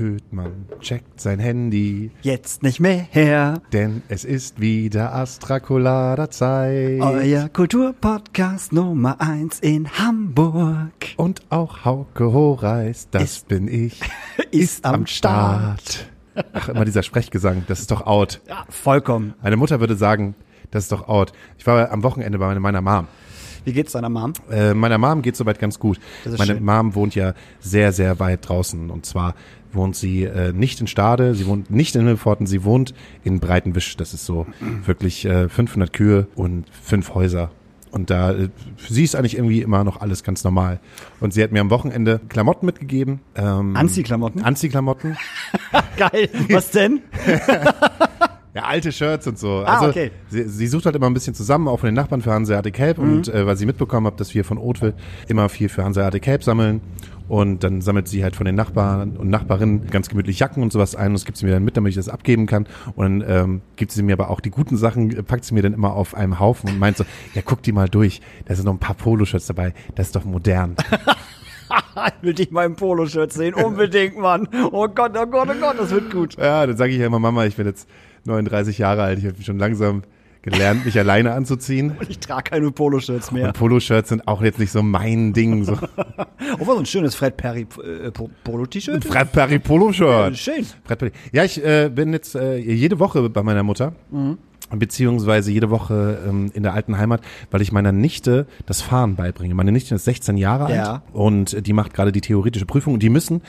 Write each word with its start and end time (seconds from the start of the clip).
Höhtmann 0.00 0.66
checkt 0.80 1.20
sein 1.20 1.38
Handy, 1.38 2.10
Jetzt 2.22 2.62
nicht 2.64 2.80
mehr 2.80 3.06
her. 3.10 3.60
denn 3.72 4.02
es 4.08 4.24
ist 4.24 4.60
wieder 4.60 5.14
Astrakulada-Zeit. 5.14 7.00
Euer 7.00 7.48
Kulturpodcast 7.48 8.72
Nummer 8.72 9.20
eins 9.20 9.60
in 9.60 9.88
Hamburg. 9.98 10.90
Und 11.16 11.42
auch 11.50 11.84
Hauke 11.84 12.32
Horeis, 12.32 13.08
das 13.10 13.22
Ist- 13.22 13.48
bin 13.48 13.68
ich, 13.68 14.00
ist 14.50 14.84
am 14.84 15.06
Start. 15.06 16.06
Ach, 16.52 16.68
immer 16.70 16.84
dieser 16.84 17.02
Sprechgesang, 17.02 17.64
das 17.68 17.80
ist 17.80 17.90
doch 17.90 18.06
out. 18.06 18.40
Ja, 18.48 18.64
vollkommen. 18.70 19.34
Meine 19.42 19.56
Mutter 19.56 19.80
würde 19.80 19.96
sagen, 19.96 20.34
das 20.70 20.84
ist 20.84 20.92
doch 20.92 21.08
out. 21.08 21.32
Ich 21.58 21.66
war 21.66 21.90
am 21.92 22.02
Wochenende 22.02 22.38
bei 22.38 22.58
meiner 22.58 22.80
Mom. 22.80 23.06
Wie 23.64 23.74
geht's 23.74 23.92
deiner 23.92 24.08
Mom? 24.08 24.32
Äh, 24.50 24.72
meiner 24.72 24.96
Mom 24.96 25.20
geht 25.20 25.36
soweit 25.36 25.58
ganz 25.58 25.78
gut. 25.78 26.00
Ist 26.24 26.38
Meine 26.38 26.54
schön. 26.54 26.64
Mom 26.64 26.94
wohnt 26.94 27.14
ja 27.14 27.34
sehr, 27.58 27.92
sehr 27.92 28.18
weit 28.18 28.48
draußen. 28.48 28.88
Und 28.90 29.04
zwar 29.04 29.34
wohnt 29.72 29.96
sie 29.96 30.24
äh, 30.24 30.52
nicht 30.52 30.80
in 30.80 30.86
Stade, 30.86 31.34
sie 31.34 31.46
wohnt 31.46 31.70
nicht 31.70 31.94
in 31.96 32.04
Milforten, 32.04 32.46
sie 32.46 32.64
wohnt 32.64 32.94
in 33.24 33.40
Breitenwisch. 33.40 33.96
Das 33.96 34.14
ist 34.14 34.26
so 34.26 34.46
wirklich 34.84 35.24
äh, 35.24 35.48
500 35.48 35.92
Kühe 35.92 36.26
und 36.34 36.66
fünf 36.82 37.14
Häuser. 37.14 37.50
Und 37.90 38.10
da, 38.10 38.32
äh, 38.32 38.48
für 38.76 38.92
sie 38.92 39.04
ist 39.04 39.16
eigentlich 39.16 39.36
irgendwie 39.36 39.62
immer 39.62 39.84
noch 39.84 40.00
alles 40.00 40.22
ganz 40.22 40.44
normal. 40.44 40.80
Und 41.20 41.34
sie 41.34 41.42
hat 41.42 41.52
mir 41.52 41.60
am 41.60 41.70
Wochenende 41.70 42.20
Klamotten 42.28 42.66
mitgegeben. 42.66 43.20
Ähm, 43.34 43.76
Anziehklamotten? 43.76 44.42
Anziehklamotten. 44.42 45.16
Geil. 45.96 46.28
Was 46.50 46.70
denn? 46.70 47.00
Ja, 48.52 48.62
alte 48.62 48.90
Shirts 48.90 49.28
und 49.28 49.38
so. 49.38 49.62
Ah, 49.64 49.78
also 49.78 49.90
okay. 49.90 50.10
sie, 50.28 50.48
sie 50.48 50.66
sucht 50.66 50.84
halt 50.84 50.96
immer 50.96 51.06
ein 51.06 51.14
bisschen 51.14 51.34
zusammen, 51.34 51.68
auch 51.68 51.78
von 51.78 51.86
den 51.86 51.94
Nachbarn 51.94 52.20
für 52.20 52.32
Hanseatic 52.32 52.78
Help. 52.78 52.98
Mhm. 52.98 53.12
Und 53.12 53.28
äh, 53.28 53.46
weil 53.46 53.56
sie 53.56 53.64
mitbekommen 53.64 54.08
hat, 54.08 54.18
dass 54.18 54.34
wir 54.34 54.44
von 54.44 54.58
Oatville 54.58 54.94
immer 55.28 55.48
viel 55.48 55.68
für 55.68 55.84
Hanseatic 55.84 56.26
Help 56.26 56.42
sammeln. 56.42 56.80
Und 57.30 57.62
dann 57.62 57.80
sammelt 57.80 58.08
sie 58.08 58.24
halt 58.24 58.34
von 58.34 58.44
den 58.44 58.56
Nachbarn 58.56 59.16
und 59.16 59.30
Nachbarinnen 59.30 59.86
ganz 59.86 60.08
gemütlich 60.08 60.40
Jacken 60.40 60.64
und 60.64 60.72
sowas 60.72 60.96
ein 60.96 61.06
und 61.06 61.12
das 61.12 61.24
gibt 61.24 61.38
sie 61.38 61.46
mir 61.46 61.52
dann 61.52 61.62
mit, 61.62 61.76
damit 61.76 61.90
ich 61.90 61.94
das 61.94 62.08
abgeben 62.08 62.46
kann. 62.46 62.66
Und 62.96 63.20
dann 63.20 63.30
ähm, 63.30 63.60
gibt 63.76 63.92
sie 63.92 64.02
mir 64.02 64.14
aber 64.14 64.30
auch 64.30 64.40
die 64.40 64.50
guten 64.50 64.76
Sachen, 64.76 65.16
äh, 65.16 65.22
packt 65.22 65.44
sie 65.44 65.54
mir 65.54 65.62
dann 65.62 65.72
immer 65.72 65.92
auf 65.92 66.16
einem 66.16 66.40
Haufen 66.40 66.68
und 66.70 66.80
meint 66.80 66.96
so, 66.96 67.04
ja, 67.34 67.42
guck 67.44 67.62
die 67.62 67.70
mal 67.70 67.88
durch. 67.88 68.20
Da 68.46 68.56
sind 68.56 68.64
noch 68.64 68.72
ein 68.72 68.80
paar 68.80 68.96
Poloshirts 68.96 69.46
dabei. 69.46 69.74
Das 69.94 70.08
ist 70.08 70.16
doch 70.16 70.24
modern. 70.24 70.74
Ich 72.18 72.22
will 72.26 72.34
dich 72.34 72.50
mal 72.50 72.66
im 72.66 72.74
Poloshirt 72.74 73.32
sehen. 73.32 73.54
Unbedingt, 73.54 74.18
Mann. 74.18 74.48
Oh 74.72 74.88
Gott, 74.88 75.12
oh 75.16 75.26
Gott, 75.26 75.48
oh 75.48 75.60
Gott, 75.60 75.78
das 75.78 75.90
wird 75.90 76.10
gut. 76.10 76.36
ja, 76.36 76.66
dann 76.66 76.76
sage 76.76 76.90
ich 76.90 76.98
ja 76.98 77.06
immer, 77.06 77.20
Mama, 77.20 77.44
ich 77.44 77.54
bin 77.54 77.64
jetzt 77.64 77.88
39 78.24 78.78
Jahre 78.78 79.04
alt. 79.04 79.20
Ich 79.20 79.26
habe 79.26 79.40
schon 79.40 79.56
langsam 79.58 80.02
gelernt, 80.42 80.84
mich 80.86 80.98
alleine 80.98 81.32
anzuziehen. 81.32 81.92
Ich 82.08 82.18
trage 82.18 82.50
keine 82.50 82.70
Poloshirts 82.70 83.30
mehr. 83.32 83.46
Und 83.48 83.52
Poloshirts 83.54 84.08
sind 84.08 84.26
auch 84.26 84.42
jetzt 84.42 84.58
nicht 84.58 84.72
so 84.72 84.82
mein 84.82 85.32
Ding. 85.32 85.64
So. 85.64 85.76
Oh, 86.58 86.66
war 86.66 86.74
so 86.74 86.80
ein 86.80 86.86
schönes 86.86 87.14
Fred 87.14 87.36
Perry 87.36 87.66
äh, 87.84 88.10
Po- 88.10 88.30
Polo-T-Shirt. 88.44 89.04
Fred 89.04 89.30
Perry 89.30 89.58
Polo-Shirt. 89.58 90.36
Schön. 90.36 90.64
Fred 90.84 90.98
Perry. 90.98 91.12
Ja, 91.32 91.44
ich 91.44 91.62
äh, 91.64 91.90
bin 91.94 92.12
jetzt 92.12 92.34
äh, 92.34 92.56
jede 92.56 92.98
Woche 92.98 93.28
bei 93.30 93.42
meiner 93.42 93.62
Mutter. 93.62 93.92
Beziehungsweise 94.74 95.50
jede 95.50 95.68
Woche 95.70 96.18
ähm, 96.28 96.50
in 96.54 96.62
der 96.62 96.74
alten 96.74 96.96
Heimat, 96.96 97.20
weil 97.50 97.60
ich 97.60 97.72
meiner 97.72 97.90
Nichte 97.92 98.46
das 98.66 98.82
Fahren 98.82 99.16
beibringe. 99.16 99.54
Meine 99.54 99.72
Nichte 99.72 99.94
ist 99.96 100.04
16 100.04 100.36
Jahre 100.36 100.66
alt 100.66 100.74
Ja. 100.74 101.02
und 101.12 101.54
äh, 101.54 101.62
die 101.62 101.72
macht 101.72 101.92
gerade 101.92 102.12
die 102.12 102.20
theoretische 102.20 102.66
Prüfung 102.66 102.94
und 102.94 103.02
die 103.02 103.08
müssen 103.10 103.42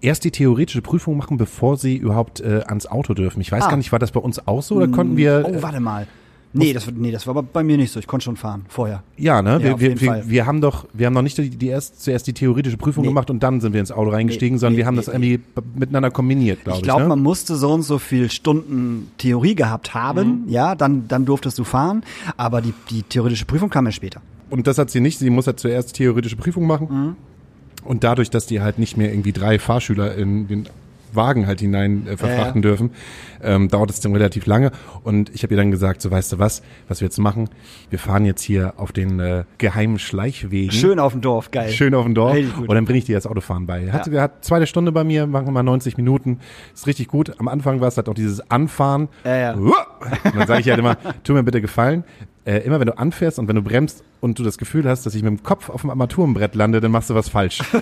erst 0.00 0.22
die 0.24 0.30
theoretische 0.30 0.80
Prüfung 0.82 1.16
machen, 1.16 1.36
bevor 1.36 1.76
sie 1.76 1.96
überhaupt 1.96 2.40
äh, 2.40 2.62
ans 2.66 2.86
Auto 2.86 3.12
dürfen. 3.14 3.40
Ich 3.40 3.50
weiß 3.50 3.64
Ah. 3.64 3.70
gar 3.70 3.76
nicht, 3.76 3.90
war 3.90 3.98
das 3.98 4.12
bei 4.12 4.20
uns 4.20 4.46
auch 4.46 4.62
so 4.62 4.76
oder 4.76 4.86
konnten 4.88 5.16
wir 5.16 5.44
Oh, 5.46 5.62
warte 5.62 5.80
mal. 5.80 6.06
Nee 6.54 6.72
das, 6.72 6.90
nee, 6.90 7.10
das 7.10 7.26
war 7.26 7.36
aber 7.36 7.42
bei 7.42 7.62
mir 7.62 7.76
nicht 7.76 7.92
so. 7.92 8.00
Ich 8.00 8.06
konnte 8.06 8.24
schon 8.24 8.36
fahren, 8.36 8.64
vorher. 8.68 9.02
Ja, 9.18 9.42
ne? 9.42 9.50
Ja, 9.52 9.62
wir, 9.62 9.74
auf 9.74 9.80
wir, 9.80 9.88
jeden 9.90 10.00
wir, 10.00 10.08
Fall. 10.08 10.22
wir 10.26 10.46
haben 10.46 10.60
doch, 10.62 10.86
wir 10.94 11.06
haben 11.06 11.12
noch 11.12 11.22
nicht 11.22 11.36
die, 11.36 11.50
die 11.50 11.66
erst, 11.68 12.02
zuerst 12.02 12.26
die 12.26 12.32
theoretische 12.32 12.78
Prüfung 12.78 13.02
Nee. 13.02 13.08
gemacht 13.08 13.28
und 13.30 13.42
dann 13.42 13.60
sind 13.60 13.74
wir 13.74 13.80
ins 13.80 13.92
Auto 13.92 14.10
reingestiegen, 14.10 14.54
Nee, 14.54 14.58
sondern 14.60 14.72
nee, 14.72 14.78
wir 14.78 14.86
haben 14.86 14.96
das 14.96 15.08
irgendwie 15.08 15.40
miteinander 15.76 16.10
kombiniert, 16.10 16.64
glaube 16.64 16.76
Ich 16.76 16.80
ich. 16.80 16.84
glaube, 16.84 17.02
ne? 17.02 17.08
man 17.08 17.20
musste 17.22 17.56
so 17.56 17.70
und 17.72 17.82
so 17.82 17.98
viel 17.98 18.30
Stunden 18.30 19.10
Theorie 19.18 19.54
gehabt 19.54 19.92
haben, 19.94 20.44
Mhm. 20.46 20.48
ja, 20.48 20.74
dann, 20.74 21.06
dann 21.08 21.26
durftest 21.26 21.58
du 21.58 21.64
fahren, 21.64 22.02
aber 22.38 22.62
die, 22.62 22.72
die 22.90 23.02
theoretische 23.02 23.44
Prüfung 23.44 23.68
kam 23.68 23.84
ja 23.86 23.92
später. 23.92 24.22
Und 24.50 24.66
das 24.66 24.78
hat 24.78 24.88
sie 24.90 25.00
nicht. 25.00 25.18
Sie 25.18 25.28
muss 25.28 25.46
halt 25.46 25.60
zuerst 25.60 25.94
theoretische 25.96 26.36
Prüfung 26.36 26.66
machen. 26.66 26.88
Mhm. 26.90 27.16
Und 27.84 28.04
dadurch, 28.04 28.30
dass 28.30 28.46
die 28.46 28.62
halt 28.62 28.78
nicht 28.78 28.96
mehr 28.96 29.10
irgendwie 29.12 29.32
drei 29.32 29.58
Fahrschüler 29.58 30.14
in 30.16 30.48
den 30.48 30.68
Wagen 31.14 31.46
halt 31.46 31.60
hinein 31.60 32.06
äh, 32.06 32.16
verfrachten 32.16 32.62
Ja, 32.62 32.68
dürfen, 32.68 32.90
ähm, 33.42 33.68
dauert 33.68 33.90
es 33.90 34.00
dann 34.00 34.12
relativ 34.12 34.46
lange. 34.46 34.70
Und 35.02 35.34
ich 35.34 35.42
habe 35.42 35.54
ihr 35.54 35.56
dann 35.58 35.70
gesagt, 35.70 36.02
so 36.02 36.10
weißt 36.10 36.32
du 36.32 36.38
was, 36.38 36.62
was 36.88 37.00
wir 37.00 37.06
jetzt 37.06 37.18
machen? 37.18 37.48
Wir 37.90 37.98
fahren 37.98 38.24
jetzt 38.24 38.42
hier 38.42 38.74
auf 38.76 38.92
den 38.92 39.20
äh, 39.20 39.44
geheimen 39.58 39.98
Schleichwegen. 39.98 40.72
Schön 40.72 40.98
auf 40.98 41.12
dem 41.12 41.20
Dorf, 41.20 41.50
geil. 41.50 41.70
Schön 41.70 41.94
auf 41.94 42.04
dem 42.04 42.14
Dorf. 42.14 42.36
Und 42.58 42.72
dann 42.72 42.84
bringe 42.84 42.98
ich 42.98 43.04
dir 43.04 43.16
das 43.16 43.26
Autofahren 43.26 43.66
bei. 43.66 43.90
Hat, 43.92 44.06
ja. 44.06 44.22
hat 44.22 44.44
zweite 44.44 44.66
Stunde 44.66 44.92
bei 44.92 45.04
mir, 45.04 45.26
machen 45.26 45.46
wir 45.46 45.52
mal 45.52 45.62
90 45.62 45.96
Minuten. 45.96 46.40
Ist 46.74 46.86
richtig 46.86 47.08
gut. 47.08 47.32
Am 47.38 47.48
Anfang 47.48 47.80
war 47.80 47.88
es 47.88 47.96
halt 47.96 48.08
auch 48.08 48.14
dieses 48.14 48.50
Anfahren. 48.50 49.08
Ja, 49.24 49.36
ja. 49.36 49.52
Und 49.54 49.74
dann 50.34 50.46
sage 50.46 50.60
ich 50.60 50.68
halt 50.68 50.78
immer, 50.78 50.96
tu 51.22 51.32
mir 51.32 51.42
bitte 51.42 51.60
gefallen. 51.60 52.04
Äh, 52.48 52.60
immer 52.60 52.80
wenn 52.80 52.86
du 52.86 52.96
anfährst 52.96 53.38
und 53.38 53.46
wenn 53.46 53.56
du 53.56 53.62
bremst 53.62 54.02
und 54.22 54.38
du 54.38 54.42
das 54.42 54.56
Gefühl 54.56 54.88
hast, 54.88 55.04
dass 55.04 55.14
ich 55.14 55.22
mit 55.22 55.28
dem 55.30 55.42
Kopf 55.42 55.68
auf 55.68 55.82
dem 55.82 55.90
Armaturenbrett 55.90 56.54
lande, 56.54 56.80
dann 56.80 56.90
machst 56.90 57.10
du 57.10 57.14
was 57.14 57.28
falsch. 57.28 57.60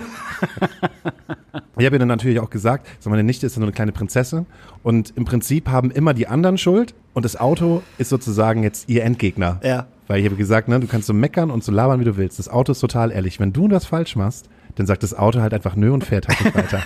Ich 1.79 1.85
habe 1.85 1.95
ihr 1.95 1.99
dann 1.99 2.07
natürlich 2.07 2.39
auch 2.39 2.49
gesagt, 2.49 2.87
so 2.99 3.11
meine 3.11 3.23
Nichte 3.23 3.45
ist 3.45 3.55
ja 3.55 3.59
nur 3.59 3.67
eine 3.67 3.73
kleine 3.75 3.91
Prinzessin 3.91 4.47
und 4.81 5.13
im 5.15 5.25
Prinzip 5.25 5.69
haben 5.69 5.91
immer 5.91 6.15
die 6.15 6.27
anderen 6.27 6.57
Schuld 6.57 6.95
und 7.13 7.23
das 7.23 7.39
Auto 7.39 7.83
ist 7.99 8.09
sozusagen 8.09 8.63
jetzt 8.63 8.89
ihr 8.89 9.03
Endgegner. 9.03 9.59
Ja. 9.63 9.85
Weil 10.07 10.19
ich 10.19 10.25
habe 10.25 10.35
gesagt, 10.37 10.69
ne, 10.69 10.79
du 10.79 10.87
kannst 10.87 11.05
so 11.05 11.13
meckern 11.13 11.51
und 11.51 11.63
so 11.63 11.71
labern, 11.71 11.99
wie 11.99 12.05
du 12.05 12.17
willst. 12.17 12.39
Das 12.39 12.49
Auto 12.49 12.71
ist 12.71 12.79
total 12.79 13.11
ehrlich. 13.11 13.39
Wenn 13.39 13.53
du 13.53 13.67
das 13.67 13.85
falsch 13.85 14.15
machst, 14.15 14.49
dann 14.73 14.87
sagt 14.87 15.03
das 15.03 15.13
Auto 15.13 15.39
halt 15.39 15.53
einfach 15.53 15.75
nö 15.75 15.91
und 15.91 16.03
fährt 16.03 16.27
halt 16.27 16.43
nicht 16.43 16.55
weiter. 16.55 16.81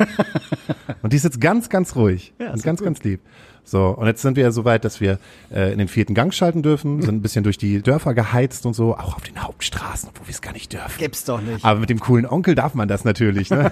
und 1.04 1.14
die 1.14 1.18
ist 1.18 1.24
jetzt 1.24 1.40
ganz, 1.40 1.70
ganz 1.70 1.96
ruhig 1.96 2.34
Ja, 2.38 2.52
und 2.52 2.62
ganz, 2.62 2.80
gut. 2.80 2.86
ganz 2.86 3.02
lieb. 3.04 3.22
So, 3.64 3.88
und 3.90 4.08
jetzt 4.08 4.22
sind 4.22 4.36
wir 4.36 4.44
ja 4.44 4.52
so 4.52 4.66
weit, 4.66 4.84
dass 4.84 5.00
wir 5.00 5.18
äh, 5.54 5.72
in 5.72 5.78
den 5.78 5.88
vierten 5.88 6.14
Gang 6.14 6.34
schalten 6.34 6.62
dürfen, 6.62 7.02
sind 7.02 7.16
ein 7.16 7.22
bisschen 7.22 7.44
durch 7.44 7.58
die 7.58 7.82
Dörfer 7.82 8.14
geheizt 8.14 8.66
und 8.66 8.74
so, 8.74 8.96
auch 8.96 9.16
auf 9.16 9.24
den 9.24 9.42
Hauptstraßen, 9.42 10.10
obwohl 10.10 10.28
wir 10.28 10.34
es 10.34 10.42
gar 10.42 10.52
nicht 10.54 10.74
dürfen. 10.74 10.98
Gibt's 10.98 11.24
doch 11.24 11.42
nicht. 11.42 11.64
Aber 11.64 11.80
mit 11.80 11.90
dem 11.90 12.00
coolen 12.00 12.26
Onkel 12.26 12.56
darf 12.56 12.74
man 12.74 12.88
das 12.88 13.06
natürlich. 13.06 13.50
Ne? 13.50 13.72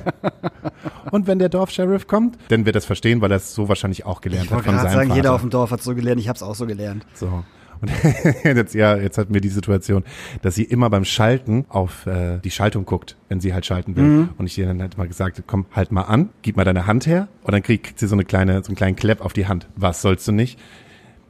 Und 1.11 1.27
wenn 1.27 1.39
der 1.39 1.49
Dorfsheriff 1.49 2.07
kommt, 2.07 2.37
dann 2.49 2.65
wird 2.65 2.75
er 2.75 2.79
es 2.79 2.85
verstehen, 2.85 3.19
weil 3.21 3.31
er 3.31 3.37
es 3.37 3.53
so 3.53 3.67
wahrscheinlich 3.67 4.05
auch 4.05 4.21
gelernt 4.21 4.45
ich 4.45 4.51
hat 4.51 4.63
von 4.63 4.75
seinem 4.75 4.91
sagen, 4.91 5.07
Vater. 5.09 5.15
jeder 5.15 5.33
auf 5.33 5.41
dem 5.41 5.49
Dorf 5.49 5.71
hat 5.71 5.81
so 5.81 5.95
gelernt, 5.95 6.21
ich 6.21 6.29
hab's 6.29 6.43
auch 6.43 6.55
so 6.55 6.65
gelernt. 6.65 7.05
so. 7.13 7.43
Und 7.81 7.91
jetzt, 8.43 8.75
ja, 8.75 8.95
jetzt 8.97 9.17
hatten 9.17 9.33
wir 9.33 9.41
die 9.41 9.49
Situation, 9.49 10.03
dass 10.41 10.55
sie 10.55 10.63
immer 10.63 10.89
beim 10.89 11.05
Schalten 11.05 11.65
auf 11.69 12.05
äh, 12.05 12.39
die 12.39 12.51
Schaltung 12.51 12.85
guckt, 12.85 13.15
wenn 13.29 13.39
sie 13.39 13.53
halt 13.53 13.65
schalten 13.65 13.95
will. 13.95 14.03
Mhm. 14.03 14.29
Und 14.37 14.45
ich 14.45 14.57
ihr 14.57 14.67
dann 14.67 14.81
halt 14.81 14.97
mal 14.97 15.07
gesagt, 15.07 15.41
komm, 15.47 15.65
halt 15.73 15.91
mal 15.91 16.03
an, 16.03 16.29
gib 16.41 16.57
mal 16.57 16.65
deine 16.65 16.87
Hand 16.87 17.07
her. 17.07 17.27
Und 17.43 17.53
dann 17.53 17.63
kriegt, 17.63 17.85
kriegt 17.85 17.99
sie 17.99 18.07
so 18.07 18.15
eine 18.15 18.25
kleine, 18.25 18.61
so 18.63 18.69
einen 18.69 18.75
kleinen 18.75 18.95
Klepp 18.95 19.21
auf 19.21 19.33
die 19.33 19.47
Hand. 19.47 19.67
Was 19.75 20.01
sollst 20.01 20.27
du 20.27 20.31
nicht? 20.31 20.59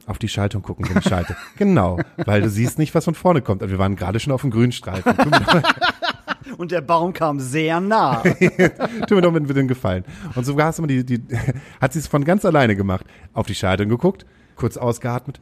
Auf 0.06 0.18
die 0.18 0.28
Schaltung 0.28 0.62
gucken, 0.62 0.88
wenn 0.88 0.98
ich 0.98 1.04
schalte. 1.04 1.36
genau, 1.56 2.00
weil 2.16 2.42
du 2.42 2.50
siehst 2.50 2.78
nicht, 2.78 2.94
was 2.94 3.04
von 3.04 3.14
vorne 3.14 3.42
kommt. 3.42 3.62
Und 3.62 3.70
wir 3.70 3.78
waren 3.78 3.96
gerade 3.96 4.18
schon 4.18 4.32
auf 4.32 4.40
dem 4.40 4.50
Grünstreifen. 4.50 5.14
Und 6.58 6.72
der 6.72 6.80
Baum 6.80 7.12
kam 7.12 7.38
sehr 7.38 7.80
nah. 7.80 8.22
Tut 8.22 9.10
mir 9.10 9.20
doch 9.20 9.32
mit 9.32 9.48
den 9.56 9.68
Gefallen. 9.68 10.04
Und 10.34 10.44
so 10.44 10.58
hast 10.60 10.78
du 10.78 10.82
mal 10.82 10.88
die, 10.88 11.04
die, 11.04 11.22
hat 11.80 11.92
sie 11.92 12.00
es 12.00 12.06
von 12.06 12.24
ganz 12.24 12.44
alleine 12.44 12.74
gemacht. 12.76 13.06
Auf 13.32 13.46
die 13.46 13.54
Schaltung 13.54 13.88
geguckt, 13.88 14.26
kurz 14.56 14.76
ausgeatmet, 14.76 15.40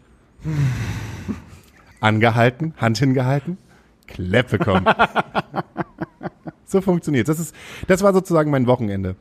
angehalten, 2.01 2.75
Hand 2.77 2.99
hingehalten, 2.99 3.59
Klepp 4.07 4.51
bekommen. 4.51 4.87
so 6.65 6.81
funktioniert. 6.81 7.29
Das 7.29 7.39
ist, 7.39 7.55
das 7.87 8.03
war 8.03 8.13
sozusagen 8.13 8.51
mein 8.51 8.67
Wochenende. 8.67 9.17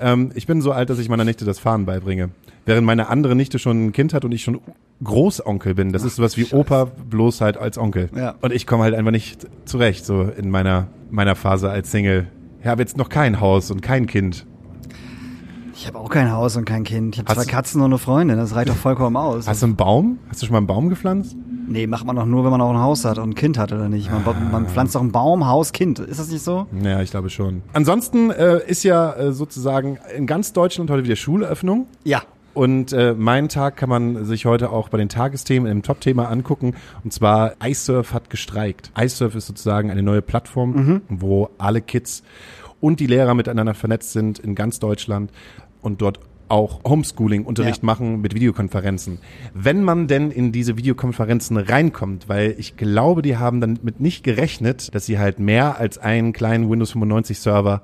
Ähm, 0.00 0.32
ich 0.34 0.46
bin 0.46 0.62
so 0.62 0.72
alt, 0.72 0.90
dass 0.90 0.98
ich 0.98 1.08
meiner 1.08 1.24
Nichte 1.24 1.44
das 1.44 1.58
Fahren 1.58 1.86
beibringe. 1.86 2.30
Während 2.66 2.86
meine 2.86 3.08
andere 3.08 3.34
Nichte 3.34 3.58
schon 3.58 3.86
ein 3.86 3.92
Kind 3.92 4.14
hat 4.14 4.24
und 4.24 4.32
ich 4.32 4.42
schon 4.42 4.60
Großonkel 5.02 5.74
bin. 5.74 5.92
Das 5.92 6.04
ist 6.04 6.16
sowas 6.16 6.36
wie 6.36 6.46
Opa, 6.52 6.84
bloß 6.84 7.40
halt 7.40 7.56
als 7.56 7.78
Onkel. 7.78 8.10
Ja. 8.14 8.34
Und 8.40 8.52
ich 8.52 8.66
komme 8.66 8.84
halt 8.84 8.94
einfach 8.94 9.12
nicht 9.12 9.46
zurecht, 9.64 10.04
so 10.04 10.22
in 10.22 10.50
meiner, 10.50 10.88
meiner 11.10 11.36
Phase 11.36 11.70
als 11.70 11.90
Single. 11.90 12.28
Ich 12.60 12.66
habe 12.66 12.82
jetzt 12.82 12.96
noch 12.98 13.08
kein 13.08 13.40
Haus 13.40 13.70
und 13.70 13.80
kein 13.80 14.06
Kind. 14.06 14.46
Ich 15.80 15.86
habe 15.86 15.98
auch 15.98 16.10
kein 16.10 16.30
Haus 16.30 16.56
und 16.58 16.66
kein 16.66 16.84
Kind. 16.84 17.14
Ich 17.16 17.20
habe 17.24 17.32
zwei 17.34 17.46
Katzen 17.50 17.80
und 17.80 17.86
eine 17.86 17.96
Freundin. 17.96 18.36
Das 18.36 18.54
reicht 18.54 18.68
doch 18.68 18.76
vollkommen 18.76 19.16
aus. 19.16 19.48
Hast 19.48 19.62
du 19.62 19.66
einen 19.66 19.76
Baum? 19.76 20.18
Hast 20.28 20.42
du 20.42 20.46
schon 20.46 20.52
mal 20.52 20.58
einen 20.58 20.66
Baum 20.66 20.90
gepflanzt? 20.90 21.34
nee, 21.68 21.86
macht 21.86 22.04
man 22.04 22.16
doch 22.16 22.26
nur, 22.26 22.44
wenn 22.44 22.50
man 22.50 22.60
auch 22.60 22.68
ein 22.70 22.78
Haus 22.80 23.06
hat 23.06 23.16
und 23.16 23.30
ein 23.30 23.34
Kind 23.34 23.56
hat, 23.56 23.72
oder 23.72 23.88
nicht? 23.88 24.10
Man, 24.10 24.22
baut- 24.24 24.36
man 24.52 24.66
pflanzt 24.66 24.94
doch 24.94 25.00
einen 25.00 25.10
Baum, 25.12 25.46
Haus, 25.46 25.72
Kind. 25.72 26.00
Ist 26.00 26.20
das 26.20 26.28
nicht 26.30 26.42
so? 26.44 26.66
Ja, 26.82 27.00
ich 27.00 27.12
glaube 27.12 27.30
schon. 27.30 27.62
Ansonsten 27.72 28.30
äh, 28.30 28.58
ist 28.66 28.82
ja 28.82 29.12
äh, 29.14 29.32
sozusagen 29.32 29.96
in 30.14 30.26
ganz 30.26 30.52
Deutschland 30.52 30.90
heute 30.90 31.04
wieder 31.04 31.16
Schulöffnung. 31.16 31.86
Ja. 32.04 32.20
Und 32.52 32.92
äh, 32.92 33.14
meinen 33.14 33.48
Tag 33.48 33.76
kann 33.78 33.88
man 33.88 34.26
sich 34.26 34.44
heute 34.44 34.70
auch 34.72 34.90
bei 34.90 34.98
den 34.98 35.08
Tagesthemen 35.08 35.70
im 35.70 35.82
Top-Thema 35.82 36.28
angucken. 36.28 36.74
Und 37.04 37.14
zwar 37.14 37.52
iSurf 37.64 38.12
hat 38.12 38.28
gestreikt. 38.28 38.90
iSurf 39.00 39.34
ist 39.34 39.46
sozusagen 39.46 39.90
eine 39.90 40.02
neue 40.02 40.20
Plattform, 40.20 41.00
wo 41.08 41.48
alle 41.56 41.80
Kids 41.80 42.22
und 42.80 42.98
die 43.00 43.06
Lehrer 43.06 43.34
miteinander 43.34 43.74
vernetzt 43.74 44.12
sind 44.12 44.38
in 44.40 44.54
ganz 44.54 44.78
Deutschland 44.80 45.30
und 45.82 46.02
dort 46.02 46.20
auch 46.48 46.82
Homeschooling-Unterricht 46.84 47.82
Ja. 47.82 47.86
machen 47.86 48.20
mit 48.20 48.34
Videokonferenzen. 48.34 49.18
Wenn 49.54 49.84
man 49.84 50.08
denn 50.08 50.30
in 50.32 50.50
diese 50.50 50.76
Videokonferenzen 50.76 51.56
reinkommt, 51.56 52.28
weil 52.28 52.56
ich 52.58 52.76
glaube, 52.76 53.22
die 53.22 53.36
haben 53.36 53.60
damit 53.60 54.00
nicht 54.00 54.24
gerechnet, 54.24 54.92
dass 54.94 55.06
sie 55.06 55.18
halt 55.18 55.38
mehr 55.38 55.78
als 55.78 55.98
einen 55.98 56.32
kleinen 56.32 56.68
Windows 56.68 56.90
95 56.90 57.38
Server 57.38 57.82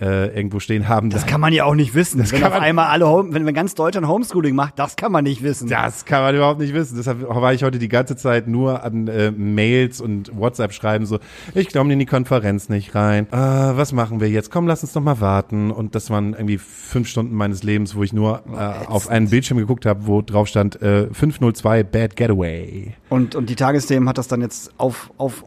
äh, 0.00 0.26
irgendwo 0.36 0.60
stehen 0.60 0.88
haben. 0.88 1.10
Das 1.10 1.26
kann 1.26 1.40
man 1.40 1.52
ja 1.52 1.64
auch 1.64 1.74
nicht 1.74 1.94
wissen. 1.94 2.18
wenn 2.20 2.26
kann 2.40 2.44
auf 2.44 2.54
man- 2.54 2.62
einmal 2.62 2.86
alle, 2.86 3.06
Home, 3.08 3.32
wenn, 3.34 3.46
wenn 3.46 3.54
ganz 3.54 3.74
Deutschland 3.74 4.06
Homeschooling 4.08 4.54
macht, 4.54 4.78
das 4.78 4.96
kann 4.96 5.12
man 5.12 5.24
nicht 5.24 5.42
wissen. 5.42 5.68
Das 5.68 6.04
kann 6.04 6.22
man 6.22 6.34
überhaupt 6.34 6.60
nicht 6.60 6.74
wissen. 6.74 6.96
Deshalb 6.96 7.22
war 7.28 7.52
ich 7.52 7.62
heute 7.62 7.78
die 7.78 7.88
ganze 7.88 8.16
Zeit 8.16 8.48
nur 8.48 8.82
an 8.84 9.08
äh, 9.08 9.30
Mails 9.30 10.00
und 10.00 10.36
WhatsApp 10.36 10.72
schreiben 10.72 11.06
so, 11.06 11.18
ich 11.54 11.72
komme 11.72 11.92
in 11.92 11.98
die 11.98 12.06
Konferenz 12.06 12.68
nicht 12.68 12.94
rein. 12.94 13.26
Äh, 13.30 13.36
was 13.36 13.92
machen 13.92 14.20
wir 14.20 14.28
jetzt? 14.28 14.50
Komm, 14.50 14.66
lass 14.66 14.82
uns 14.82 14.92
doch 14.92 15.00
mal 15.00 15.20
warten. 15.20 15.70
Und 15.70 15.94
das 15.94 16.10
waren 16.10 16.32
irgendwie 16.34 16.58
fünf 16.58 17.08
Stunden 17.08 17.34
meines 17.34 17.62
Lebens, 17.62 17.94
wo 17.94 18.02
ich 18.02 18.12
nur 18.12 18.42
äh, 18.52 18.86
auf 18.86 19.08
einen 19.08 19.30
Bildschirm 19.30 19.58
geguckt 19.58 19.86
habe, 19.86 20.06
wo 20.06 20.22
drauf 20.22 20.48
stand 20.48 20.80
äh, 20.82 21.06
502 21.12 21.82
Bad 21.84 22.16
Getaway. 22.16 22.94
Und, 23.08 23.34
und 23.34 23.48
die 23.50 23.56
Tagesthemen 23.56 24.08
hat 24.08 24.18
das 24.18 24.28
dann 24.28 24.40
jetzt 24.42 24.72
auf, 24.78 25.10
auf, 25.16 25.44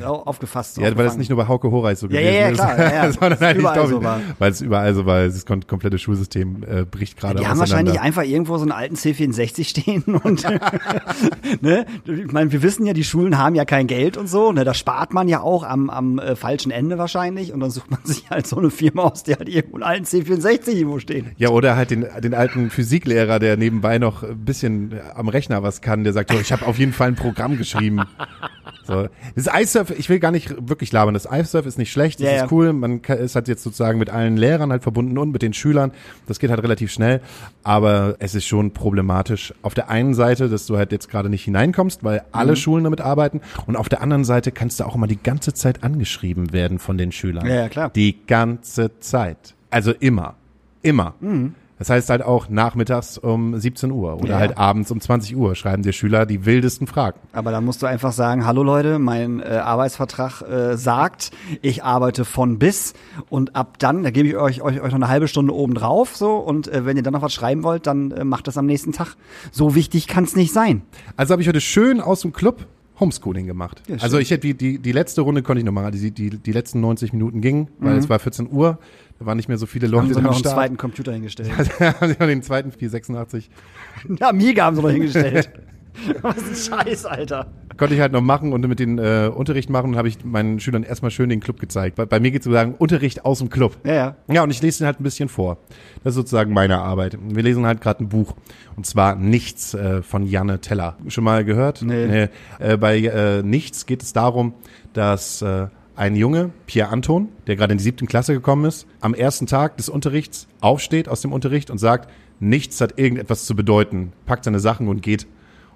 äh, 0.00 0.04
aufgefasst. 0.04 0.78
Ja, 0.78 0.96
weil 0.96 1.04
das 1.04 1.16
nicht 1.16 1.28
nur 1.30 1.36
bei 1.38 1.48
Hauke 1.48 1.70
Horeis 1.70 2.00
so 2.00 2.06
Ja, 2.06 2.20
gewesen 2.20 2.34
ja, 2.34 2.40
ja, 2.40 2.48
ist, 2.48 2.56
klar, 2.56 2.78
ja, 2.78 3.04
ja. 3.04 3.12
sondern 3.12 3.30
Das 3.30 3.40
halt 3.40 3.58
überall 3.72 3.84
ich 3.84 3.90
so 3.90 4.02
war. 4.02 4.20
weil 4.38 4.50
es 4.50 4.60
überall 4.60 4.94
so 4.94 5.06
war. 5.06 5.24
Das 5.24 5.46
komplette 5.46 5.98
Schulsystem 5.98 6.62
äh, 6.62 6.84
bricht 6.84 7.18
gerade 7.18 7.40
Die 7.40 7.46
haben 7.46 7.58
wahrscheinlich 7.58 8.00
einfach 8.00 8.22
irgendwo 8.22 8.56
so 8.56 8.62
einen 8.62 8.72
alten 8.72 8.96
C64 8.96 9.64
stehen 9.64 10.02
und 10.02 10.44
ne, 11.60 11.86
ich 12.04 12.32
meine, 12.32 12.52
wir 12.52 12.62
wissen 12.62 12.86
ja, 12.86 12.92
die 12.92 13.04
Schulen 13.04 13.38
haben 13.38 13.54
ja 13.54 13.64
kein 13.64 13.86
Geld 13.86 14.16
und 14.16 14.28
so, 14.28 14.52
ne, 14.52 14.64
da 14.64 14.74
spart 14.74 15.12
man 15.12 15.28
ja 15.28 15.40
auch 15.40 15.64
am, 15.64 15.90
am 15.90 16.18
äh, 16.18 16.36
falschen 16.36 16.70
Ende 16.70 16.98
wahrscheinlich 16.98 17.52
und 17.52 17.60
dann 17.60 17.70
sucht 17.70 17.90
man 17.90 18.00
sich 18.04 18.30
halt 18.30 18.46
so 18.46 18.56
eine 18.56 18.70
Firma 18.70 19.02
aus, 19.04 19.22
die 19.22 19.34
halt 19.34 19.48
irgendwo 19.48 19.76
einen 19.76 19.84
alten 19.84 20.04
C64 20.04 20.70
irgendwo 20.70 20.98
stehen. 20.98 21.32
Ja, 21.36 21.50
oder 21.50 21.76
halt 21.76 21.90
den, 21.90 22.06
den 22.22 22.34
alten 22.34 22.70
Physiklehrer, 22.70 23.38
der 23.38 23.56
nebenbei 23.56 23.98
noch 23.98 24.22
ein 24.22 24.44
bisschen 24.44 24.94
am 25.14 25.28
Rechner 25.28 25.62
was 25.62 25.80
kann, 25.80 26.04
der 26.04 26.12
sagt, 26.12 26.32
oh, 26.32 26.38
ich 26.40 26.52
habe 26.52 26.66
auf 26.66 26.78
jeden 26.78 26.92
Fall 26.92 27.08
ein 27.08 27.16
Programm 27.16 27.56
geschrieben. 27.56 28.02
So. 28.92 29.08
Das 29.34 29.48
iSurf, 29.62 29.90
ich 29.90 30.08
will 30.08 30.18
gar 30.18 30.30
nicht 30.30 30.54
wirklich 30.68 30.92
labern, 30.92 31.14
das 31.14 31.26
iSurf 31.30 31.66
ist 31.66 31.78
nicht 31.78 31.90
schlecht, 31.92 32.20
das 32.20 32.26
Ja, 32.26 32.32
ist 32.32 32.40
ja. 32.42 32.48
cool, 32.50 32.72
man 32.72 33.02
kann, 33.02 33.18
ist 33.18 33.34
halt 33.34 33.48
jetzt 33.48 33.62
sozusagen 33.62 33.98
mit 33.98 34.10
allen 34.10 34.36
Lehrern 34.36 34.70
halt 34.70 34.82
verbunden 34.82 35.18
und 35.18 35.32
mit 35.32 35.42
den 35.42 35.52
Schülern, 35.54 35.92
das 36.26 36.38
geht 36.38 36.50
halt 36.50 36.62
relativ 36.62 36.90
schnell, 36.92 37.20
aber 37.62 38.16
es 38.18 38.34
ist 38.34 38.46
schon 38.46 38.72
problematisch. 38.72 39.54
Auf 39.62 39.74
der 39.74 39.88
einen 39.90 40.14
Seite, 40.14 40.48
dass 40.48 40.66
du 40.66 40.76
halt 40.76 40.92
jetzt 40.92 41.08
gerade 41.10 41.28
nicht 41.28 41.44
hineinkommst, 41.44 42.04
weil 42.04 42.18
Mhm. 42.18 42.24
alle 42.32 42.56
Schulen 42.56 42.84
damit 42.84 43.00
arbeiten 43.00 43.40
und 43.66 43.76
auf 43.76 43.88
der 43.88 44.00
anderen 44.02 44.24
Seite 44.24 44.52
kannst 44.52 44.80
du 44.80 44.84
auch 44.84 44.94
immer 44.94 45.06
die 45.06 45.22
ganze 45.22 45.52
Zeit 45.54 45.82
angeschrieben 45.84 46.52
werden 46.52 46.78
von 46.78 46.98
den 46.98 47.12
Schülern. 47.12 47.46
Ja, 47.46 47.54
ja, 47.54 47.68
klar. 47.68 47.90
Die 47.90 48.16
ganze 48.26 48.98
Zeit. 49.00 49.54
Also 49.70 49.92
immer. 49.92 50.34
Immer. 50.82 51.14
Mhm. 51.20 51.54
Das 51.82 51.90
heißt 51.90 52.10
halt 52.10 52.22
auch 52.22 52.48
nachmittags 52.48 53.18
um 53.18 53.58
17 53.58 53.90
Uhr 53.90 54.14
oder 54.20 54.34
Ja. 54.34 54.38
halt 54.38 54.56
abends 54.56 54.92
um 54.92 55.00
20 55.00 55.36
Uhr 55.36 55.56
schreiben 55.56 55.82
dir 55.82 55.92
Schüler 55.92 56.26
die 56.26 56.46
wildesten 56.46 56.86
Fragen. 56.86 57.18
Aber 57.32 57.50
da 57.50 57.60
musst 57.60 57.82
du 57.82 57.86
einfach 57.86 58.12
sagen, 58.12 58.46
hallo 58.46 58.62
Leute, 58.62 59.00
mein 59.00 59.40
äh, 59.40 59.46
Arbeitsvertrag 59.46 60.42
äh, 60.42 60.76
sagt, 60.76 61.32
ich 61.60 61.82
arbeite 61.82 62.24
von 62.24 62.60
bis 62.60 62.94
und 63.30 63.56
ab 63.56 63.80
dann, 63.80 64.04
da 64.04 64.10
gebe 64.12 64.28
ich 64.28 64.36
euch, 64.36 64.62
euch, 64.62 64.80
euch 64.80 64.90
noch 64.92 64.94
eine 64.94 65.08
halbe 65.08 65.26
Stunde 65.26 65.52
oben 65.52 65.74
drauf 65.74 66.14
so 66.14 66.36
und 66.36 66.68
äh, 66.68 66.86
wenn 66.86 66.96
ihr 66.96 67.02
dann 67.02 67.14
noch 67.14 67.22
was 67.22 67.32
schreiben 67.34 67.64
wollt, 67.64 67.88
dann 67.88 68.12
äh, 68.12 68.22
macht 68.22 68.46
das 68.46 68.56
am 68.56 68.66
nächsten 68.66 68.92
Tag. 68.92 69.16
So 69.50 69.74
wichtig 69.74 70.06
kann 70.06 70.22
es 70.22 70.36
nicht 70.36 70.52
sein. 70.52 70.82
Also 71.16 71.32
habe 71.32 71.42
ich 71.42 71.48
heute 71.48 71.60
schön 71.60 72.00
aus 72.00 72.20
dem 72.20 72.32
Club 72.32 72.64
Homeschooling 73.00 73.46
gemacht. 73.48 73.82
Ja, 73.88 73.96
also 74.00 74.18
ich 74.18 74.30
hätte 74.30 74.46
die, 74.46 74.54
die, 74.54 74.78
die 74.78 74.92
letzte 74.92 75.22
Runde 75.22 75.42
konnte 75.42 75.58
ich 75.58 75.64
noch 75.64 75.72
machen. 75.72 75.90
Die, 75.90 76.12
die, 76.12 76.30
die 76.38 76.52
letzten 76.52 76.80
90 76.80 77.12
Minuten 77.12 77.40
gingen, 77.40 77.62
Mhm. 77.80 77.84
weil 77.86 77.96
es 77.96 78.08
war 78.08 78.20
14 78.20 78.48
Uhr. 78.52 78.78
Da 79.22 79.26
waren 79.26 79.36
nicht 79.36 79.48
mehr 79.48 79.56
so 79.58 79.66
viele 79.66 79.86
Haben 79.86 79.92
Leute 79.92 80.14
sie 80.14 80.16
am 80.16 80.24
noch 80.24 80.32
einen 80.32 80.40
Start. 80.40 80.54
zweiten 80.56 80.76
Computer 80.76 81.12
hingestellt. 81.12 81.52
haben 81.80 82.08
sie 82.08 82.16
noch 82.18 82.26
den 82.26 82.42
zweiten 82.42 82.72
486. 82.72 83.50
Ja, 84.18 84.30
Amiga 84.30 84.64
haben 84.64 84.74
sie 84.74 84.82
noch 84.82 84.90
hingestellt. 84.90 85.48
Was 86.22 86.38
ein 86.38 86.84
Scheiß, 86.84 87.04
Alter. 87.04 87.52
Konnte 87.76 87.94
ich 87.94 88.00
halt 88.00 88.12
noch 88.12 88.20
machen 88.20 88.52
und 88.52 88.66
mit 88.66 88.80
den 88.80 88.98
äh, 88.98 89.30
Unterricht 89.32 89.70
machen 89.70 89.90
und 89.90 89.96
habe 89.96 90.08
ich 90.08 90.24
meinen 90.24 90.58
Schülern 90.58 90.82
erstmal 90.82 91.12
schön 91.12 91.28
den 91.28 91.38
Club 91.38 91.60
gezeigt. 91.60 91.94
Bei, 91.96 92.04
bei 92.04 92.18
mir 92.18 92.32
geht 92.32 92.40
es 92.40 92.46
sozusagen 92.46 92.74
Unterricht 92.74 93.24
aus 93.24 93.38
dem 93.38 93.48
Club. 93.48 93.76
Ja, 93.84 93.94
ja. 93.94 94.16
Ja, 94.28 94.42
und 94.42 94.50
ich 94.50 94.60
lese 94.60 94.78
den 94.78 94.86
halt 94.86 94.98
ein 94.98 95.04
bisschen 95.04 95.28
vor. 95.28 95.58
Das 96.02 96.12
ist 96.12 96.16
sozusagen 96.16 96.52
meine 96.52 96.78
Arbeit. 96.78 97.16
Wir 97.22 97.42
lesen 97.44 97.64
halt 97.64 97.80
gerade 97.80 98.02
ein 98.02 98.08
Buch. 98.08 98.34
Und 98.74 98.86
zwar 98.86 99.14
Nichts 99.14 99.74
äh, 99.74 100.02
von 100.02 100.26
Janne 100.26 100.60
Teller. 100.60 100.96
Schon 101.08 101.22
mal 101.22 101.44
gehört? 101.44 101.82
Nee. 101.82 102.28
Äh, 102.58 102.76
bei 102.76 102.98
äh, 102.98 103.42
Nichts 103.44 103.86
geht 103.86 104.02
es 104.02 104.12
darum, 104.12 104.54
dass 104.94 105.42
äh, 105.42 105.68
ein 105.96 106.16
Junge, 106.16 106.50
Pierre 106.66 106.90
Anton, 106.90 107.28
der 107.46 107.56
gerade 107.56 107.72
in 107.72 107.78
die 107.78 107.84
siebten 107.84 108.06
Klasse 108.06 108.32
gekommen 108.32 108.64
ist, 108.64 108.86
am 109.00 109.14
ersten 109.14 109.46
Tag 109.46 109.76
des 109.76 109.88
Unterrichts 109.88 110.48
aufsteht 110.60 111.08
aus 111.08 111.20
dem 111.20 111.32
Unterricht 111.32 111.70
und 111.70 111.78
sagt, 111.78 112.10
nichts 112.40 112.80
hat 112.80 112.98
irgendetwas 112.98 113.44
zu 113.44 113.54
bedeuten, 113.54 114.12
packt 114.26 114.44
seine 114.44 114.60
Sachen 114.60 114.88
und 114.88 115.02
geht 115.02 115.26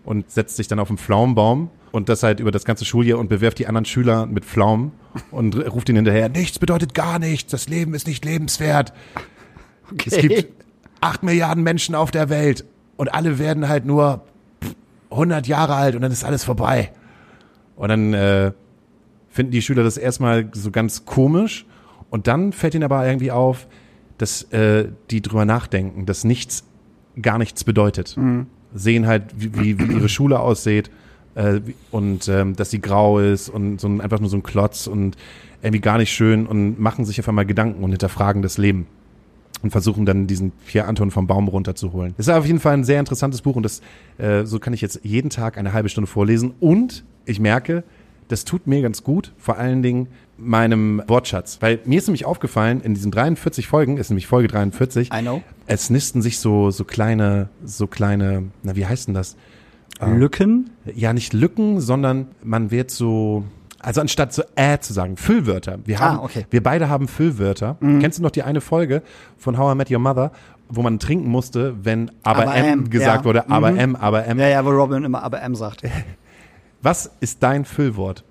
und 0.04 0.30
setzt 0.30 0.56
sich 0.56 0.68
dann 0.68 0.78
auf 0.78 0.88
einen 0.88 0.98
Pflaumenbaum 0.98 1.70
und 1.92 2.08
das 2.08 2.22
halt 2.22 2.40
über 2.40 2.50
das 2.50 2.64
ganze 2.64 2.84
Schuljahr 2.84 3.18
und 3.18 3.28
bewerft 3.28 3.58
die 3.58 3.66
anderen 3.66 3.84
Schüler 3.84 4.26
mit 4.26 4.44
Pflaumen 4.44 4.92
und 5.30 5.56
ruft 5.72 5.88
ihnen 5.88 5.96
hinterher, 5.96 6.28
nichts 6.28 6.58
bedeutet 6.58 6.94
gar 6.94 7.18
nichts, 7.18 7.50
das 7.50 7.68
Leben 7.68 7.94
ist 7.94 8.06
nicht 8.06 8.24
lebenswert. 8.24 8.92
Okay. 9.92 10.10
Es 10.10 10.18
gibt 10.18 10.64
acht 11.00 11.22
Milliarden 11.22 11.62
Menschen 11.62 11.94
auf 11.94 12.10
der 12.10 12.28
Welt 12.28 12.64
und 12.96 13.12
alle 13.12 13.38
werden 13.38 13.68
halt 13.68 13.84
nur 13.84 14.24
100 15.10 15.46
Jahre 15.46 15.74
alt 15.74 15.94
und 15.94 16.02
dann 16.02 16.12
ist 16.12 16.24
alles 16.24 16.44
vorbei. 16.44 16.92
Und 17.76 17.88
dann 17.88 18.14
äh, 18.14 18.52
finden 19.36 19.52
die 19.52 19.62
Schüler 19.62 19.84
das 19.84 19.98
erstmal 19.98 20.48
so 20.52 20.70
ganz 20.70 21.04
komisch 21.04 21.66
und 22.10 22.26
dann 22.26 22.52
fällt 22.52 22.74
ihnen 22.74 22.84
aber 22.84 23.06
irgendwie 23.06 23.30
auf, 23.30 23.68
dass 24.18 24.42
äh, 24.52 24.88
die 25.10 25.20
drüber 25.20 25.44
nachdenken, 25.44 26.06
dass 26.06 26.24
nichts 26.24 26.64
gar 27.20 27.38
nichts 27.38 27.62
bedeutet. 27.62 28.16
Sehen 28.74 29.06
halt, 29.06 29.24
wie, 29.36 29.78
wie, 29.78 29.92
ihre 29.94 30.08
Schule 30.08 30.40
aussieht 30.40 30.90
äh, 31.34 31.60
und 31.90 32.28
ähm, 32.28 32.56
dass 32.56 32.70
sie 32.70 32.80
grau 32.80 33.18
ist 33.20 33.48
und 33.48 33.80
so 33.80 33.88
ein, 33.88 34.00
einfach 34.00 34.20
nur 34.20 34.30
so 34.30 34.36
ein 34.36 34.42
Klotz 34.42 34.86
und 34.86 35.16
irgendwie 35.62 35.80
gar 35.80 35.98
nicht 35.98 36.12
schön 36.12 36.46
und 36.46 36.80
machen 36.80 37.04
sich 37.04 37.20
auf 37.20 37.28
einmal 37.28 37.46
Gedanken 37.46 37.84
und 37.84 37.90
hinterfragen 37.90 38.42
das 38.42 38.58
Leben 38.58 38.86
und 39.62 39.70
versuchen 39.70 40.06
dann 40.06 40.26
diesen 40.26 40.52
Pierre 40.66 40.88
Anton 40.88 41.10
vom 41.10 41.26
Baum 41.26 41.48
runterzuholen. 41.48 42.14
Das 42.16 42.28
ist 42.28 42.32
auf 42.32 42.46
jeden 42.46 42.60
Fall 42.60 42.74
ein 42.74 42.84
sehr 42.84 43.00
interessantes 43.00 43.42
Buch 43.42 43.56
und 43.56 43.62
das 43.62 43.82
äh, 44.18 44.44
so 44.44 44.58
kann 44.58 44.72
ich 44.72 44.80
jetzt 44.80 45.00
jeden 45.02 45.28
Tag 45.28 45.58
eine 45.58 45.72
halbe 45.72 45.88
Stunde 45.90 46.06
vorlesen 46.06 46.54
und 46.60 47.04
ich 47.26 47.40
merke, 47.40 47.84
das 48.28 48.44
tut 48.44 48.66
mir 48.66 48.82
ganz 48.82 49.02
gut, 49.04 49.32
vor 49.38 49.56
allen 49.58 49.82
Dingen 49.82 50.08
meinem 50.38 51.02
Wortschatz, 51.06 51.58
weil 51.60 51.78
mir 51.86 51.98
ist 51.98 52.08
nämlich 52.08 52.26
aufgefallen, 52.26 52.80
in 52.82 52.92
diesen 52.94 53.10
43 53.10 53.66
Folgen, 53.68 53.96
ist 53.96 54.10
nämlich 54.10 54.26
Folge 54.26 54.48
43, 54.48 55.10
I 55.12 55.20
know. 55.22 55.42
es 55.66 55.88
nisten 55.90 56.20
sich 56.22 56.38
so 56.38 56.70
so 56.70 56.84
kleine 56.84 57.48
so 57.64 57.86
kleine, 57.86 58.44
na 58.62 58.76
wie 58.76 58.84
heißt 58.86 59.08
denn 59.08 59.14
das? 59.14 59.36
Lücken? 60.04 60.70
Ja, 60.94 61.12
nicht 61.14 61.32
Lücken, 61.32 61.80
sondern 61.80 62.26
man 62.42 62.70
wird 62.70 62.90
so, 62.90 63.44
also 63.80 64.02
anstatt 64.02 64.34
so 64.34 64.42
äh 64.54 64.78
zu 64.78 64.92
sagen, 64.92 65.16
Füllwörter. 65.16 65.78
Wir 65.86 66.00
haben, 66.00 66.18
Ah, 66.18 66.22
okay. 66.24 66.40
Mhm. 66.40 66.46
wir 66.50 66.62
beide 66.62 66.88
haben 66.90 67.08
Füllwörter. 67.08 67.78
Kennst 67.80 68.18
du 68.18 68.22
noch 68.22 68.30
die 68.30 68.42
eine 68.42 68.60
Folge 68.60 69.02
von 69.38 69.56
How 69.56 69.72
I 69.72 69.76
Met 69.76 69.90
Your 69.90 70.00
Mother, 70.00 70.32
wo 70.68 70.82
man 70.82 70.98
trinken 70.98 71.30
musste, 71.30 71.76
wenn 71.82 72.10
aber, 72.22 72.42
Aber 72.42 72.54
M, 72.56 72.80
M, 72.80 72.90
gesagt 72.90 73.20
ja. 73.20 73.24
wurde, 73.24 73.48
aber 73.48 73.72
Mhm. 73.72 73.78
M, 73.78 73.96
aber 73.96 74.26
M. 74.26 74.38
Ja, 74.38 74.48
ja, 74.48 74.64
wo 74.66 74.70
Robin 74.70 75.02
immer 75.04 75.22
aber 75.22 75.40
M 75.40 75.54
sagt. 75.54 75.82
Was 76.86 77.10
ist 77.18 77.42
dein 77.42 77.64
Füllwort? 77.64 78.22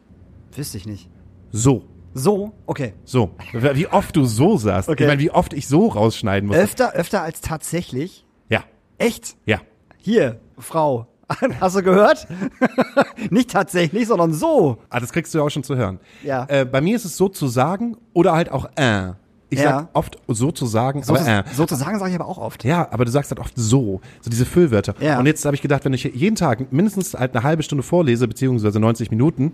Wüsste 0.54 0.78
ich 0.78 0.86
nicht. 0.86 1.10
So. 1.52 1.84
So, 2.14 2.54
okay. 2.66 2.94
So. 3.04 3.32
Wie 3.52 3.88
oft 3.88 4.16
du 4.16 4.24
so 4.24 4.56
sagst. 4.56 4.88
Okay. 4.88 5.04
Ich 5.04 5.10
meine, 5.10 5.20
wie 5.20 5.30
oft 5.30 5.52
ich 5.52 5.68
so 5.68 5.88
rausschneiden 5.88 6.48
muss. 6.48 6.56
Öfter, 6.56 6.94
öfter 6.94 7.22
als 7.22 7.42
tatsächlich. 7.42 8.26
Ja. 8.48 8.64
Echt? 8.98 9.36
Ja. 9.46 9.60
Hier, 9.98 10.40
Frau. 10.58 11.06
Hast 11.60 11.76
du 11.76 11.84
gehört? 11.84 12.30
nicht 13.30 13.52
tatsächlich, 13.52 14.08
sondern 14.08 14.32
so. 14.32 14.78
Ah, 14.90 15.02
das 15.02 15.12
kriegst 15.12 15.34
du 15.34 15.40
ja 15.40 15.44
auch 15.44 15.50
schon 15.50 15.64
zu 15.66 15.76
hören. 15.76 16.00
Ja. 16.24 16.46
Äh, 16.48 16.64
bei 16.64 16.80
mir 16.80 16.96
ist 16.96 17.04
es 17.04 17.18
so 17.18 17.28
zu 17.28 17.50
sagen 17.50 17.98
oder 18.14 18.32
halt 18.32 18.50
auch 18.50 18.70
äh. 18.78 19.16
Ich 19.56 19.64
Ja. 19.64 19.80
sag 19.80 19.90
oft 19.94 20.18
so 20.28 20.52
zu 20.52 20.66
sagen, 20.66 21.04
So, 21.04 21.16
aber 21.16 21.28
äh. 21.28 21.44
sozusagen 21.54 21.98
sage 22.00 22.12
ich 22.12 22.16
aber 22.20 22.28
auch 22.30 22.38
oft. 22.38 22.64
Ja, 22.64 22.88
aber 22.92 23.06
du 23.06 23.12
sagst 23.12 23.32
halt 23.32 23.40
oft 23.40 23.54
so, 23.56 24.02
so 24.22 24.30
diese 24.30 24.46
Füllwörter. 24.46 24.96
Ja. 25.00 25.20
Und 25.20 25.26
jetzt 25.26 25.46
habe 25.46 25.56
ich 25.56 25.62
gedacht, 25.62 25.86
wenn 25.86 25.94
ich 25.94 26.04
jeden 26.04 26.36
Tag 26.36 26.72
mindestens 26.72 27.14
halt 27.14 27.36
eine 27.36 27.44
halbe 27.44 27.64
Stunde 27.64 27.84
vorlese, 27.84 28.28
beziehungsweise 28.28 28.80
90 28.80 29.12
Minuten, 29.12 29.54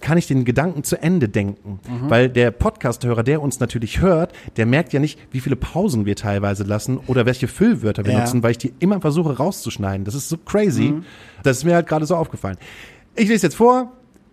kann 0.00 0.16
ich 0.16 0.28
den 0.28 0.44
Gedanken 0.44 0.84
zu 0.84 1.02
Ende 1.02 1.28
denken. 1.28 1.80
Mhm. 1.88 2.08
Weil 2.10 2.28
der 2.28 2.52
Podcast-Hörer, 2.52 3.24
der 3.24 3.42
uns 3.42 3.58
natürlich 3.58 4.00
hört, 4.00 4.32
der 4.56 4.64
merkt 4.64 4.92
ja 4.92 5.00
nicht, 5.00 5.18
wie 5.32 5.40
viele 5.40 5.56
Pausen 5.56 6.06
wir 6.06 6.14
teilweise 6.14 6.62
lassen 6.62 6.98
oder 7.08 7.26
welche 7.26 7.48
Füllwörter 7.48 8.04
wir 8.04 8.12
Ja. 8.12 8.20
nutzen, 8.20 8.44
weil 8.44 8.52
ich 8.52 8.58
die 8.58 8.72
immer 8.78 9.00
versuche 9.00 9.36
rauszuschneiden. 9.36 10.04
Das 10.04 10.14
ist 10.14 10.28
so 10.28 10.36
crazy. 10.36 10.90
Mhm. 10.90 11.04
Das 11.42 11.56
ist 11.56 11.64
mir 11.64 11.74
halt 11.74 11.88
gerade 11.88 12.06
so 12.06 12.14
aufgefallen. 12.14 12.58
Ich 13.16 13.28
lese 13.28 13.46
jetzt 13.48 13.56
vor. 13.56 13.90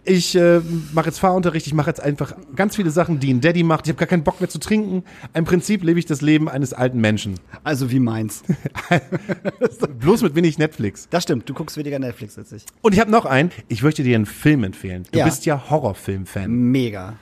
Ich 0.08 0.36
äh, 0.36 0.62
mache 0.94 1.08
jetzt 1.08 1.18
Fahrunterricht, 1.20 1.66
ich 1.66 1.74
mache 1.74 1.90
jetzt 1.90 2.00
einfach 2.00 2.36
ganz 2.56 2.76
viele 2.76 2.92
Sachen, 2.92 3.20
die 3.20 3.34
ein 3.34 3.42
Daddy 3.42 3.64
macht. 3.64 3.86
Ich 3.88 3.90
habe 3.90 3.98
gar 3.98 4.08
keinen 4.08 4.24
Bock 4.24 4.40
mehr 4.40 4.50
zu 4.50 4.60
trinken. 4.60 5.04
Im 5.34 5.46
Prinzip 5.46 5.84
lebe 5.84 5.98
ich 5.98 6.06
das 6.06 6.22
Leben 6.22 6.48
eines 6.48 6.74
alten 6.74 7.02
Menschen. 7.02 7.36
Also 7.64 7.90
wie 7.90 8.00
meins. 8.00 8.44
Bloß 10.00 10.22
mit 10.22 10.36
wenig 10.36 10.58
Netflix. 10.60 11.08
Das 11.10 11.24
stimmt, 11.24 11.50
du 11.50 11.54
guckst 11.56 11.76
weniger 11.78 11.98
Netflix 11.98 12.38
als 12.38 12.52
ich. 12.52 12.66
Und 12.82 12.94
ich 12.94 13.00
habe 13.00 13.10
noch 13.10 13.26
einen. 13.26 13.52
Ich 13.68 13.82
möchte 13.82 14.04
dir 14.04 14.16
einen 14.16 14.28
Film 14.28 14.64
empfehlen. 14.64 15.06
Du 15.12 15.18
Ja. 15.20 15.26
bist 15.26 15.46
ja 15.46 15.70
Horrorfilm-Fan. 15.70 16.52
Mega. 16.52 17.16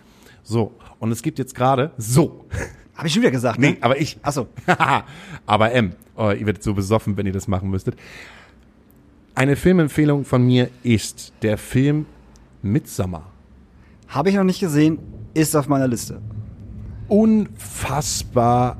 So. 0.44 0.74
Und 1.00 1.12
es 1.12 1.22
gibt 1.22 1.40
jetzt 1.40 1.56
gerade 1.56 1.92
so. 1.98 2.46
Habe 2.96 3.08
ich 3.08 3.13
schon 3.13 3.22
wieder 3.22 3.32
gesagt, 3.32 3.60
Nee, 3.60 3.72
ne? 3.72 3.78
aber 3.82 4.00
ich. 4.00 4.18
Achso. 4.22 4.48
aber 5.46 5.72
M. 5.72 5.94
Oh, 6.16 6.32
ihr 6.32 6.46
werdet 6.46 6.63
so 6.63 6.74
besoffen, 6.74 7.16
wenn 7.18 7.25
ihr 7.25 7.32
das 7.34 7.48
machen 7.48 7.70
müsstet. 7.70 7.96
Eine 9.36 9.56
Filmempfehlung 9.56 10.25
von 10.25 10.46
mir 10.46 10.70
ist 10.84 11.34
der 11.42 11.58
Film 11.58 12.06
Midsummer. 12.63 13.24
Habe 14.08 14.29
ich 14.29 14.36
noch 14.36 14.43
nicht 14.43 14.60
gesehen, 14.60 14.98
ist 15.34 15.55
auf 15.55 15.67
meiner 15.67 15.88
Liste. 15.88 16.20
unfassbar 17.08 18.77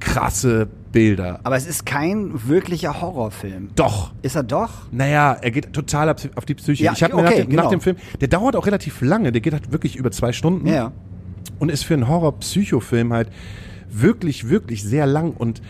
krasse 0.00 0.68
Bilder. 0.92 1.40
Aber 1.42 1.56
es 1.56 1.66
ist 1.66 1.84
kein 1.84 2.32
wirklicher 2.48 3.00
Horrorfilm. 3.00 3.70
Doch. 3.74 4.12
Ist 4.22 4.36
er 4.36 4.42
doch? 4.44 4.70
Naja, 4.92 5.36
er 5.40 5.50
geht 5.50 5.72
total 5.72 6.08
auf 6.10 6.44
die 6.46 6.54
Psyche. 6.54 6.84
Ja, 6.84 6.92
ich 6.92 7.02
habe 7.02 7.14
mir 7.16 7.22
okay, 7.22 7.30
nach, 7.30 7.36
dem, 7.42 7.50
genau. 7.50 7.62
nach 7.64 7.70
dem 7.70 7.80
Film, 7.80 7.96
der 8.20 8.28
dauert 8.28 8.56
auch 8.56 8.66
relativ 8.66 9.00
lange, 9.02 9.32
der 9.32 9.40
geht 9.40 9.52
halt 9.52 9.72
wirklich 9.72 9.96
über 9.96 10.10
zwei 10.10 10.32
Stunden 10.32 10.66
Ja. 10.66 10.92
und 11.58 11.70
ist 11.70 11.84
für 11.84 11.94
einen 11.94 12.08
Horror-Psycho-Film 12.08 13.12
halt 13.12 13.30
wirklich, 13.90 14.48
wirklich 14.48 14.82
sehr 14.84 15.06
lang 15.06 15.32
und 15.32 15.60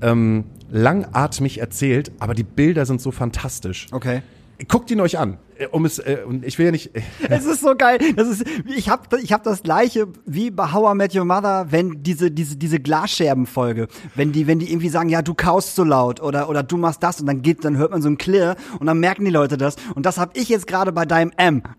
ähm, 0.00 0.44
langatmig 0.70 1.58
erzählt, 1.58 2.10
aber 2.18 2.34
die 2.34 2.42
Bilder 2.44 2.86
sind 2.86 3.00
so 3.00 3.10
fantastisch. 3.12 3.86
Okay. 3.92 4.22
Guckt 4.68 4.90
ihn 4.90 5.00
euch 5.00 5.18
an. 5.18 5.38
Äh, 5.58 5.66
Um 5.66 5.84
es, 5.84 5.98
äh, 5.98 6.18
und 6.26 6.44
ich 6.44 6.58
will 6.58 6.66
ja 6.66 6.72
nicht. 6.72 6.94
äh, 6.96 7.02
Es 7.28 7.44
ist 7.44 7.60
so 7.60 7.74
geil. 7.76 7.98
Das 8.16 8.28
ist, 8.28 8.44
ich 8.66 8.88
habe 8.88 9.18
ich 9.20 9.32
hab 9.32 9.42
das 9.42 9.62
gleiche 9.62 10.08
wie 10.26 10.50
bei 10.50 10.72
How 10.72 10.92
I 10.94 10.96
Met 10.96 11.14
Your 11.14 11.24
Mother, 11.24 11.66
wenn 11.70 12.02
diese, 12.02 12.30
diese, 12.30 12.56
diese 12.56 12.80
Glasscherbenfolge, 12.80 13.88
wenn 14.14 14.32
die, 14.32 14.46
wenn 14.46 14.58
die 14.58 14.70
irgendwie 14.70 14.88
sagen, 14.88 15.08
ja, 15.08 15.22
du 15.22 15.34
kaust 15.34 15.74
so 15.76 15.84
laut 15.84 16.20
oder, 16.20 16.48
oder 16.48 16.62
du 16.62 16.76
machst 16.76 17.02
das 17.02 17.20
und 17.20 17.26
dann 17.26 17.42
geht, 17.42 17.64
dann 17.64 17.76
hört 17.76 17.90
man 17.90 18.02
so 18.02 18.08
ein 18.08 18.18
Klirr 18.18 18.56
und 18.78 18.86
dann 18.86 18.98
merken 19.00 19.24
die 19.24 19.30
Leute 19.30 19.56
das. 19.56 19.76
Und 19.94 20.06
das 20.06 20.18
habe 20.18 20.32
ich 20.34 20.48
jetzt 20.48 20.66
gerade 20.66 20.92
bei 20.92 21.04
deinem 21.04 21.32
M. 21.36 21.62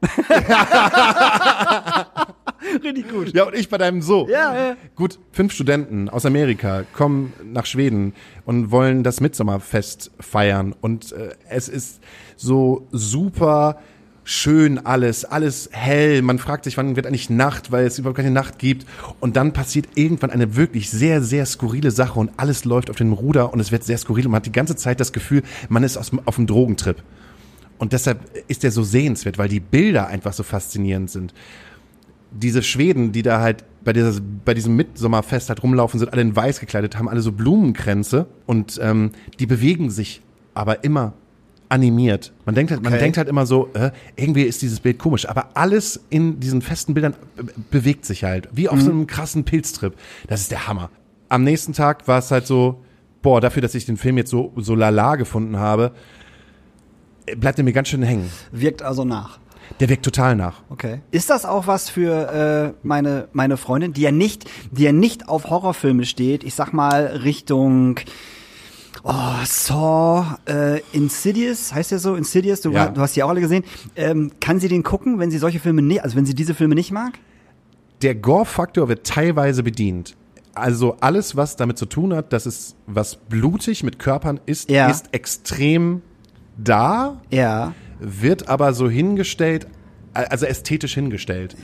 Richtig 2.84 3.10
gut. 3.10 3.34
Ja, 3.34 3.44
und 3.44 3.56
ich 3.56 3.70
bei 3.70 3.78
deinem 3.78 4.02
So. 4.02 4.28
Ja, 4.30 4.56
ja. 4.70 4.76
Gut, 4.96 5.20
fünf 5.32 5.52
Studenten 5.54 6.10
aus 6.10 6.26
Amerika 6.26 6.84
kommen 6.94 7.34
nach 7.44 7.66
Schweden 7.66 8.14
und 8.46 8.72
wollen 8.72 9.04
das 9.04 9.20
Mitsommerfest 9.22 10.12
feiern. 10.20 10.74
Und 10.80 11.12
äh, 11.12 11.32
es 11.50 11.68
ist 11.68 12.00
so 12.36 12.88
super 12.92 13.80
schön 14.26 14.86
alles, 14.86 15.26
alles 15.26 15.70
hell. 15.74 16.22
Man 16.22 16.40
fragt 16.40 16.64
sich, 16.64 16.78
wann 16.78 16.96
wird 16.96 17.06
eigentlich 17.06 17.30
Nacht, 17.30 17.72
weil 17.72 17.86
es 17.86 18.00
überhaupt 18.00 18.18
keine 18.18 18.32
Nacht 18.32 18.58
gibt. 18.58 18.86
Und 19.20 19.36
dann 19.36 19.52
passiert 19.52 19.88
irgendwann 19.96 20.30
eine 20.30 20.56
wirklich 20.56 20.90
sehr, 20.90 21.22
sehr 21.22 21.46
skurrile 21.46 21.92
Sache 21.92 22.20
und 22.20 22.32
alles 22.38 22.64
läuft 22.64 22.90
auf 22.90 22.96
dem 22.96 23.12
Ruder 23.12 23.52
und 23.52 23.60
es 23.60 23.72
wird 23.72 23.84
sehr 23.84 23.98
skurril 23.98 24.26
und 24.26 24.32
man 24.32 24.38
hat 24.38 24.46
die 24.46 24.52
ganze 24.52 24.76
Zeit 24.76 25.00
das 25.00 25.12
Gefühl, 25.12 25.44
man 25.68 25.84
ist 25.84 25.98
aus, 25.98 26.12
auf 26.26 26.38
einem 26.38 26.48
Drogentrip. 26.48 27.04
Und 27.78 27.92
deshalb 27.92 28.20
ist 28.48 28.64
der 28.64 28.72
so 28.72 28.84
sehenswert, 28.84 29.38
weil 29.38 29.50
die 29.50 29.60
Bilder 29.60 30.08
einfach 30.08 30.32
so 30.32 30.44
faszinierend 30.44 31.10
sind 31.10 31.34
diese 32.34 32.64
Schweden, 32.64 33.12
die 33.12 33.22
da 33.22 33.42
halt 33.42 33.64
bei, 33.84 33.94
dieser, 33.94 34.20
bei 34.46 34.54
diesem 34.54 34.76
Mitsommerfest 34.76 35.50
halt 35.50 35.62
rumlaufen, 35.64 36.00
sind 36.00 36.12
alle 36.12 36.22
in 36.22 36.36
weiß 36.36 36.60
gekleidet, 36.60 36.98
haben 36.98 37.10
alle 37.10 37.22
so 37.22 37.32
Blumenkränze 37.32 38.28
und 38.46 38.80
ähm, 38.82 39.12
die 39.40 39.46
bewegen 39.46 39.90
sich 39.90 40.22
aber 40.54 40.84
immer 40.84 41.14
animiert. 41.70 42.34
Man 42.46 42.56
denkt 42.56 42.72
halt, 42.72 42.84
man 42.84 42.94
Okay. 42.94 43.02
denkt 43.02 43.18
halt 43.18 43.28
immer 43.28 43.46
so, 43.46 43.70
äh, 43.74 43.92
irgendwie 44.16 44.44
ist 44.44 44.62
dieses 44.62 44.80
Bild 44.80 45.00
komisch, 45.00 45.28
aber 45.28 45.50
alles 45.56 46.00
in 46.10 46.40
diesen 46.40 46.62
festen 46.62 46.94
Bildern 46.94 47.16
be 47.36 47.54
bewegt 47.72 48.06
sich 48.06 48.24
halt, 48.24 48.48
wie 48.52 48.70
auf 48.70 48.80
so 48.82 48.92
einem 48.92 49.08
krassen 49.08 49.44
Pilztrip. 49.44 49.96
Das 50.28 50.42
ist 50.42 50.52
der 50.52 50.68
Hammer. 50.68 50.90
Am 51.30 51.44
nächsten 51.44 51.74
Tag 51.74 52.08
war 52.08 52.20
es 52.20 52.30
halt 52.32 52.46
so, 52.46 52.84
boah, 53.22 53.42
dafür, 53.42 53.62
dass 53.62 53.74
ich 53.76 53.86
den 53.86 53.98
Film 53.98 54.18
jetzt 54.18 54.30
so, 54.30 54.52
so 54.58 54.76
lala 54.76 55.16
gefunden 55.16 55.58
habe, 55.58 55.94
äh, 57.26 57.36
bleibt 57.36 57.58
er 57.58 57.64
mir 57.64 57.74
ganz 57.74 57.88
schön 57.88 58.04
hängen. 58.04 58.30
Wirkt 58.52 58.82
also 58.84 59.04
nach. 59.06 59.40
Der 59.80 59.90
wirkt 59.90 60.04
total 60.06 60.36
nach. 60.36 60.62
Okay. 60.70 61.02
Ist 61.12 61.30
das 61.30 61.46
auch 61.46 61.66
was 61.68 61.90
für 61.90 62.74
äh, 62.84 62.86
meine 62.86 63.30
meine 63.32 63.58
Freundin, 63.58 63.94
die 63.94 64.02
ja 64.02 64.12
nicht, 64.12 64.46
die 64.72 64.84
ja 64.84 64.92
nicht 64.92 65.30
auf 65.30 65.50
Horrorfilme 65.50 66.06
steht? 66.06 66.44
Ich 66.44 66.54
sag 66.54 66.74
mal 66.74 67.06
Richtung 67.24 67.96
oh, 69.04 69.12
Saw, 69.46 70.38
äh, 70.48 70.82
Insidious, 70.94 71.74
heißt 71.74 71.92
der 71.92 72.00
so? 72.00 72.16
Insidious, 72.16 72.62
du, 72.62 72.72
Ja. 72.72 72.88
du 72.88 73.02
hast 73.02 73.16
die 73.16 73.24
auch 73.24 73.30
alle 73.30 73.42
gesehen. 73.42 73.64
Ähm, 73.96 74.32
kann 74.40 74.60
sie 74.60 74.68
den 74.70 74.84
gucken, 74.84 75.20
wenn 75.20 75.32
sie 75.32 75.38
solche 75.38 75.60
Filme 75.60 75.82
nicht, 75.82 76.04
also 76.04 76.16
wenn 76.16 76.26
sie 76.26 76.34
diese 76.36 76.54
Filme 76.54 76.76
nicht 76.76 76.92
mag? 76.92 77.14
der 78.02 78.16
Gore-Faktor 78.16 78.90
wird 78.90 79.08
teilweise 79.08 79.64
bedient. 79.64 80.18
Also 80.56 80.98
alles, 81.00 81.38
was 81.38 81.56
damit 81.56 81.78
zu 81.78 81.86
tun 81.86 82.14
hat, 82.14 82.34
dass 82.34 82.46
es 82.46 82.76
was 82.86 83.16
blutig 83.16 83.82
mit 83.82 83.98
Körpern 83.98 84.42
ist, 84.46 84.70
Ja. 84.70 84.90
ist 84.90 85.14
extrem 85.14 86.02
da, 86.58 87.22
Ja. 87.32 87.74
wird 88.02 88.50
aber 88.50 88.74
so 88.74 88.90
hingestellt, 88.90 89.68
also 90.14 90.46
ästhetisch 90.46 90.96
hingestellt. 90.96 91.56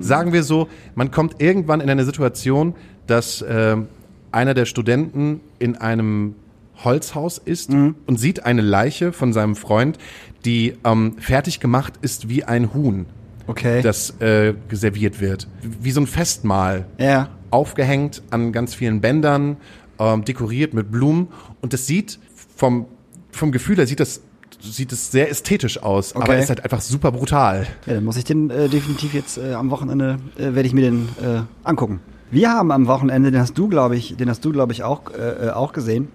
Sagen 0.00 0.32
wir 0.32 0.42
so, 0.42 0.68
man 0.96 1.12
kommt 1.12 1.40
irgendwann 1.40 1.80
in 1.80 1.88
eine 1.88 2.04
Situation, 2.04 2.74
dass 3.06 3.44
ähm, 3.48 3.86
einer 4.32 4.54
der 4.54 4.64
Studenten 4.64 5.40
in 5.60 5.76
einem 5.76 6.34
Holzhaus 6.82 7.38
ist 7.38 7.70
und 7.70 8.18
sieht 8.18 8.44
eine 8.44 8.62
Leiche 8.62 9.12
von 9.12 9.32
seinem 9.32 9.54
Freund, 9.56 9.98
die 10.44 10.74
ähm, 10.84 11.16
fertig 11.18 11.60
gemacht 11.60 11.94
ist 12.02 12.28
wie 12.28 12.44
ein 12.44 12.74
Huhn 12.74 13.06
Okay. 13.46 13.82
das 13.82 14.18
äh, 14.20 14.54
serviert 14.72 15.20
wird. 15.20 15.46
Wie 15.62 15.90
so 15.90 16.00
ein 16.00 16.06
Festmahl. 16.06 16.86
ja. 16.98 17.28
Aufgehängt 17.50 18.20
an 18.30 18.50
ganz 18.50 18.74
vielen 18.74 19.00
Bändern, 19.00 19.58
ähm, 20.00 20.24
dekoriert 20.24 20.74
mit 20.74 20.90
Blumen. 20.90 21.28
Und 21.60 21.72
das 21.72 21.86
sieht 21.86 22.18
vom, 22.56 22.86
vom 23.30 23.52
Gefühl 23.52 23.76
her 23.76 23.86
sieht 23.86 24.00
das, 24.00 24.22
sieht 24.60 24.90
es 24.90 25.12
sehr 25.12 25.30
ästhetisch 25.30 25.80
aus, 25.80 26.16
aber 26.16 26.24
Okay. 26.30 26.40
ist 26.42 26.48
halt 26.48 26.64
einfach 26.64 26.80
super 26.80 27.12
brutal. 27.12 27.68
Ja, 27.86 27.94
dann 27.94 28.04
muss 28.04 28.16
ich 28.16 28.24
den 28.24 28.50
äh, 28.50 28.68
definitiv 28.68 29.14
jetzt 29.14 29.38
äh, 29.38 29.52
am 29.54 29.70
Wochenende 29.70 30.16
äh, 30.36 30.54
werde 30.54 30.62
ich 30.66 30.72
mir 30.74 30.80
den 30.90 31.08
äh, 31.22 31.42
angucken. 31.62 32.00
Wir 32.32 32.50
haben 32.50 32.72
am 32.72 32.88
Wochenende, 32.88 33.30
den 33.30 33.40
hast 33.40 33.56
du 33.56 33.68
glaube 33.68 33.94
ich, 33.94 34.16
den 34.16 34.28
hast 34.28 34.44
du 34.44 34.50
glaube 34.50 34.72
ich 34.72 34.82
auch 34.82 35.02
äh, 35.12 35.50
auch 35.50 35.72
gesehen. 35.72 36.08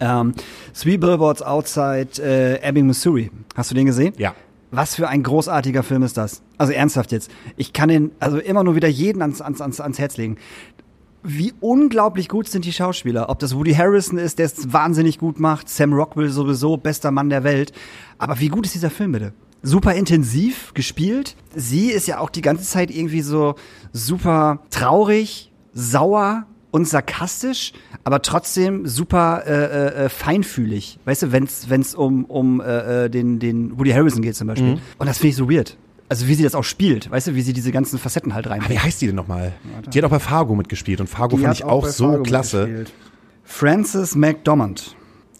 Ähm, 0.00 0.34
Three 0.78 0.96
Billboards 0.96 1.42
Outside 1.42 2.08
äh, 2.22 2.60
Ebbing, 2.66 2.86
Missouri. 2.86 3.30
Hast 3.54 3.70
du 3.70 3.74
den 3.74 3.86
gesehen? 3.86 4.14
Ja. 4.18 4.34
Was 4.70 4.96
für 4.96 5.08
ein 5.08 5.22
großartiger 5.22 5.82
Film 5.82 6.02
ist 6.02 6.16
das? 6.16 6.42
Also 6.58 6.72
ernsthaft 6.72 7.12
jetzt. 7.12 7.30
Ich 7.56 7.72
kann 7.72 7.88
den 7.88 8.10
also 8.18 8.38
immer 8.38 8.64
nur 8.64 8.74
wieder 8.74 8.88
jeden 8.88 9.22
ans, 9.22 9.40
ans, 9.40 9.60
ans, 9.60 9.80
ans 9.80 9.98
Herz 9.98 10.16
legen. 10.16 10.36
Wie 11.22 11.54
unglaublich 11.60 12.28
gut 12.28 12.48
sind 12.48 12.64
die 12.64 12.72
Schauspieler. 12.72 13.28
Ob 13.28 13.38
das 13.38 13.54
Woody 13.56 13.74
Harrison 13.74 14.18
ist, 14.18 14.38
der 14.38 14.46
es 14.46 14.72
wahnsinnig 14.72 15.18
gut 15.18 15.40
macht, 15.40 15.68
Sam 15.68 15.92
Rockwell 15.92 16.28
sowieso, 16.28 16.76
bester 16.76 17.10
Mann 17.10 17.30
der 17.30 17.42
Welt. 17.42 17.72
Aber 18.18 18.38
wie 18.38 18.48
gut 18.48 18.66
ist 18.66 18.74
dieser 18.74 18.90
Film 18.90 19.12
bitte? 19.12 19.32
Super 19.62 19.94
intensiv 19.94 20.72
gespielt. 20.74 21.36
Sie 21.54 21.90
ist 21.90 22.06
ja 22.06 22.18
auch 22.18 22.30
die 22.30 22.42
ganze 22.42 22.64
Zeit 22.64 22.90
irgendwie 22.90 23.22
so 23.22 23.54
super 23.92 24.60
traurig, 24.70 25.50
sauer 25.72 26.46
und 26.76 26.86
sarkastisch, 26.86 27.72
aber 28.04 28.20
trotzdem 28.20 28.86
super 28.86 29.44
äh, 29.46 29.52
äh, 29.52 30.04
äh, 30.04 30.08
feinfühlig. 30.10 30.98
Weißt 31.06 31.22
du, 31.22 31.32
wenn 31.32 31.44
es 31.44 31.94
um, 31.94 32.26
um 32.26 32.60
äh, 32.60 33.06
äh, 33.06 33.10
den, 33.10 33.38
den 33.38 33.78
Woody 33.78 33.92
Harrison 33.92 34.20
geht 34.20 34.36
zum 34.36 34.46
Beispiel. 34.46 34.78
Und 34.98 35.06
das 35.06 35.18
finde 35.18 35.30
ich 35.30 35.36
so 35.36 35.50
weird. 35.50 35.78
Also 36.10 36.28
wie 36.28 36.34
sie 36.34 36.44
das 36.44 36.54
auch 36.54 36.62
spielt, 36.64 37.10
weißt 37.10 37.28
du, 37.28 37.34
wie 37.34 37.40
sie 37.40 37.54
diese 37.54 37.72
ganzen 37.72 37.98
Facetten 37.98 38.34
halt 38.34 38.46
reinbringt. 38.48 38.70
wie 38.70 38.78
heißt 38.78 39.00
die 39.00 39.06
denn 39.06 39.16
nochmal? 39.16 39.54
Die 39.92 39.98
hat 39.98 40.04
auch 40.04 40.10
bei 40.10 40.20
Fargo 40.20 40.54
mitgespielt 40.54 41.00
und 41.00 41.08
Fargo 41.08 41.36
fand 41.36 41.48
hat 41.48 41.56
ich 41.56 41.64
auch 41.64 41.82
bei 41.82 41.90
so 41.90 42.08
Fargo 42.10 42.22
klasse. 42.22 42.84
Frances 43.42 44.14
McDormand 44.14 44.94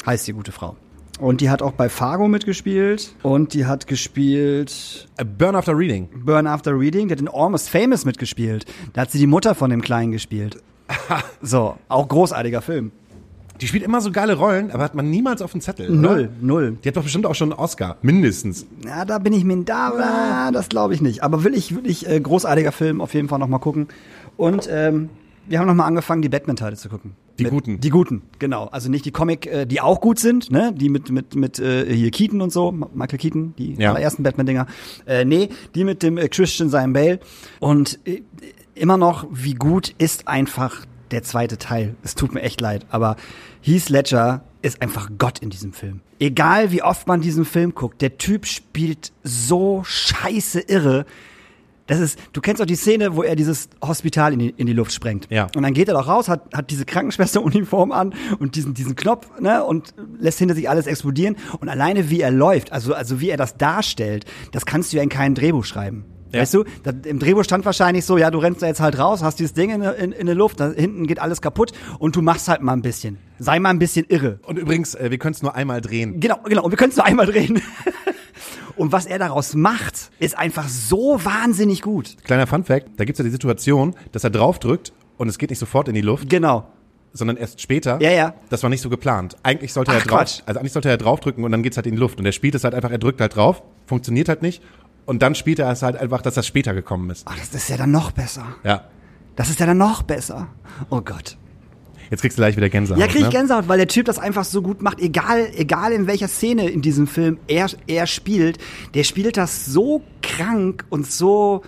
heißt 0.06 0.26
die 0.26 0.32
gute 0.32 0.52
Frau. 0.52 0.76
Und 1.20 1.40
die 1.40 1.50
hat 1.50 1.62
auch 1.62 1.72
bei 1.72 1.88
Fargo 1.88 2.28
mitgespielt 2.28 3.14
und 3.22 3.54
die 3.54 3.66
hat 3.66 3.86
gespielt 3.86 5.08
Äh, 5.16 5.24
Burn 5.24 5.54
After 5.54 5.76
Reading. 5.76 6.08
Burn 6.24 6.46
After 6.46 6.78
Reading, 6.78 7.08
die 7.08 7.12
hat 7.12 7.20
in 7.20 7.28
Almost 7.28 7.68
Famous 7.68 8.04
mitgespielt. 8.04 8.64
Da 8.92 9.02
hat 9.02 9.10
sie 9.10 9.18
die 9.18 9.26
Mutter 9.26 9.54
von 9.54 9.70
dem 9.70 9.82
Kleinen 9.82 10.12
gespielt. 10.12 10.62
So, 11.42 11.76
auch 11.88 12.08
großartiger 12.08 12.62
Film. 12.62 12.92
Die 13.60 13.66
spielt 13.66 13.84
immer 13.84 14.02
so 14.02 14.12
geile 14.12 14.34
Rollen, 14.34 14.70
aber 14.70 14.84
hat 14.84 14.94
man 14.94 15.08
niemals 15.10 15.40
auf 15.40 15.52
dem 15.52 15.60
Zettel. 15.62 15.88
oder? 15.90 15.96
Null, 15.98 16.28
null. 16.42 16.78
Die 16.84 16.88
hat 16.88 16.96
doch 16.96 17.02
bestimmt 17.02 17.24
auch 17.24 17.34
schon 17.34 17.52
einen 17.52 17.58
Oscar, 17.60 17.96
mindestens. 18.02 18.66
Ja, 18.84 19.04
da 19.06 19.18
bin 19.18 19.32
ich 19.32 19.44
mir 19.44 19.56
da, 19.64 20.50
das 20.52 20.68
glaube 20.68 20.92
ich 20.92 21.00
nicht. 21.00 21.22
Aber 21.22 21.42
will 21.42 21.54
ich 21.54 21.74
wirklich 21.74 22.06
äh, 22.06 22.20
großartiger 22.20 22.72
Film 22.72 23.00
auf 23.00 23.14
jeden 23.14 23.28
Fall 23.28 23.38
noch 23.38 23.48
mal 23.48 23.58
gucken. 23.58 23.88
Und 24.36 24.68
ähm, 24.70 25.08
wir 25.48 25.58
haben 25.58 25.66
noch 25.66 25.74
mal 25.74 25.86
angefangen, 25.86 26.20
die 26.20 26.28
Batman-Teile 26.28 26.76
zu 26.76 26.88
gucken. 26.90 27.12
Die 27.38 27.44
mit, 27.44 27.52
guten. 27.52 27.80
Die 27.80 27.90
guten, 27.90 28.22
genau. 28.38 28.64
Also 28.66 28.90
nicht 28.90 29.04
die 29.04 29.10
Comic, 29.10 29.46
äh, 29.46 29.64
die 29.66 29.80
auch 29.80 30.00
gut 30.00 30.18
sind, 30.18 30.50
ne? 30.50 30.72
Die 30.76 30.88
mit 30.88 31.10
mit 31.10 31.34
mit 31.36 31.58
äh, 31.58 31.84
hier 31.94 32.10
Keaton 32.10 32.40
und 32.42 32.50
so, 32.50 32.72
Michael 32.72 33.18
Keaton, 33.18 33.54
die 33.58 33.74
Ja. 33.74 33.90
allerersten 33.90 34.22
Batman-Dinger. 34.22 34.66
Äh, 35.06 35.24
nee, 35.24 35.50
die 35.74 35.84
mit 35.84 36.02
dem 36.02 36.16
äh, 36.18 36.28
Christian 36.28 36.68
Simon 36.70 36.92
Bale. 36.94 37.20
Und 37.60 37.98
äh, 38.06 38.22
immer 38.76 38.96
noch, 38.96 39.26
wie 39.30 39.54
gut 39.54 39.94
ist 39.98 40.28
einfach 40.28 40.86
der 41.10 41.22
zweite 41.22 41.58
Teil. 41.58 41.94
Es 42.02 42.14
tut 42.14 42.34
mir 42.34 42.42
echt 42.42 42.60
leid, 42.60 42.86
aber 42.90 43.16
Heath 43.62 43.88
Ledger 43.88 44.44
ist 44.62 44.82
einfach 44.82 45.10
Gott 45.18 45.38
in 45.38 45.50
diesem 45.50 45.72
Film. 45.72 46.00
Egal 46.18 46.72
wie 46.72 46.82
oft 46.82 47.06
man 47.06 47.20
diesen 47.20 47.44
Film 47.44 47.74
guckt, 47.74 48.02
der 48.02 48.18
Typ 48.18 48.46
spielt 48.46 49.12
so 49.22 49.82
scheiße 49.84 50.60
irre. 50.60 51.06
Das 51.86 52.00
ist, 52.00 52.18
du 52.32 52.40
kennst 52.40 52.60
auch 52.60 52.66
die 52.66 52.74
Szene, 52.74 53.14
wo 53.14 53.22
er 53.22 53.36
dieses 53.36 53.68
Hospital 53.80 54.32
in 54.32 54.40
die, 54.40 54.48
in 54.56 54.66
die 54.66 54.72
Luft 54.72 54.92
sprengt. 54.92 55.28
Ja. 55.30 55.46
Und 55.54 55.62
dann 55.62 55.72
geht 55.72 55.86
er 55.86 55.94
doch 55.94 56.08
raus, 56.08 56.28
hat, 56.28 56.52
hat 56.52 56.70
diese 56.72 56.84
Krankenschwesteruniform 56.84 57.92
an 57.92 58.12
und 58.40 58.56
diesen, 58.56 58.74
diesen 58.74 58.96
Knopf, 58.96 59.28
ne, 59.38 59.62
und 59.62 59.94
lässt 60.18 60.40
hinter 60.40 60.56
sich 60.56 60.68
alles 60.68 60.88
explodieren. 60.88 61.36
Und 61.60 61.68
alleine 61.68 62.10
wie 62.10 62.20
er 62.20 62.32
läuft, 62.32 62.72
also, 62.72 62.92
also 62.92 63.20
wie 63.20 63.30
er 63.30 63.36
das 63.36 63.56
darstellt, 63.56 64.24
das 64.50 64.66
kannst 64.66 64.92
du 64.92 64.96
ja 64.96 65.02
in 65.04 65.10
kein 65.10 65.36
Drehbuch 65.36 65.64
schreiben. 65.64 66.04
Ja. 66.36 66.42
Weißt 66.42 66.54
du, 66.54 66.64
da, 66.84 66.92
im 67.04 67.18
Drehbuch 67.18 67.44
stand 67.44 67.64
wahrscheinlich 67.64 68.04
so, 68.04 68.16
ja, 68.18 68.30
du 68.30 68.38
rennst 68.38 68.62
da 68.62 68.66
jetzt 68.66 68.80
halt 68.80 68.98
raus, 68.98 69.22
hast 69.22 69.38
dieses 69.38 69.52
Ding 69.54 69.70
in, 69.70 69.82
in, 69.82 70.12
in 70.12 70.26
der 70.26 70.34
Luft, 70.34 70.60
da 70.60 70.70
hinten 70.70 71.06
geht 71.06 71.18
alles 71.18 71.40
kaputt 71.42 71.72
und 71.98 72.14
du 72.16 72.22
machst 72.22 72.48
halt 72.48 72.62
mal 72.62 72.72
ein 72.74 72.82
bisschen. 72.82 73.18
Sei 73.38 73.58
mal 73.58 73.70
ein 73.70 73.78
bisschen 73.78 74.06
irre. 74.08 74.38
Und 74.46 74.58
übrigens, 74.58 74.94
äh, 74.94 75.10
wir 75.10 75.18
können 75.18 75.34
es 75.34 75.42
nur 75.42 75.54
einmal 75.54 75.80
drehen. 75.80 76.20
Genau, 76.20 76.38
genau. 76.44 76.62
Und 76.64 76.70
wir 76.70 76.78
können 76.78 76.90
es 76.90 76.96
nur 76.96 77.04
einmal 77.06 77.26
drehen. 77.26 77.60
Und 78.76 78.92
was 78.92 79.06
er 79.06 79.18
daraus 79.18 79.54
macht, 79.54 80.10
ist 80.18 80.36
einfach 80.36 80.68
so 80.68 81.18
wahnsinnig 81.24 81.80
gut. 81.80 82.16
Kleiner 82.24 82.46
Funfact, 82.46 82.90
da 82.98 83.04
gibt's 83.06 83.18
ja 83.18 83.24
die 83.24 83.30
Situation, 83.30 83.94
dass 84.12 84.22
er 84.24 84.30
draufdrückt 84.30 84.92
und 85.16 85.28
es 85.28 85.38
geht 85.38 85.48
nicht 85.48 85.58
sofort 85.58 85.88
in 85.88 85.94
die 85.94 86.02
Luft, 86.02 86.28
Genau. 86.28 86.66
sondern 87.14 87.38
erst 87.38 87.62
später. 87.62 87.98
Ja, 88.02 88.10
ja. 88.10 88.34
Das 88.50 88.62
war 88.62 88.68
nicht 88.68 88.82
so 88.82 88.90
geplant. 88.90 89.36
Eigentlich 89.42 89.72
sollte 89.72 89.92
Ach, 89.92 89.94
er 89.96 90.00
drauf, 90.02 90.18
Quatsch. 90.18 90.40
also 90.44 90.60
eigentlich 90.60 90.72
sollte 90.74 90.90
er 90.90 90.98
draufdrücken 90.98 91.42
und 91.44 91.52
dann 91.52 91.62
geht's 91.62 91.78
halt 91.78 91.86
in 91.86 91.92
die 91.94 91.98
Luft. 91.98 92.18
Und 92.18 92.26
er 92.26 92.32
spielt 92.32 92.54
es 92.54 92.64
halt 92.64 92.74
einfach, 92.74 92.90
er 92.90 92.98
drückt 92.98 93.22
halt 93.22 93.34
drauf, 93.34 93.62
funktioniert 93.86 94.28
halt 94.28 94.42
nicht. 94.42 94.62
Und 95.06 95.22
dann 95.22 95.34
spielt 95.34 95.58
er 95.58 95.70
es 95.70 95.82
halt 95.82 95.96
einfach, 95.96 96.20
dass 96.20 96.34
das 96.34 96.46
später 96.46 96.74
gekommen 96.74 97.08
ist. 97.10 97.26
Ach, 97.26 97.38
das 97.38 97.54
ist 97.54 97.68
ja 97.68 97.76
dann 97.76 97.92
noch 97.92 98.10
besser. 98.10 98.44
Ja. 98.64 98.84
Das 99.36 99.50
ist 99.50 99.60
ja 99.60 99.66
dann 99.66 99.78
noch 99.78 100.02
besser. 100.02 100.48
Oh 100.90 101.00
Gott. 101.00 101.38
Jetzt 102.10 102.20
kriegst 102.20 102.38
du 102.38 102.40
gleich 102.40 102.56
wieder 102.56 102.68
Gänsehaut. 102.68 103.00
Ja, 103.00 103.06
krieg 103.06 103.20
ich 103.20 103.26
ne? 103.26 103.30
Gänsehaut, 103.30 103.68
weil 103.68 103.78
der 103.78 103.88
Typ 103.88 104.06
das 104.06 104.18
einfach 104.18 104.44
so 104.44 104.62
gut 104.62 104.82
macht. 104.82 105.00
Egal, 105.00 105.48
egal 105.56 105.92
in 105.92 106.06
welcher 106.06 106.28
Szene 106.28 106.68
in 106.68 106.82
diesem 106.82 107.06
Film 107.06 107.38
er, 107.48 107.68
er 107.86 108.06
spielt, 108.06 108.58
der 108.94 109.04
spielt 109.04 109.36
das 109.36 109.66
so 109.66 110.02
krank 110.22 110.84
und 110.90 111.10
so. 111.10 111.62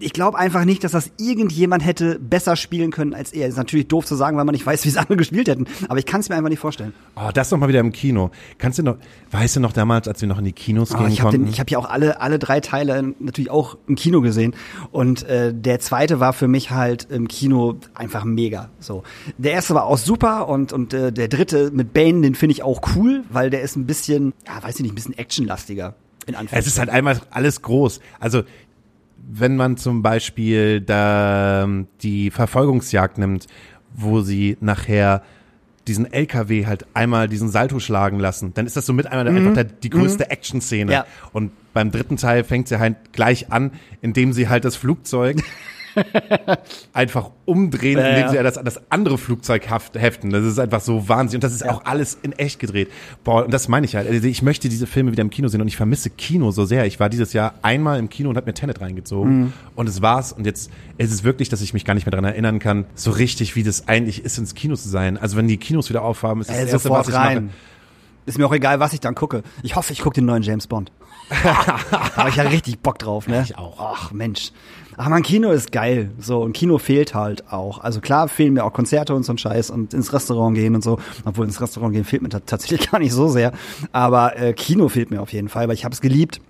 Ich 0.00 0.12
glaube 0.12 0.38
einfach 0.38 0.64
nicht, 0.64 0.84
dass 0.84 0.92
das 0.92 1.10
irgendjemand 1.18 1.84
hätte 1.84 2.18
besser 2.20 2.56
spielen 2.56 2.90
können 2.90 3.14
als 3.14 3.32
er. 3.32 3.48
Ist 3.48 3.56
natürlich 3.56 3.88
doof 3.88 4.06
zu 4.06 4.14
sagen, 4.14 4.36
weil 4.36 4.44
man 4.44 4.52
nicht 4.54 4.64
weiß, 4.64 4.84
wie 4.84 4.88
es 4.88 4.96
andere 4.98 5.16
gespielt 5.16 5.48
hätten. 5.48 5.66
Aber 5.88 5.98
ich 5.98 6.06
kann 6.06 6.20
es 6.20 6.28
mir 6.28 6.36
einfach 6.36 6.50
nicht 6.50 6.58
vorstellen. 6.60 6.92
Oh, 7.16 7.30
das 7.34 7.50
noch 7.50 7.58
mal 7.58 7.68
wieder 7.68 7.80
im 7.80 7.92
Kino. 7.92 8.30
Kannst 8.58 8.78
du 8.78 8.82
noch, 8.82 8.96
weißt 9.30 9.56
du 9.56 9.60
noch 9.60 9.72
damals, 9.72 10.06
als 10.08 10.20
wir 10.20 10.28
noch 10.28 10.38
in 10.38 10.44
die 10.44 10.52
Kinos 10.52 10.94
Oh, 10.94 10.98
gehen 10.98 11.08
ich 11.10 11.20
habe 11.22 11.36
konnten? 11.36 11.52
hab 11.58 11.70
ja 11.70 11.78
auch 11.78 11.88
alle, 11.88 12.20
alle 12.20 12.38
drei 12.38 12.60
Teile 12.60 13.14
natürlich 13.18 13.50
auch 13.50 13.76
im 13.86 13.96
Kino 13.96 14.20
gesehen. 14.20 14.54
Und 14.92 15.24
äh, 15.24 15.52
der 15.52 15.80
zweite 15.80 16.20
war 16.20 16.32
für 16.32 16.48
mich 16.48 16.70
halt 16.70 17.08
im 17.10 17.26
Kino 17.28 17.76
einfach 17.94 18.24
mega. 18.24 18.70
So, 18.80 19.02
Der 19.36 19.52
erste 19.52 19.74
war 19.74 19.84
auch 19.86 19.98
super 19.98 20.48
und, 20.48 20.72
und 20.72 20.94
äh, 20.94 21.12
der 21.12 21.28
dritte 21.28 21.70
mit 21.72 21.92
Bane, 21.92 22.20
den 22.22 22.34
finde 22.34 22.52
ich 22.52 22.62
auch 22.62 22.80
cool, 22.94 23.24
weil 23.30 23.50
der 23.50 23.62
ist 23.62 23.76
ein 23.76 23.86
bisschen, 23.86 24.32
ja, 24.46 24.62
weiß 24.62 24.76
ich 24.76 24.82
nicht, 24.82 24.92
ein 24.92 24.94
bisschen 24.94 25.18
actionlastiger. 25.18 25.94
In 26.26 26.34
es 26.50 26.66
ist 26.66 26.78
halt 26.78 26.90
einmal 26.90 27.20
alles 27.30 27.62
groß. 27.62 28.00
Also, 28.20 28.42
wenn 29.30 29.56
man 29.56 29.76
zum 29.76 30.02
Beispiel 30.02 30.80
da 30.80 31.64
ähm, 31.64 31.86
die 32.02 32.30
Verfolgungsjagd 32.30 33.18
nimmt, 33.18 33.46
wo 33.94 34.22
sie 34.22 34.56
nachher 34.60 35.22
diesen 35.86 36.10
LKW 36.12 36.66
halt 36.66 36.86
einmal 36.94 37.28
diesen 37.28 37.48
Salto 37.48 37.78
schlagen 37.80 38.18
lassen, 38.18 38.52
dann 38.54 38.66
ist 38.66 38.76
das 38.76 38.86
so 38.86 38.92
mit 38.92 39.06
einmal 39.06 39.28
einfach 39.28 39.54
der, 39.54 39.64
die 39.64 39.90
größte 39.90 40.30
Action-Szene. 40.30 40.84
Mhm. 40.86 40.92
Ja. 40.92 41.06
Und 41.32 41.52
beim 41.72 41.90
dritten 41.90 42.16
Teil 42.16 42.44
fängt 42.44 42.68
sie 42.68 42.78
halt 42.78 43.12
gleich 43.12 43.52
an, 43.52 43.72
indem 44.00 44.32
sie 44.32 44.48
halt 44.48 44.64
das 44.64 44.76
Flugzeug 44.76 45.42
einfach 46.92 47.30
umdrehen, 47.44 47.98
Ja, 47.98 48.08
indem 48.08 48.22
ja. 48.22 48.28
sie 48.30 48.42
das 48.42 48.58
an 48.58 48.64
das 48.64 48.80
andere 48.90 49.18
Flugzeug 49.18 49.68
heften. 49.68 50.30
Das 50.30 50.44
ist 50.44 50.58
einfach 50.58 50.80
so 50.80 51.08
Wahnsinn. 51.08 51.38
Und 51.38 51.44
das 51.44 51.52
ist 51.52 51.68
auch 51.68 51.84
alles 51.84 52.18
in 52.22 52.32
echt 52.32 52.58
gedreht. 52.58 52.90
Boah, 53.24 53.44
und 53.44 53.52
das 53.52 53.68
meine 53.68 53.86
ich 53.86 53.96
halt. 53.96 54.08
Also 54.08 54.26
ich 54.26 54.42
möchte 54.42 54.68
diese 54.68 54.86
Filme 54.86 55.12
wieder 55.12 55.22
im 55.22 55.30
Kino 55.30 55.48
sehen 55.48 55.60
und 55.60 55.68
ich 55.68 55.76
vermisse 55.76 56.10
Kino 56.10 56.50
so 56.50 56.64
sehr. 56.64 56.86
Ich 56.86 57.00
war 57.00 57.08
dieses 57.08 57.32
Jahr 57.32 57.54
einmal 57.62 57.98
im 57.98 58.08
Kino 58.08 58.30
und 58.30 58.36
habe 58.36 58.46
mir 58.46 58.54
Tenet 58.54 58.80
reingezogen. 58.80 59.40
Mhm. 59.40 59.52
Und 59.76 59.88
es 59.88 60.02
war's. 60.02 60.32
Und 60.32 60.46
jetzt 60.46 60.70
ist 60.98 61.12
es 61.12 61.24
wirklich, 61.24 61.48
dass 61.48 61.60
ich 61.60 61.74
mich 61.74 61.84
gar 61.84 61.94
nicht 61.94 62.06
mehr 62.06 62.10
daran 62.12 62.24
erinnern 62.24 62.58
kann, 62.58 62.86
so 62.94 63.10
richtig, 63.10 63.56
wie 63.56 63.62
das 63.62 63.88
eigentlich 63.88 64.24
ist, 64.24 64.38
ins 64.38 64.54
Kino 64.54 64.76
zu 64.76 64.88
sein. 64.88 65.16
Also 65.18 65.36
wenn 65.36 65.48
die 65.48 65.56
Kinos 65.56 65.88
wieder 65.88 66.02
aufhaben, 66.02 66.40
ist 66.40 66.48
das 66.50 66.56
Ey, 66.56 66.62
Erste, 66.62 66.78
sofort 66.78 67.00
was 67.00 67.08
ich 67.08 67.14
rein. 67.14 67.44
mache. 67.46 67.54
Ist 68.26 68.36
mir 68.36 68.46
auch 68.46 68.52
egal, 68.52 68.78
was 68.78 68.92
ich 68.92 69.00
dann 69.00 69.14
gucke. 69.14 69.42
Ich 69.62 69.74
hoffe, 69.74 69.92
ich 69.94 70.00
gucke 70.00 70.14
den 70.14 70.26
neuen 70.26 70.42
James 70.42 70.66
Bond. 70.66 70.92
Habe 71.30 72.28
ich 72.28 72.36
ja 72.36 72.42
richtig 72.44 72.78
Bock 72.80 72.98
drauf, 72.98 73.26
ne? 73.26 73.42
Ich 73.42 73.56
auch. 73.56 73.76
Ach, 73.80 74.12
Mensch. 74.12 74.52
Ach 75.00 75.08
man, 75.08 75.22
Kino 75.22 75.50
ist 75.52 75.70
geil. 75.72 76.10
So, 76.18 76.42
und 76.42 76.52
Kino 76.54 76.78
fehlt 76.78 77.14
halt 77.14 77.52
auch. 77.52 77.78
Also 77.78 78.00
klar 78.00 78.26
fehlen 78.28 78.52
mir 78.54 78.64
auch 78.64 78.72
Konzerte 78.72 79.14
und 79.14 79.22
so 79.22 79.32
ein 79.32 79.38
Scheiß 79.38 79.70
und 79.70 79.94
ins 79.94 80.12
Restaurant 80.12 80.56
gehen 80.56 80.74
und 80.74 80.82
so. 80.82 80.98
Obwohl 81.24 81.46
ins 81.46 81.60
Restaurant 81.60 81.94
gehen 81.94 82.04
fehlt 82.04 82.20
mir 82.22 82.28
ta- 82.30 82.40
tatsächlich 82.40 82.90
gar 82.90 82.98
nicht 82.98 83.12
so 83.12 83.28
sehr. 83.28 83.52
Aber 83.92 84.36
äh, 84.36 84.52
Kino 84.52 84.88
fehlt 84.88 85.10
mir 85.10 85.22
auf 85.22 85.32
jeden 85.32 85.48
Fall, 85.48 85.68
weil 85.68 85.74
ich 85.74 85.84
habe 85.84 85.94
es 85.94 86.00
geliebt 86.00 86.40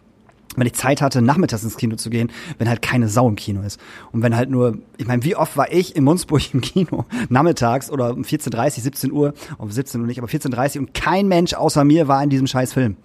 wenn 0.57 0.67
ich 0.67 0.73
Zeit 0.73 1.03
hatte, 1.03 1.23
nachmittags 1.23 1.63
ins 1.63 1.77
Kino 1.77 1.95
zu 1.95 2.11
gehen, 2.11 2.33
wenn 2.59 2.69
halt 2.69 2.83
keine 2.83 3.09
Sau 3.09 3.29
im 3.29 3.37
Kino 3.37 3.63
ist. 3.63 3.79
Und 4.11 4.23
wenn 4.23 4.35
halt 4.35 4.51
nur, 4.51 4.79
ich 4.97 5.07
meine, 5.07 5.23
wie 5.23 5.37
oft 5.37 5.57
war 5.57 5.71
ich 5.71 5.95
in 5.95 6.03
Munzburg 6.03 6.53
im 6.53 6.63
Kino, 6.63 7.05
nachmittags 7.29 7.93
oder 7.93 8.13
um 8.13 8.23
14.30, 8.23 8.81
17 8.81 9.13
Uhr, 9.13 9.35
um 9.59 9.71
17 9.71 10.01
Uhr 10.01 10.07
nicht, 10.09 10.19
aber 10.19 10.27
14.30 10.27 10.79
und 10.81 10.95
kein 10.95 11.29
Mensch 11.29 11.55
außer 11.55 11.85
mir 11.85 12.09
war 12.09 12.25
in 12.25 12.31
diesem 12.31 12.49
scheiß 12.49 12.73
Film. 12.73 12.97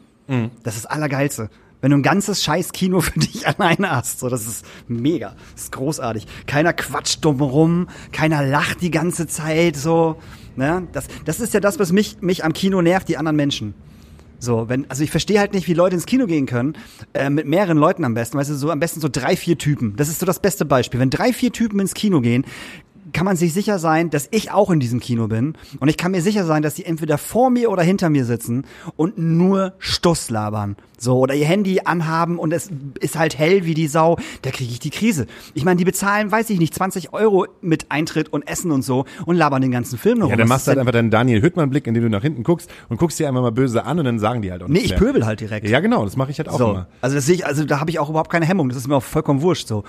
Das 0.63 0.75
ist 0.77 0.85
das 0.85 0.91
Allergeilste. 0.91 1.49
Wenn 1.83 1.91
du 1.91 1.97
ein 1.97 2.01
ganzes 2.01 2.41
scheiß 2.41 2.71
Kino 2.71 3.01
für 3.01 3.19
dich 3.19 3.45
alleine 3.59 3.91
hast, 3.91 4.21
so, 4.21 4.29
das 4.29 4.47
ist 4.47 4.65
mega. 4.87 5.35
Das 5.53 5.65
ist 5.65 5.73
großartig. 5.73 6.25
Keiner 6.47 6.71
quatscht 6.71 7.25
dumm 7.25 7.41
rum, 7.41 7.89
keiner 8.13 8.41
lacht 8.41 8.81
die 8.81 8.89
ganze 8.89 9.27
Zeit, 9.27 9.75
so, 9.75 10.15
ne? 10.55 10.87
Das, 10.93 11.07
das 11.25 11.41
ist 11.41 11.53
ja 11.53 11.59
das, 11.59 11.79
was 11.79 11.91
mich, 11.91 12.21
mich 12.21 12.45
am 12.45 12.53
Kino 12.53 12.81
nervt, 12.81 13.09
die 13.09 13.17
anderen 13.17 13.35
Menschen. 13.35 13.73
So, 14.39 14.69
wenn, 14.69 14.89
also 14.89 15.03
ich 15.03 15.11
verstehe 15.11 15.39
halt 15.39 15.53
nicht, 15.53 15.67
wie 15.67 15.73
Leute 15.73 15.95
ins 15.95 16.05
Kino 16.05 16.25
gehen 16.25 16.45
können, 16.45 16.77
äh, 17.13 17.29
mit 17.29 17.47
mehreren 17.47 17.77
Leuten 17.77 18.05
am 18.05 18.13
besten, 18.13 18.37
weißt 18.37 18.51
du, 18.51 18.55
so 18.55 18.71
am 18.71 18.79
besten 18.79 19.01
so 19.01 19.09
drei, 19.11 19.35
vier 19.35 19.57
Typen. 19.57 19.97
Das 19.97 20.07
ist 20.07 20.21
so 20.21 20.25
das 20.25 20.39
beste 20.39 20.63
Beispiel. 20.63 21.01
Wenn 21.01 21.09
drei, 21.09 21.33
vier 21.33 21.51
Typen 21.51 21.81
ins 21.81 21.93
Kino 21.93 22.21
gehen, 22.21 22.45
kann 23.13 23.25
man 23.25 23.35
sich 23.35 23.53
sicher 23.53 23.79
sein, 23.79 24.09
dass 24.09 24.27
ich 24.31 24.51
auch 24.51 24.69
in 24.71 24.79
diesem 24.79 24.99
Kino 24.99 25.27
bin. 25.27 25.55
Und 25.79 25.87
ich 25.87 25.97
kann 25.97 26.11
mir 26.11 26.21
sicher 26.21 26.45
sein, 26.45 26.61
dass 26.63 26.73
die 26.75 26.85
entweder 26.85 27.17
vor 27.17 27.49
mir 27.49 27.71
oder 27.71 27.83
hinter 27.83 28.09
mir 28.09 28.25
sitzen 28.25 28.65
und 28.95 29.17
nur 29.17 29.73
Stuss 29.79 30.29
labern. 30.29 30.75
So, 30.97 31.17
oder 31.19 31.33
ihr 31.33 31.45
Handy 31.45 31.81
anhaben 31.83 32.39
und 32.39 32.53
es 32.53 32.69
ist 33.01 33.17
halt 33.19 33.37
hell 33.37 33.65
wie 33.65 33.73
die 33.73 33.87
Sau, 33.87 34.17
da 34.41 34.51
kriege 34.51 34.71
ich 34.71 34.79
die 34.79 34.89
Krise. 34.89 35.27
Ich 35.53 35.65
meine, 35.65 35.75
die 35.77 35.83
bezahlen, 35.83 36.31
weiß 36.31 36.49
ich 36.49 36.59
nicht, 36.59 36.73
20 36.73 37.11
Euro 37.11 37.45
mit 37.61 37.87
Eintritt 37.91 38.31
und 38.31 38.47
Essen 38.47 38.71
und 38.71 38.83
so 38.83 39.03
und 39.25 39.35
labern 39.35 39.61
den 39.61 39.71
ganzen 39.71 39.97
Film 39.99 40.19
noch 40.19 40.29
Ja, 40.29 40.37
dann 40.37 40.47
machst 40.47 40.65
du 40.65 40.69
halt 40.69 40.79
einfach 40.79 40.93
deinen 40.93 41.11
Daniel 41.11 41.41
Hüttmann-Blick, 41.41 41.87
indem 41.87 42.03
du 42.03 42.09
nach 42.09 42.21
hinten 42.21 42.43
guckst 42.43 42.69
und 42.87 42.97
guckst 42.97 43.19
dir 43.19 43.27
einmal 43.27 43.43
mal 43.43 43.51
böse 43.51 43.83
an 43.85 43.99
und 43.99 44.05
dann 44.05 44.17
sagen 44.19 44.41
die 44.41 44.51
halt 44.51 44.63
auch 44.63 44.69
Nee, 44.69 44.79
ich 44.79 44.91
mehr. 44.91 44.99
pöbel 44.99 45.25
halt 45.25 45.41
direkt. 45.41 45.67
Ja, 45.67 45.81
genau, 45.81 46.05
das 46.05 46.15
mache 46.15 46.31
ich 46.31 46.37
halt 46.37 46.47
auch 46.47 46.57
So, 46.57 46.71
immer. 46.71 46.87
also 47.01 47.17
das 47.17 47.25
sehe 47.25 47.35
ich, 47.35 47.45
also 47.45 47.65
da 47.65 47.81
habe 47.81 47.89
ich 47.91 47.99
auch 47.99 48.09
überhaupt 48.09 48.31
keine 48.31 48.45
Hemmung. 48.45 48.69
Das 48.69 48.77
ist 48.77 48.87
mir 48.87 48.95
auch 48.95 49.03
vollkommen 49.03 49.41
wurscht 49.41 49.67
so. 49.67 49.83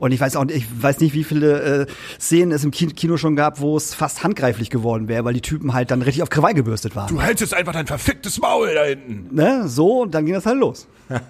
Und 0.00 0.10
ich 0.10 0.20
weiß 0.20 0.34
auch, 0.34 0.46
ich 0.48 0.66
weiß 0.82 0.98
nicht, 0.98 1.14
wie 1.14 1.22
viele 1.22 1.82
äh, 1.82 1.86
Szenen 2.18 2.50
es 2.50 2.64
im 2.64 2.72
Ki- 2.72 2.88
Kino 2.88 3.16
schon 3.18 3.36
gab, 3.36 3.60
wo 3.60 3.76
es 3.76 3.94
fast 3.94 4.24
handgreiflich 4.24 4.68
geworden 4.70 5.06
wäre, 5.06 5.24
weil 5.24 5.34
die 5.34 5.42
Typen 5.42 5.72
halt 5.74 5.92
dann 5.92 6.02
richtig 6.02 6.22
auf 6.24 6.30
Krawall 6.30 6.54
gebürstet 6.54 6.96
waren. 6.96 7.06
Du 7.14 7.20
hältst 7.20 7.42
jetzt 7.42 7.54
einfach 7.54 7.74
dein 7.74 7.86
verficktes 7.86 8.40
Maul 8.40 8.74
da 8.74 8.82
hinten. 8.84 9.32
Ne? 9.32 9.68
So 9.68 10.00
und 10.02 10.12
dann 10.14 10.24
ging 10.24 10.34
das 10.34 10.46
halt 10.46 10.58
los. 10.58 10.88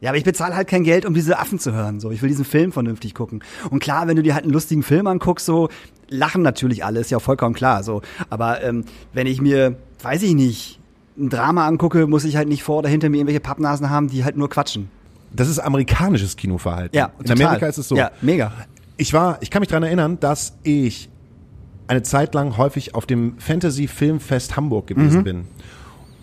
Ja, 0.00 0.10
aber 0.10 0.18
ich 0.18 0.24
bezahle 0.24 0.54
halt 0.54 0.68
kein 0.68 0.84
Geld, 0.84 1.06
um 1.06 1.14
diese 1.14 1.38
Affen 1.38 1.58
zu 1.58 1.72
hören. 1.72 1.98
So, 1.98 2.10
ich 2.10 2.20
will 2.20 2.28
diesen 2.28 2.44
Film 2.44 2.72
vernünftig 2.72 3.14
gucken. 3.14 3.42
Und 3.70 3.78
klar, 3.80 4.06
wenn 4.06 4.16
du 4.16 4.22
dir 4.22 4.34
halt 4.34 4.44
einen 4.44 4.52
lustigen 4.52 4.82
Film 4.82 5.06
anguckst, 5.06 5.46
so 5.46 5.70
lachen 6.10 6.42
natürlich 6.42 6.84
alle, 6.84 7.00
ist 7.00 7.10
ja 7.10 7.20
vollkommen 7.20 7.54
klar. 7.54 7.82
So, 7.82 8.02
aber 8.28 8.62
ähm, 8.62 8.84
wenn 9.14 9.26
ich 9.26 9.40
mir, 9.40 9.76
weiß 10.02 10.22
ich 10.24 10.34
nicht, 10.34 10.78
ein 11.16 11.30
Drama 11.30 11.66
angucke, 11.66 12.06
muss 12.06 12.24
ich 12.24 12.36
halt 12.36 12.48
nicht 12.48 12.62
vor 12.62 12.78
oder 12.80 12.90
hinter 12.90 13.08
mir 13.08 13.16
irgendwelche 13.16 13.40
Pappnasen 13.40 13.88
haben, 13.88 14.08
die 14.08 14.24
halt 14.24 14.36
nur 14.36 14.50
quatschen. 14.50 14.90
Das 15.34 15.48
ist 15.48 15.58
amerikanisches 15.58 16.36
Kinoverhalten. 16.36 16.96
Ja, 16.96 17.06
In 17.18 17.24
total. 17.26 17.46
Amerika 17.46 17.66
ist 17.66 17.78
es 17.78 17.88
so. 17.88 17.96
Ja, 17.96 18.10
mega. 18.22 18.52
Ich 18.96 19.12
war, 19.12 19.38
ich 19.40 19.50
kann 19.50 19.60
mich 19.60 19.68
daran 19.68 19.82
erinnern, 19.82 20.18
dass 20.20 20.56
ich 20.62 21.08
eine 21.88 22.02
Zeit 22.02 22.34
lang 22.34 22.56
häufig 22.56 22.94
auf 22.94 23.04
dem 23.06 23.36
Fantasy 23.38 23.88
Filmfest 23.88 24.56
Hamburg 24.56 24.86
gewesen 24.86 25.20
Mhm. 25.20 25.24
bin. 25.24 25.44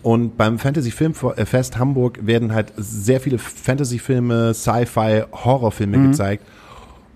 Und 0.03 0.37
beim 0.37 0.57
Fantasy 0.57 0.89
Filmfest 0.89 1.77
Hamburg 1.77 2.25
werden 2.25 2.53
halt 2.53 2.73
sehr 2.77 3.19
viele 3.21 3.37
Fantasy-Filme, 3.37 4.53
Sci-Fi, 4.53 5.23
Horrorfilme 5.31 5.97
Mhm. 5.97 6.11
gezeigt. 6.11 6.43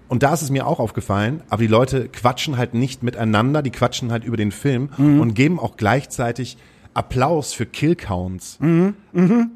Und 0.08 0.22
da 0.22 0.34
ist 0.36 0.44
es 0.44 0.52
mir 0.52 0.68
auch 0.68 0.80
aufgefallen, 0.80 1.42
aber 1.50 1.64
die 1.64 1.68
Leute 1.68 2.10
quatschen 2.10 2.58
halt 2.58 2.76
nicht 2.76 3.02
miteinander, 3.02 3.64
die 3.64 3.72
quatschen 3.72 4.12
halt 4.12 4.24
über 4.24 4.38
den 4.38 4.52
Film 4.52 4.90
Mhm. 4.98 5.20
und 5.20 5.34
geben 5.34 5.60
auch 5.60 5.78
gleichzeitig 5.78 6.58
Applaus 6.94 7.54
für 7.54 7.66
Killcounts. 7.66 8.60
Mhm. 8.60 8.94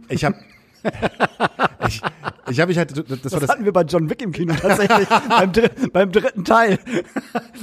Ich 0.10 0.26
habe 0.26 0.36
ich, 1.88 2.02
ich 2.50 2.60
habe 2.60 2.70
mich 2.70 2.78
halt, 2.78 2.92
das, 2.92 3.10
war 3.10 3.18
Das, 3.18 3.32
das 3.32 3.50
hatten 3.50 3.66
wir 3.66 3.74
bei 3.74 3.84
John 3.84 4.10
Wick 4.10 4.22
im 4.22 4.32
Kino 4.32 4.54
tatsächlich 4.54 5.08
beim, 5.30 5.52
dr 5.52 5.70
beim 5.92 6.12
dritten 6.12 6.44
Teil. 6.44 6.80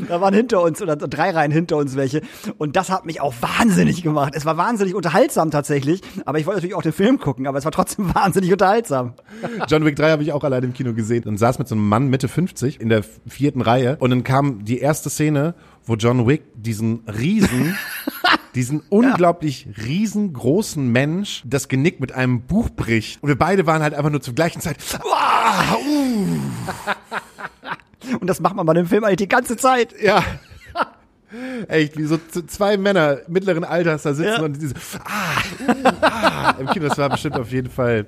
da 0.09 0.20
waren 0.20 0.35
hinter 0.35 0.62
uns 0.62 0.81
oder 0.83 0.96
drei 0.96 1.31
Reihen 1.31 1.50
hinter 1.50 1.76
uns 1.76 1.96
welche 1.96 2.22
und 2.59 2.76
das 2.76 2.90
hat 2.90 3.07
mich 3.07 3.20
auch 3.20 3.35
wahnsinnig 3.40 4.02
gemacht. 4.02 4.33
Es 4.37 4.44
war 4.44 4.57
wahnsinnig 4.57 4.94
unterhaltsam 4.94 5.50
tatsächlich, 5.50 6.00
aber 6.24 6.38
ich 6.38 6.46
wollte 6.46 6.59
natürlich 6.59 6.74
auch 6.74 6.83
den 6.83 6.92
Film 6.92 7.18
gucken, 7.18 7.46
aber 7.46 7.59
es 7.59 7.64
war 7.64 7.72
trotzdem 7.72 8.14
wahnsinnig 8.14 8.52
unterhaltsam. 8.52 9.14
John 9.68 9.85
Wick 9.85 9.96
3 9.96 10.11
habe 10.11 10.22
ich 10.22 10.33
auch 10.33 10.44
allein 10.44 10.62
im 10.64 10.72
Kino 10.72 10.94
gesehen 10.94 11.24
und 11.24 11.38
saß 11.38 11.59
mit 11.59 11.68
so 11.68 11.74
einem 11.74 11.88
Mann 11.88 12.09
Mitte 12.09 12.29
50 12.29 12.81
in 12.81 12.88
der 12.88 13.02
vierten 13.26 13.61
Reihe 13.61 13.96
und 13.98 14.11
dann 14.11 14.24
kam 14.24 14.64
die 14.64 14.79
erste 14.79 15.11
Szene, 15.11 15.55
wo 15.85 15.94
John 15.94 16.26
Wick 16.26 16.42
diesen 16.55 17.02
riesen, 17.07 17.76
diesen 18.57 18.83
unglaublich 18.88 19.69
riesengroßen 19.85 20.90
Mensch 20.90 21.42
das 21.45 21.69
Genick 21.69 22.01
mit 22.01 22.12
einem 22.12 22.40
Buch 22.40 22.71
bricht. 22.71 23.23
Und 23.23 23.29
wir 23.29 23.37
beide 23.37 23.66
waren 23.66 23.83
halt 23.83 23.95
einfach 23.95 24.11
nur 24.11 24.23
zur 24.23 24.35
gleichen 24.35 24.61
Zeit. 24.61 24.79
Ah, 25.12 25.77
uh, 25.87 26.38
Und 28.21 28.27
das 28.27 28.40
macht 28.40 28.57
man 28.57 28.66
bei 28.66 28.75
dem 28.75 28.87
Film 28.87 29.05
eigentlich 29.05 29.16
die 29.19 29.29
ganze 29.29 29.57
Zeit. 29.57 29.95
ja. 30.01 30.25
Echt, 31.69 31.99
wie 31.99 32.05
so 32.05 32.19
zwei 32.47 32.77
Männer 32.77 33.19
mittleren 33.27 33.64
Alters 33.64 34.05
da 34.05 34.14
sitzen 34.14 34.31
Ja. 34.31 34.42
und 34.42 34.61
diese 34.61 34.75
ah, 35.05 35.42
uh, 35.69 35.92
ah, 36.01 36.55
im 36.59 36.69
Kino. 36.69 36.88
Das 36.88 36.97
war 36.99 37.11
bestimmt 37.11 37.37
auf 37.37 37.51
jeden 37.51 37.69
Fall 37.69 38.07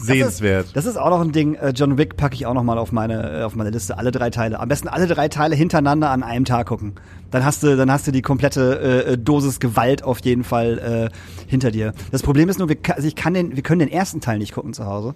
sehenswert. 0.00 0.68
Das 0.74 0.86
ist 0.86 0.96
auch 0.96 1.10
noch 1.10 1.20
ein 1.20 1.32
Ding. 1.32 1.54
äh, 1.54 1.70
John 1.74 1.98
Wick 1.98 2.16
packe 2.16 2.34
ich 2.34 2.46
auch 2.46 2.54
noch 2.54 2.62
mal 2.62 2.78
auf 2.78 2.92
meine 2.92 3.40
äh, 3.40 3.42
auf 3.42 3.54
meine 3.56 3.70
Liste. 3.70 3.98
Alle 3.98 4.10
drei 4.10 4.30
Teile. 4.30 4.60
Am 4.60 4.68
besten 4.68 4.88
alle 4.88 5.06
drei 5.06 5.28
Teile 5.28 5.54
hintereinander 5.56 6.10
an 6.10 6.22
einem 6.22 6.44
Tag 6.44 6.66
gucken. 6.68 6.92
Dann 7.30 7.44
hast 7.44 7.62
du 7.62 7.76
dann 7.76 7.90
hast 7.90 8.06
du 8.06 8.12
die 8.12 8.22
komplette 8.22 9.06
äh, 9.06 9.18
Dosis 9.18 9.60
Gewalt 9.60 10.02
auf 10.04 10.20
jeden 10.24 10.44
Fall 10.44 11.10
äh, 11.12 11.48
hinter 11.50 11.70
dir. 11.70 11.92
Das 12.12 12.22
Problem 12.22 12.48
ist 12.48 12.58
nur, 12.58 12.68
wir, 12.68 12.76
also 12.94 13.06
ich 13.08 13.16
kann 13.16 13.34
den, 13.34 13.56
wir 13.56 13.62
können 13.62 13.80
den 13.80 13.90
ersten 13.90 14.20
Teil 14.20 14.38
nicht 14.38 14.52
gucken 14.52 14.72
zu 14.74 14.86
Hause, 14.86 15.14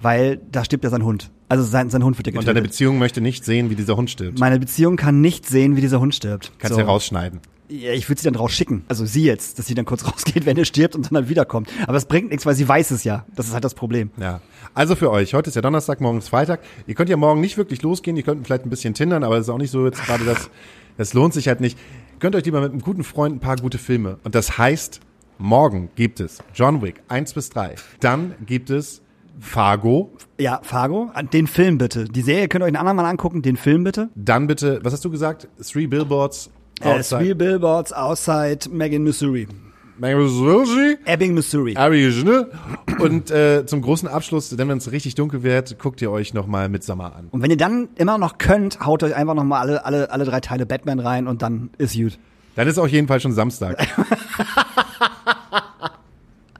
weil 0.00 0.40
da 0.50 0.64
stirbt 0.64 0.84
ja 0.84 0.90
sein 0.90 1.04
Hund. 1.04 1.30
Also 1.48 1.62
sein, 1.62 1.90
sein 1.90 2.02
Hund 2.02 2.16
wird 2.18 2.26
ja 2.26 2.30
Und 2.32 2.40
getötet. 2.40 2.56
deine 2.56 2.62
Beziehung 2.66 2.98
möchte 2.98 3.20
nicht 3.20 3.44
sehen, 3.44 3.68
wie 3.70 3.74
dieser 3.76 3.96
Hund 3.96 4.10
stirbt. 4.10 4.38
Meine 4.38 4.58
Beziehung 4.58 4.96
kann 4.96 5.20
nicht 5.20 5.46
sehen, 5.46 5.76
wie 5.76 5.80
dieser 5.82 6.00
Hund 6.00 6.14
stirbt. 6.14 6.52
Kannst 6.58 6.72
So. 6.74 6.80
du 6.80 6.86
ja 6.86 6.90
rausschneiden. 6.90 7.40
Ja, 7.80 7.92
ich 7.92 8.08
würde 8.08 8.20
sie 8.20 8.26
dann 8.26 8.36
rausschicken. 8.36 8.84
Also 8.88 9.04
sie 9.04 9.24
jetzt, 9.24 9.58
dass 9.58 9.66
sie 9.66 9.74
dann 9.74 9.84
kurz 9.84 10.06
rausgeht, 10.10 10.46
wenn 10.46 10.56
er 10.56 10.64
stirbt 10.64 10.94
und 10.94 11.06
dann 11.06 11.16
halt 11.16 11.28
wiederkommt. 11.28 11.68
Aber 11.86 11.96
es 11.96 12.04
bringt 12.04 12.30
nichts, 12.30 12.46
weil 12.46 12.54
sie 12.54 12.68
weiß 12.68 12.92
es 12.92 13.04
ja. 13.04 13.26
Das 13.34 13.46
ist 13.46 13.54
halt 13.54 13.64
das 13.64 13.74
Problem. 13.74 14.10
Ja. 14.16 14.40
Also 14.74 14.94
für 14.94 15.10
euch, 15.10 15.34
heute 15.34 15.48
ist 15.48 15.56
ja 15.56 15.62
Donnerstag, 15.62 16.00
morgen 16.00 16.18
ist 16.18 16.28
Freitag. 16.28 16.60
Ihr 16.86 16.94
könnt 16.94 17.10
ja 17.10 17.16
morgen 17.16 17.40
nicht 17.40 17.56
wirklich 17.56 17.82
losgehen, 17.82 18.16
ihr 18.16 18.22
könnt 18.22 18.46
vielleicht 18.46 18.64
ein 18.64 18.70
bisschen 18.70 18.94
tindern, 18.94 19.24
aber 19.24 19.36
das 19.36 19.46
ist 19.46 19.50
auch 19.50 19.58
nicht 19.58 19.70
so 19.70 19.84
jetzt 19.86 20.04
gerade 20.04 20.24
das, 20.24 20.50
das 20.96 21.14
lohnt 21.14 21.34
sich 21.34 21.48
halt 21.48 21.60
nicht. 21.60 21.78
Ihr 22.14 22.18
könnt 22.20 22.36
euch 22.36 22.44
lieber 22.44 22.60
mit 22.60 22.70
einem 22.70 22.80
guten 22.80 23.02
Freund 23.02 23.36
ein 23.36 23.40
paar 23.40 23.56
gute 23.56 23.78
Filme. 23.78 24.18
Und 24.22 24.34
das 24.34 24.56
heißt, 24.56 25.00
morgen 25.38 25.90
gibt 25.96 26.20
es 26.20 26.38
John 26.54 26.80
Wick 26.80 27.02
1 27.08 27.34
bis 27.34 27.50
3. 27.50 27.74
Dann 28.00 28.34
gibt 28.46 28.70
es 28.70 29.02
Fargo. 29.40 30.12
Ja, 30.38 30.60
Fargo, 30.62 31.10
den 31.32 31.46
Film 31.46 31.78
bitte. 31.78 32.04
Die 32.04 32.22
Serie 32.22 32.48
könnt 32.48 32.62
ihr 32.62 32.66
euch 32.66 32.72
ein 32.72 32.76
andermal 32.76 33.06
angucken, 33.06 33.42
den 33.42 33.56
Film 33.56 33.84
bitte. 33.84 34.10
Dann 34.14 34.46
bitte, 34.46 34.80
was 34.82 34.92
hast 34.92 35.04
du 35.04 35.10
gesagt? 35.10 35.48
Three 35.60 35.86
Billboards. 35.86 36.50
Äh, 36.80 37.02
Three 37.02 37.34
Billboards 37.34 37.92
Outside 37.92 38.68
Megan, 38.70 39.02
Missouri. 39.04 39.46
Missouri. 39.98 40.98
Ebbing, 41.04 41.34
Missouri. 41.34 41.74
Arizona. 41.76 42.46
Und 42.98 43.30
äh, 43.30 43.64
zum 43.64 43.80
großen 43.80 44.08
Abschluss, 44.08 44.56
wenn 44.58 44.68
es 44.70 44.90
richtig 44.90 45.14
dunkel 45.14 45.42
wird, 45.44 45.78
guckt 45.78 46.02
ihr 46.02 46.10
euch 46.10 46.34
nochmal 46.34 46.68
Midsommar 46.68 47.14
an. 47.14 47.28
Und 47.30 47.42
wenn 47.42 47.50
ihr 47.50 47.56
dann 47.56 47.88
immer 47.94 48.18
noch 48.18 48.38
könnt, 48.38 48.80
haut 48.80 49.02
euch 49.04 49.14
einfach 49.14 49.34
nochmal 49.34 49.60
alle, 49.60 49.84
alle, 49.84 50.10
alle 50.10 50.24
drei 50.24 50.40
Teile 50.40 50.66
Batman 50.66 50.98
rein 50.98 51.28
und 51.28 51.42
dann 51.42 51.70
ist 51.78 51.94
gut. 51.94 52.18
Dann 52.56 52.66
ist 52.68 52.78
auf 52.78 52.88
jeden 52.88 53.06
Fall 53.08 53.20
schon 53.20 53.32
Samstag. 53.32 53.86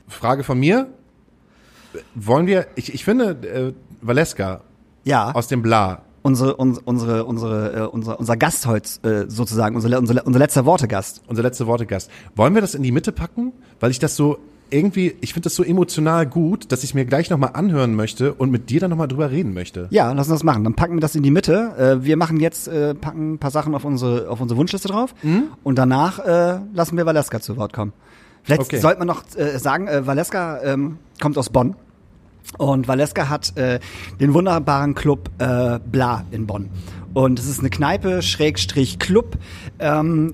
Frage 0.09 0.45
von 0.45 0.59
mir. 0.59 0.89
Wollen 2.15 2.47
wir, 2.47 2.67
ich, 2.77 2.95
ich 2.95 3.05
finde, 3.05 3.31
äh, 3.49 3.73
Valeska 4.01 4.63
Ja. 5.05 5.33
aus 5.33 5.49
dem 5.49 5.63
Bla, 5.63 6.03
unsere, 6.25 6.57
uns- 6.57 6.81
unsere, 6.85 7.25
unsere, 7.25 7.73
äh, 7.75 7.87
unser, 7.87 8.19
unser 8.19 8.37
Gast 8.37 8.67
heute 8.67 8.89
äh, 9.09 9.31
sozusagen, 9.31 9.77
unser, 9.77 9.97
unser, 9.99 10.27
unser 10.27 10.39
letzter 10.41 10.65
Wortegast. 10.67 11.23
unser 11.29 11.43
letzte 11.43 11.67
Worte 11.69 11.87
Gast. 11.87 12.11
Wollen 12.35 12.55
wir 12.55 12.61
das 12.63 12.75
in 12.75 12.83
die 12.83 12.91
Mitte 12.91 13.13
packen? 13.13 13.53
Weil 13.79 13.93
ich 13.93 14.01
das 14.01 14.17
so 14.17 14.39
irgendwie, 14.71 15.15
ich 15.21 15.35
finde 15.35 15.45
das 15.45 15.55
so 15.55 15.63
emotional 15.63 16.27
gut, 16.27 16.73
dass 16.73 16.83
ich 16.83 16.95
mir 16.95 17.05
gleich 17.05 17.31
nochmal 17.31 17.51
anhören 17.53 17.95
möchte 17.95 18.33
und 18.35 18.51
mit 18.51 18.71
dir 18.71 18.81
dann 18.81 18.91
nochmal 18.91 19.07
drüber 19.07 19.31
reden 19.31 19.53
möchte. 19.55 19.87
Ja, 19.91 20.11
lass 20.13 20.27
uns 20.29 20.39
das 20.41 20.43
machen. 20.43 20.65
Dann 20.65 20.75
packen 20.75 20.95
wir 20.95 21.01
das 21.01 21.15
in 21.15 21.23
die 21.23 21.31
Mitte. 21.31 21.73
Äh, 22.01 22.05
wir 22.05 22.17
machen 22.17 22.41
jetzt, 22.41 22.67
äh, 22.67 22.95
packen 22.95 23.35
ein 23.35 23.39
paar 23.39 23.51
Sachen 23.53 23.75
auf 23.75 23.85
unsere, 23.85 24.29
auf 24.29 24.41
unsere 24.41 24.59
Wunschliste 24.59 24.89
drauf. 24.89 25.15
Und 25.63 25.79
danach 25.79 26.19
äh, 26.19 26.59
lassen 26.73 26.97
wir 26.97 27.07
Valeska 27.07 27.41
zu 27.41 27.57
Wort 27.57 27.73
kommen. 27.73 27.93
Vielleicht 28.43 28.63
Okay. 28.63 28.79
sollte 28.81 28.99
man 28.99 29.07
noch 29.07 29.23
äh, 29.37 29.59
sagen, 29.59 29.87
äh, 29.87 30.07
Valeska 30.07 30.61
ähm, 30.63 30.97
kommt 31.21 31.39
aus 31.39 31.51
Bonn. 31.51 31.77
Und 32.59 32.89
Valeska 32.89 33.29
hat 33.29 33.57
äh, 33.57 33.81
den 34.21 34.35
wunderbaren 34.35 34.95
Club 34.95 35.31
äh, 35.39 35.79
Bla 35.81 36.25
in 36.31 36.47
Bonn. 36.47 36.71
Und 37.15 37.39
es 37.39 37.47
ist 37.47 37.61
eine 37.61 37.71
Kneipe, 37.71 38.23
Schrägstrich 38.23 38.99
Club. 38.99 39.39
Ähm, 39.79 40.33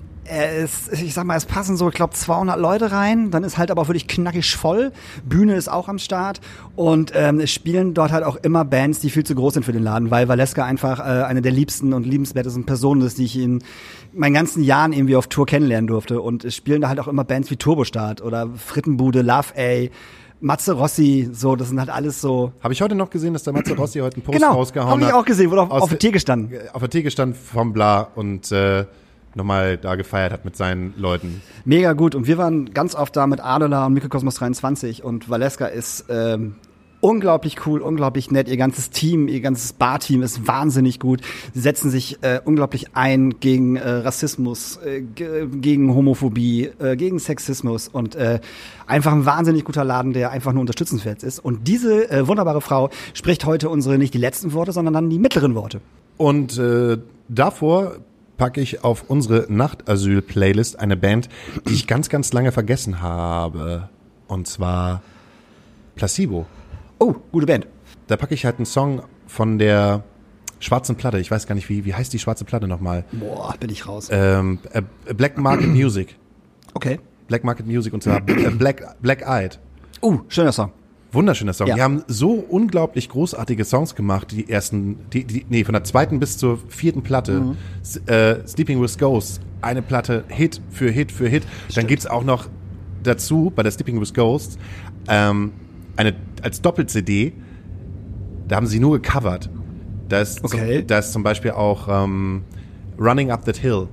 ist, 0.63 0.93
ich 0.93 1.13
sag 1.13 1.25
mal, 1.25 1.37
es 1.37 1.45
passen 1.45 1.77
so, 1.77 1.89
ich 1.89 1.95
glaube, 1.95 2.15
200 2.15 2.59
Leute 2.59 2.93
rein. 2.93 3.31
Dann 3.31 3.43
ist 3.43 3.59
halt 3.59 3.71
aber 3.71 3.89
wirklich 3.89 4.07
knackig 4.07 4.55
voll. 4.55 4.93
Bühne 5.25 5.57
ist 5.57 5.69
auch 5.69 5.89
am 5.89 5.99
Start. 5.99 6.41
Und 6.77 7.13
ähm, 7.15 7.41
es 7.41 7.51
spielen 7.51 7.95
dort 7.95 8.13
halt 8.13 8.25
auch 8.25 8.37
immer 8.37 8.65
Bands, 8.65 9.01
die 9.01 9.11
viel 9.11 9.25
zu 9.25 9.35
groß 9.35 9.55
sind 9.55 9.65
für 9.65 9.73
den 9.73 9.83
Laden, 9.83 10.11
weil 10.11 10.29
Valeska 10.29 10.65
einfach 10.65 11.01
äh, 11.01 11.25
eine 11.25 11.43
der 11.43 11.53
liebsten 11.53 11.93
und 11.93 12.07
liebenswertesten 12.07 12.65
Personen 12.65 13.03
ist, 13.03 13.19
die 13.19 13.25
ich 13.25 13.39
in 13.39 13.63
meinen 14.13 14.35
ganzen 14.35 14.63
Jahren 14.63 14.93
irgendwie 14.93 15.17
auf 15.17 15.27
Tour 15.27 15.47
kennenlernen 15.47 15.89
durfte. 15.89 16.21
Und 16.21 16.45
es 16.45 16.55
spielen 16.55 16.81
da 16.81 16.89
halt 16.89 17.01
auch 17.01 17.09
immer 17.09 17.25
Bands 17.25 17.51
wie 17.51 17.57
Turbostart 17.57 18.23
oder 18.23 18.49
Frittenbude, 18.55 19.23
Love 19.23 19.55
A. 19.57 19.89
Matze 20.41 20.73
Rossi, 20.73 21.29
so, 21.33 21.55
das 21.57 21.69
sind 21.69 21.79
halt 21.79 21.91
alles 21.91 22.21
so. 22.21 22.53
Habe 22.63 22.73
ich 22.73 22.81
heute 22.81 22.95
noch 22.95 23.11
gesehen, 23.11 23.33
dass 23.35 23.43
der 23.43 23.53
Matze 23.53 23.75
Rossi 23.77 23.99
heute 23.99 24.17
einen 24.17 24.23
Post 24.25 24.39
Genau, 24.39 24.53
rausgehauen 24.55 24.91
habe 24.91 25.01
ich 25.03 25.07
hat. 25.09 25.15
auch 25.15 25.25
gesehen, 25.25 25.51
wurde 25.51 25.63
auf, 25.63 25.71
Aus 25.71 25.83
auf 25.83 25.89
der 25.91 25.99
Tee 25.99 26.11
gestanden. 26.13 26.59
Auf 26.73 26.81
der 26.81 26.91
Theke 26.91 27.11
stand 27.11 27.37
vom 27.37 27.73
Bla 27.73 28.09
und 28.15 28.51
äh, 28.53 28.87
nochmal 29.35 29.77
da 29.77 29.95
gefeiert 29.97 30.33
hat 30.33 30.45
mit 30.45 30.57
seinen 30.57 30.95
Leuten. 30.97 31.43
Mega 31.65 31.93
gut. 31.93 32.15
Und 32.15 32.27
wir 32.27 32.39
waren 32.39 32.73
ganz 32.73 32.95
oft 32.95 33.15
da 33.17 33.27
mit 33.27 33.41
Adela 33.41 33.87
und 33.87 33.93
Mikrokosmos 33.93 34.35
23 34.37 35.05
und 35.05 35.29
Valeska 35.29 35.67
ist 35.67 36.07
ähm, 36.09 36.57
unglaublich 37.01 37.67
cool, 37.67 37.81
unglaublich 37.81 38.31
nett. 38.31 38.49
Ihr 38.49 38.57
ganzes 38.57 38.91
Team, 38.91 39.27
ihr 39.29 39.41
ganzes 39.41 39.73
Barteam 39.73 40.23
ist 40.23 40.47
wahnsinnig 40.47 41.01
gut. 41.01 41.21
Sie 41.55 41.61
setzen 41.61 41.91
sich 41.91 42.19
äh, 42.23 42.41
unglaublich 42.45 42.95
ein 42.95 43.41
gegen 43.41 43.77
äh, 43.77 43.89
Rassismus, 43.89 44.79
äh, 44.85 45.01
ge- 45.01 45.47
gegen 45.47 45.95
Homophobie, 45.95 46.71
äh, 46.79 46.97
gegen 46.97 47.19
Sexismus 47.19 47.89
und 47.89 48.17
äh, 48.17 48.41
einfach 48.87 49.13
ein 49.13 49.25
wahnsinnig 49.25 49.65
guter 49.65 49.85
Laden, 49.85 50.13
der 50.13 50.31
einfach 50.31 50.53
nur 50.53 50.61
unterstützenswert 50.61 51.23
ist. 51.23 51.39
Und 51.39 51.67
diese 51.69 52.11
äh, 52.11 52.29
wunderbare 52.29 52.61
Frau 52.61 52.91
spricht 53.15 53.47
heute 53.47 53.71
unsere 53.71 53.97
nicht 53.97 54.13
die 54.13 54.19
letzten 54.19 54.53
Worte, 54.53 54.73
sondern 54.73 54.95
dann 54.95 55.09
die 55.11 55.19
mittleren 55.19 55.55
Worte. 55.55 55.81
Und 56.19 56.59
äh, 56.59 56.99
davor 57.29 57.97
packe 58.37 58.61
ich 58.61 58.85
auf 58.85 59.05
unsere 59.09 59.47
Nachtasyl-Playlist 59.49 60.79
eine 60.79 60.97
Band, 60.97 61.29
die 61.69 61.75
ich 61.75 61.87
ganz, 61.87 62.09
ganz 62.09 62.33
lange 62.33 62.53
vergessen 62.53 63.01
habe. 63.01 63.89
Und 64.29 64.47
zwar 64.49 65.03
Placebo. 65.95 66.47
Oh, 67.01 67.15
gute 67.33 67.47
Band. 67.47 67.67
Da 68.09 68.17
packe 68.17 68.35
ich 68.35 68.45
halt 68.45 68.59
einen 68.59 68.67
Song 68.67 69.03
von 69.27 69.59
der 69.59 70.05
schwarzen 70.61 70.97
Platte. 70.97 71.19
Ich 71.19 71.31
weiß 71.31 71.47
gar 71.47 71.55
nicht, 71.55 71.69
wie, 71.71 71.87
wie 71.87 71.95
heißt 71.95 72.13
die 72.13 72.19
schwarze 72.19 72.45
Platte 72.45 72.69
nochmal? 72.69 73.05
Boah, 73.13 73.55
bin 73.59 73.71
ich 73.71 73.89
raus. 73.89 74.09
Ähm, 74.13 74.59
äh, 74.73 74.83
Black 75.15 75.39
Market 75.39 75.69
Music. 75.69 76.17
Okay. 76.75 77.01
Black 77.27 77.43
Market 77.43 77.67
Music 77.67 77.95
und 77.95 78.03
zwar 78.03 78.19
äh, 78.29 78.51
Black, 78.51 79.01
Black 79.01 79.23
Eyed. 79.27 79.59
Uh, 80.03 80.21
schöner 80.29 80.53
Song. 80.53 80.73
Wunderschöner 81.13 81.55
Song. 81.55 81.69
Ja. 81.69 81.75
Die 81.75 81.83
haben 81.83 82.05
so 82.07 82.33
unglaublich 82.33 83.09
großartige 83.09 83.65
Songs 83.65 83.95
gemacht, 83.95 84.31
die 84.33 84.51
ersten, 84.51 84.99
die, 85.11 85.25
die, 85.25 85.47
nee, 85.49 85.65
von 85.65 85.73
der 85.73 85.85
zweiten 85.85 86.21
bis 86.21 86.37
zur 86.37 86.59
vierten 86.69 87.03
Platte. 87.03 87.41
Mhm. 87.41 87.57
Äh, 88.07 88.47
Sleeping 88.47 88.81
with 88.81 88.99
Ghosts, 88.99 89.41
eine 89.63 89.81
Platte, 89.81 90.25
Hit 90.29 90.61
für 90.71 90.91
Hit 90.91 91.11
für 91.11 91.29
Hit. 91.29 91.45
Dann 91.75 91.87
gibt's 91.87 92.07
auch 92.07 92.25
noch 92.25 92.49
dazu, 93.03 93.51
bei 93.55 93.63
der 93.63 93.73
Sleeping 93.73 93.99
with 94.01 94.13
Ghosts, 94.13 94.59
ähm, 95.09 95.53
eine, 96.01 96.15
als 96.43 96.61
Doppel-CD, 96.63 97.33
da 98.49 98.57
haben 98.57 98.67
sie 98.67 98.81
nur 98.81 99.01
gecovert. 99.01 99.51
Da 100.09 100.21
ist, 100.21 100.43
Okay. 100.45 100.79
zum, 100.79 100.87
da 100.87 100.99
ist 100.99 101.13
zum 101.13 101.23
Beispiel 101.23 101.53
auch 101.53 101.89
ähm, 101.89 102.43
Running 102.99 103.31
Up 103.31 103.45
That 103.45 103.57
Hill 103.59 103.89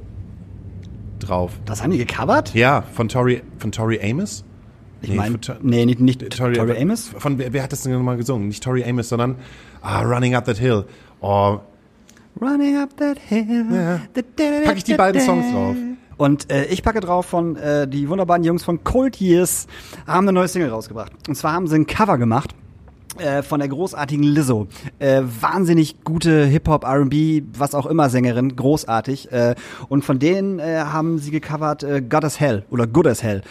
drauf. 1.19 1.51
Das 1.65 1.83
haben 1.83 1.91
die 1.91 1.97
gecovert? 1.97 2.53
Ja, 2.53 2.81
von 2.93 3.07
Tori, 3.07 3.41
von 3.59 3.71
Tori 3.71 3.99
Amos. 4.01 4.43
Ich 5.01 5.09
Nee, 5.09 5.15
meine, 5.15 5.37
nee, 5.61 5.85
nicht, 5.85 5.99
nicht 5.99 6.29
Tori, 6.35 6.53
Tori, 6.53 6.81
Amos. 6.81 7.09
Von 7.17 7.37
wer, 7.37 7.53
wer 7.53 7.63
hat 7.63 7.71
das 7.71 7.83
denn 7.83 7.91
nochmal 7.93 8.17
gesungen? 8.17 8.47
Nicht 8.47 8.63
Tori 8.63 8.83
Amos, 8.83 9.09
sondern 9.09 9.35
ah, 9.81 10.01
Running 10.01 10.33
Up 10.35 10.45
That 10.45 10.57
Hill. 10.57 10.85
Oh, 11.21 11.59
Running 12.39 12.77
up 12.77 12.95
that 12.97 13.17
hill. 13.17 13.65
Ja. 13.71 13.99
Pack 14.63 14.77
ich 14.77 14.83
die 14.83 14.93
beiden 14.93 15.19
Songs 15.21 15.51
drauf. 15.51 15.75
Und 16.17 16.51
äh, 16.51 16.65
ich 16.65 16.83
packe 16.83 16.99
drauf 16.99 17.25
von 17.25 17.55
äh, 17.55 17.87
die 17.87 18.09
wunderbaren 18.09 18.43
Jungs 18.43 18.63
von 18.63 18.83
Cold 18.83 19.21
Years 19.21 19.67
haben 20.07 20.27
eine 20.27 20.33
neue 20.33 20.47
Single 20.47 20.69
rausgebracht. 20.69 21.11
Und 21.27 21.35
zwar 21.35 21.53
haben 21.53 21.67
sie 21.67 21.75
ein 21.75 21.85
Cover 21.85 22.17
gemacht 22.17 22.55
äh, 23.19 23.43
von 23.43 23.59
der 23.59 23.69
großartigen 23.69 24.23
Lizzo. 24.23 24.67
Äh, 24.99 25.21
wahnsinnig 25.41 26.03
gute 26.03 26.45
Hip-Hop, 26.45 26.83
R&B, 26.83 27.43
was 27.57 27.75
auch 27.75 27.85
immer 27.85 28.09
Sängerin, 28.09 28.55
großartig. 28.55 29.31
Äh, 29.31 29.55
und 29.89 30.03
von 30.03 30.19
denen 30.19 30.59
äh, 30.59 30.79
haben 30.79 31.19
sie 31.19 31.31
gecovert 31.31 31.83
äh, 31.83 32.01
God 32.01 32.25
as 32.25 32.39
Hell 32.39 32.65
oder 32.69 32.87
Good 32.87 33.07
as 33.07 33.23
Hell. 33.23 33.41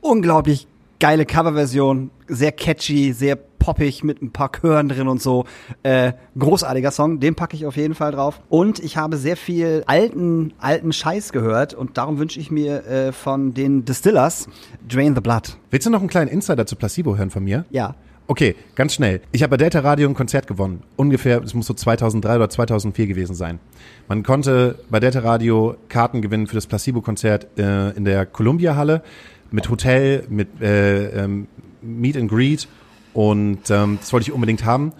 Unglaublich 0.00 0.66
geile 1.00 1.26
Coverversion, 1.26 2.10
sehr 2.28 2.52
catchy, 2.52 3.12
sehr 3.12 3.36
poppig 3.64 4.04
mit 4.04 4.20
ein 4.20 4.30
paar 4.30 4.50
Chören 4.52 4.90
drin 4.90 5.08
und 5.08 5.22
so. 5.22 5.46
Äh, 5.82 6.12
großartiger 6.38 6.90
Song, 6.90 7.18
den 7.18 7.34
packe 7.34 7.56
ich 7.56 7.64
auf 7.64 7.78
jeden 7.78 7.94
Fall 7.94 8.12
drauf. 8.12 8.42
Und 8.50 8.78
ich 8.78 8.98
habe 8.98 9.16
sehr 9.16 9.38
viel 9.38 9.84
alten, 9.86 10.52
alten 10.58 10.92
Scheiß 10.92 11.32
gehört 11.32 11.72
und 11.72 11.96
darum 11.96 12.18
wünsche 12.18 12.38
ich 12.38 12.50
mir 12.50 12.86
äh, 12.86 13.12
von 13.12 13.54
den 13.54 13.86
Distillers 13.86 14.48
Drain 14.86 15.14
the 15.14 15.22
Blood. 15.22 15.56
willst 15.70 15.86
du 15.86 15.90
noch 15.90 16.00
einen 16.00 16.10
kleinen 16.10 16.28
Insider 16.30 16.66
zu 16.66 16.76
Placebo 16.76 17.16
hören 17.16 17.30
von 17.30 17.42
mir? 17.42 17.64
Ja. 17.70 17.94
Okay, 18.26 18.54
ganz 18.74 18.92
schnell. 18.92 19.22
Ich 19.32 19.42
habe 19.42 19.52
bei 19.52 19.56
Delta 19.56 19.80
Radio 19.80 20.08
ein 20.08 20.14
Konzert 20.14 20.46
gewonnen. 20.46 20.82
Ungefähr, 20.96 21.42
es 21.42 21.54
muss 21.54 21.66
so 21.66 21.72
2003 21.72 22.36
oder 22.36 22.50
2004 22.50 23.06
gewesen 23.06 23.34
sein. 23.34 23.60
Man 24.08 24.22
konnte 24.22 24.78
bei 24.90 25.00
Delta 25.00 25.20
Radio 25.20 25.76
Karten 25.88 26.20
gewinnen 26.20 26.46
für 26.46 26.54
das 26.54 26.66
Placebo-Konzert 26.66 27.58
äh, 27.58 27.90
in 27.92 28.04
der 28.04 28.26
Columbia-Halle 28.26 29.02
mit 29.50 29.70
Hotel, 29.70 30.24
mit 30.28 30.60
äh, 30.60 31.24
ähm, 31.24 31.46
Meet 31.80 32.18
and 32.18 32.30
Greet 32.30 32.68
und 33.14 33.70
ähm, 33.70 33.98
das 34.00 34.12
wollte 34.12 34.28
ich 34.28 34.32
unbedingt 34.32 34.64
haben. 34.64 34.92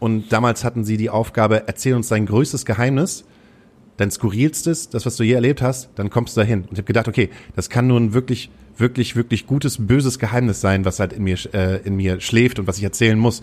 Und 0.00 0.32
damals 0.32 0.64
hatten 0.64 0.84
sie 0.84 0.96
die 0.96 1.08
Aufgabe, 1.08 1.64
erzähl 1.66 1.94
uns 1.94 2.08
dein 2.08 2.26
größtes 2.26 2.66
Geheimnis, 2.66 3.24
dein 3.96 4.10
skurrilstes, 4.10 4.88
das, 4.88 5.06
was 5.06 5.16
du 5.16 5.24
je 5.24 5.34
erlebt 5.34 5.62
hast, 5.62 5.90
dann 5.94 6.10
kommst 6.10 6.36
du 6.36 6.40
dahin. 6.40 6.62
Und 6.62 6.72
ich 6.72 6.78
habe 6.78 6.84
gedacht, 6.84 7.06
okay, 7.06 7.30
das 7.54 7.70
kann 7.70 7.86
nur 7.86 8.00
ein 8.00 8.12
wirklich, 8.12 8.50
wirklich, 8.76 9.14
wirklich 9.14 9.46
gutes, 9.46 9.86
böses 9.86 10.18
Geheimnis 10.18 10.60
sein, 10.60 10.84
was 10.84 11.00
halt 11.00 11.12
in 11.12 11.22
mir, 11.22 11.36
äh, 11.54 11.76
in 11.84 11.96
mir 11.96 12.20
schläft 12.20 12.58
und 12.58 12.66
was 12.66 12.78
ich 12.78 12.84
erzählen 12.84 13.18
muss. 13.18 13.42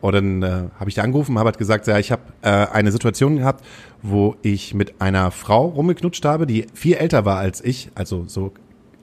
Und 0.00 0.14
dann 0.14 0.42
äh, 0.42 0.62
habe 0.78 0.88
ich 0.88 0.94
da 0.94 1.02
angerufen, 1.02 1.38
habe 1.38 1.48
halt 1.48 1.58
gesagt, 1.58 1.86
ja, 1.86 1.98
ich 1.98 2.10
habe 2.10 2.22
äh, 2.42 2.48
eine 2.48 2.90
Situation 2.90 3.36
gehabt, 3.36 3.64
wo 4.02 4.36
ich 4.42 4.72
mit 4.72 5.00
einer 5.00 5.30
Frau 5.30 5.66
rumgeknutscht 5.66 6.24
habe, 6.24 6.46
die 6.46 6.66
viel 6.72 6.94
älter 6.94 7.24
war 7.24 7.38
als 7.38 7.62
ich, 7.62 7.90
also 7.94 8.24
so 8.26 8.52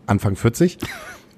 Anfang 0.07 0.35
40. 0.35 0.77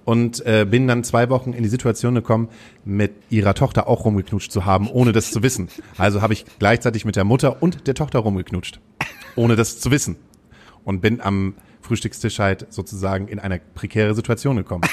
und 0.08 0.46
äh, 0.46 0.65
bin 0.65 0.88
dann 0.88 1.04
zwei 1.04 1.30
Wochen 1.30 1.52
in 1.52 1.63
die 1.63 1.70
Situation 1.70 2.15
gekommen, 2.15 2.48
mit 2.86 3.12
ihrer 3.30 3.54
Tochter 3.54 3.89
auch 3.89 4.06
rumgeknutscht 4.06 4.54
zu 4.54 4.63
haben, 4.63 4.89
ohne 4.89 5.12
das 5.12 5.32
zu 5.32 5.43
wissen. 5.43 5.67
Also 5.98 6.22
habe 6.22 6.32
ich 6.32 6.46
gleichzeitig 6.60 7.04
mit 7.04 7.17
der 7.17 7.26
Mutter 7.26 7.62
und 7.62 7.88
der 7.88 7.93
Tochter 7.93 8.20
rumgeknutscht, 8.20 8.80
ohne 9.36 9.58
das 9.58 9.82
zu 9.82 9.91
wissen. 9.91 10.15
Und 10.86 11.02
bin 11.02 11.20
am 11.20 11.56
Frühstückstisch 11.82 12.39
halt 12.39 12.67
sozusagen 12.70 13.28
in 13.28 13.39
eine 13.39 13.60
prekäre 13.60 14.15
Situation 14.15 14.56
gekommen. 14.56 14.84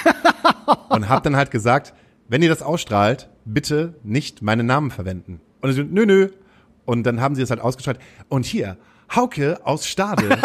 und 0.88 1.08
habe 1.08 1.22
dann 1.22 1.36
halt 1.36 1.52
gesagt, 1.52 1.94
wenn 2.26 2.42
ihr 2.42 2.48
das 2.48 2.62
ausstrahlt, 2.62 3.28
bitte 3.44 3.94
nicht 4.02 4.42
meinen 4.42 4.66
Namen 4.66 4.90
verwenden. 4.90 5.40
Und 5.60 5.72
sie 5.72 5.84
nö, 5.84 6.06
nö. 6.06 6.30
Und 6.86 7.04
dann 7.04 7.20
haben 7.20 7.36
sie 7.36 7.42
es 7.42 7.50
halt 7.50 7.60
ausgestrahlt. 7.60 8.00
Und 8.28 8.46
hier, 8.46 8.78
Hauke 9.14 9.64
aus 9.64 9.86
Stade 9.86 10.40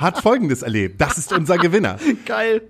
hat 0.00 0.18
Folgendes 0.18 0.62
erlebt. 0.62 1.00
Das 1.00 1.18
ist 1.18 1.32
unser 1.32 1.58
Gewinner. 1.58 1.98
Geil. 2.26 2.62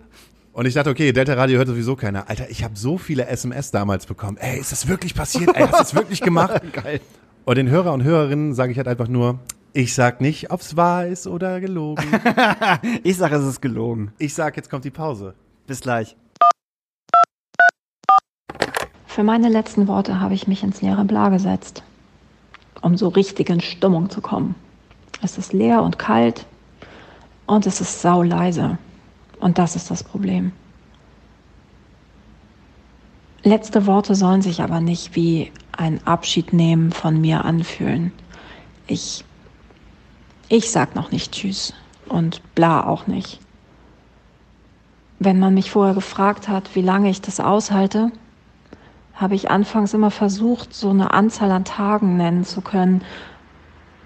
Und 0.53 0.67
ich 0.67 0.75
dachte, 0.75 0.91
okay, 0.91 1.13
Delta 1.13 1.35
Radio 1.35 1.59
hört 1.59 1.69
sowieso 1.69 1.95
keiner. 1.95 2.29
Alter, 2.29 2.51
ich 2.51 2.65
habe 2.65 2.77
so 2.77 2.99
viele 2.99 3.27
SMS 3.27 3.71
damals 3.71 4.05
bekommen. 4.05 4.37
Ey, 4.39 4.59
ist 4.59 4.73
das 4.73 4.89
wirklich 4.89 5.15
passiert? 5.15 5.55
Ey, 5.55 5.63
hast 5.63 5.73
du 5.73 5.79
das 5.79 5.95
wirklich 5.95 6.21
gemacht? 6.21 6.61
Geil. 6.73 7.01
Und 7.45 7.57
den 7.57 7.71
Hörer 7.71 7.93
und 7.93 8.03
Hörerinnen 8.03 8.53
sage 8.55 8.73
ich 8.73 8.79
halt 8.79 8.89
einfach 8.89 9.09
nur, 9.09 9.39
ich 9.73 9.95
sag 9.95 10.21
nicht, 10.21 10.51
ob's 10.51 10.77
wahr 10.77 11.07
ist 11.07 11.29
oder 11.29 11.61
gelogen. 11.61 12.05
Ich 13.05 13.17
sage, 13.17 13.37
es 13.37 13.47
ist 13.47 13.63
gelogen. 13.63 14.13
Ich 14.19 14.35
sag, 14.35 14.57
jetzt 14.57 14.69
kommt 14.69 14.85
die 14.85 14.91
Pause. 14.91 15.35
Bis 15.69 15.81
gleich. 15.81 16.17
Für 19.07 19.23
meine 19.23 19.49
letzten 19.49 19.87
Worte 19.87 20.19
habe 20.19 20.35
ich 20.35 20.49
mich 20.49 20.65
ins 20.65 20.83
leere 20.83 21.05
Bla 21.05 21.29
gesetzt, 21.29 21.85
um 22.83 22.97
so 22.97 23.09
richtig 23.09 23.49
in 23.51 23.61
Stimmung 23.61 24.11
zu 24.11 24.21
kommen. 24.21 24.57
Es 25.23 25.39
ist 25.39 25.53
leer 25.53 25.83
und 25.83 25.99
kalt 25.99 26.47
und 27.51 27.67
es 27.67 27.81
ist 27.81 28.01
sauleise. 28.01 28.79
Und 29.41 29.59
das 29.59 29.75
ist 29.75 29.91
das 29.91 30.05
Problem. 30.05 30.53
Letzte 33.43 33.87
Worte 33.87 34.15
sollen 34.15 34.41
sich 34.41 34.63
aber 34.63 34.81
nicht 34.81 35.17
wie 35.17 35.51
ein 35.73 36.07
Abschied 36.07 36.53
nehmen 36.53 36.93
von 36.93 37.21
mir 37.21 37.45
anfühlen. 37.45 38.13
Ich, 38.87 39.25
ich 40.49 40.71
sag 40.71 40.95
noch 40.95 41.11
nicht 41.11 41.33
Tschüss 41.33 41.75
und 42.09 42.41
bla 42.55 42.87
auch 42.87 43.09
nicht. 43.09 43.41
Wenn 45.19 45.41
man 45.41 45.55
mich 45.55 45.73
vorher 45.73 45.95
gefragt 45.95 46.47
hat, 46.47 46.77
wie 46.77 46.83
lange 46.83 47.11
ich 47.11 47.21
das 47.21 47.41
aushalte, 47.41 48.13
habe 49.15 49.35
ich 49.35 49.51
anfangs 49.51 49.93
immer 49.93 50.13
versucht, 50.13 50.73
so 50.73 50.91
eine 50.91 51.13
Anzahl 51.13 51.51
an 51.51 51.65
Tagen 51.65 52.17
nennen 52.17 52.45
zu 52.45 52.61
können. 52.61 53.03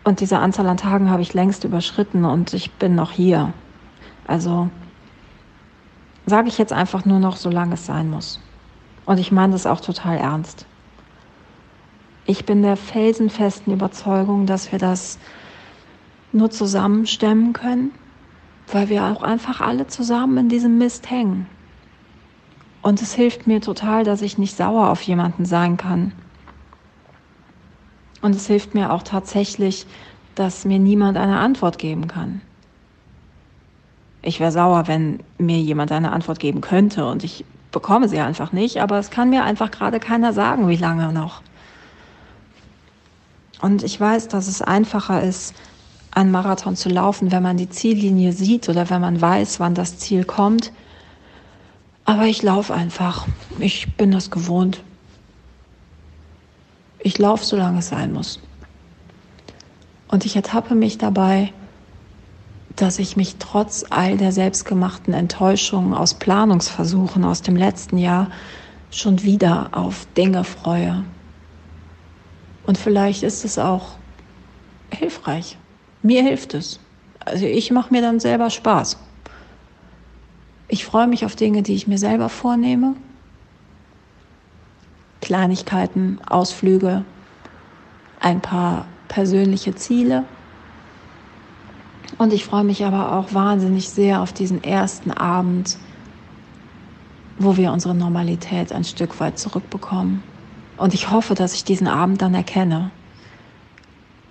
Und 0.05 0.21
diese 0.21 0.39
Anzahl 0.39 0.67
an 0.67 0.77
Tagen 0.77 1.11
habe 1.11 1.23
ich 1.23 1.33
längst 1.33 1.65
überschritten 1.65 2.27
und 2.27 2.53
ich 2.53 2.73
bin 2.73 2.95
noch 2.95 3.11
hier. 3.11 3.55
Also 4.27 4.69
sage 6.27 6.49
ich 6.49 6.59
jetzt 6.59 6.73
einfach 6.73 7.07
nur 7.07 7.19
noch, 7.19 7.37
solange 7.37 7.75
es 7.75 7.87
sein 7.87 8.11
muss. 8.11 8.39
Und 9.07 9.19
ich 9.19 9.33
meine 9.33 9.53
das 9.53 9.67
auch 9.67 9.81
total 9.81 10.19
ernst. 10.19 10.67
Ich 12.27 12.47
bin 12.47 12.63
der 12.63 12.77
felsenfesten 12.77 13.73
Überzeugung, 13.73 14.47
dass 14.47 14.73
wir 14.73 14.79
das 14.79 15.19
nur 16.33 16.51
zusammen 16.51 17.07
stemmen 17.07 17.53
können, 17.53 17.91
weil 18.73 18.89
wir 18.89 19.05
auch 19.05 19.23
einfach 19.23 19.61
alle 19.61 19.87
zusammen 19.87 20.37
in 20.39 20.49
diesem 20.49 20.79
Mist 20.79 21.11
hängen. 21.11 21.47
Und 22.83 23.01
es 23.01 23.15
hilft 23.15 23.47
mir 23.47 23.61
total, 23.61 24.05
dass 24.05 24.21
ich 24.21 24.37
nicht 24.37 24.57
sauer 24.57 24.91
auf 24.91 25.03
jemanden 25.03 25.45
sein 25.47 25.77
kann. 25.77 26.13
Und 28.25 28.35
es 28.35 28.47
hilft 28.47 28.73
mir 28.73 28.91
auch 28.91 29.03
tatsächlich, 29.03 29.85
dass 30.35 30.65
mir 30.65 30.79
niemand 30.79 31.19
eine 31.19 31.41
Antwort 31.41 31.77
geben 31.77 32.09
kann. 32.09 32.41
Ich 34.23 34.41
wäre 34.41 34.51
sauer, 34.51 34.89
wenn 34.89 35.19
mir 35.37 35.59
jemand 35.59 35.93
eine 35.93 36.11
Antwort 36.11 36.39
geben 36.39 36.63
könnte 36.63 37.05
und 37.07 37.23
ich 37.23 37.45
bekomme 37.71 38.09
sie 38.09 38.21
einfach 38.21 38.51
nicht, 38.51 38.81
aber 38.81 38.99
es 38.99 39.11
kann 39.11 39.29
mir 39.29 39.45
einfach 39.45 39.71
gerade 39.71 40.01
keiner 40.01 40.33
sagen, 40.33 40.69
wie 40.69 40.77
lange 40.77 41.13
noch. 41.13 41.43
Und 43.61 43.83
ich 43.83 44.01
weiß, 44.01 44.29
dass 44.29 44.49
es 44.49 44.63
einfacher 44.63 45.23
ist, 45.23 45.55
einen 46.11 46.31
Marathon 46.31 46.77
zu 46.77 46.89
laufen, 46.89 47.31
wenn 47.31 47.43
man 47.43 47.59
die 47.59 47.69
Ziellinie 47.69 48.33
sieht 48.33 48.71
oder 48.71 48.89
wenn 48.89 49.03
man 49.03 49.21
weiß, 49.21 49.61
wann 49.61 49.75
das 49.75 49.99
Ziel 49.99 50.25
kommt. 50.25 50.73
Aber 52.07 52.25
ich 52.25 52.43
laufe 52.43 52.73
einfach. 52.73 53.27
Ich 53.59 53.99
bin 53.99 54.13
das 54.13 54.31
gewohnt. 54.31 54.81
Ich 57.05 57.19
laufe, 57.19 57.45
solange 57.45 57.81
es 57.81 57.91
sein 57.91 58.15
muss. 58.15 58.41
Und 60.09 60.25
ich 60.25 60.37
ertappe 60.37 60.75
mich 60.75 60.97
dabei, 60.97 61.53
dass 62.77 62.99
ich 62.99 63.15
mich 63.15 63.37
trotz 63.39 63.85
all 63.91 64.17
der 64.17 64.33
selbstgemachten 64.33 65.13
Enttäuschungen 65.13 65.93
aus 65.93 66.15
Planungsversuchen 66.15 67.25
aus 67.25 67.43
dem 67.43 67.57
letzten 67.57 67.99
Jahr 67.99 68.31
schon 68.91 69.23
wieder 69.23 69.69
auf 69.73 70.07
Dinge 70.17 70.45
freue. 70.45 71.05
Und 72.67 72.79
vielleicht 72.79 73.23
ist 73.23 73.45
es 73.45 73.59
auch 73.59 73.97
hilfreich. 74.91 75.59
Mir 76.03 76.23
hilft 76.23 76.55
es. 76.55 76.81
Also 77.23 77.45
ich 77.45 77.71
mache 77.71 77.93
mir 77.93 78.01
dann 78.01 78.19
selber 78.19 78.49
Spaß. 78.49 78.97
Ich 80.69 80.87
freue 80.87 81.07
mich 81.07 81.27
auf 81.27 81.37
Dinge, 81.37 81.63
die 81.63 81.75
ich 81.75 81.87
mir 81.87 81.99
selber 81.99 82.31
vornehme. 82.31 82.97
Kleinigkeiten, 85.25 86.19
Ausflüge, 86.29 87.05
ein 88.21 88.41
paar 88.41 88.87
persönliche 89.09 89.75
Ziele. 89.75 90.25
Und 92.19 92.33
ich 92.33 92.45
freue 92.45 92.63
mich 92.63 92.85
aber 92.85 93.17
auch 93.17 93.33
wahnsinnig 93.33 93.89
sehr 93.89 94.21
auf 94.21 94.33
diesen 94.33 94.63
ersten 94.63 95.11
Abend, 95.11 95.79
wo 97.39 97.57
wir 97.57 97.73
unsere 97.73 97.95
Normalität 97.95 98.71
ein 98.71 98.85
Stück 98.85 99.19
weit 99.19 99.39
zurückbekommen. 99.39 100.23
Und 100.77 100.93
ich 100.93 101.11
hoffe, 101.11 101.35
dass 101.35 101.55
ich 101.55 101.65
diesen 101.65 101.89
Abend 101.89 102.21
dann 102.21 102.35
erkenne. 102.35 102.91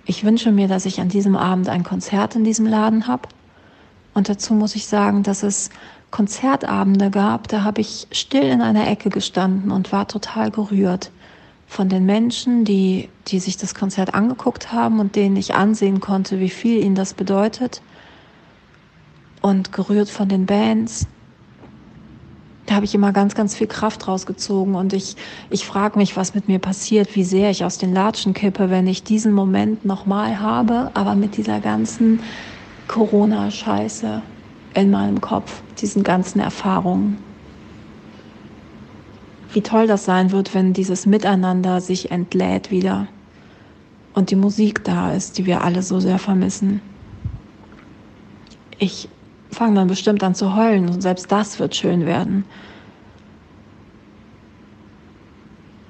Ich 0.06 0.24
wünsche 0.24 0.52
mir, 0.52 0.68
dass 0.68 0.86
ich 0.86 1.00
an 1.00 1.08
diesem 1.08 1.34
Abend 1.34 1.68
ein 1.68 1.82
Konzert 1.82 2.36
in 2.36 2.44
diesem 2.44 2.66
Laden 2.66 3.08
habe. 3.08 3.28
Und 4.14 4.28
dazu 4.28 4.54
muss 4.54 4.76
ich 4.76 4.86
sagen, 4.86 5.24
dass 5.24 5.42
es 5.42 5.70
Konzertabende 6.14 7.10
gab, 7.10 7.48
da 7.48 7.64
habe 7.64 7.80
ich 7.80 8.06
still 8.12 8.44
in 8.44 8.60
einer 8.60 8.86
Ecke 8.86 9.10
gestanden 9.10 9.72
und 9.72 9.90
war 9.90 10.06
total 10.06 10.52
gerührt 10.52 11.10
von 11.66 11.88
den 11.88 12.06
Menschen, 12.06 12.64
die, 12.64 13.08
die 13.26 13.40
sich 13.40 13.56
das 13.56 13.74
Konzert 13.74 14.14
angeguckt 14.14 14.72
haben 14.72 15.00
und 15.00 15.16
denen 15.16 15.34
ich 15.34 15.56
ansehen 15.56 15.98
konnte, 15.98 16.38
wie 16.38 16.50
viel 16.50 16.84
ihnen 16.84 16.94
das 16.94 17.14
bedeutet. 17.14 17.82
Und 19.42 19.72
gerührt 19.72 20.08
von 20.08 20.28
den 20.28 20.46
Bands. 20.46 21.08
Da 22.66 22.76
habe 22.76 22.84
ich 22.84 22.94
immer 22.94 23.10
ganz, 23.10 23.34
ganz 23.34 23.56
viel 23.56 23.66
Kraft 23.66 24.06
rausgezogen 24.06 24.76
und 24.76 24.92
ich, 24.92 25.16
ich 25.50 25.66
frage 25.66 25.98
mich, 25.98 26.16
was 26.16 26.32
mit 26.32 26.46
mir 26.46 26.60
passiert, 26.60 27.16
wie 27.16 27.24
sehr 27.24 27.50
ich 27.50 27.64
aus 27.64 27.78
den 27.78 27.92
Latschen 27.92 28.34
kippe, 28.34 28.70
wenn 28.70 28.86
ich 28.86 29.02
diesen 29.02 29.32
Moment 29.32 29.84
nochmal 29.84 30.38
habe, 30.38 30.92
aber 30.94 31.16
mit 31.16 31.36
dieser 31.36 31.58
ganzen 31.58 32.20
Corona-Scheiße 32.86 34.22
in 34.74 34.90
meinem 34.90 35.20
Kopf, 35.20 35.62
diesen 35.80 36.02
ganzen 36.02 36.40
Erfahrungen 36.40 37.18
wie 39.54 39.62
toll 39.62 39.86
das 39.86 40.04
sein 40.04 40.32
wird, 40.32 40.52
wenn 40.52 40.72
dieses 40.72 41.06
Miteinander 41.06 41.80
sich 41.80 42.10
entlädt 42.10 42.70
wieder 42.70 43.06
und 44.12 44.30
die 44.30 44.36
Musik 44.36 44.82
da 44.84 45.12
ist, 45.12 45.38
die 45.38 45.46
wir 45.46 45.62
alle 45.62 45.82
so 45.82 46.00
sehr 46.00 46.18
vermissen. 46.18 46.80
Ich 48.78 49.08
fange 49.50 49.76
dann 49.76 49.88
bestimmt 49.88 50.24
an 50.24 50.34
zu 50.34 50.56
heulen 50.56 50.88
und 50.88 51.00
selbst 51.00 51.30
das 51.30 51.60
wird 51.60 51.76
schön 51.76 52.04
werden. 52.04 52.44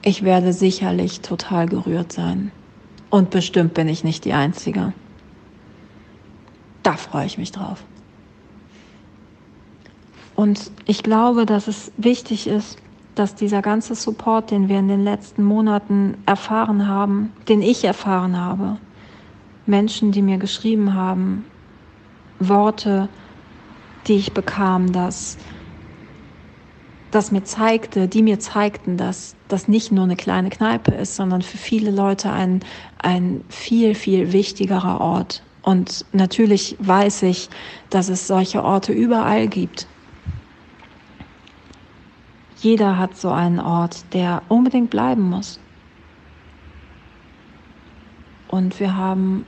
Ich 0.03 0.23
werde 0.23 0.53
sicherlich 0.53 1.23
total 1.23 1.67
gerührt 1.67 2.13
sein. 2.13 2.53
Und 3.09 3.31
bestimmt 3.31 3.73
bin 3.73 3.89
ich 3.89 4.05
nicht 4.05 4.27
die 4.27 4.35
Einzige. 4.35 4.93
Da 6.83 6.95
freue 6.99 7.25
ich 7.25 7.39
mich 7.39 7.53
drauf. 7.53 7.83
Und 10.37 10.71
ich 10.87 11.03
glaube, 11.03 11.47
dass 11.47 11.69
es 11.69 11.93
wichtig 11.97 12.47
ist, 12.47 12.79
dass 13.15 13.35
dieser 13.35 13.63
ganze 13.63 13.95
Support, 13.95 14.51
den 14.51 14.69
wir 14.69 14.79
in 14.79 14.89
den 14.89 15.05
letzten 15.05 15.45
Monaten 15.45 16.17
erfahren 16.27 16.89
haben, 16.89 17.33
den 17.49 17.63
ich 17.63 17.85
erfahren 17.85 18.37
habe, 18.39 18.79
Menschen, 19.67 20.13
die 20.13 20.23
mir 20.23 20.39
geschrieben 20.39 20.95
haben, 20.95 21.45
Worte, 22.41 23.09
die 24.07 24.17
ich 24.17 24.33
bekam, 24.33 24.93
dass 24.93 25.39
das 27.11 27.31
mir 27.31 27.45
zeigte, 27.45 28.09
die 28.09 28.23
mir 28.23 28.41
zeigten, 28.41 28.97
dass 28.97 29.37
das 29.47 29.69
nicht 29.69 29.93
nur 29.93 30.05
eine 30.05 30.17
kleine 30.17 30.51
Kneipe 30.51 30.91
ist, 30.91 31.15
sondern 31.15 31.43
für 31.43 31.59
viele 31.59 31.93
Leute 31.93 32.31
ein, 32.31 32.61
ein 32.99 33.45
viel, 33.49 33.95
viel 33.95 34.33
wichtigerer 34.33 35.01
Ort. 35.01 35.43
Und 35.63 36.05
natürlich 36.13 36.77
weiß 36.81 37.23
ich, 37.23 37.49
dass 37.89 38.09
es 38.09 38.27
solche 38.27 38.65
Orte 38.65 38.93
überall 38.93 39.47
gibt. 39.47 39.87
Jeder 42.65 42.97
hat 42.97 43.15
so 43.15 43.29
einen 43.29 43.61
Ort, 43.61 44.07
der 44.15 44.41
unbedingt 44.49 44.89
bleiben 44.89 45.29
muss. 45.29 45.61
Und 48.49 48.81
wir 48.81 48.97
haben 48.97 49.45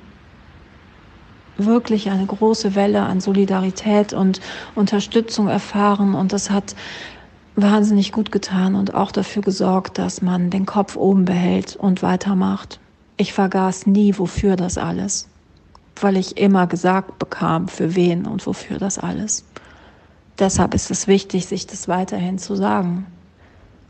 wirklich 1.57 2.11
eine 2.11 2.26
große 2.26 2.74
Welle 2.74 3.00
an 3.05 3.22
Solidarität 3.22 4.12
und 4.12 4.42
Unterstützung 4.74 5.48
erfahren 5.48 6.14
und 6.14 6.35
das 6.35 6.50
hat 6.50 6.76
wahnsinnig 7.55 8.12
gut 8.12 8.31
getan 8.31 8.74
und 8.74 8.92
auch 8.92 9.12
dafür 9.12 9.40
gesorgt, 9.40 9.96
dass 9.96 10.20
man 10.20 10.50
den 10.50 10.66
Kopf 10.66 10.94
oben 10.94 11.24
behält 11.24 11.74
und 11.74 12.02
weitermacht. 12.02 12.81
Ich 13.16 13.33
vergaß 13.33 13.87
nie, 13.87 14.12
wofür 14.18 14.57
das 14.57 14.76
alles, 14.76 15.26
weil 15.98 16.18
ich 16.18 16.37
immer 16.37 16.66
gesagt 16.66 17.18
bekam, 17.18 17.68
für 17.68 17.94
wen 17.94 18.26
und 18.26 18.46
wofür 18.46 18.76
das 18.76 18.98
alles. 18.98 19.46
Deshalb 20.38 20.75
ist 20.75 20.90
es 20.90 21.07
wichtig, 21.07 21.46
sich 21.46 21.66
das 21.66 21.88
weiterhin 21.88 22.38
zu 22.38 22.57
sagen 22.57 23.07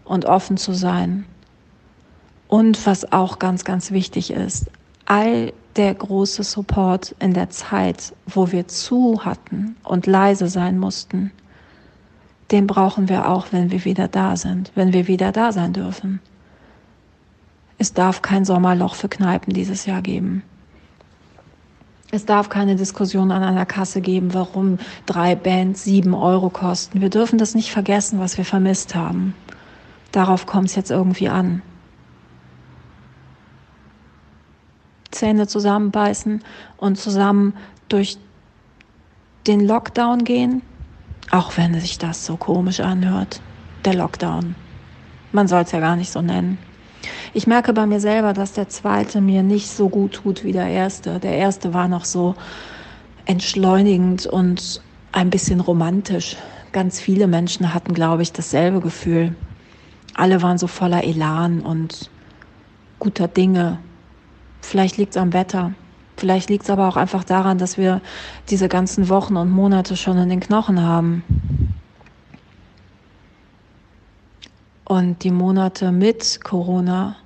und 0.05 0.25
offen 0.27 0.57
zu 0.57 0.73
sein. 0.73 1.27
Und 2.49 2.87
was 2.87 3.13
auch 3.13 3.39
ganz, 3.39 3.65
ganz 3.65 3.91
wichtig 3.91 4.31
ist, 4.31 4.67
all 5.05 5.53
der 5.75 5.95
große 5.95 6.45
Support 6.45 7.15
in 7.19 7.35
der 7.35 7.51
Zeit, 7.51 8.15
wo 8.27 8.53
wir 8.53 8.69
zu 8.69 9.25
hatten 9.25 9.77
und 9.83 10.07
leise 10.07 10.49
sein 10.49 10.79
mussten, 10.79 11.33
den 12.53 12.69
brauchen 12.69 13.09
wir 13.09 13.29
auch, 13.29 13.49
wenn 13.51 13.73
wir 13.73 13.85
wieder 13.85 14.07
da 14.07 14.37
sind, 14.37 14.71
wenn 14.77 14.93
wir 14.93 15.09
wieder 15.09 15.33
da 15.33 15.51
sein 15.51 15.73
dürfen. 15.73 16.21
Es 17.79 17.93
darf 17.93 18.23
kein 18.23 18.45
Sommerloch 18.45 18.95
für 18.95 19.09
Kneipen 19.09 19.53
dieses 19.53 19.85
Jahr 19.85 20.01
geben. 20.01 20.43
Es 22.12 22.25
darf 22.25 22.49
keine 22.49 22.77
Diskussion 22.77 23.33
an 23.33 23.42
einer 23.42 23.66
Kasse 23.66 24.01
geben, 24.01 24.33
warum 24.33 24.79
drei 25.07 25.35
Bands 25.35 25.85
sieben 25.85 26.14
Euro 26.14 26.51
kosten. 26.51 27.01
Wir 27.01 27.11
dürfen 27.11 27.38
das 27.38 27.55
nicht 27.55 27.71
vergessen, 27.71 28.21
was 28.21 28.38
wir 28.38 28.45
vermisst 28.45 28.95
haben. 28.95 29.35
Darauf 30.12 30.47
kommt 30.47 30.69
es 30.69 30.77
jetzt 30.77 30.90
irgendwie 30.90 31.29
an. 31.29 31.62
Zähne 35.11 35.47
zusammenbeißen 35.47 36.45
und 36.77 36.97
zusammen 36.97 37.55
durch 37.88 38.19
den 39.47 39.61
Lockdown 39.66 40.25
gehen, 40.25 40.62
auch 41.31 41.57
wenn 41.57 41.79
sich 41.81 41.99
das 41.99 42.25
so 42.25 42.37
komisch 42.37 42.81
anhört. 42.81 43.40
Der 43.85 43.95
Lockdown. 43.95 44.55
Man 45.33 45.49
soll 45.49 45.62
es 45.62 45.73
ja 45.73 45.81
gar 45.81 45.97
nicht 45.97 46.11
so 46.11 46.23
nennen. 46.23 46.59
Ich 47.35 47.47
merke 47.47 47.73
bei 47.73 47.87
mir 47.87 48.01
selber, 48.01 48.33
dass 48.33 48.53
der 48.53 48.69
zweite 48.69 49.21
mir 49.21 49.42
nicht 49.42 49.69
so 49.69 49.88
gut 49.88 50.14
tut 50.14 50.45
wie 50.45 50.53
der 50.53 50.69
erste. 50.69 51.19
Der 51.19 51.33
erste 51.33 51.75
war 51.75 51.88
noch 51.88 52.05
so 52.05 52.35
entschleunigend 53.27 54.27
und 54.27 54.81
ein 55.12 55.31
bisschen 55.31 55.61
romantisch. 55.61 56.37
Ganz 56.73 57.01
viele 57.01 57.27
Menschen 57.27 57.75
hatten, 57.75 57.95
glaube 57.95 58.23
ich, 58.23 58.33
dasselbe 58.33 58.81
Gefühl. 58.81 59.35
Alle 60.14 60.42
waren 60.42 60.59
so 60.59 60.66
voller 60.66 61.05
Elan 61.05 61.61
und 61.61 62.11
guter 62.99 63.29
Dinge. 63.29 63.79
Vielleicht 64.61 64.97
liegt 64.97 65.12
es 65.12 65.16
am 65.16 65.33
Wetter. 65.33 65.73
Vielleicht 66.16 66.49
liegt 66.49 66.64
es 66.64 66.71
aber 66.71 66.88
auch 66.88 66.97
einfach 66.97 67.25
daran, 67.25 67.59
dass 67.59 67.77
wir 67.77 68.01
diese 68.49 68.69
ganzen 68.69 69.09
Wochen 69.09 69.37
und 69.37 69.51
Monate 69.51 69.97
schon 69.97 70.16
in 70.16 70.31
den 70.31 70.40
Knochen 70.40 70.83
haben. 70.83 71.23
Und 74.87 75.25
die 75.25 75.33
Monate 75.33 75.90
mit 75.90 76.40
Corona, 76.44 77.16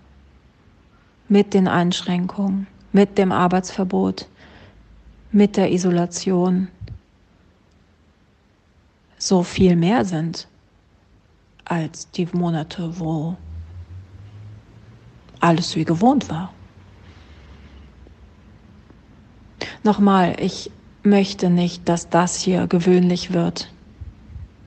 mit 1.28 1.52
den 1.52 1.68
Einschränkungen, 1.68 2.66
mit 2.92 3.18
dem 3.18 3.32
Arbeitsverbot, 3.32 4.26
mit 5.30 5.58
der 5.58 5.70
Isolation 5.70 6.68
so 9.18 9.42
viel 9.42 9.76
mehr 9.76 10.06
sind 10.06 10.48
als 11.66 12.10
die 12.10 12.26
Monate, 12.32 12.98
wo 12.98 13.36
alles 15.40 15.76
wie 15.76 15.84
gewohnt 15.84 16.30
war. 16.30 16.52
Nochmal, 19.82 20.34
ich 20.40 20.70
möchte 21.02 21.50
nicht, 21.50 21.88
dass 21.88 22.08
das 22.08 22.36
hier 22.36 22.66
gewöhnlich 22.66 23.34
wird. 23.34 23.70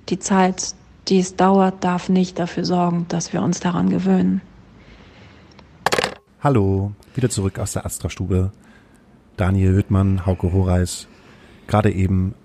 Die 0.09 0.19
Zeit, 0.19 0.75
die 1.07 1.19
es 1.19 1.35
dauert, 1.35 1.83
darf 1.83 2.09
nicht 2.09 2.39
dafür 2.39 2.65
sorgen, 2.65 3.05
dass 3.09 3.33
wir 3.33 3.41
uns 3.41 3.59
daran 3.59 3.89
gewöhnen. 3.89 4.41
Hallo, 6.41 6.91
wieder 7.15 7.29
zurück 7.29 7.59
aus 7.59 7.73
der 7.73 7.85
Astra-Stube. 7.85 8.51
Daniel 9.37 9.75
Hüttmann, 9.75 10.25
Hauke 10.25 10.51
Horeis, 10.53 11.07
gerade 11.67 11.91
eben 11.91 12.35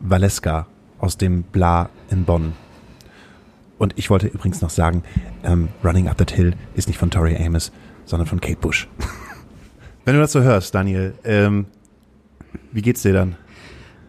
Valeska 0.00 0.66
aus 0.98 1.16
dem 1.16 1.42
Bla 1.42 1.88
in 2.10 2.24
Bonn. 2.24 2.52
Und 3.78 3.94
ich 3.96 4.10
wollte 4.10 4.26
übrigens 4.26 4.60
noch 4.60 4.70
sagen, 4.70 5.02
ähm, 5.44 5.68
Running 5.84 6.08
Up 6.08 6.18
That 6.18 6.30
Hill 6.30 6.54
ist 6.74 6.88
nicht 6.88 6.98
von 6.98 7.10
Tori 7.10 7.36
Amos, 7.36 7.72
sondern 8.04 8.26
von 8.26 8.40
Kate 8.40 8.58
Bush. 8.60 8.88
Wenn 10.04 10.14
du 10.14 10.20
das 10.20 10.32
so 10.32 10.42
hörst, 10.42 10.74
Daniel, 10.74 11.14
ähm, 11.24 11.66
wie 12.72 12.82
geht's 12.82 13.02
dir 13.02 13.12
dann? 13.12 13.36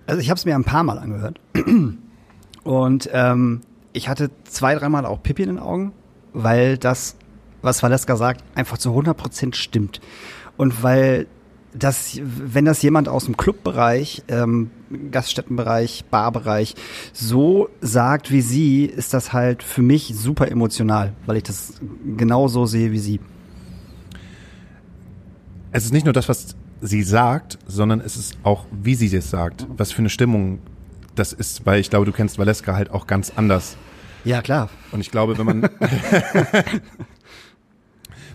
Also 0.08 0.22
ich 0.22 0.30
habe 0.30 0.38
es 0.38 0.46
mir 0.46 0.56
ein 0.56 0.64
paar 0.64 0.84
Mal 0.84 0.98
angehört 0.98 1.40
und 2.64 3.10
ähm, 3.14 3.62
ich 4.00 4.08
hatte 4.08 4.32
zwei, 4.46 4.76
dreimal 4.76 5.06
auch 5.06 5.22
Pipi 5.22 5.44
in 5.44 5.50
den 5.50 5.60
Augen, 5.60 5.92
weil 6.32 6.78
das, 6.78 7.18
was 7.62 7.84
Valeska 7.84 8.16
sagt, 8.16 8.46
einfach 8.56 8.78
zu 8.78 8.92
100 8.92 9.16
Prozent 9.16 9.58
stimmt 9.58 10.00
und 10.56 10.84
weil 10.84 11.28
das, 11.74 12.18
wenn 12.24 12.64
das 12.64 12.82
jemand 12.82 13.10
aus 13.10 13.26
dem 13.26 13.36
Clubbereich, 13.36 14.24
ähm, 14.30 14.72
Gaststättenbereich, 15.12 16.06
Barbereich 16.10 16.76
so 17.12 17.70
sagt 17.82 18.32
wie 18.32 18.42
sie, 18.42 18.86
ist 18.86 19.14
das 19.14 19.34
halt 19.34 19.64
für 19.64 19.82
mich 19.82 20.14
super 20.16 20.50
emotional, 20.50 21.14
weil 21.26 21.36
ich 21.36 21.44
das 21.44 21.74
genauso 22.16 22.66
sehe 22.66 22.94
wie 22.94 23.00
sie. 23.00 23.20
Es 25.74 25.84
ist 25.84 25.92
nicht 25.92 26.06
nur 26.06 26.14
das, 26.14 26.30
was 26.30 26.56
sie 26.80 27.04
sagt, 27.04 27.60
sondern 27.68 28.00
es 28.00 28.16
ist 28.16 28.38
auch, 28.44 28.66
wie 28.72 28.96
sie 28.96 29.14
es 29.14 29.30
sagt, 29.30 29.68
was 29.76 29.92
für 29.92 30.00
eine 30.00 30.10
Stimmung 30.10 30.60
das 31.16 31.34
ist, 31.34 31.66
weil 31.66 31.82
ich 31.82 31.90
glaube, 31.90 32.06
du 32.06 32.14
kennst 32.14 32.40
Valeska 32.40 32.74
halt 32.74 32.92
auch 32.92 33.06
ganz 33.06 33.34
anders. 33.36 33.78
Ja, 34.26 34.42
klar. 34.42 34.70
Und 34.92 35.00
ich 35.02 35.12
glaube, 35.12 35.38
wenn 35.38 35.46
man 35.46 35.62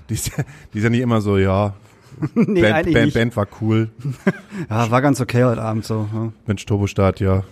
die, 0.08 0.14
ist, 0.14 0.30
die 0.72 0.78
ist 0.78 0.84
ja 0.84 0.90
nicht 0.90 1.00
immer 1.00 1.20
so, 1.20 1.38
ja, 1.38 1.74
nee, 2.34 2.60
Band, 2.62 2.92
Band. 2.92 3.14
Band 3.14 3.36
war 3.36 3.46
cool. 3.60 3.90
Ja, 4.70 4.90
war 4.90 5.02
ganz 5.02 5.20
okay 5.20 5.44
heute 5.44 5.62
Abend 5.62 5.84
so. 5.84 6.08
Ja. 6.12 6.32
Mensch, 6.46 6.64
Turbostart, 6.64 7.20
ja. 7.20 7.42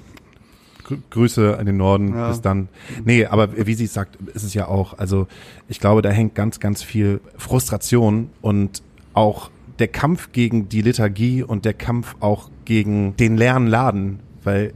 Grü- 0.87 0.99
Grüße 1.11 1.59
an 1.59 1.67
den 1.67 1.77
Norden, 1.77 2.15
Ja. 2.15 2.29
bis 2.29 2.41
dann. 2.41 2.69
Nee, 3.05 3.27
aber 3.27 3.67
wie 3.67 3.75
sie 3.75 3.87
sagt, 3.87 4.17
ist 4.35 4.45
es 4.45 4.55
ja 4.55 4.69
auch, 4.69 4.99
also 4.99 5.27
ich 5.69 5.81
glaube, 5.81 6.03
da 6.03 6.11
hängt 6.11 6.35
ganz, 6.35 6.61
ganz 6.61 6.83
viel 6.83 7.21
Frustration 7.37 8.31
und 8.41 8.83
auch 9.15 9.51
der 9.79 9.89
Kampf 9.89 10.31
gegen 10.33 10.69
die 10.69 10.83
Liturgie 10.83 11.43
und 11.43 11.65
der 11.65 11.75
Kampf 11.75 12.15
auch 12.21 12.51
gegen 12.65 13.17
den 13.17 13.37
leeren 13.37 13.67
Laden, 13.67 14.21
weil 14.45 14.73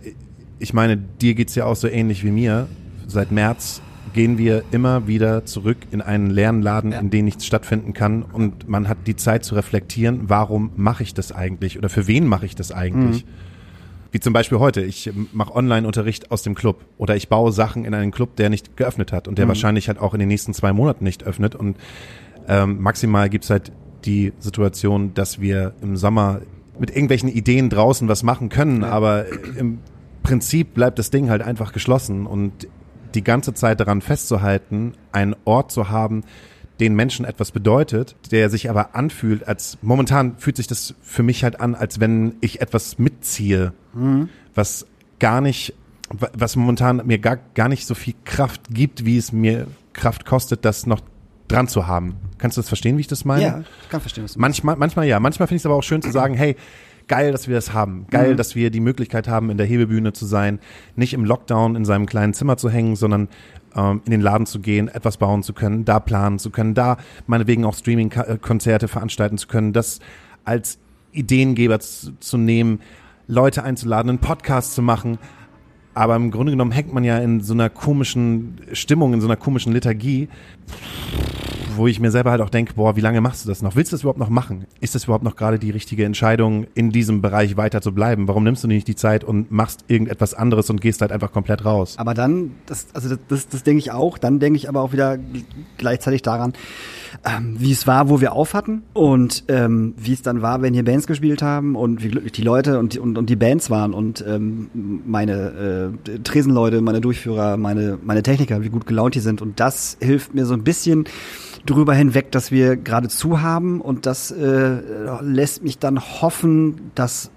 ich 0.59 0.73
meine, 0.73 0.97
dir 0.97 1.35
geht's 1.35 1.55
ja 1.55 1.65
auch 1.67 1.77
so 1.77 1.87
ähnlich 1.87 2.25
wie 2.25 2.31
mir. 2.31 2.67
Seit 3.07 3.31
März 3.31 3.81
gehen 4.13 4.39
wir 4.39 4.65
immer 4.71 5.07
wieder 5.07 5.45
zurück 5.45 5.79
in 5.91 6.01
einen 6.01 6.31
leeren 6.31 6.63
Laden, 6.63 6.93
in 6.93 7.11
dem 7.11 7.25
nichts 7.25 7.47
stattfinden 7.47 7.93
kann. 7.93 8.23
Und 8.23 8.69
man 8.69 8.89
hat 8.89 8.99
die 9.07 9.17
Zeit 9.17 9.45
zu 9.45 9.55
reflektieren, 9.55 10.23
warum 10.29 10.71
mache 10.77 11.03
ich 11.03 11.15
das 11.15 11.33
eigentlich 11.33 11.79
oder 11.79 11.89
für 11.89 12.07
wen 12.07 12.27
mache 12.27 12.47
ich 12.47 12.55
das 12.55 12.73
eigentlich? 12.73 13.25
Wie 14.13 14.21
zum 14.21 14.33
Beispiel 14.33 14.59
heute, 14.59 14.83
ich 14.83 15.11
mache 15.33 15.55
Online-Unterricht 15.55 16.31
aus 16.31 16.43
dem 16.43 16.55
Club 16.55 16.85
oder 16.97 17.17
ich 17.17 17.29
baue 17.29 17.53
Sachen 17.53 17.85
in 17.85 17.93
einen 17.93 18.13
Club, 18.13 18.37
der 18.37 18.49
nicht 18.49 18.77
geöffnet 18.77 19.13
hat 19.13 19.29
und 19.29 19.37
der 19.39 19.49
wahrscheinlich 19.49 19.89
halt 19.89 19.99
auch 19.99 20.15
in 20.15 20.21
den 20.21 20.29
nächsten 20.29 20.55
zwei 20.55 20.73
Monaten 20.73 21.05
nicht 21.05 21.25
öffnet. 21.25 21.55
Und 21.55 21.77
ähm, 22.49 22.81
maximal 22.81 23.29
gibt's 23.29 23.51
halt 23.51 23.73
die 24.05 24.33
Situation, 24.39 25.13
dass 25.15 25.41
wir 25.41 25.75
im 25.83 25.97
Sommer 25.97 26.41
mit 26.79 26.91
irgendwelchen 26.91 27.29
Ideen 27.29 27.69
draußen 27.69 28.09
was 28.09 28.23
machen 28.23 28.49
können, 28.49 28.85
aber 28.85 29.27
im 29.59 29.79
Prinzip 30.23 30.75
bleibt 30.75 30.99
das 30.99 31.11
Ding 31.11 31.29
halt 31.29 31.43
einfach 31.43 31.73
geschlossen. 31.73 32.27
Und 32.27 32.69
die 33.15 33.25
ganze 33.25 33.55
Zeit 33.55 33.81
daran 33.81 34.01
festzuhalten, 34.01 34.93
einen 35.13 35.35
Ort 35.45 35.71
zu 35.73 35.89
haben, 35.91 36.25
den 36.81 36.95
Menschen 36.95 37.25
etwas 37.25 37.53
bedeutet, 37.53 38.17
der 38.31 38.51
sich 38.51 38.69
aber 38.69 38.95
anfühlt, 38.95 39.49
als 39.49 39.79
momentan 39.81 40.37
fühlt 40.37 40.57
sich 40.57 40.67
das 40.67 40.95
für 41.01 41.23
mich 41.23 41.43
halt 41.43 41.59
an, 41.61 41.75
als 41.75 42.01
wenn 42.01 42.35
ich 42.41 42.61
etwas 42.61 42.99
mitziehe, 42.99 43.73
was 44.55 44.87
gar 45.19 45.41
nicht, 45.41 45.73
wa- 46.11 46.29
was 46.35 46.55
momentan 46.57 47.03
mir 47.07 47.19
gar, 47.19 47.37
gar 47.55 47.69
nicht 47.71 47.87
so 47.87 47.95
viel 47.95 48.15
Kraft 48.27 48.63
gibt, 48.71 49.07
wie 49.07 49.17
es 49.17 49.33
mir 49.33 49.67
Kraft 49.95 50.27
kostet, 50.27 50.67
das 50.67 50.85
noch 50.87 51.01
dran 51.49 51.67
zu 51.69 51.87
haben. 51.87 52.17
Kannst 52.37 52.59
du 52.59 52.61
das 52.61 52.69
verstehen, 52.69 52.97
wie 52.99 53.03
ich 53.03 53.07
das 53.07 53.25
meine? 53.25 53.43
Ja, 53.43 53.63
ich 53.83 53.89
kann 53.89 54.01
verstehen, 54.03 54.25
was 54.25 54.35
du 54.35 54.41
Manchmal, 54.41 54.77
manchmal 54.77 55.07
ja. 55.07 55.19
Manchmal 55.21 55.47
finde 55.49 55.57
ich 55.57 55.63
es 55.63 55.67
aber 55.67 55.77
auch 55.77 55.83
schön 55.83 56.03
zu 56.03 56.11
sagen, 56.11 56.35
hey, 56.35 56.57
geil, 57.09 57.33
dass 57.33 57.49
wir 57.49 57.55
das 57.55 57.73
haben. 57.73 58.07
Geil, 58.11 58.33
Mhm. 58.33 58.37
dass 58.37 58.55
wir 58.55 58.71
die 58.71 58.81
Möglichkeit 58.81 59.29
haben, 59.29 59.51
in 59.51 59.57
der 59.57 59.67
Hebebühne 59.67 60.13
zu 60.13 60.27
sein, 60.27 60.59
nicht 60.97 61.15
im 61.15 61.25
Lockdown 61.25 61.77
in 61.77 61.85
seinem 61.85 62.07
kleinen 62.07 62.35
Zimmer 62.35 62.57
zu 62.57 62.69
hängen, 62.71 62.97
sondern 62.97 63.29
ähm, 63.77 64.01
in 64.05 64.11
den 64.11 64.21
Laden 64.21 64.47
zu 64.47 64.61
gehen, 64.61 64.89
etwas 64.89 65.17
bauen 65.19 65.43
zu 65.43 65.53
können, 65.53 65.85
da 65.85 66.01
planen 66.01 66.39
zu 66.39 66.51
können, 66.51 66.75
da 66.75 66.97
meinetwegen 67.27 67.65
auch 67.65 67.75
Streaming-Konzerte 67.75 68.89
veranstalten 68.89 69.39
zu 69.39 69.47
können, 69.49 69.73
das 69.73 70.01
als 70.45 70.79
Ideengeber 71.13 71.81
zu, 71.81 72.19
zu 72.19 72.39
nehmen, 72.39 72.81
Leute 73.29 73.63
einzuladen, 73.65 74.11
einen 74.11 74.19
Podcast 74.19 74.75
zu 74.75 74.83
machen. 74.83 75.19
Aber 75.95 76.15
im 76.17 76.31
Grunde 76.31 76.53
genommen 76.53 76.73
hängt 76.73 76.93
man 76.93 77.05
ja 77.05 77.19
in 77.19 77.41
so 77.41 77.55
einer 77.55 77.71
komischen 77.71 78.61
Stimmung, 78.73 79.15
in 79.15 79.21
so 79.21 79.27
einer 79.27 79.37
komischen 79.37 79.73
Liturgie, 79.73 80.29
wo 81.77 81.87
ich 81.87 82.01
mir 82.01 82.11
selber 82.11 82.31
halt 82.31 82.41
auch 82.41 82.51
denke, 82.51 82.75
boah, 82.75 82.97
wie 82.97 83.01
lange 83.01 83.21
machst 83.21 83.45
du 83.45 83.49
das 83.49 83.63
noch? 83.63 83.77
Willst 83.77 83.93
du 83.93 83.97
das 83.97 84.03
überhaupt 84.03 84.19
noch 84.19 84.29
machen? 84.29 84.67
Ist 84.81 84.95
das 84.95 85.05
überhaupt 85.05 85.25
noch 85.25 85.37
gerade 85.37 85.59
die 85.59 85.71
richtige 85.71 86.05
Entscheidung, 86.05 86.67
in 86.75 86.91
diesem 86.91 87.23
Bereich 87.23 87.57
weiter 87.57 87.81
zu 87.81 87.93
bleiben? 87.93 88.29
Warum 88.29 88.45
nimmst 88.45 88.65
du 88.65 88.69
nicht 88.69 88.89
die 88.89 88.97
Zeit 88.97 89.25
und 89.25 89.51
machst 89.51 89.85
irgendetwas 89.89 90.35
anderes 90.35 90.71
und 90.71 90.81
gehst 90.81 91.01
halt 91.01 91.13
einfach 91.13 91.33
komplett 91.33 91.65
raus? 91.65 91.95
Aber 91.99 92.15
dann, 92.15 92.53
das, 92.67 92.89
also 92.95 93.11
das, 93.11 93.19
das, 93.29 93.49
das 93.49 93.63
denke 93.63 93.79
ich 93.79 93.93
auch, 93.93 94.19
dann 94.19 94.39
denke 94.39 94.57
ich 94.57 94.69
aber 94.69 94.81
auch 94.81 94.93
wieder 94.93 95.19
gleichzeitig 95.79 96.23
daran, 96.23 96.53
ähm, 97.25 97.57
wie 97.59 97.73
es 97.73 97.87
war, 97.87 98.09
wo 98.09 98.21
wir 98.21 98.33
auf 98.33 98.55
hatten 98.55 98.83
und 98.93 99.45
ähm, 99.49 99.95
wie 99.97 100.13
es 100.13 100.23
dann 100.23 100.43
war, 100.43 100.63
wenn 100.63 100.75
hier 100.75 100.85
Bands 100.85 101.07
gespielt 101.07 101.43
haben 101.43 101.77
und 101.77 102.03
wie 102.03 102.09
glücklich 102.09 102.33
die 102.33 102.43
Leute 102.43 102.79
und 102.79 102.95
die, 102.95 102.99
und, 102.99 103.17
und 103.17 103.31
die 103.31 103.37
Bands 103.37 103.71
waren 103.71 103.95
und 103.95 104.25
ähm, 104.27 104.71
meine 105.07 105.93
äh, 106.07 106.19
Tresenleute, 106.19 106.81
meine 106.81 107.01
Durchführer, 107.01 107.57
meine, 107.57 107.99
meine 108.03 108.23
Techniker, 108.23 108.63
wie 108.63 108.69
gut 108.69 108.87
gelaunt 108.87 109.15
die 109.15 109.21
sind. 109.21 109.43
Und 109.43 109.61
das 109.61 109.97
hilft 110.01 110.35
mir 110.35 110.47
so 110.47 110.55
ein 110.55 110.63
bisschen 110.63 111.05
drüber 111.67 111.95
hinweg, 111.95 112.33
dass 112.33 112.51
wir 112.51 112.77
gerade 112.77 113.09
zu 113.09 113.43
haben 113.43 113.81
und 113.81 114.07
das 114.07 114.31
äh, 114.31 114.79
lässt 115.21 115.63
mich 115.63 115.79
dann 115.79 116.01
hoffen, 116.01 116.91
dass 116.95 117.31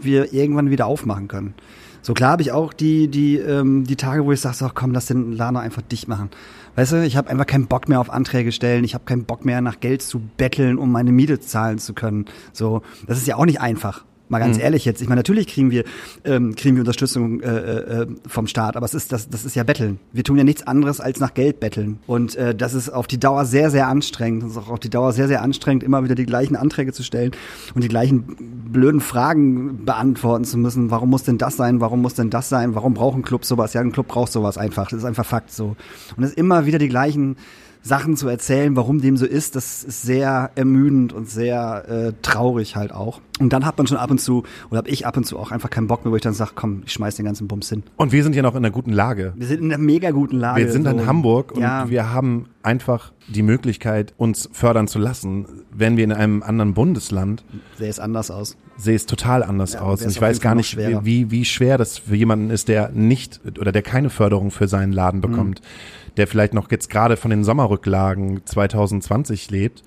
wir 0.00 0.32
irgendwann 0.32 0.70
wieder 0.70 0.86
aufmachen 0.86 1.28
können. 1.28 1.54
So 2.02 2.14
klar 2.14 2.32
habe 2.32 2.42
ich 2.42 2.50
auch 2.50 2.72
die, 2.72 3.08
die, 3.08 3.36
ähm, 3.36 3.84
die 3.84 3.96
Tage, 3.96 4.24
wo 4.24 4.32
ich 4.32 4.40
sage, 4.40 4.56
so, 4.56 4.68
komm, 4.74 4.90
lass 4.92 5.06
den 5.06 5.32
Laden 5.32 5.56
einfach 5.56 5.82
dicht 5.82 6.08
machen. 6.08 6.30
Weißt 6.74 6.92
du, 6.92 7.04
ich 7.04 7.16
habe 7.16 7.30
einfach 7.30 7.46
keinen 7.46 7.66
Bock 7.66 7.88
mehr 7.88 8.00
auf 8.00 8.10
Anträge 8.10 8.50
stellen, 8.50 8.82
ich 8.82 8.94
habe 8.94 9.04
keinen 9.04 9.24
Bock 9.24 9.44
mehr 9.44 9.60
nach 9.60 9.78
Geld 9.78 10.02
zu 10.02 10.20
betteln, 10.36 10.78
um 10.78 10.90
meine 10.90 11.12
Miete 11.12 11.38
zahlen 11.38 11.78
zu 11.78 11.94
können. 11.94 12.24
So, 12.52 12.82
das 13.06 13.18
ist 13.18 13.26
ja 13.26 13.36
auch 13.36 13.46
nicht 13.46 13.60
einfach. 13.60 14.04
Mal 14.32 14.38
ganz 14.38 14.56
mhm. 14.56 14.62
ehrlich 14.62 14.86
jetzt. 14.86 15.02
Ich 15.02 15.08
meine, 15.10 15.18
natürlich 15.18 15.46
kriegen 15.46 15.70
wir, 15.70 15.84
ähm, 16.24 16.56
kriegen 16.56 16.74
wir 16.76 16.80
Unterstützung 16.80 17.40
äh, 17.40 17.50
äh, 17.50 18.06
vom 18.26 18.46
Staat, 18.46 18.76
aber 18.76 18.86
es 18.86 18.94
ist, 18.94 19.12
das, 19.12 19.28
das 19.28 19.44
ist 19.44 19.54
ja 19.54 19.62
Betteln. 19.62 19.98
Wir 20.10 20.24
tun 20.24 20.38
ja 20.38 20.42
nichts 20.44 20.66
anderes 20.66 21.00
als 21.00 21.20
nach 21.20 21.34
Geld 21.34 21.60
betteln. 21.60 21.98
Und 22.06 22.34
äh, 22.36 22.54
das 22.54 22.72
ist 22.72 22.88
auf 22.88 23.06
die 23.06 23.20
Dauer 23.20 23.44
sehr, 23.44 23.70
sehr 23.70 23.88
anstrengend. 23.88 24.42
Das 24.42 24.52
ist 24.52 24.56
auch 24.56 24.70
auf 24.70 24.80
die 24.80 24.88
Dauer 24.88 25.12
sehr, 25.12 25.28
sehr 25.28 25.42
anstrengend, 25.42 25.82
immer 25.82 26.02
wieder 26.02 26.14
die 26.14 26.24
gleichen 26.24 26.56
Anträge 26.56 26.94
zu 26.94 27.02
stellen 27.02 27.32
und 27.74 27.84
die 27.84 27.88
gleichen 27.88 28.24
blöden 28.72 29.02
Fragen 29.02 29.84
beantworten 29.84 30.44
zu 30.44 30.56
müssen. 30.56 30.90
Warum 30.90 31.10
muss 31.10 31.24
denn 31.24 31.36
das 31.36 31.58
sein? 31.58 31.82
Warum 31.82 32.00
muss 32.00 32.14
denn 32.14 32.30
das 32.30 32.48
sein? 32.48 32.74
Warum 32.74 32.94
braucht 32.94 33.18
ein 33.18 33.22
Club 33.22 33.44
sowas? 33.44 33.74
Ja, 33.74 33.82
ein 33.82 33.92
Club 33.92 34.08
braucht 34.08 34.32
sowas 34.32 34.56
einfach. 34.56 34.88
Das 34.88 35.00
ist 35.00 35.04
einfach 35.04 35.26
Fakt 35.26 35.52
so. 35.52 35.76
Und 36.16 36.24
es 36.24 36.30
ist 36.30 36.38
immer 36.38 36.64
wieder 36.64 36.78
die 36.78 36.88
gleichen 36.88 37.36
Sachen 37.82 38.16
zu 38.16 38.28
erzählen, 38.28 38.76
warum 38.76 39.00
dem 39.00 39.16
so 39.16 39.26
ist, 39.26 39.56
das 39.56 39.82
ist 39.82 40.02
sehr 40.02 40.50
ermüdend 40.54 41.12
und 41.12 41.28
sehr 41.28 41.88
äh, 41.88 42.12
traurig 42.22 42.76
halt 42.76 42.92
auch. 42.92 43.20
Und 43.40 43.52
dann 43.52 43.66
hat 43.66 43.76
man 43.76 43.88
schon 43.88 43.96
ab 43.96 44.10
und 44.10 44.20
zu, 44.20 44.44
oder 44.70 44.78
habe 44.78 44.88
ich 44.88 45.04
ab 45.04 45.16
und 45.16 45.24
zu 45.24 45.36
auch 45.36 45.50
einfach 45.50 45.68
keinen 45.68 45.88
Bock 45.88 46.04
mehr, 46.04 46.12
wo 46.12 46.16
ich 46.16 46.22
dann 46.22 46.34
sage, 46.34 46.52
komm, 46.54 46.82
ich 46.86 46.92
schmeiß 46.92 47.16
den 47.16 47.24
ganzen 47.24 47.48
Bums 47.48 47.68
hin. 47.68 47.82
Und 47.96 48.12
wir 48.12 48.22
sind 48.22 48.36
ja 48.36 48.42
noch 48.42 48.52
in 48.52 48.58
einer 48.58 48.70
guten 48.70 48.92
Lage. 48.92 49.32
Wir 49.36 49.46
sind 49.48 49.62
in 49.62 49.72
einer 49.72 49.82
mega 49.82 50.12
guten 50.12 50.38
Lage. 50.38 50.64
Wir 50.64 50.70
sind 50.70 50.84
so. 50.84 50.90
in 50.90 51.06
Hamburg 51.06 51.52
und 51.52 51.62
ja. 51.62 51.90
wir 51.90 52.12
haben 52.12 52.46
einfach 52.62 53.12
die 53.26 53.42
Möglichkeit, 53.42 54.14
uns 54.16 54.48
fördern 54.52 54.86
zu 54.86 55.00
lassen. 55.00 55.46
Wenn 55.72 55.96
wir 55.96 56.04
in 56.04 56.12
einem 56.12 56.44
anderen 56.44 56.74
Bundesland. 56.74 57.44
Sähe 57.78 57.88
es 57.88 57.98
anders 57.98 58.30
aus. 58.30 58.56
Sehe 58.76 58.94
es 58.94 59.06
total 59.06 59.42
anders 59.42 59.72
ja, 59.72 59.80
aus. 59.80 60.02
Und 60.02 60.10
ich 60.10 60.20
weiß 60.20 60.40
gar 60.40 60.54
nicht, 60.54 60.76
wie, 60.76 61.30
wie 61.30 61.44
schwer 61.44 61.78
das 61.78 61.98
für 61.98 62.14
jemanden 62.14 62.50
ist, 62.50 62.68
der 62.68 62.90
nicht 62.90 63.40
oder 63.58 63.72
der 63.72 63.82
keine 63.82 64.10
Förderung 64.10 64.52
für 64.52 64.68
seinen 64.68 64.92
Laden 64.92 65.20
bekommt. 65.20 65.60
Mhm 65.60 66.01
der 66.16 66.26
vielleicht 66.26 66.54
noch 66.54 66.70
jetzt 66.70 66.90
gerade 66.90 67.16
von 67.16 67.30
den 67.30 67.44
Sommerrücklagen 67.44 68.44
2020 68.44 69.50
lebt. 69.50 69.82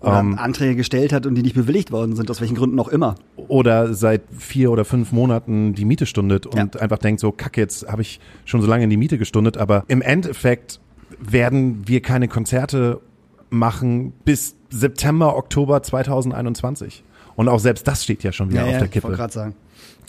Oder 0.00 0.20
ähm, 0.20 0.38
Anträge 0.38 0.76
gestellt 0.76 1.12
hat 1.12 1.26
und 1.26 1.34
die 1.34 1.42
nicht 1.42 1.54
bewilligt 1.54 1.90
worden 1.90 2.16
sind, 2.16 2.30
aus 2.30 2.40
welchen 2.40 2.54
Gründen 2.54 2.78
auch 2.78 2.88
immer. 2.88 3.14
Oder 3.36 3.94
seit 3.94 4.22
vier 4.36 4.70
oder 4.70 4.84
fünf 4.84 5.10
Monaten 5.12 5.74
die 5.74 5.84
Miete 5.84 6.04
stundet 6.06 6.46
und 6.46 6.74
ja. 6.74 6.80
einfach 6.80 6.98
denkt 6.98 7.20
so, 7.20 7.32
kacke, 7.32 7.60
jetzt 7.60 7.88
habe 7.88 8.02
ich 8.02 8.20
schon 8.44 8.60
so 8.60 8.66
lange 8.66 8.84
in 8.84 8.90
die 8.90 8.98
Miete 8.98 9.16
gestundet, 9.16 9.56
aber 9.56 9.84
im 9.88 10.02
Endeffekt 10.02 10.80
werden 11.18 11.88
wir 11.88 12.02
keine 12.02 12.28
Konzerte 12.28 13.00
machen 13.48 14.12
bis 14.24 14.56
September, 14.70 15.36
Oktober 15.36 15.82
2021. 15.82 17.02
Und 17.36 17.48
auch 17.48 17.60
selbst 17.60 17.86
das 17.86 18.04
steht 18.04 18.22
ja 18.22 18.32
schon 18.32 18.50
wieder 18.50 18.62
ja, 18.62 18.66
auf 18.66 18.72
ja, 18.72 18.78
der 18.80 18.88
Kippe. 18.88 19.08
Ich 19.10 19.16
gerade 19.16 19.32
sagen. 19.32 19.54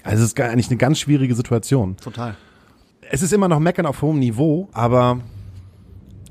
Also 0.03 0.23
es 0.23 0.29
ist 0.29 0.39
eigentlich 0.39 0.69
eine 0.69 0.77
ganz 0.77 0.99
schwierige 0.99 1.35
Situation. 1.35 1.97
Total. 1.97 2.35
Es 3.09 3.21
ist 3.21 3.33
immer 3.33 3.47
noch 3.47 3.59
Meckern 3.59 3.85
auf 3.85 4.01
hohem 4.01 4.19
Niveau, 4.19 4.69
aber 4.73 5.19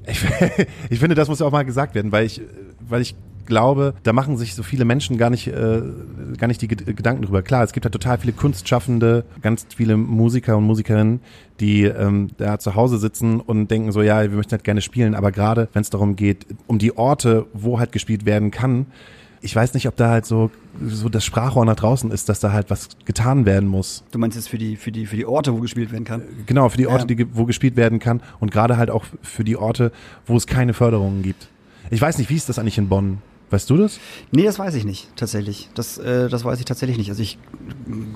ich, 0.06 0.24
ich 0.90 0.98
finde, 0.98 1.14
das 1.14 1.28
muss 1.28 1.40
ja 1.40 1.46
auch 1.46 1.52
mal 1.52 1.64
gesagt 1.64 1.94
werden, 1.94 2.12
weil 2.12 2.26
ich, 2.26 2.40
weil 2.88 3.02
ich 3.02 3.14
glaube, 3.46 3.94
da 4.02 4.12
machen 4.12 4.36
sich 4.36 4.54
so 4.54 4.62
viele 4.62 4.84
Menschen 4.84 5.16
gar 5.16 5.30
nicht, 5.30 5.46
äh, 5.46 5.82
gar 6.36 6.48
nicht 6.48 6.60
die 6.60 6.68
Gedanken 6.68 7.22
drüber. 7.22 7.42
Klar, 7.42 7.64
es 7.64 7.72
gibt 7.72 7.86
halt 7.86 7.92
total 7.92 8.18
viele 8.18 8.32
Kunstschaffende, 8.32 9.24
ganz 9.40 9.66
viele 9.74 9.96
Musiker 9.96 10.56
und 10.56 10.64
Musikerinnen, 10.64 11.20
die 11.60 11.84
ähm, 11.84 12.28
da 12.36 12.58
zu 12.58 12.74
Hause 12.74 12.98
sitzen 12.98 13.40
und 13.40 13.70
denken 13.70 13.92
so, 13.92 14.02
ja, 14.02 14.22
wir 14.22 14.30
möchten 14.30 14.52
halt 14.52 14.64
gerne 14.64 14.82
spielen, 14.82 15.14
aber 15.14 15.32
gerade 15.32 15.68
wenn 15.72 15.82
es 15.82 15.90
darum 15.90 16.16
geht, 16.16 16.46
um 16.66 16.78
die 16.78 16.96
Orte, 16.96 17.46
wo 17.52 17.78
halt 17.78 17.92
gespielt 17.92 18.26
werden 18.26 18.50
kann, 18.50 18.86
ich 19.46 19.54
weiß 19.54 19.74
nicht, 19.74 19.86
ob 19.86 19.96
da 19.96 20.10
halt 20.10 20.26
so, 20.26 20.50
so 20.84 21.08
das 21.08 21.24
Sprachrohr 21.24 21.64
nach 21.64 21.76
draußen 21.76 22.10
ist, 22.10 22.28
dass 22.28 22.40
da 22.40 22.50
halt 22.50 22.68
was 22.68 22.88
getan 23.04 23.46
werden 23.46 23.68
muss. 23.68 24.02
Du 24.10 24.18
meinst 24.18 24.36
jetzt 24.36 24.48
für 24.48 24.58
die, 24.58 24.74
für 24.76 24.90
die, 24.90 25.06
für 25.06 25.14
die 25.14 25.24
Orte, 25.24 25.54
wo 25.54 25.60
gespielt 25.60 25.92
werden 25.92 26.04
kann? 26.04 26.22
Genau, 26.46 26.68
für 26.68 26.76
die 26.76 26.88
Orte, 26.88 27.06
ja. 27.08 27.14
die, 27.14 27.34
wo 27.34 27.44
gespielt 27.44 27.76
werden 27.76 28.00
kann 28.00 28.20
und 28.40 28.50
gerade 28.50 28.76
halt 28.76 28.90
auch 28.90 29.04
für 29.22 29.44
die 29.44 29.56
Orte, 29.56 29.92
wo 30.26 30.36
es 30.36 30.48
keine 30.48 30.74
Förderungen 30.74 31.22
gibt. 31.22 31.48
Ich 31.90 32.00
weiß 32.00 32.18
nicht, 32.18 32.28
wie 32.28 32.34
ist 32.34 32.48
das 32.48 32.58
eigentlich 32.58 32.76
in 32.76 32.88
Bonn? 32.88 33.18
Weißt 33.48 33.70
du 33.70 33.76
das? 33.76 34.00
Nee, 34.32 34.42
das 34.42 34.58
weiß 34.58 34.74
ich 34.74 34.84
nicht, 34.84 35.08
tatsächlich. 35.14 35.68
Das, 35.74 35.98
äh, 35.98 36.28
das 36.28 36.44
weiß 36.44 36.58
ich 36.58 36.64
tatsächlich 36.64 36.98
nicht. 36.98 37.10
Also 37.10 37.22
ich 37.22 37.38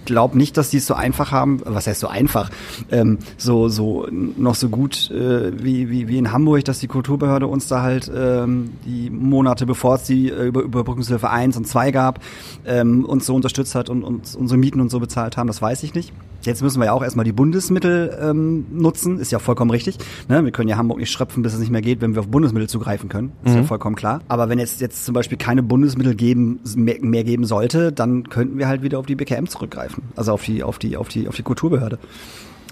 glaube 0.04 0.36
nicht, 0.36 0.56
dass 0.56 0.70
die 0.70 0.78
es 0.78 0.86
so 0.86 0.94
einfach 0.94 1.30
haben. 1.30 1.60
Was 1.64 1.86
heißt 1.86 2.00
so 2.00 2.08
einfach? 2.08 2.50
Ähm, 2.90 3.18
so, 3.36 3.68
so 3.68 4.08
noch 4.10 4.56
so 4.56 4.68
gut 4.68 5.08
äh, 5.12 5.52
wie, 5.62 5.88
wie, 5.88 6.08
wie 6.08 6.18
in 6.18 6.32
Hamburg, 6.32 6.64
dass 6.64 6.80
die 6.80 6.88
Kulturbehörde 6.88 7.46
uns 7.46 7.68
da 7.68 7.82
halt 7.82 8.10
ähm, 8.12 8.72
die 8.84 9.08
Monate, 9.08 9.66
bevor 9.66 9.96
es 9.96 10.02
die 10.02 10.30
äh, 10.30 10.46
Über 10.46 10.62
Überbrückungshilfe 10.62 11.30
1 11.30 11.56
und 11.56 11.68
2 11.68 11.92
gab, 11.92 12.20
ähm, 12.66 13.04
uns 13.04 13.26
so 13.26 13.34
unterstützt 13.36 13.76
hat 13.76 13.88
und 13.88 14.02
uns 14.02 14.34
unsere 14.34 14.58
Mieten 14.58 14.80
und 14.80 14.90
so 14.90 14.98
bezahlt 14.98 15.36
haben, 15.36 15.46
das 15.46 15.62
weiß 15.62 15.84
ich 15.84 15.94
nicht. 15.94 16.12
Jetzt 16.42 16.62
müssen 16.62 16.80
wir 16.80 16.86
ja 16.86 16.92
auch 16.92 17.02
erstmal 17.02 17.24
die 17.24 17.32
Bundesmittel 17.32 18.18
ähm, 18.20 18.66
nutzen, 18.70 19.18
ist 19.18 19.32
ja 19.32 19.38
vollkommen 19.38 19.70
richtig. 19.70 19.98
Ne? 20.28 20.44
Wir 20.44 20.52
können 20.52 20.68
ja 20.68 20.76
Hamburg 20.76 20.98
nicht 20.98 21.10
schröpfen, 21.10 21.42
bis 21.42 21.54
es 21.54 21.60
nicht 21.60 21.70
mehr 21.70 21.82
geht, 21.82 22.00
wenn 22.00 22.14
wir 22.14 22.20
auf 22.20 22.28
Bundesmittel 22.28 22.68
zugreifen 22.68 23.08
können. 23.08 23.32
Ist 23.44 23.52
mhm. 23.52 23.58
ja 23.58 23.64
vollkommen 23.64 23.96
klar. 23.96 24.20
Aber 24.28 24.48
wenn 24.48 24.58
jetzt, 24.58 24.80
jetzt 24.80 25.04
zum 25.04 25.14
Beispiel 25.14 25.38
keine 25.38 25.62
Bundesmittel 25.62 26.14
geben, 26.14 26.60
mehr, 26.76 26.96
mehr 27.00 27.24
geben 27.24 27.44
sollte, 27.44 27.92
dann 27.92 28.28
könnten 28.28 28.58
wir 28.58 28.68
halt 28.68 28.82
wieder 28.82 28.98
auf 28.98 29.06
die 29.06 29.16
BKM 29.16 29.46
zurückgreifen. 29.46 30.04
Also 30.16 30.32
auf 30.32 30.44
die, 30.44 30.62
auf 30.62 30.78
die, 30.78 30.96
auf 30.96 31.08
die, 31.08 31.28
auf 31.28 31.36
die 31.36 31.42
Kulturbehörde. 31.42 31.98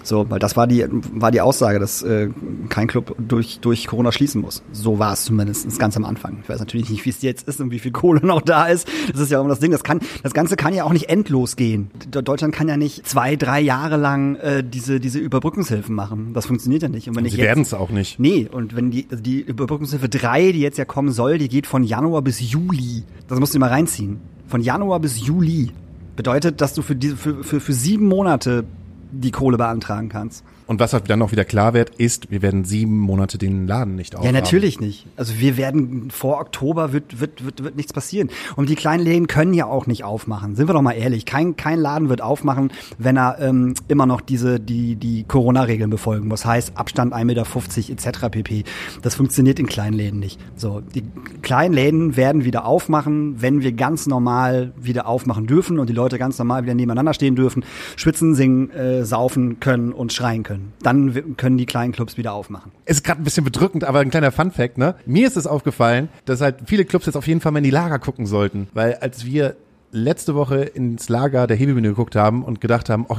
So, 0.09 0.25
weil 0.27 0.39
das 0.39 0.57
war 0.57 0.65
die, 0.65 0.85
war 1.13 1.29
die 1.29 1.39
Aussage, 1.39 1.77
dass 1.77 2.01
äh, 2.01 2.29
kein 2.69 2.87
Club 2.87 3.15
durch, 3.19 3.59
durch 3.59 3.85
Corona 3.85 4.11
schließen 4.11 4.41
muss. 4.41 4.63
So 4.71 4.97
war 4.97 5.13
es 5.13 5.25
zumindest 5.25 5.77
ganz 5.77 5.95
am 5.97 6.03
Anfang. 6.03 6.39
Ich 6.41 6.49
weiß 6.49 6.59
natürlich 6.59 6.89
nicht, 6.89 7.05
wie 7.05 7.11
es 7.11 7.21
jetzt 7.21 7.47
ist 7.47 7.61
und 7.61 7.69
wie 7.69 7.77
viel 7.77 7.91
Kohle 7.91 8.19
noch 8.25 8.41
da 8.41 8.65
ist. 8.65 8.87
Das 9.11 9.21
ist 9.21 9.29
ja 9.29 9.39
immer 9.39 9.49
das 9.49 9.59
Ding. 9.59 9.69
Das 9.71 9.83
kann, 9.83 9.99
das 10.23 10.33
Ganze 10.33 10.55
kann 10.55 10.73
ja 10.73 10.83
auch 10.83 10.93
nicht 10.93 11.09
endlos 11.09 11.55
gehen. 11.55 11.91
Deutschland 12.09 12.55
kann 12.55 12.67
ja 12.67 12.75
nicht 12.75 13.07
zwei, 13.07 13.35
drei 13.35 13.61
Jahre 13.61 13.97
lang 13.97 14.35
äh, 14.37 14.63
diese, 14.63 14.99
diese 14.99 15.19
Überbrückungshilfen 15.19 15.93
machen. 15.93 16.33
Das 16.33 16.47
funktioniert 16.47 16.81
ja 16.81 16.89
nicht. 16.89 17.07
Und 17.07 17.15
wenn 17.15 17.25
ich 17.25 17.33
Sie 17.33 17.37
werden 17.37 17.61
es 17.61 17.75
auch 17.75 17.91
nicht. 17.91 18.19
Nee, 18.19 18.49
und 18.51 18.75
wenn 18.75 18.89
die, 18.89 19.05
also 19.11 19.21
die 19.21 19.41
Überbrückungshilfe 19.41 20.09
drei, 20.09 20.51
die 20.51 20.61
jetzt 20.61 20.79
ja 20.79 20.85
kommen 20.85 21.11
soll, 21.11 21.37
die 21.37 21.49
geht 21.49 21.67
von 21.67 21.83
Januar 21.83 22.23
bis 22.23 22.39
Juli. 22.51 23.03
Das 23.27 23.39
musst 23.39 23.53
du 23.53 23.59
mal 23.59 23.69
reinziehen. 23.69 24.19
Von 24.47 24.61
Januar 24.61 24.99
bis 25.01 25.23
Juli. 25.23 25.69
Bedeutet, 26.15 26.61
dass 26.61 26.73
du 26.73 26.81
für, 26.81 26.95
diese, 26.95 27.15
für, 27.15 27.43
für, 27.43 27.59
für 27.59 27.73
sieben 27.73 28.07
Monate 28.07 28.65
die 29.11 29.31
Kohle 29.31 29.57
beantragen 29.57 30.09
kannst. 30.09 30.43
Und 30.69 30.79
was 30.79 30.93
halt 30.93 31.09
dann 31.09 31.19
auch 31.23 31.31
wieder 31.31 31.45
klar 31.45 31.73
wird, 31.73 31.89
ist, 31.95 32.29
wir 32.29 32.43
werden 32.43 32.63
sieben 32.63 32.99
Monate 32.99 33.39
den 33.39 33.65
Laden 33.65 33.95
nicht 33.95 34.13
aufhaben. 34.13 34.35
Ja, 34.35 34.39
natürlich 34.39 34.79
nicht. 34.79 35.07
Also 35.15 35.39
wir 35.39 35.57
werden 35.57 36.11
vor 36.11 36.39
Oktober 36.39 36.93
wird, 36.93 37.19
wird, 37.19 37.43
wird, 37.43 37.63
wird 37.63 37.75
nichts 37.75 37.91
passieren. 37.91 38.29
Und 38.55 38.69
die 38.69 38.75
kleinen 38.75 39.03
Läden 39.03 39.25
können 39.25 39.55
ja 39.55 39.65
auch 39.65 39.87
nicht 39.87 40.03
aufmachen. 40.03 40.55
Sind 40.55 40.69
wir 40.69 40.73
doch 40.75 40.83
mal 40.83 40.91
ehrlich. 40.91 41.25
Kein, 41.25 41.55
kein 41.55 41.79
Laden 41.79 42.09
wird 42.09 42.21
aufmachen, 42.21 42.71
wenn 42.99 43.17
er 43.17 43.39
ähm, 43.39 43.73
immer 43.87 44.05
noch 44.05 44.21
diese, 44.21 44.59
die, 44.59 44.95
die 44.95 45.23
Corona-Regeln 45.23 45.89
befolgen 45.89 46.27
muss. 46.27 46.45
Heißt 46.45 46.73
Abstand 46.77 47.15
1,50 47.15 47.25
Meter 47.25 47.47
etc. 47.91 48.19
pp. 48.29 48.63
Das 49.01 49.15
funktioniert 49.15 49.57
in 49.57 49.65
kleinen 49.65 49.97
Läden 49.97 50.19
nicht. 50.19 50.39
So, 50.55 50.81
die 50.81 51.03
kleinen 51.41 51.73
Läden 51.73 52.15
werden 52.15 52.45
wieder 52.45 52.65
aufmachen, 52.65 53.41
wenn 53.41 53.63
wir 53.63 53.71
ganz 53.71 54.05
normal 54.05 54.71
wieder 54.79 55.07
aufmachen 55.07 55.47
dürfen 55.47 55.79
und 55.79 55.89
die 55.89 55.93
Leute 55.93 56.19
ganz 56.19 56.37
normal 56.37 56.61
wieder 56.61 56.75
nebeneinander 56.75 57.15
stehen 57.15 57.35
dürfen, 57.35 57.65
schwitzen, 57.95 58.35
singen, 58.35 58.69
äh, 58.69 59.03
saufen 59.03 59.59
können 59.59 59.93
und 59.93 60.13
schreien 60.13 60.43
können 60.43 60.58
können. 60.59 60.73
Dann 60.81 61.37
können 61.37 61.57
die 61.57 61.65
kleinen 61.65 61.91
Clubs 61.91 62.17
wieder 62.17 62.33
aufmachen. 62.33 62.71
Ist 62.85 63.03
gerade 63.03 63.21
ein 63.21 63.23
bisschen 63.23 63.43
bedrückend, 63.43 63.83
aber 63.83 63.99
ein 63.99 64.09
kleiner 64.09 64.31
Fun 64.31 64.51
Fact, 64.51 64.77
ne? 64.77 64.95
Mir 65.05 65.27
ist 65.27 65.37
es 65.37 65.47
aufgefallen, 65.47 66.09
dass 66.25 66.41
halt 66.41 66.57
viele 66.65 66.85
Clubs 66.85 67.05
jetzt 67.05 67.15
auf 67.15 67.27
jeden 67.27 67.41
Fall 67.41 67.51
mal 67.51 67.59
in 67.59 67.63
die 67.63 67.69
Lager 67.69 67.99
gucken 67.99 68.25
sollten, 68.25 68.67
weil 68.73 68.95
als 68.95 69.25
wir 69.25 69.55
letzte 69.91 70.35
Woche 70.35 70.57
ins 70.61 71.09
Lager 71.09 71.47
der 71.47 71.57
Hebebühne 71.57 71.89
geguckt 71.89 72.15
haben 72.15 72.43
und 72.43 72.61
gedacht 72.61 72.89
haben, 72.89 73.05
oh, 73.09 73.17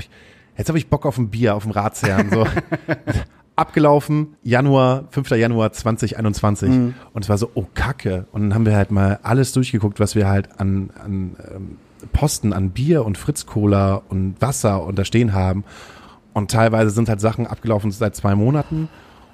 jetzt 0.57 0.69
habe 0.69 0.79
ich 0.79 0.89
Bock 0.89 1.07
auf 1.07 1.19
ein 1.19 1.29
Bier, 1.31 1.55
auf 1.55 1.65
dem 1.65 1.73
Ratsherrn, 1.73 2.31
so. 2.31 2.47
abgelaufen, 3.61 4.37
Januar, 4.43 5.05
5. 5.11 5.31
Januar 5.31 5.73
2021. 5.73 6.71
Mhm. 6.71 6.95
Und 7.13 7.23
es 7.23 7.29
war 7.29 7.37
so, 7.37 7.51
oh 7.55 7.67
Kacke. 7.75 8.27
Und 8.33 8.43
dann 8.43 8.55
haben 8.55 8.65
wir 8.65 8.75
halt 8.75 8.91
mal 8.91 9.19
alles 9.23 9.53
durchgeguckt, 9.53 10.01
was 10.01 10.15
wir 10.15 10.29
halt 10.29 10.49
an, 10.59 10.91
an 11.03 11.37
ähm, 11.55 11.77
Posten, 12.13 12.55
an 12.55 12.71
Bier 12.71 13.05
und 13.05 13.19
Fritz-Cola 13.19 14.03
und 14.09 14.37
Wasser 14.41 14.83
und 14.83 14.99
da 14.99 15.05
stehen 15.05 15.35
haben. 15.35 15.65
Und 16.41 16.51
teilweise 16.51 16.89
sind 16.89 17.11
halt 17.11 17.21
Sachen 17.21 17.47
abgelaufen 17.47 17.91
seit 17.91 18.17
zwei 18.17 18.35
Monaten 18.35 18.89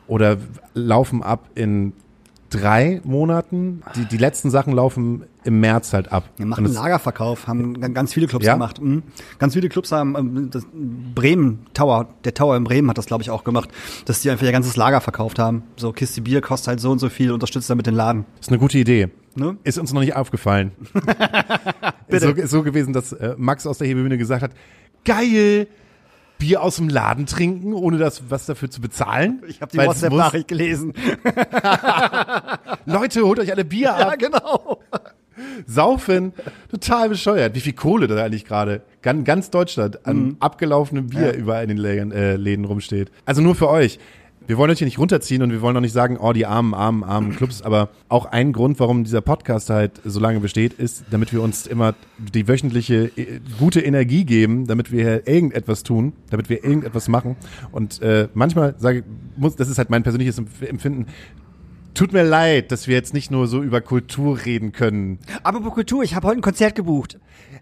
oder 0.09 0.39
laufen 0.75 1.23
ab 1.23 1.49
in 1.55 1.93
drei 2.51 3.01
Monaten. 3.05 3.83
Die, 3.95 4.07
die 4.07 4.17
letzten 4.17 4.51
Sachen 4.51 4.73
laufen 4.73 5.23
im 5.45 5.61
März 5.61 5.93
halt 5.93 6.11
ab. 6.11 6.25
Wir 6.37 6.47
machen 6.47 6.65
einen 6.65 6.75
Lagerverkauf, 6.75 7.47
haben 7.47 7.81
ganz 7.95 8.13
viele 8.13 8.27
Clubs 8.27 8.45
Ja? 8.45 8.55
gemacht. 8.55 8.83
Mhm. 8.83 9.05
Ganz 9.39 9.55
viele 9.55 9.69
Clubs 9.69 9.93
haben, 9.93 10.17
ähm, 10.17 10.51
das 10.51 10.67
Bremen 11.15 11.67
Tower, 11.75 12.09
der 12.25 12.35
Tower 12.35 12.57
in 12.57 12.65
Bremen 12.65 12.91
hat 12.91 12.99
das, 12.99 13.07
glaube 13.07 13.23
ich, 13.23 13.31
auch 13.31 13.45
gemacht, 13.45 13.69
dass 14.05 14.21
die 14.21 14.31
einfach 14.31 14.45
ihr 14.45 14.53
ganzes 14.53 14.77
Lager 14.77 15.01
verkauft 15.01 15.39
haben. 15.39 15.63
So, 15.77 15.93
Kiste 15.93 16.23
Bier 16.23 16.41
kostet 16.41 16.69
halt 16.69 16.81
so 16.81 16.91
und 16.91 16.99
so 16.99 17.09
viel, 17.09 17.31
unterstützt 17.31 17.71
damit 17.71 17.87
den 17.87 17.95
Laden. 17.95 18.25
ist 18.41 18.49
eine 18.49 18.59
gute 18.59 18.79
Idee. 18.79 19.11
Ne? 19.37 19.59
Ist 19.63 19.79
uns 19.79 19.93
noch 19.93 20.01
nicht 20.01 20.17
aufgefallen. 20.17 20.73
ist, 22.09 22.23
so, 22.23 22.31
ist 22.31 22.51
so 22.51 22.65
gewesen, 22.65 22.93
dass 22.93 23.13
äh, 23.13 23.37
Max 23.39 23.65
aus 23.65 23.79
der 23.79 23.87
Hebebühne 23.87 24.19
gesagt 24.19 24.43
hat, 24.43 24.51
geil, 25.05 25.69
Bier 26.39 26.63
aus 26.63 26.77
dem 26.77 26.89
Laden 26.89 27.27
trinken, 27.27 27.73
ohne 27.73 27.99
das 27.99 28.25
was 28.31 28.47
dafür 28.47 28.71
zu 28.71 28.81
bezahlen. 28.81 29.43
Ich 29.49 29.61
habe 29.63 29.73
die 29.73 29.79
WhatsApp-Nachricht 29.79 30.49
gelesen. 30.49 30.93
Leute, 32.87 33.23
holt 33.23 33.39
euch 33.39 33.51
alle 33.53 33.65
Bier 33.65 33.95
ab. 33.95 34.01
Ja, 34.01 34.15
genau. 34.17 34.81
Saufen, 35.67 36.33
total 36.71 37.11
bescheuert. 37.11 37.55
Wie 37.55 37.61
viel 37.61 37.75
Kohle 37.75 38.07
da 38.07 38.25
eigentlich 38.25 38.45
gerade 38.47 38.83
ganz, 39.03 39.25
ganz 39.27 39.51
Deutschland 39.51 40.07
an 40.07 40.17
Mhm. 40.17 40.37
abgelaufenem 40.41 41.09
Bier 41.09 41.35
überall 41.35 41.63
in 41.65 41.69
den 41.69 41.77
Läden, 41.79 42.11
äh, 42.13 42.37
Läden 42.37 42.65
rumsteht. 42.65 43.11
Also 43.27 43.43
nur 43.43 43.55
für 43.55 43.69
euch. 43.69 43.99
Wir 44.47 44.59
wollen 44.59 44.71
euch 44.71 44.79
hier 44.79 44.87
nicht 44.87 44.99
runterziehen 44.99 45.43
und 45.43 45.51
wir 45.51 45.61
wollen 45.61 45.77
auch 45.77 45.81
nicht 45.81 45.93
sagen, 45.93 46.19
oh, 46.19 46.33
die 46.33 46.47
armen, 46.47 46.73
armen, 46.73 47.03
armen 47.03 47.35
Clubs. 47.35 47.63
Aber 47.63 47.89
auch 48.09 48.27
ein 48.27 48.53
Grund, 48.53 48.79
warum 48.79 49.03
dieser 49.05 49.21
Podcast 49.21 49.71
halt 49.71 50.01
so 50.05 50.21
lange 50.21 50.41
besteht, 50.41 50.75
ist, 50.75 51.05
damit 51.11 51.33
wir 51.33 51.43
uns 51.43 51.67
immer 51.67 51.95
die 52.19 52.47
wöchentliche 52.47 53.11
äh, 53.17 53.41
gute 53.59 53.81
Energie 53.81 54.25
geben, 54.25 54.67
damit 54.67 54.93
wir 54.93 55.27
irgendetwas 55.27 55.83
tun, 55.83 56.13
damit 56.31 56.49
wir 56.49 56.63
irgendetwas 56.63 57.09
machen. 57.09 57.37
Und 57.73 58.01
äh, 58.03 58.29
manchmal 58.35 58.75
sage 58.79 58.99
ich, 58.99 59.05
muss, 59.37 59.57
das 59.57 59.69
ist 59.69 59.79
halt 59.79 59.91
mein 59.91 60.03
persönliches 60.03 60.39
Empf- 60.39 60.65
Empfinden, 60.67 61.07
Tut 61.95 62.13
mir 62.13 62.25
leid, 62.25 62.73
dass 62.73 62.89
wir 62.89 62.95
jetzt 62.95 63.15
nicht 63.15 63.31
nur 63.31 63.47
so 63.47 63.63
über 63.63 63.81
Kultur 63.81 64.45
reden 64.45 64.73
können. 64.73 65.19
Apropos 65.43 65.73
Kultur, 65.73 66.03
ich 66.03 66.15
habe 66.15 66.27
heute 66.27 66.39
ein 66.39 66.43
Konzert 66.43 66.75
gebucht. 66.75 67.19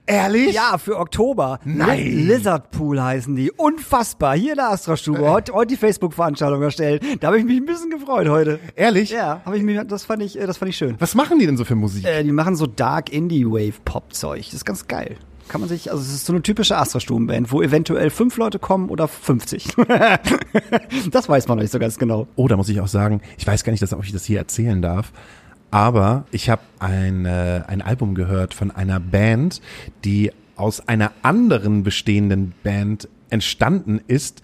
Ehrlich? 0.06 0.54
Ja, 0.54 0.76
für 0.76 0.98
Oktober. 0.98 1.60
Nein. 1.64 2.04
Liz- 2.04 2.26
Lizard 2.38 2.70
Pool 2.70 3.00
heißen 3.02 3.34
die. 3.36 3.50
Unfassbar. 3.50 4.36
Hier 4.36 4.52
in 4.52 4.56
der 4.58 4.70
Astra-Stube. 4.70 5.20
Heute, 5.30 5.52
heute 5.54 5.68
die 5.68 5.76
Facebook-Veranstaltung 5.76 6.60
erstellt. 6.62 7.02
Da 7.20 7.28
habe 7.28 7.38
ich 7.38 7.44
mich 7.44 7.56
ein 7.56 7.64
bisschen 7.64 7.88
gefreut 7.90 8.28
heute. 8.28 8.60
Ehrlich? 8.76 9.10
Ja, 9.10 9.40
habe 9.46 9.56
ich 9.56 9.62
mich, 9.62 9.80
das 9.88 10.04
fand 10.04 10.22
ich, 10.22 10.38
äh, 10.38 10.46
das 10.46 10.58
fand 10.58 10.68
ich 10.70 10.76
schön. 10.76 10.96
Was 10.98 11.14
machen 11.14 11.38
die 11.38 11.46
denn 11.46 11.56
so 11.56 11.64
für 11.64 11.74
Musik? 11.74 12.04
Äh, 12.04 12.22
die 12.22 12.32
machen 12.32 12.54
so 12.54 12.66
Dark 12.66 13.10
Indie 13.12 13.46
Wave 13.46 13.80
Pop 13.84 14.12
Zeug. 14.12 14.44
Das 14.44 14.54
ist 14.54 14.64
ganz 14.66 14.86
geil. 14.88 15.16
Kann 15.48 15.60
man 15.60 15.68
sich, 15.68 15.90
also 15.90 16.02
es 16.02 16.08
ist 16.12 16.24
so 16.26 16.32
eine 16.32 16.40
typische 16.42 16.76
Astra-Stubenband, 16.76 17.52
wo 17.52 17.60
eventuell 17.62 18.08
fünf 18.10 18.36
Leute 18.38 18.58
kommen 18.58 18.88
oder 18.88 19.08
50. 19.08 19.74
das 21.10 21.28
weiß 21.28 21.48
man 21.48 21.58
noch 21.58 21.62
nicht 21.62 21.70
so 21.72 21.78
ganz 21.78 21.98
genau. 21.98 22.26
Oh, 22.36 22.48
da 22.48 22.56
muss 22.56 22.68
ich 22.70 22.80
auch 22.80 22.88
sagen, 22.88 23.20
ich 23.36 23.46
weiß 23.46 23.62
gar 23.64 23.70
nicht, 23.70 23.82
dass, 23.82 23.92
ob 23.92 24.04
ich 24.04 24.12
das 24.12 24.24
hier 24.24 24.38
erzählen 24.38 24.80
darf, 24.80 25.12
aber 25.74 26.24
ich 26.30 26.50
habe 26.50 26.62
ein, 26.78 27.26
äh, 27.26 27.62
ein 27.66 27.82
Album 27.82 28.14
gehört 28.14 28.54
von 28.54 28.70
einer 28.70 29.00
Band, 29.00 29.60
die 30.04 30.30
aus 30.54 30.86
einer 30.86 31.10
anderen 31.22 31.82
bestehenden 31.82 32.54
Band 32.62 33.08
entstanden 33.28 34.00
ist, 34.06 34.40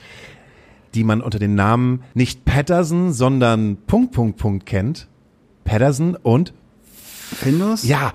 die 0.95 1.05
man 1.05 1.21
unter 1.21 1.39
dem 1.39 1.55
Namen 1.55 2.03
nicht 2.15 2.45
Patterson, 2.45 3.13
sondern 3.13 3.77
Punkt, 3.87 4.11
Punkt, 4.11 4.39
Punkt 4.39 4.67
kennt. 4.67 5.07
Patterson 5.63 6.17
und 6.17 6.53
Findus? 7.37 7.85
Ja, 7.85 8.13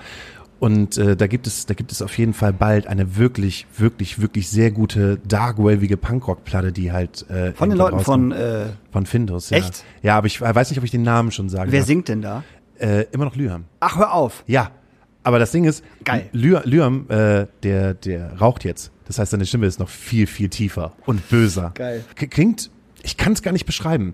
und 0.60 0.98
äh, 0.98 1.16
da 1.16 1.28
gibt 1.28 1.48
es, 1.48 1.66
da 1.66 1.74
gibt 1.74 1.92
es 1.92 2.02
auf 2.02 2.18
jeden 2.18 2.34
Fall 2.34 2.52
bald 2.52 2.88
eine 2.88 3.18
wirklich, 3.18 3.68
wirklich, 3.78 4.20
wirklich 4.20 4.50
sehr 4.50 4.72
gute 4.72 5.20
darkwavige 5.26 5.96
Punkrock-Platte, 5.96 6.72
die 6.72 6.92
halt 6.92 7.30
äh, 7.30 7.52
Von 7.54 7.70
den 7.70 7.78
Leuten 7.78 8.00
von, 8.00 8.32
äh, 8.32 8.68
von 8.92 9.06
Findus. 9.06 9.50
Ja. 9.50 9.58
Echt? 9.58 9.84
Ja, 10.02 10.18
aber 10.18 10.28
ich 10.28 10.40
weiß 10.42 10.70
nicht, 10.70 10.80
ob 10.80 10.86
ich 10.86 10.92
den 10.92 11.04
Namen 11.04 11.32
schon 11.32 11.50
sagen 11.50 11.72
wer 11.72 11.82
darf. 11.82 11.88
singt 11.88 12.08
denn 12.08 12.22
da? 12.22 12.44
Äh, 12.80 13.06
immer 13.12 13.26
noch 13.26 13.36
Lyam. 13.36 13.66
Ach, 13.80 13.98
hör 13.98 14.14
auf. 14.14 14.44
Ja, 14.48 14.72
aber 15.24 15.40
das 15.40 15.52
Ding 15.52 15.64
ist, 15.66 15.84
Geil. 16.04 16.30
Lyam, 16.34 16.62
Lyam 16.66 17.06
äh, 17.10 17.48
der, 17.64 17.94
der 17.94 18.38
raucht 18.40 18.64
jetzt. 18.64 18.92
Das 19.06 19.20
heißt, 19.20 19.32
seine 19.32 19.46
Stimme 19.46 19.66
ist 19.68 19.80
noch 19.80 19.90
viel, 19.90 20.28
viel 20.28 20.50
tiefer 20.50 20.94
und 21.06 21.30
böser. 21.30 21.72
Geil. 21.76 22.04
K 22.16 22.28
klingt, 22.28 22.70
ich 23.04 23.18
kann 23.18 23.34
es 23.34 23.42
gar 23.42 23.52
nicht 23.52 23.66
beschreiben. 23.66 24.14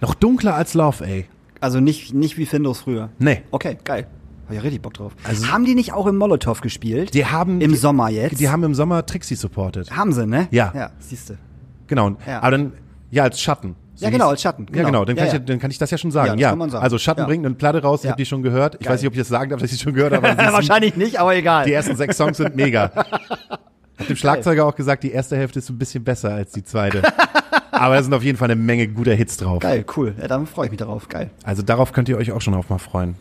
Noch 0.00 0.14
dunkler 0.14 0.54
als 0.54 0.74
Love, 0.74 1.04
ey. 1.06 1.26
Also 1.60 1.78
nicht, 1.80 2.12
nicht 2.12 2.36
wie 2.38 2.46
Findus 2.46 2.80
früher. 2.80 3.10
Nee. 3.18 3.42
Okay, 3.52 3.78
geil. 3.84 4.08
Hab 4.48 4.54
ja 4.56 4.60
richtig 4.62 4.82
Bock 4.82 4.94
drauf. 4.94 5.12
Also- 5.22 5.46
haben 5.52 5.64
die 5.64 5.76
nicht 5.76 5.92
auch 5.92 6.06
im 6.08 6.16
Molotow 6.16 6.60
gespielt? 6.60 7.14
Die 7.14 7.24
haben 7.24 7.60
Im 7.60 7.70
die, 7.70 7.76
Sommer 7.76 8.08
jetzt? 8.10 8.40
Die 8.40 8.48
haben 8.48 8.64
im 8.64 8.74
Sommer 8.74 9.06
Trixie 9.06 9.36
supported. 9.36 9.90
haben 9.96 10.12
sie, 10.12 10.26
ne? 10.26 10.48
Ja. 10.50 10.72
Ja, 10.74 10.90
siehste. 10.98 11.38
Genau. 11.86 12.16
Ja. 12.26 12.40
Aber 12.40 12.50
dann, 12.50 12.72
ja, 13.12 13.22
als 13.22 13.40
Schatten. 13.40 13.76
Ja, 14.02 14.10
genau, 14.10 14.28
als 14.30 14.42
Schatten, 14.42 14.66
Ja, 14.68 14.72
genau. 14.72 14.86
genau. 14.86 15.04
Dann 15.04 15.16
kann, 15.16 15.26
Ja, 15.26 15.32
ich, 15.32 15.38
ja. 15.38 15.38
dann 15.38 15.58
kann 15.58 15.70
ich 15.70 15.78
das 15.78 15.90
ja 15.90 15.98
schon 15.98 16.10
sagen. 16.10 16.38
Ja, 16.38 16.50
sagen. 16.50 16.74
Also 16.74 16.98
Schatten 16.98 17.24
bringt 17.26 17.44
eine 17.46 17.54
Platte 17.54 17.82
raus, 17.82 18.04
ich 18.04 18.10
habe 18.10 18.18
die 18.18 18.26
schon 18.26 18.42
gehört. 18.42 18.74
Ich 18.76 18.80
Geil. 18.86 18.94
weiß 18.94 19.00
nicht, 19.00 19.08
ob 19.08 19.14
ich 19.14 19.18
das 19.20 19.28
sagen 19.28 19.50
darf, 19.50 19.60
dass 19.60 19.72
ich 19.72 19.78
die 19.78 19.82
schon 19.84 19.94
gehört 19.94 20.12
habe. 20.14 20.26
Wahrscheinlich 20.52 20.96
nicht, 20.96 21.18
aber 21.18 21.34
egal. 21.34 21.64
Die 21.64 21.72
ersten 21.72 21.96
sechs 21.96 22.16
Songs 22.16 22.36
sind 22.36 22.56
mega. 22.56 22.90
Hab 23.98 24.06
dem 24.06 24.16
Schlagzeuger 24.16 24.64
auch 24.66 24.74
gesagt, 24.74 25.04
die 25.04 25.12
erste 25.12 25.36
Hälfte 25.36 25.58
ist 25.58 25.68
ein 25.70 25.78
bisschen 25.78 26.02
besser 26.02 26.32
als 26.34 26.52
die 26.52 26.64
zweite. 26.64 27.02
Aber 27.70 27.94
da 27.96 28.02
sind 28.02 28.12
auf 28.14 28.22
jeden 28.22 28.36
Fall 28.38 28.50
eine 28.50 28.60
Menge 28.60 28.86
guter 28.86 29.14
Hits 29.14 29.36
drauf. 29.38 29.60
Geil, 29.60 29.84
cool. 29.96 30.14
Ja, 30.20 30.28
dann 30.28 30.46
freue 30.46 30.66
ich 30.66 30.70
mich 30.70 30.78
darauf. 30.78 31.08
Geil. 31.08 31.30
Also 31.42 31.62
darauf 31.62 31.92
könnt 31.92 32.08
ihr 32.08 32.16
euch 32.16 32.30
auch 32.32 32.40
schon 32.40 32.54
auf 32.54 32.68
mal 32.68 32.78
freuen. 32.78 33.16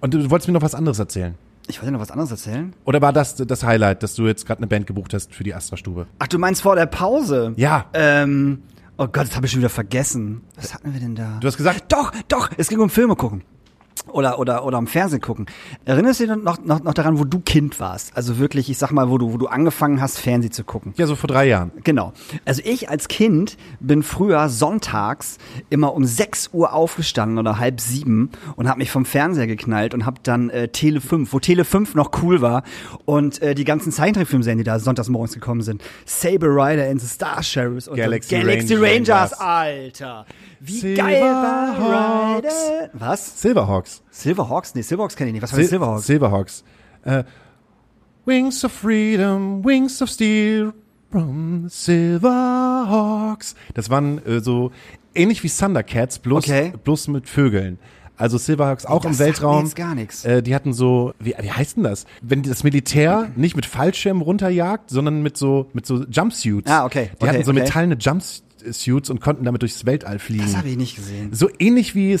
Und 0.00 0.14
du 0.14 0.30
wolltest 0.30 0.48
mir 0.48 0.54
noch 0.54 0.62
was 0.62 0.74
anderes 0.74 0.98
erzählen. 0.98 1.34
Ich 1.68 1.80
wollte 1.82 1.92
noch 1.92 2.00
was 2.00 2.10
anderes 2.10 2.30
erzählen. 2.30 2.72
Oder 2.86 3.02
war 3.02 3.12
das 3.12 3.36
das 3.36 3.62
Highlight, 3.62 4.02
dass 4.02 4.14
du 4.14 4.26
jetzt 4.26 4.46
gerade 4.46 4.58
eine 4.60 4.66
Band 4.68 4.86
gebucht 4.86 5.12
hast 5.12 5.34
für 5.34 5.44
die 5.44 5.54
Astra-Stube? 5.54 6.06
Ach, 6.18 6.26
du 6.26 6.38
meinst 6.38 6.62
vor 6.62 6.76
der 6.76 6.86
Pause? 6.86 7.52
Ja. 7.56 7.84
Ähm, 7.92 8.62
oh 8.98 9.06
Gott, 9.06 9.28
das 9.28 9.36
habe 9.36 9.46
ich 9.46 9.52
schon 9.52 9.60
wieder 9.60 9.70
vergessen. 9.70 10.42
Was 10.56 10.74
hatten 10.74 10.92
wir 10.92 11.00
denn 11.00 11.14
da? 11.14 11.38
Du 11.40 11.46
hast 11.46 11.56
gesagt, 11.56 11.90
Doch, 11.90 12.12
doch, 12.28 12.50
es 12.56 12.68
ging 12.68 12.80
um 12.80 12.90
Filme 12.90 13.16
gucken. 13.16 13.42
Oder, 14.10 14.38
oder, 14.38 14.64
oder 14.64 14.78
am 14.78 14.86
Fernsehen 14.86 15.20
gucken. 15.20 15.46
Erinnerst 15.84 16.20
du 16.20 16.26
dich 16.26 16.36
noch, 16.36 16.62
noch, 16.64 16.82
noch 16.82 16.94
daran, 16.94 17.18
wo 17.18 17.24
du 17.24 17.40
Kind 17.40 17.80
warst? 17.80 18.16
Also 18.16 18.38
wirklich, 18.38 18.70
ich 18.70 18.78
sag 18.78 18.90
mal, 18.92 19.10
wo 19.10 19.18
du, 19.18 19.32
wo 19.32 19.36
du 19.36 19.46
angefangen 19.46 20.00
hast, 20.00 20.18
Fernsehen 20.18 20.52
zu 20.52 20.64
gucken. 20.64 20.94
ja, 20.96 21.06
so 21.06 21.16
vor 21.16 21.28
drei 21.28 21.46
Jahren. 21.46 21.72
Genau. 21.84 22.12
Also 22.44 22.62
ich 22.64 22.88
als 22.88 23.08
Kind 23.08 23.56
bin 23.80 24.02
früher 24.02 24.48
sonntags 24.48 25.38
immer 25.70 25.94
um 25.94 26.04
6 26.04 26.50
Uhr 26.52 26.72
aufgestanden 26.72 27.38
oder 27.38 27.58
halb 27.58 27.80
sieben 27.80 28.30
und 28.56 28.68
habe 28.68 28.78
mich 28.78 28.90
vom 28.90 29.04
Fernseher 29.04 29.46
geknallt 29.46 29.94
und 29.94 30.06
habe 30.06 30.18
dann 30.22 30.50
äh, 30.50 30.68
Tele 30.68 31.00
5, 31.00 31.32
wo 31.32 31.40
Tele 31.40 31.64
5 31.64 31.94
noch 31.94 32.10
cool 32.22 32.40
war 32.40 32.62
und 33.04 33.42
äh, 33.42 33.54
die 33.54 33.64
ganzen 33.64 33.92
Zeichentrickfilmserien, 33.92 34.58
die 34.58 34.64
da 34.64 34.78
sonntags 34.78 35.08
morgens 35.08 35.34
gekommen 35.34 35.62
sind. 35.62 35.82
Saber 36.04 36.48
Rider 36.48 36.88
and 36.88 37.00
the 37.00 37.06
Star 37.06 37.42
Sheriffs 37.42 37.88
und 37.88 37.96
Galaxy. 37.96 38.34
Galaxy 38.34 38.74
Rangers. 38.74 39.08
Rangers, 39.08 39.32
Alter. 39.40 40.26
Wie 40.60 40.94
geil 40.94 41.20
war 41.22 41.66
Silverhawks. 41.76 42.44
Rider? 42.70 42.90
Was? 42.94 43.40
Silverhawks. 43.40 44.02
Silverhawks? 44.10 44.74
Nee, 44.74 44.82
Silverhawks 44.82 45.16
kenne 45.16 45.28
ich 45.30 45.34
nicht. 45.34 45.42
Was 45.42 45.52
war 45.52 45.58
Sil 45.60 45.68
Silverhawks? 45.68 46.06
Silverhawks. 46.06 46.64
Äh, 47.04 47.24
Wings 48.26 48.64
of 48.64 48.72
Freedom, 48.72 49.64
Wings 49.64 50.02
of 50.02 50.10
Steel 50.10 50.72
from 51.10 51.68
Silverhawks. 51.68 53.54
Das 53.74 53.90
waren 53.90 54.24
äh, 54.26 54.40
so 54.40 54.70
ähnlich 55.14 55.42
wie 55.42 55.48
Thundercats, 55.48 56.18
bloß, 56.18 56.44
Okay. 56.44 56.72
bloß 56.84 57.08
mit 57.08 57.28
Vögeln. 57.28 57.78
Also 58.16 58.36
Silverhawks 58.36 58.84
auch 58.84 59.02
das 59.02 59.12
im 59.12 59.18
Weltraum. 59.26 59.64
jetzt 59.64 59.76
gar 59.76 59.94
nichts. 59.94 60.24
Äh, 60.24 60.42
die 60.42 60.52
hatten 60.54 60.72
so, 60.72 61.14
wie, 61.20 61.34
wie 61.40 61.52
heißt 61.52 61.76
denn 61.76 61.84
das? 61.84 62.04
Wenn 62.20 62.42
das 62.42 62.64
Militär 62.64 63.30
nicht 63.36 63.54
mit 63.54 63.64
Fallschirmen 63.64 64.22
runterjagt, 64.22 64.90
sondern 64.90 65.22
mit 65.22 65.36
so, 65.36 65.68
mit 65.72 65.86
so 65.86 66.02
Jumpsuits. 66.04 66.68
Ah, 66.68 66.84
okay. 66.84 67.10
Die 67.12 67.22
Okay, 67.22 67.28
hatten 67.34 67.44
so 67.44 67.52
okay. 67.52 67.60
metallene 67.60 67.94
Jumpsuits 68.62 69.10
und 69.10 69.20
konnten 69.20 69.44
damit 69.44 69.62
durchs 69.62 69.86
Weltall 69.86 70.18
fliegen. 70.18 70.44
Das 70.44 70.56
habe 70.56 70.68
ich 70.68 70.76
nicht 70.76 70.96
gesehen. 70.96 71.32
so 71.32 71.50
ähnlich 71.58 71.94
wie 71.94 72.16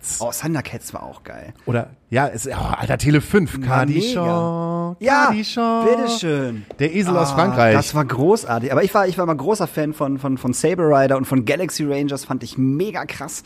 Thundercats. 0.00 0.20
Oh, 0.20 0.30
Thundercats 0.32 0.94
war 0.94 1.02
auch 1.02 1.22
geil. 1.22 1.52
Oder, 1.66 1.90
ja, 2.10 2.26
es, 2.28 2.46
oh, 2.46 2.52
Alter, 2.52 2.98
Tele 2.98 3.20
5, 3.20 3.58
mega. 3.58 3.66
Kadischon. 3.76 4.96
Ja, 4.98 5.30
bitteschön. 5.30 6.64
Der 6.78 6.94
Esel 6.94 7.16
aus 7.16 7.30
Ah, 7.32 7.34
Frankreich. 7.34 7.74
Das 7.74 7.94
war 7.94 8.04
großartig. 8.04 8.72
Aber 8.72 8.82
ich 8.82 8.92
war, 8.94 9.06
ich 9.06 9.18
war 9.18 9.26
mal 9.26 9.36
großer 9.36 9.66
Fan 9.66 9.92
von, 9.92 10.18
von, 10.18 10.38
von 10.38 10.52
Saber 10.52 10.84
Rider 10.88 11.16
und 11.16 11.24
von 11.26 11.44
Galaxy 11.44 11.84
Rangers. 11.84 12.24
Fand 12.24 12.42
ich 12.42 12.58
mega 12.58 13.04
krass. 13.04 13.42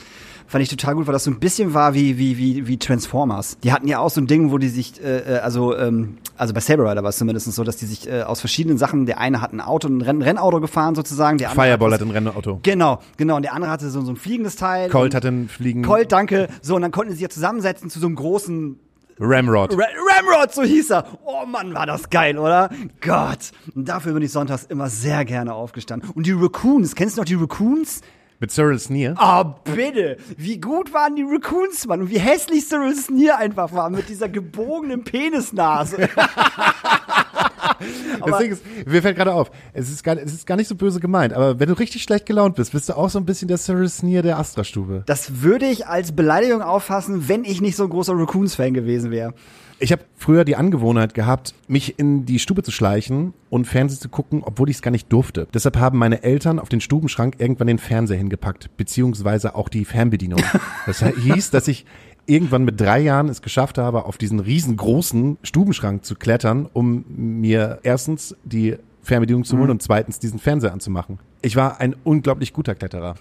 Fand 0.46 0.62
ich 0.62 0.68
total 0.68 0.94
gut, 0.94 1.06
weil 1.06 1.14
das 1.14 1.24
so 1.24 1.30
ein 1.30 1.38
bisschen 1.40 1.72
war 1.72 1.94
wie, 1.94 2.18
wie, 2.18 2.36
wie, 2.36 2.66
wie 2.66 2.76
Transformers. 2.78 3.56
Die 3.64 3.72
hatten 3.72 3.88
ja 3.88 3.98
auch 3.98 4.10
so 4.10 4.20
ein 4.20 4.26
Ding, 4.26 4.50
wo 4.52 4.58
die 4.58 4.68
sich, 4.68 5.02
äh, 5.02 5.36
äh, 5.36 5.38
also, 5.38 5.74
ähm, 5.76 6.18
also 6.36 6.52
bei 6.52 6.60
Saber 6.60 6.84
Rider 6.90 7.02
war 7.02 7.08
es 7.10 7.16
zumindest 7.16 7.50
so, 7.52 7.64
dass 7.64 7.76
die 7.76 7.86
sich 7.86 8.08
äh, 8.10 8.22
aus 8.22 8.40
verschiedenen 8.40 8.76
Sachen, 8.76 9.06
der 9.06 9.18
eine 9.18 9.40
hat 9.40 9.52
ein 9.54 9.62
Auto, 9.62 9.88
ein 9.88 10.02
Renn 10.02 10.20
Rennauto 10.20 10.60
gefahren 10.60 10.94
sozusagen. 10.94 11.38
Der 11.38 11.50
andere 11.50 11.64
Fireball 11.66 11.92
hat 11.92 12.00
hat 12.00 12.06
ein 12.06 12.10
Rennauto. 12.10 12.60
Genau, 12.62 13.00
genau. 13.16 13.36
Und 13.36 13.42
der 13.42 13.54
andere 13.54 13.70
hatte 13.70 13.88
so, 13.88 14.02
so 14.02 14.12
ein 14.12 14.16
fliegendes 14.16 14.56
Teil. 14.56 14.90
Colt 14.90 15.14
hat 15.14 15.24
ein 15.24 15.48
Fliegen. 15.48 15.82
Colt, 15.82 16.12
danke. 16.12 16.43
So, 16.62 16.76
und 16.76 16.82
dann 16.82 16.92
konnten 16.92 17.10
sie 17.10 17.16
sich 17.16 17.22
ja 17.22 17.28
zusammensetzen 17.28 17.90
zu 17.90 17.98
so 18.00 18.06
einem 18.06 18.16
großen 18.16 18.78
Ramrod. 19.18 19.72
Ra 19.72 19.84
Ramrod, 20.16 20.52
so 20.52 20.62
hieß 20.62 20.90
er. 20.90 21.06
Oh 21.24 21.46
Mann, 21.46 21.74
war 21.74 21.86
das 21.86 22.10
geil, 22.10 22.38
oder? 22.38 22.70
Gott. 23.00 23.52
Und 23.74 23.88
dafür 23.88 24.12
bin 24.12 24.22
ich 24.22 24.32
sonntags 24.32 24.64
immer 24.64 24.88
sehr 24.88 25.24
gerne 25.24 25.54
aufgestanden. 25.54 26.10
Und 26.10 26.26
die 26.26 26.32
Raccoons, 26.32 26.94
kennst 26.94 27.16
du 27.16 27.20
noch 27.20 27.26
die 27.26 27.34
Raccoons? 27.34 28.00
Mit 28.40 28.50
Cyril 28.50 28.78
Sneer. 28.78 29.14
Oh, 29.20 29.44
bitte. 29.72 30.16
Wie 30.36 30.60
gut 30.60 30.92
waren 30.92 31.14
die 31.14 31.22
Raccoons, 31.22 31.86
Mann. 31.86 32.02
Und 32.02 32.10
wie 32.10 32.18
hässlich 32.18 32.68
Cyril 32.68 32.96
Sneer 32.96 33.38
einfach 33.38 33.72
war 33.72 33.88
mit 33.90 34.08
dieser 34.08 34.28
gebogenen 34.28 35.04
Penisnase. 35.04 36.08
Deswegen 38.26 38.52
ist, 38.52 38.62
mir 38.86 39.02
fällt 39.02 39.16
gerade 39.16 39.32
auf, 39.32 39.50
es 39.72 39.90
ist, 39.90 40.02
gar, 40.02 40.16
es 40.16 40.32
ist 40.32 40.46
gar 40.46 40.56
nicht 40.56 40.68
so 40.68 40.74
böse 40.74 41.00
gemeint, 41.00 41.32
aber 41.32 41.58
wenn 41.60 41.68
du 41.68 41.74
richtig 41.74 42.02
schlecht 42.02 42.26
gelaunt 42.26 42.56
bist, 42.56 42.72
bist 42.72 42.88
du 42.88 42.96
auch 42.96 43.10
so 43.10 43.18
ein 43.18 43.24
bisschen 43.24 43.48
der 43.48 43.58
Cyril 43.58 43.88
Sneer 43.88 44.22
der 44.22 44.38
Astra-Stube. 44.38 45.02
Das 45.06 45.42
würde 45.42 45.66
ich 45.66 45.86
als 45.86 46.12
Beleidigung 46.12 46.62
auffassen, 46.62 47.28
wenn 47.28 47.44
ich 47.44 47.60
nicht 47.60 47.76
so 47.76 47.84
ein 47.84 47.90
großer 47.90 48.14
Raccoons-Fan 48.16 48.74
gewesen 48.74 49.10
wäre. 49.10 49.34
Ich 49.80 49.90
habe 49.90 50.02
früher 50.16 50.44
die 50.44 50.56
Angewohnheit 50.56 51.14
gehabt, 51.14 51.52
mich 51.66 51.98
in 51.98 52.24
die 52.24 52.38
Stube 52.38 52.62
zu 52.62 52.70
schleichen 52.70 53.34
und 53.50 53.66
Fernsehen 53.66 54.00
zu 54.00 54.08
gucken, 54.08 54.42
obwohl 54.44 54.70
ich 54.70 54.76
es 54.76 54.82
gar 54.82 54.92
nicht 54.92 55.12
durfte. 55.12 55.48
Deshalb 55.52 55.76
haben 55.76 55.98
meine 55.98 56.22
Eltern 56.22 56.60
auf 56.60 56.68
den 56.68 56.80
Stubenschrank 56.80 57.34
irgendwann 57.38 57.66
den 57.66 57.78
Fernseher 57.78 58.16
hingepackt, 58.16 58.70
beziehungsweise 58.76 59.56
auch 59.56 59.68
die 59.68 59.84
Fernbedienung. 59.84 60.40
Das 60.86 61.02
hieß, 61.02 61.50
dass 61.50 61.66
ich 61.66 61.86
irgendwann 62.26 62.64
mit 62.64 62.80
drei 62.80 63.00
Jahren 63.00 63.28
es 63.28 63.42
geschafft 63.42 63.78
habe, 63.78 64.04
auf 64.04 64.18
diesen 64.18 64.40
riesengroßen 64.40 65.38
Stubenschrank 65.42 66.04
zu 66.04 66.14
klettern, 66.14 66.68
um 66.72 67.04
mir 67.08 67.80
erstens 67.82 68.36
die 68.44 68.76
Fernbedienung 69.02 69.44
zu 69.44 69.58
holen 69.58 69.70
und 69.70 69.82
zweitens 69.82 70.18
diesen 70.18 70.38
Fernseher 70.38 70.72
anzumachen. 70.72 71.18
Ich 71.42 71.56
war 71.56 71.80
ein 71.80 71.94
unglaublich 72.04 72.52
guter 72.52 72.74
Kletterer. 72.74 73.16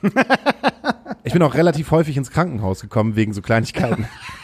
ich 1.23 1.33
bin 1.33 1.41
auch 1.41 1.55
relativ 1.55 1.91
häufig 1.91 2.15
ins 2.15 2.31
Krankenhaus 2.31 2.81
gekommen 2.81 3.15
wegen 3.15 3.33
so 3.33 3.41
Kleinigkeiten. 3.41 4.07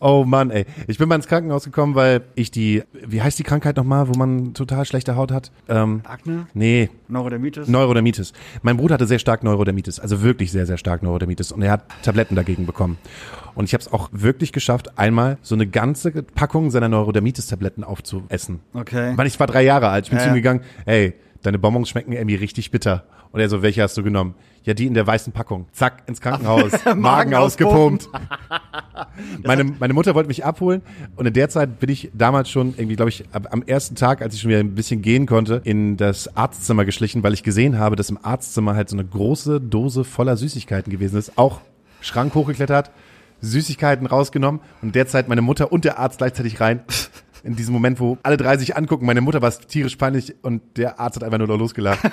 Oh 0.00 0.24
Mann, 0.26 0.50
ey. 0.50 0.66
Ich 0.86 0.98
bin 0.98 1.08
mal 1.08 1.16
ins 1.16 1.26
Krankenhaus 1.26 1.64
gekommen, 1.64 1.94
weil 1.94 2.22
ich 2.34 2.50
die, 2.50 2.82
wie 3.06 3.22
heißt 3.22 3.38
die 3.38 3.42
Krankheit 3.42 3.76
nochmal, 3.76 4.08
wo 4.08 4.18
man 4.18 4.54
total 4.54 4.84
schlechte 4.84 5.16
Haut 5.16 5.32
hat? 5.32 5.50
Ähm, 5.68 6.02
Akne? 6.04 6.46
nee, 6.54 6.90
Neurodermitis? 7.08 7.68
Neurodermitis. 7.68 8.32
Mein 8.62 8.76
Bruder 8.76 8.94
hatte 8.94 9.06
sehr 9.06 9.18
stark 9.18 9.42
Neurodermitis, 9.42 10.00
also 10.00 10.22
wirklich 10.22 10.52
sehr, 10.52 10.66
sehr 10.66 10.78
stark 10.78 11.02
Neurodermitis 11.02 11.52
und 11.52 11.62
er 11.62 11.72
hat 11.72 11.84
Tabletten 12.02 12.34
dagegen 12.36 12.66
bekommen. 12.66 12.98
Und 13.54 13.64
ich 13.64 13.72
habe 13.74 13.82
es 13.82 13.92
auch 13.92 14.08
wirklich 14.12 14.52
geschafft, 14.52 14.98
einmal 14.98 15.38
so 15.42 15.54
eine 15.54 15.66
ganze 15.66 16.10
Packung 16.22 16.70
seiner 16.70 16.88
Neurodermitis-Tabletten 16.88 17.84
aufzuessen. 17.84 18.60
Okay. 18.74 19.12
Weil 19.16 19.26
ich 19.26 19.40
war 19.40 19.46
drei 19.46 19.62
Jahre 19.62 19.88
alt. 19.88 20.04
Ich 20.04 20.10
bin 20.10 20.18
Ja, 20.18 20.24
zu 20.24 20.30
ihm 20.30 20.34
gegangen, 20.34 20.60
hey, 20.84 21.14
deine 21.42 21.58
Bonbons 21.58 21.88
schmecken 21.88 22.12
irgendwie 22.12 22.34
richtig 22.34 22.70
bitter. 22.70 23.04
Und 23.32 23.40
er 23.40 23.48
so, 23.48 23.62
welche 23.62 23.82
hast 23.82 23.96
du 23.96 24.02
genommen? 24.02 24.34
Ja, 24.66 24.74
die 24.74 24.86
in 24.86 24.94
der 24.94 25.06
weißen 25.06 25.32
Packung. 25.32 25.66
Zack, 25.70 26.02
ins 26.06 26.20
Krankenhaus. 26.20 26.72
Magen, 26.96 27.34
ausgepumpt. 27.34 28.08
meine, 29.44 29.62
meine 29.62 29.94
Mutter 29.94 30.16
wollte 30.16 30.26
mich 30.26 30.44
abholen 30.44 30.82
und 31.14 31.24
in 31.24 31.32
der 31.32 31.48
Zeit 31.48 31.78
bin 31.78 31.88
ich 31.88 32.10
damals 32.12 32.50
schon 32.50 32.74
irgendwie, 32.76 32.96
glaube 32.96 33.10
ich, 33.10 33.24
ab, 33.30 33.46
am 33.52 33.62
ersten 33.62 33.94
Tag, 33.94 34.22
als 34.22 34.34
ich 34.34 34.40
schon 34.40 34.50
wieder 34.50 34.58
ein 34.58 34.74
bisschen 34.74 35.02
gehen 35.02 35.26
konnte, 35.26 35.60
in 35.62 35.96
das 35.96 36.36
Arztzimmer 36.36 36.84
geschlichen, 36.84 37.22
weil 37.22 37.32
ich 37.32 37.44
gesehen 37.44 37.78
habe, 37.78 37.94
dass 37.94 38.10
im 38.10 38.18
Arztzimmer 38.20 38.74
halt 38.74 38.88
so 38.88 38.96
eine 38.96 39.06
große 39.06 39.60
Dose 39.60 40.02
voller 40.02 40.36
Süßigkeiten 40.36 40.90
gewesen 40.90 41.16
ist. 41.16 41.38
Auch 41.38 41.60
Schrank 42.00 42.34
hochgeklettert, 42.34 42.90
Süßigkeiten 43.42 44.08
rausgenommen 44.08 44.60
und 44.82 44.96
derzeit 44.96 45.28
meine 45.28 45.42
Mutter 45.42 45.70
und 45.70 45.84
der 45.84 46.00
Arzt 46.00 46.18
gleichzeitig 46.18 46.60
rein. 46.60 46.80
In 47.46 47.54
diesem 47.54 47.72
Moment, 47.72 48.00
wo 48.00 48.18
alle 48.24 48.36
drei 48.36 48.56
sich 48.58 48.76
angucken, 48.76 49.06
meine 49.06 49.20
Mutter 49.20 49.40
war 49.40 49.48
es 49.48 49.58
tierisch 49.58 49.94
peinlich 49.94 50.34
und 50.42 50.62
der 50.76 50.98
Arzt 50.98 51.16
hat 51.16 51.24
einfach 51.24 51.38
nur 51.38 51.56
losgelacht. 51.56 52.00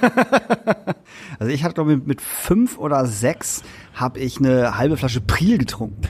Also 1.39 1.51
ich 1.51 1.63
hatte, 1.63 1.75
glaube 1.75 1.93
ich, 1.93 2.05
mit 2.05 2.21
fünf 2.21 2.77
oder 2.77 3.05
sechs 3.05 3.63
habe 3.93 4.19
ich 4.19 4.39
eine 4.39 4.77
halbe 4.77 4.97
Flasche 4.97 5.21
Priel 5.21 5.57
getrunken. 5.57 6.01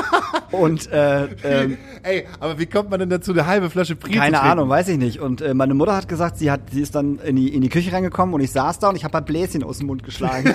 Und 0.52 0.90
äh, 0.92 1.24
ähm, 1.42 1.78
Ey, 2.02 2.26
aber 2.40 2.58
wie 2.58 2.66
kommt 2.66 2.90
man 2.90 3.00
denn 3.00 3.10
dazu, 3.10 3.32
eine 3.32 3.46
halbe 3.46 3.68
Flasche 3.68 3.96
Priel 3.96 4.18
keine 4.18 4.36
zu? 4.36 4.42
Ahnung, 4.42 4.68
weiß 4.68 4.88
ich 4.88 4.98
nicht. 4.98 5.20
Und 5.20 5.40
äh, 5.40 5.54
meine 5.54 5.74
Mutter 5.74 5.94
hat 5.96 6.08
gesagt, 6.08 6.38
sie 6.38 6.50
hat, 6.50 6.70
sie 6.70 6.80
ist 6.80 6.94
dann 6.94 7.18
in 7.18 7.36
die, 7.36 7.52
in 7.54 7.60
die 7.62 7.68
Küche 7.68 7.92
reingekommen 7.92 8.34
und 8.34 8.40
ich 8.40 8.52
saß 8.52 8.78
da 8.78 8.88
und 8.90 8.96
ich 8.96 9.04
habe 9.04 9.14
halt 9.14 9.26
Bläschen 9.26 9.62
aus 9.64 9.78
dem 9.78 9.88
Mund 9.88 10.04
geschlagen. 10.04 10.54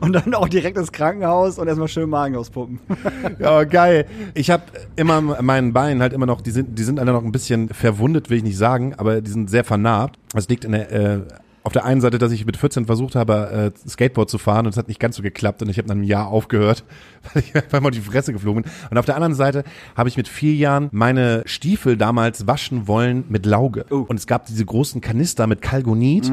und 0.00 0.12
dann 0.12 0.34
auch 0.34 0.48
direkt 0.48 0.76
ins 0.78 0.92
Krankenhaus 0.92 1.58
und 1.58 1.68
erstmal 1.68 1.88
schön 1.88 2.08
Magen 2.08 2.36
auspumpen. 2.36 2.78
Ja, 3.38 3.64
geil. 3.64 4.06
Ich 4.34 4.50
habe 4.50 4.64
immer 4.96 5.20
meinen 5.20 5.72
Beinen 5.72 6.00
halt 6.00 6.12
immer 6.12 6.26
noch, 6.26 6.40
die 6.40 6.50
sind, 6.50 6.78
die 6.78 6.82
sind 6.82 7.00
alle 7.00 7.12
noch 7.12 7.24
ein 7.24 7.32
bisschen 7.32 7.68
verwundet, 7.68 8.30
will 8.30 8.38
ich 8.38 8.42
nicht 8.42 8.56
sagen, 8.56 8.94
aber 8.96 9.20
die 9.20 9.30
sind 9.30 9.50
sehr 9.50 9.64
vernarbt. 9.64 10.18
Das 10.32 10.48
liegt 10.48 10.64
in 10.64 10.72
der, 10.72 10.92
äh, 10.92 11.20
auf 11.62 11.72
der 11.72 11.84
einen 11.84 12.00
Seite, 12.02 12.18
dass 12.18 12.30
ich 12.30 12.44
mit 12.44 12.56
14 12.58 12.86
versucht 12.86 13.14
habe, 13.14 13.72
äh, 13.74 13.88
Skateboard 13.88 14.28
zu 14.28 14.36
fahren 14.38 14.66
und 14.66 14.72
es 14.72 14.76
hat 14.76 14.88
nicht 14.88 15.00
ganz 15.00 15.16
so 15.16 15.22
geklappt 15.22 15.62
und 15.62 15.70
ich 15.70 15.78
habe 15.78 15.88
nach 15.88 15.94
einem 15.94 16.04
Jahr 16.04 16.28
aufgehört, 16.28 16.84
weil 17.32 17.42
ich 17.42 17.54
einfach 17.56 17.80
mal 17.80 17.90
die 17.90 18.00
Fresse 18.00 18.32
geflogen 18.32 18.62
bin. 18.64 18.72
Und 18.90 18.98
auf 18.98 19.06
der 19.06 19.16
anderen 19.16 19.34
Seite 19.34 19.64
habe 19.96 20.08
ich 20.08 20.16
mit 20.16 20.28
vier 20.28 20.54
Jahren 20.54 20.88
meine 20.92 21.42
Stiefel 21.46 21.96
damals 21.96 22.46
waschen 22.46 22.86
wollen 22.86 23.24
mit 23.28 23.46
Lauge. 23.46 23.84
Und 23.84 24.18
es 24.18 24.26
gab 24.26 24.46
diese 24.46 24.64
großen 24.64 25.00
Kanister 25.00 25.46
mit 25.46 25.62
Kalgonit 25.62 26.30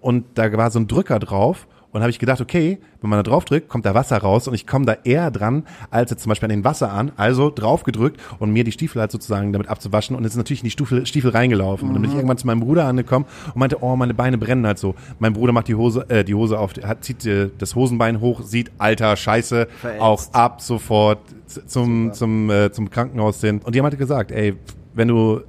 und 0.00 0.24
da 0.34 0.52
war 0.56 0.70
so 0.70 0.78
ein 0.78 0.86
Drücker 0.86 1.18
drauf. 1.18 1.66
Und 1.90 2.02
habe 2.02 2.10
ich 2.10 2.18
gedacht, 2.18 2.40
okay, 2.40 2.78
wenn 3.00 3.08
man 3.08 3.18
da 3.18 3.22
drauf 3.22 3.46
drückt, 3.46 3.68
kommt 3.68 3.86
da 3.86 3.94
Wasser 3.94 4.18
raus 4.18 4.46
und 4.46 4.54
ich 4.54 4.66
komme 4.66 4.84
da 4.84 4.96
eher 5.04 5.30
dran, 5.30 5.64
als 5.90 6.10
jetzt 6.10 6.22
zum 6.22 6.28
Beispiel 6.30 6.46
an 6.46 6.50
den 6.50 6.64
Wasser 6.64 6.92
an. 6.92 7.12
Also 7.16 7.50
drauf 7.50 7.82
gedrückt 7.82 8.20
und 8.38 8.52
mir 8.52 8.62
die 8.64 8.72
Stiefel 8.72 9.00
halt 9.00 9.10
sozusagen 9.10 9.52
damit 9.52 9.68
abzuwaschen 9.68 10.14
und 10.14 10.22
jetzt 10.24 10.32
ist 10.32 10.36
natürlich 10.36 10.60
in 10.60 10.66
die 10.66 10.70
Stiefel, 10.70 11.06
Stiefel 11.06 11.30
reingelaufen. 11.30 11.88
Und 11.88 11.94
dann 11.94 12.02
bin 12.02 12.10
ich 12.10 12.16
irgendwann 12.16 12.36
zu 12.36 12.46
meinem 12.46 12.60
Bruder 12.60 12.84
angekommen 12.84 13.24
und 13.46 13.56
meinte, 13.56 13.82
oh, 13.82 13.96
meine 13.96 14.12
Beine 14.12 14.36
brennen 14.36 14.66
halt 14.66 14.78
so. 14.78 14.94
Mein 15.18 15.32
Bruder 15.32 15.52
macht 15.52 15.68
die 15.68 15.74
Hose, 15.76 16.04
äh, 16.10 16.24
die 16.24 16.34
Hose 16.34 16.58
auf, 16.58 16.74
hat, 16.82 17.04
zieht 17.04 17.24
äh, 17.24 17.50
das 17.56 17.74
Hosenbein 17.74 18.20
hoch, 18.20 18.42
sieht, 18.42 18.70
alter 18.76 19.16
Scheiße, 19.16 19.68
Verätzt. 19.80 20.02
auch 20.02 20.32
ab 20.34 20.60
sofort 20.60 21.20
zum, 21.46 22.12
zum, 22.12 22.50
äh, 22.50 22.70
zum 22.70 22.90
Krankenhaus 22.90 23.40
hin. 23.40 23.60
Und 23.64 23.74
die 23.74 23.78
haben 23.78 23.86
halt 23.86 23.98
gesagt, 23.98 24.30
ey, 24.30 24.56
wenn 24.94 25.08
du 25.08 25.40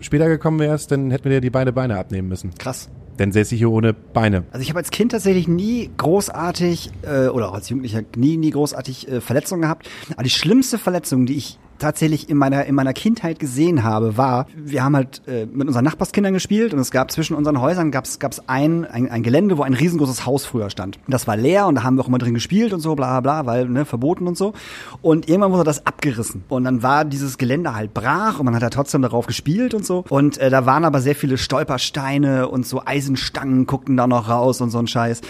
später 0.00 0.28
gekommen 0.28 0.58
wärst, 0.58 0.90
dann 0.90 1.10
hätten 1.10 1.24
wir 1.24 1.32
dir 1.32 1.40
die 1.40 1.50
beide 1.50 1.72
Beine 1.72 1.98
abnehmen 1.98 2.28
müssen. 2.28 2.54
Krass. 2.58 2.90
Dann 3.16 3.32
säße 3.32 3.54
ich 3.54 3.60
hier 3.60 3.70
ohne 3.70 3.92
Beine. 3.92 4.44
Also 4.50 4.62
ich 4.62 4.70
habe 4.70 4.78
als 4.78 4.90
Kind 4.90 5.12
tatsächlich 5.12 5.46
nie 5.48 5.90
großartig 5.96 6.90
äh, 7.02 7.28
oder 7.28 7.48
auch 7.48 7.54
als 7.54 7.68
Jugendlicher 7.68 8.02
nie 8.16 8.36
nie 8.36 8.50
großartig 8.50 9.08
äh, 9.08 9.20
Verletzungen 9.20 9.62
gehabt. 9.62 9.88
Aber 10.12 10.22
die 10.22 10.30
schlimmste 10.30 10.78
Verletzung, 10.78 11.26
die 11.26 11.36
ich 11.36 11.58
tatsächlich 11.78 12.28
in 12.28 12.36
meiner 12.36 12.64
in 12.64 12.74
meiner 12.74 12.92
Kindheit 12.92 13.38
gesehen 13.38 13.84
habe, 13.84 14.16
war, 14.16 14.46
wir 14.56 14.84
haben 14.84 14.96
halt 14.96 15.22
äh, 15.26 15.46
mit 15.46 15.66
unseren 15.68 15.84
Nachbarskindern 15.84 16.32
gespielt 16.32 16.74
und 16.74 16.80
es 16.80 16.90
gab 16.90 17.10
zwischen 17.10 17.34
unseren 17.34 17.60
Häusern 17.60 17.90
gab's 17.90 18.18
gab's 18.18 18.42
ein, 18.46 18.84
ein 18.84 19.10
ein 19.10 19.22
Gelände, 19.22 19.58
wo 19.58 19.62
ein 19.62 19.74
riesengroßes 19.74 20.26
Haus 20.26 20.44
früher 20.44 20.70
stand. 20.70 20.98
Und 21.06 21.12
das 21.12 21.26
war 21.26 21.36
leer 21.36 21.66
und 21.66 21.76
da 21.76 21.82
haben 21.82 21.96
wir 21.96 22.02
auch 22.02 22.08
immer 22.08 22.18
drin 22.18 22.34
gespielt 22.34 22.72
und 22.72 22.80
so, 22.80 22.94
bla 22.94 23.20
bla 23.20 23.42
bla, 23.42 23.46
weil 23.46 23.68
ne 23.68 23.84
verboten 23.84 24.26
und 24.26 24.36
so. 24.36 24.52
Und 25.02 25.28
irgendwann 25.28 25.52
wurde 25.52 25.64
das 25.64 25.86
abgerissen 25.86 26.44
und 26.48 26.64
dann 26.64 26.82
war 26.82 27.04
dieses 27.04 27.38
Gelände 27.38 27.74
halt 27.74 27.94
brach 27.94 28.38
und 28.38 28.46
man 28.46 28.54
hat 28.54 28.62
da 28.62 28.70
trotzdem 28.70 29.02
darauf 29.02 29.26
gespielt 29.26 29.74
und 29.74 29.84
so. 29.84 30.04
Und 30.08 30.38
äh, 30.38 30.50
da 30.50 30.66
waren 30.66 30.84
aber 30.84 31.00
sehr 31.00 31.14
viele 31.14 31.38
Stolpersteine 31.38 32.48
und 32.48 32.66
so 32.66 32.82
Eisenstangen 32.84 33.66
guckten 33.66 33.96
da 33.96 34.06
noch 34.06 34.28
raus 34.28 34.60
und 34.60 34.70
so 34.70 34.78
ein 34.78 34.86
Scheiß. 34.86 35.20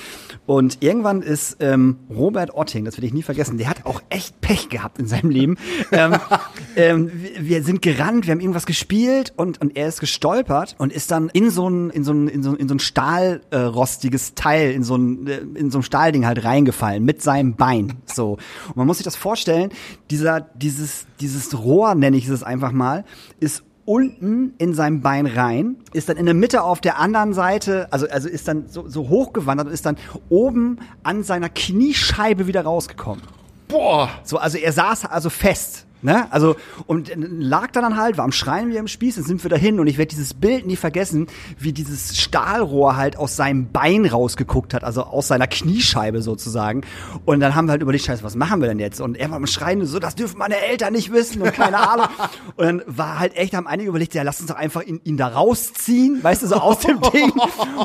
Und 0.47 0.83
irgendwann 0.83 1.23
ist 1.23 1.57
ähm, 1.61 1.99
Robert 2.11 2.55
Otting, 2.55 2.85
das 2.85 2.97
werde 2.97 3.07
ich 3.07 3.15
nie 3.15 3.23
vergessen, 3.23 3.59
der 3.59 3.69
hat 3.69 3.87
auch 3.87 4.03
echt 4.11 4.41
Pech 4.41 4.69
gehabt 4.69 4.99
in 4.99 5.07
seinem 5.07 5.31
Leben. 5.31 5.57
ähm, 5.93 6.15
ähm, 6.77 7.11
wir- 7.39 7.63
sind 7.63 7.83
gerannt, 7.83 8.27
wir 8.27 8.33
haben 8.33 8.41
irgendwas 8.41 8.67
gespielt 8.67 9.33
und, 9.37 9.61
und 9.61 9.77
er 9.77 9.89
ist 9.89 10.01
gestolpert 10.01 10.75
und 10.79 10.93
ist 10.93 11.11
dann 11.11 11.29
in 11.33 11.51
so 11.51 11.69
ein, 11.69 11.91
in 11.91 12.05
so 12.05 12.13
ein, 12.13 12.29
in 12.29 12.43
so, 12.43 12.51
ein- 12.51 12.57
in 12.57 12.69
so 12.69 12.75
ein 12.75 12.79
stahlrostiges 12.79 14.31
äh, 14.31 14.33
Teil, 14.35 14.71
in 14.73 14.83
so 14.83 14.97
ein, 14.97 15.27
äh, 15.27 15.39
in 15.55 15.71
so 15.71 15.79
ein 15.79 15.83
Stahlding 15.83 16.27
halt 16.27 16.45
reingefallen 16.45 17.05
mit 17.05 17.23
seinem 17.23 17.55
Bein. 17.55 17.95
So. 18.07 18.39
Und 18.69 18.77
man 18.77 18.87
muss 18.87 18.99
sich 18.99 19.05
das 19.05 19.17
vorstellen, 19.17 19.71
dieser, 20.11 20.41
dieses, 20.41 21.07
dieses 21.21 21.57
Rohr, 21.59 21.95
nenne 21.95 22.17
ich 22.17 22.29
es 22.29 22.43
einfach 22.43 22.73
mal, 22.73 23.05
ist 23.41 23.63
unten 23.87 24.55
in 24.59 24.73
seinem 24.75 25.03
Bein 25.03 25.27
rein, 25.27 25.77
ist 25.93 26.09
dann 26.09 26.17
in 26.17 26.25
der 26.25 26.35
Mitte 26.35 26.63
auf 26.63 26.81
der 26.81 26.99
anderen 26.99 27.35
Seite, 27.35 27.87
also, 27.93 28.09
also 28.09 28.29
ist 28.29 28.49
dann 28.49 28.65
so, 28.69 28.89
so 28.89 29.09
hochgewandert 29.11 29.67
und 29.69 29.75
ist 29.75 29.85
dann 29.85 29.97
oben 30.31 30.79
an 31.03 31.23
seiner 31.23 31.51
Kniescheibe 31.51 32.47
wieder 32.47 32.63
rausgekommen. 32.63 33.23
Boah! 33.69 34.09
So, 34.23 34.39
also 34.39 34.57
er 34.59 34.73
saß 34.73 35.05
also 35.07 35.29
fest. 35.31 35.87
Ne? 36.05 36.31
Also, 36.31 36.57
und 36.87 37.13
lag 37.17 37.71
da 37.71 37.81
dann 37.81 37.97
halt, 37.97 38.19
war 38.19 38.27
am 38.27 38.33
Schreien 38.33 38.71
wie 38.71 38.79
am 38.79 38.89
Spieß, 38.89 39.15
dann 39.15 39.25
sind 39.25 39.43
wir 39.43 39.49
dahin 39.49 39.81
und 39.81 39.87
ich 39.87 39.97
werde 39.97 40.11
dieses 40.11 40.35
Bild 40.35 40.67
nie 40.67 40.77
vergessen, 40.77 41.29
wie 41.59 41.73
dieses 41.73 42.19
Stahlrohr 42.19 42.99
halt 42.99 43.17
aus 43.17 43.37
seinem 43.37 43.73
Bein 43.73 44.05
rausgeguckt 44.05 44.75
hat, 44.75 44.85
also 44.85 45.05
aus 45.05 45.29
seiner 45.29 45.47
Kniescheibe 45.47 46.21
sozusagen. 46.21 46.83
Und 47.25 47.41
dann 47.41 47.55
haben 47.55 47.69
wir 47.69 47.73
halt 47.73 47.81
überlegt, 47.81 48.05
scheiße, 48.05 48.23
was 48.23 48.37
machen 48.37 48.61
wir 48.61 48.69
denn 48.69 48.81
jetzt? 48.81 49.01
Und 49.01 49.17
er 49.17 49.31
war 49.31 49.39
am 49.39 49.47
Schreien, 49.47 49.87
so, 49.87 49.99
das 49.99 50.15
dürfen 50.15 50.37
meine 50.37 50.59
Eltern 50.59 50.93
nicht 50.93 51.11
wissen 51.11 51.41
und 51.41 51.55
keine 51.55 51.79
Ahnung. 51.79 52.07
Und 52.57 52.67
dann 52.67 52.83
war 52.87 53.19
halt 53.19 53.37
echt, 53.37 53.55
haben 53.55 53.67
einige 53.67 53.89
überlegt, 53.89 54.15
ja, 54.15 54.23
lass 54.23 54.41
uns 54.41 54.51
doch 54.51 54.57
einfach 54.57 54.83
ihn, 54.83 55.01
ihn 55.05 55.17
da 55.17 55.29
rausziehen, 55.29 56.23
weißt 56.23 56.43
du, 56.43 56.47
so 56.49 56.57
aus 56.57 56.81
dem 56.81 57.01
Ding. 57.01 57.33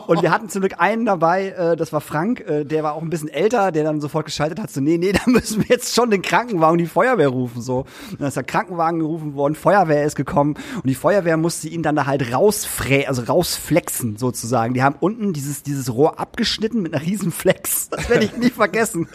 Und 0.08 0.22
wir 0.22 0.32
hatten 0.32 0.50
zum 0.50 0.62
Glück 0.62 0.76
einen 0.78 1.06
dabei, 1.06 1.50
äh, 1.50 1.76
das 1.78 1.94
war 1.94 2.02
Frank, 2.02 2.42
äh, 2.42 2.66
der 2.66 2.84
war 2.84 2.94
auch 2.94 3.02
ein 3.02 3.10
bisschen 3.10 3.30
älter, 3.30 3.72
der 3.72 3.84
dann 3.86 4.02
sofort 4.02 4.26
geschaltet 4.26 4.60
hat, 4.60 4.70
so, 4.70 4.82
nee, 4.82 4.98
nee, 4.98 5.14
da 5.14 5.22
müssen 5.26 5.62
wir 5.62 5.68
jetzt 5.70 5.96
schon 5.96 6.12
den 6.12 6.22
Krankenwagen 6.22 6.74
und 6.74 6.78
die 6.80 6.86
Feuerwehr 6.86 7.30
rufen, 7.30 7.62
so. 7.62 7.86
Und 8.12 8.22
dann 8.22 8.28
ist 8.28 8.38
der 8.38 8.44
Krankenwagen 8.44 9.00
gerufen 9.00 9.36
worden, 9.36 9.56
Feuerwehr 9.56 10.04
ist 10.04 10.16
gekommen 10.16 10.56
und 10.76 10.88
die 10.88 10.96
Feuerwehr 10.96 11.38
musste 11.38 11.68
ihn 11.68 11.84
dann 11.84 11.96
da 11.96 12.06
halt 12.06 12.34
rausfrä, 12.34 13.06
also 13.08 13.24
rausflexen 13.24 14.18
sozusagen. 14.18 14.74
Die 14.74 14.84
haben 14.84 14.96
unten 15.00 15.34
dieses, 15.34 15.64
dieses 15.64 15.94
Rohr 15.94 16.20
abgeschnitten 16.20 16.82
mit 16.82 16.94
einer 16.94 17.06
riesen 17.06 17.32
Flex. 17.32 17.90
Das 17.90 18.10
werde 18.10 18.26
ich 18.26 18.38
nie 18.38 18.50
vergessen. 18.50 19.08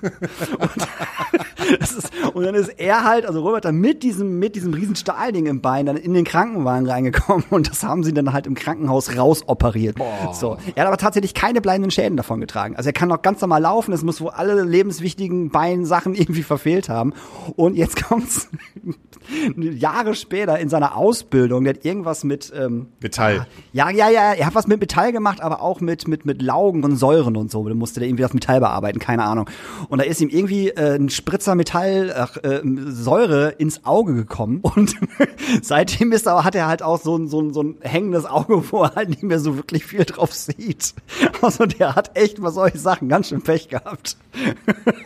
Und, 0.58 1.80
ist, 1.80 2.12
und 2.34 2.44
dann 2.44 2.54
ist 2.54 2.68
er 2.68 3.04
halt, 3.04 3.26
also 3.26 3.42
Robert 3.42 3.64
dann 3.64 3.76
mit 3.76 4.02
diesem, 4.02 4.38
mit 4.38 4.56
diesem 4.56 4.74
riesen 4.74 4.96
Stahlding 4.96 5.46
im 5.46 5.60
Bein 5.60 5.86
dann 5.86 5.96
in 5.96 6.14
den 6.14 6.24
Krankenwagen 6.24 6.88
reingekommen 6.88 7.44
und 7.50 7.70
das 7.70 7.82
haben 7.82 8.04
sie 8.04 8.12
dann 8.12 8.32
halt 8.32 8.46
im 8.46 8.54
Krankenhaus 8.54 9.16
rausoperiert. 9.16 9.96
So. 10.32 10.56
Er 10.74 10.82
hat 10.82 10.88
aber 10.88 10.96
tatsächlich 10.96 11.34
keine 11.34 11.60
bleibenden 11.60 11.90
Schäden 11.90 12.16
davon 12.16 12.40
getragen. 12.40 12.76
Also 12.76 12.88
er 12.88 12.92
kann 12.92 13.08
noch 13.08 13.22
ganz 13.22 13.40
normal 13.40 13.62
laufen, 13.62 13.92
es 13.92 14.02
muss 14.02 14.20
wohl 14.20 14.30
alle 14.30 14.62
lebenswichtigen 14.62 15.50
Beinsachen 15.50 16.14
irgendwie 16.14 16.42
verfehlt 16.42 16.88
haben. 16.88 17.12
Und 17.56 17.76
jetzt 17.76 18.02
kommt's 18.04 18.48
Jahre 19.56 20.14
später 20.14 20.58
in 20.58 20.68
seiner 20.68 20.96
Ausbildung, 20.96 21.64
der 21.64 21.74
hat 21.74 21.84
irgendwas 21.84 22.24
mit 22.24 22.52
ähm, 22.54 22.86
Metall. 23.00 23.46
ja, 23.72 23.90
ja, 23.90 24.08
ja, 24.08 24.32
er 24.32 24.46
hat 24.46 24.54
was 24.54 24.66
mit 24.66 24.80
Metall 24.80 25.12
gemacht, 25.12 25.40
aber 25.40 25.62
auch 25.62 25.80
mit, 25.80 26.08
mit, 26.08 26.26
mit 26.26 26.42
Laugen 26.42 26.84
und 26.84 26.96
Säuren 26.96 27.36
und 27.36 27.50
so. 27.50 27.68
Da 27.68 27.74
musste 27.74 28.00
der 28.00 28.08
irgendwie 28.08 28.22
das 28.22 28.34
Metall 28.34 28.60
bearbeiten, 28.60 28.98
keine 28.98 29.24
Ahnung. 29.24 29.48
Und 29.88 29.98
da 29.98 30.04
ist 30.04 30.20
ihm 30.20 30.28
irgendwie 30.28 30.68
äh, 30.70 30.96
ein 30.96 31.08
Spritzer 31.08 31.54
Metall, 31.54 32.12
ach, 32.16 32.36
äh, 32.38 32.60
Säure 32.86 33.50
ins 33.58 33.84
Auge 33.84 34.14
gekommen. 34.14 34.60
Und 34.74 34.96
seitdem 35.62 36.12
ist 36.12 36.26
er, 36.26 36.44
hat 36.44 36.54
er 36.54 36.66
halt 36.66 36.82
auch 36.82 37.00
so 37.00 37.16
ein, 37.16 37.28
so, 37.28 37.40
ein, 37.40 37.52
so 37.52 37.62
ein 37.62 37.76
hängendes 37.80 38.26
Auge, 38.26 38.62
wo 38.72 38.82
er 38.82 38.94
halt 38.94 39.08
nicht 39.08 39.22
mehr 39.22 39.38
so 39.38 39.56
wirklich 39.56 39.84
viel 39.84 40.04
drauf 40.04 40.32
sieht. 40.32 40.94
Also 41.42 41.66
der 41.66 41.94
hat 41.94 42.16
echt 42.16 42.40
bei 42.40 42.50
solchen 42.50 42.78
Sachen 42.78 43.08
ganz 43.08 43.28
schön 43.28 43.42
Pech 43.42 43.68
gehabt. 43.68 44.16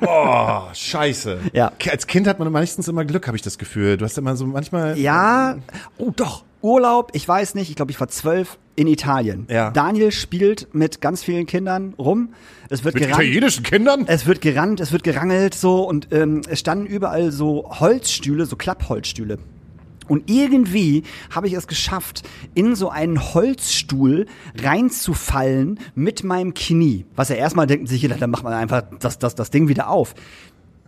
Boah, 0.00 0.70
scheiße. 0.72 1.38
Ja. 1.52 1.72
Als 1.90 2.06
Kind 2.06 2.26
hat 2.26 2.38
man 2.38 2.50
meistens 2.50 2.88
immer 2.88 3.04
Glück, 3.04 3.26
habe 3.26 3.36
ich 3.36 3.42
das 3.42 3.57
Gefühl. 3.58 3.96
Du 3.96 4.04
hast 4.04 4.16
immer 4.18 4.36
so 4.36 4.46
manchmal. 4.46 4.98
Ja, 4.98 5.56
oh 5.98 6.12
doch. 6.14 6.44
Urlaub, 6.60 7.12
ich 7.14 7.26
weiß 7.28 7.54
nicht, 7.54 7.70
ich 7.70 7.76
glaube, 7.76 7.92
ich 7.92 8.00
war 8.00 8.08
zwölf 8.08 8.58
in 8.74 8.88
Italien. 8.88 9.46
Ja. 9.48 9.70
Daniel 9.70 10.10
spielt 10.10 10.74
mit 10.74 11.00
ganz 11.00 11.22
vielen 11.22 11.46
Kindern 11.46 11.94
rum. 11.98 12.30
Es 12.68 12.82
wird 12.82 12.94
Mit 12.94 13.04
gerannt. 13.04 13.22
italienischen 13.22 13.62
Kindern? 13.62 14.04
Es 14.08 14.26
wird 14.26 14.40
gerannt, 14.40 14.80
es 14.80 14.90
wird 14.90 15.04
gerangelt 15.04 15.54
so 15.54 15.82
und 15.88 16.08
ähm, 16.12 16.42
es 16.48 16.58
standen 16.58 16.86
überall 16.86 17.30
so 17.30 17.70
Holzstühle, 17.78 18.44
so 18.44 18.56
Klappholzstühle. 18.56 19.38
Und 20.08 20.30
irgendwie 20.30 21.02
habe 21.30 21.46
ich 21.48 21.52
es 21.52 21.66
geschafft, 21.66 22.22
in 22.54 22.74
so 22.74 22.88
einen 22.88 23.34
Holzstuhl 23.34 24.26
reinzufallen 24.56 25.78
mit 25.94 26.24
meinem 26.24 26.54
Knie. 26.54 27.04
Was 27.14 27.28
ja 27.28 27.36
erstmal 27.36 27.66
denken 27.66 27.86
sich 27.86 28.02
jeder, 28.02 28.16
dann 28.16 28.30
macht 28.30 28.42
man 28.42 28.54
einfach 28.54 28.82
das, 29.00 29.18
das, 29.18 29.34
das 29.34 29.50
Ding 29.50 29.68
wieder 29.68 29.88
auf. 29.88 30.14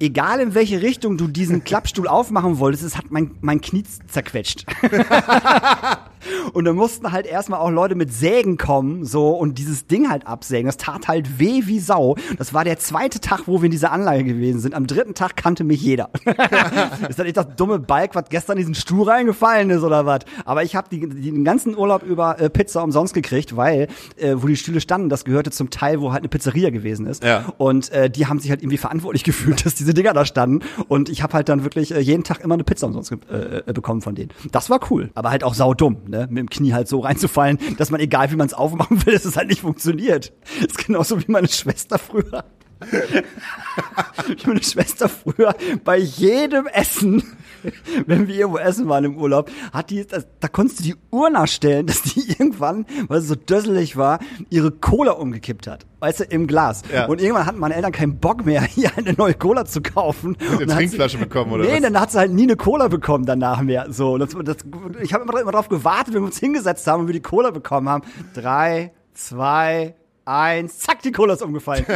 Egal 0.00 0.40
in 0.40 0.54
welche 0.54 0.80
Richtung 0.80 1.18
du 1.18 1.28
diesen 1.28 1.62
Klappstuhl 1.62 2.08
aufmachen 2.08 2.58
wolltest, 2.58 2.84
es 2.84 2.96
hat 2.96 3.10
mein, 3.10 3.32
mein 3.42 3.60
Knie 3.60 3.84
zerquetscht. 4.08 4.64
Und 6.52 6.64
dann 6.64 6.76
mussten 6.76 7.12
halt 7.12 7.26
erstmal 7.26 7.60
auch 7.60 7.70
Leute 7.70 7.94
mit 7.94 8.12
Sägen 8.12 8.56
kommen, 8.56 9.04
so, 9.04 9.30
und 9.30 9.58
dieses 9.58 9.86
Ding 9.86 10.10
halt 10.10 10.26
absägen. 10.26 10.66
Das 10.66 10.76
tat 10.76 11.08
halt 11.08 11.38
weh 11.38 11.62
wie 11.64 11.80
Sau. 11.80 12.16
Das 12.38 12.54
war 12.54 12.64
der 12.64 12.78
zweite 12.78 13.20
Tag, 13.20 13.42
wo 13.46 13.60
wir 13.60 13.66
in 13.66 13.70
dieser 13.70 13.92
Anlage 13.92 14.24
gewesen 14.24 14.60
sind. 14.60 14.74
Am 14.74 14.86
dritten 14.86 15.14
Tag 15.14 15.36
kannte 15.36 15.64
mich 15.64 15.80
jeder. 15.80 16.10
ist 17.08 17.18
das 17.18 17.24
nicht 17.24 17.36
das 17.36 17.54
dumme 17.56 17.78
Balk, 17.78 18.14
was 18.14 18.28
gestern 18.28 18.56
in 18.56 18.62
diesen 18.62 18.74
Stuhl 18.74 19.08
reingefallen 19.08 19.70
ist 19.70 19.82
oder 19.82 20.06
was? 20.06 20.20
Aber 20.44 20.62
ich 20.62 20.76
habe 20.76 20.88
den 20.90 21.44
ganzen 21.44 21.76
Urlaub 21.76 22.02
über 22.02 22.38
äh, 22.38 22.50
Pizza 22.50 22.82
umsonst 22.82 23.14
gekriegt, 23.14 23.56
weil, 23.56 23.88
äh, 24.16 24.34
wo 24.36 24.46
die 24.46 24.56
Stühle 24.56 24.80
standen, 24.80 25.08
das 25.08 25.24
gehörte 25.24 25.50
zum 25.50 25.70
Teil, 25.70 26.00
wo 26.00 26.12
halt 26.12 26.22
eine 26.22 26.28
Pizzeria 26.28 26.70
gewesen 26.70 27.06
ist. 27.06 27.24
Ja. 27.24 27.52
Und 27.58 27.90
äh, 27.92 28.10
die 28.10 28.26
haben 28.26 28.38
sich 28.38 28.50
halt 28.50 28.62
irgendwie 28.62 28.78
verantwortlich 28.78 29.24
gefühlt, 29.30 29.64
dass 29.64 29.74
diese 29.74 29.94
Dinger 29.94 30.12
da 30.12 30.24
standen. 30.24 30.64
Und 30.88 31.08
ich 31.08 31.22
habe 31.22 31.34
halt 31.34 31.48
dann 31.48 31.64
wirklich 31.64 31.94
äh, 31.94 32.00
jeden 32.00 32.24
Tag 32.24 32.40
immer 32.40 32.54
eine 32.54 32.64
Pizza 32.64 32.86
umsonst 32.86 33.12
äh, 33.12 33.62
äh, 33.66 33.72
bekommen 33.72 34.02
von 34.02 34.14
denen. 34.14 34.30
Das 34.52 34.70
war 34.70 34.80
cool. 34.90 35.10
Aber 35.14 35.30
halt 35.30 35.44
auch 35.44 35.54
saudumm, 35.54 35.98
ne? 36.10 36.26
Mit 36.28 36.38
dem 36.38 36.50
Knie 36.50 36.72
halt 36.72 36.88
so 36.88 37.00
reinzufallen, 37.00 37.58
dass 37.78 37.90
man, 37.90 38.00
egal 38.00 38.30
wie 38.30 38.36
man 38.36 38.46
es 38.46 38.54
aufmachen 38.54 39.04
will, 39.06 39.14
dass 39.14 39.24
es 39.24 39.36
halt 39.36 39.48
nicht 39.48 39.62
funktioniert. 39.62 40.32
Das 40.60 40.76
ist 40.76 40.86
genauso 40.86 41.20
wie 41.20 41.30
meine 41.30 41.48
Schwester 41.48 41.98
früher. 41.98 42.44
wie 44.26 44.46
meine 44.46 44.62
Schwester 44.62 45.08
früher 45.08 45.54
bei 45.84 45.96
jedem 45.98 46.66
Essen, 46.66 47.22
wenn 48.06 48.26
wir 48.28 48.34
irgendwo 48.34 48.58
essen 48.58 48.88
waren 48.88 49.04
im 49.04 49.16
Urlaub, 49.16 49.50
hat 49.72 49.90
die, 49.90 50.06
das, 50.06 50.26
da 50.40 50.48
konntest 50.48 50.80
du 50.80 50.84
die 50.84 50.96
Uhr 51.10 51.30
nachstellen, 51.30 51.86
dass 51.86 52.02
die 52.02 52.28
irgendwann, 52.30 52.86
weil 53.08 53.20
sie 53.20 53.28
so 53.28 53.34
dösselig 53.34 53.96
war, 53.96 54.18
ihre 54.48 54.70
Cola 54.70 55.12
umgekippt 55.12 55.66
hat. 55.66 55.86
Weißt 56.00 56.20
du, 56.20 56.24
im 56.24 56.46
Glas. 56.46 56.82
Ja. 56.92 57.06
Und 57.06 57.20
irgendwann 57.20 57.44
hatten 57.44 57.58
meine 57.58 57.74
Eltern 57.74 57.92
keinen 57.92 58.18
Bock 58.18 58.46
mehr, 58.46 58.62
hier 58.62 58.90
eine 58.96 59.12
neue 59.12 59.34
Cola 59.34 59.66
zu 59.66 59.82
kaufen. 59.82 60.36
Eine 60.50 60.66
Trinkflasche 60.66 61.18
sie, 61.18 61.24
bekommen, 61.24 61.52
oder 61.52 61.64
Nee, 61.64 61.74
was? 61.74 61.82
dann 61.82 62.00
hat 62.00 62.12
sie 62.12 62.18
halt 62.18 62.32
nie 62.32 62.44
eine 62.44 62.56
Cola 62.56 62.88
bekommen 62.88 63.26
danach 63.26 63.60
mehr. 63.60 63.92
So, 63.92 64.16
das, 64.16 64.30
das, 64.42 64.56
ich 65.02 65.12
habe 65.12 65.24
immer, 65.24 65.38
immer 65.40 65.52
darauf 65.52 65.68
gewartet, 65.68 66.14
wenn 66.14 66.22
wir 66.22 66.26
uns 66.26 66.38
hingesetzt 66.38 66.86
haben 66.86 67.00
und 67.02 67.06
wir 67.08 67.12
die 67.12 67.20
Cola 67.20 67.50
bekommen 67.50 67.88
haben. 67.88 68.04
Drei, 68.32 68.92
zwei, 69.12 69.94
eins, 70.30 70.78
zack, 70.78 71.02
die 71.02 71.12
Cola 71.12 71.34
ist 71.34 71.42
umgefallen. 71.42 71.84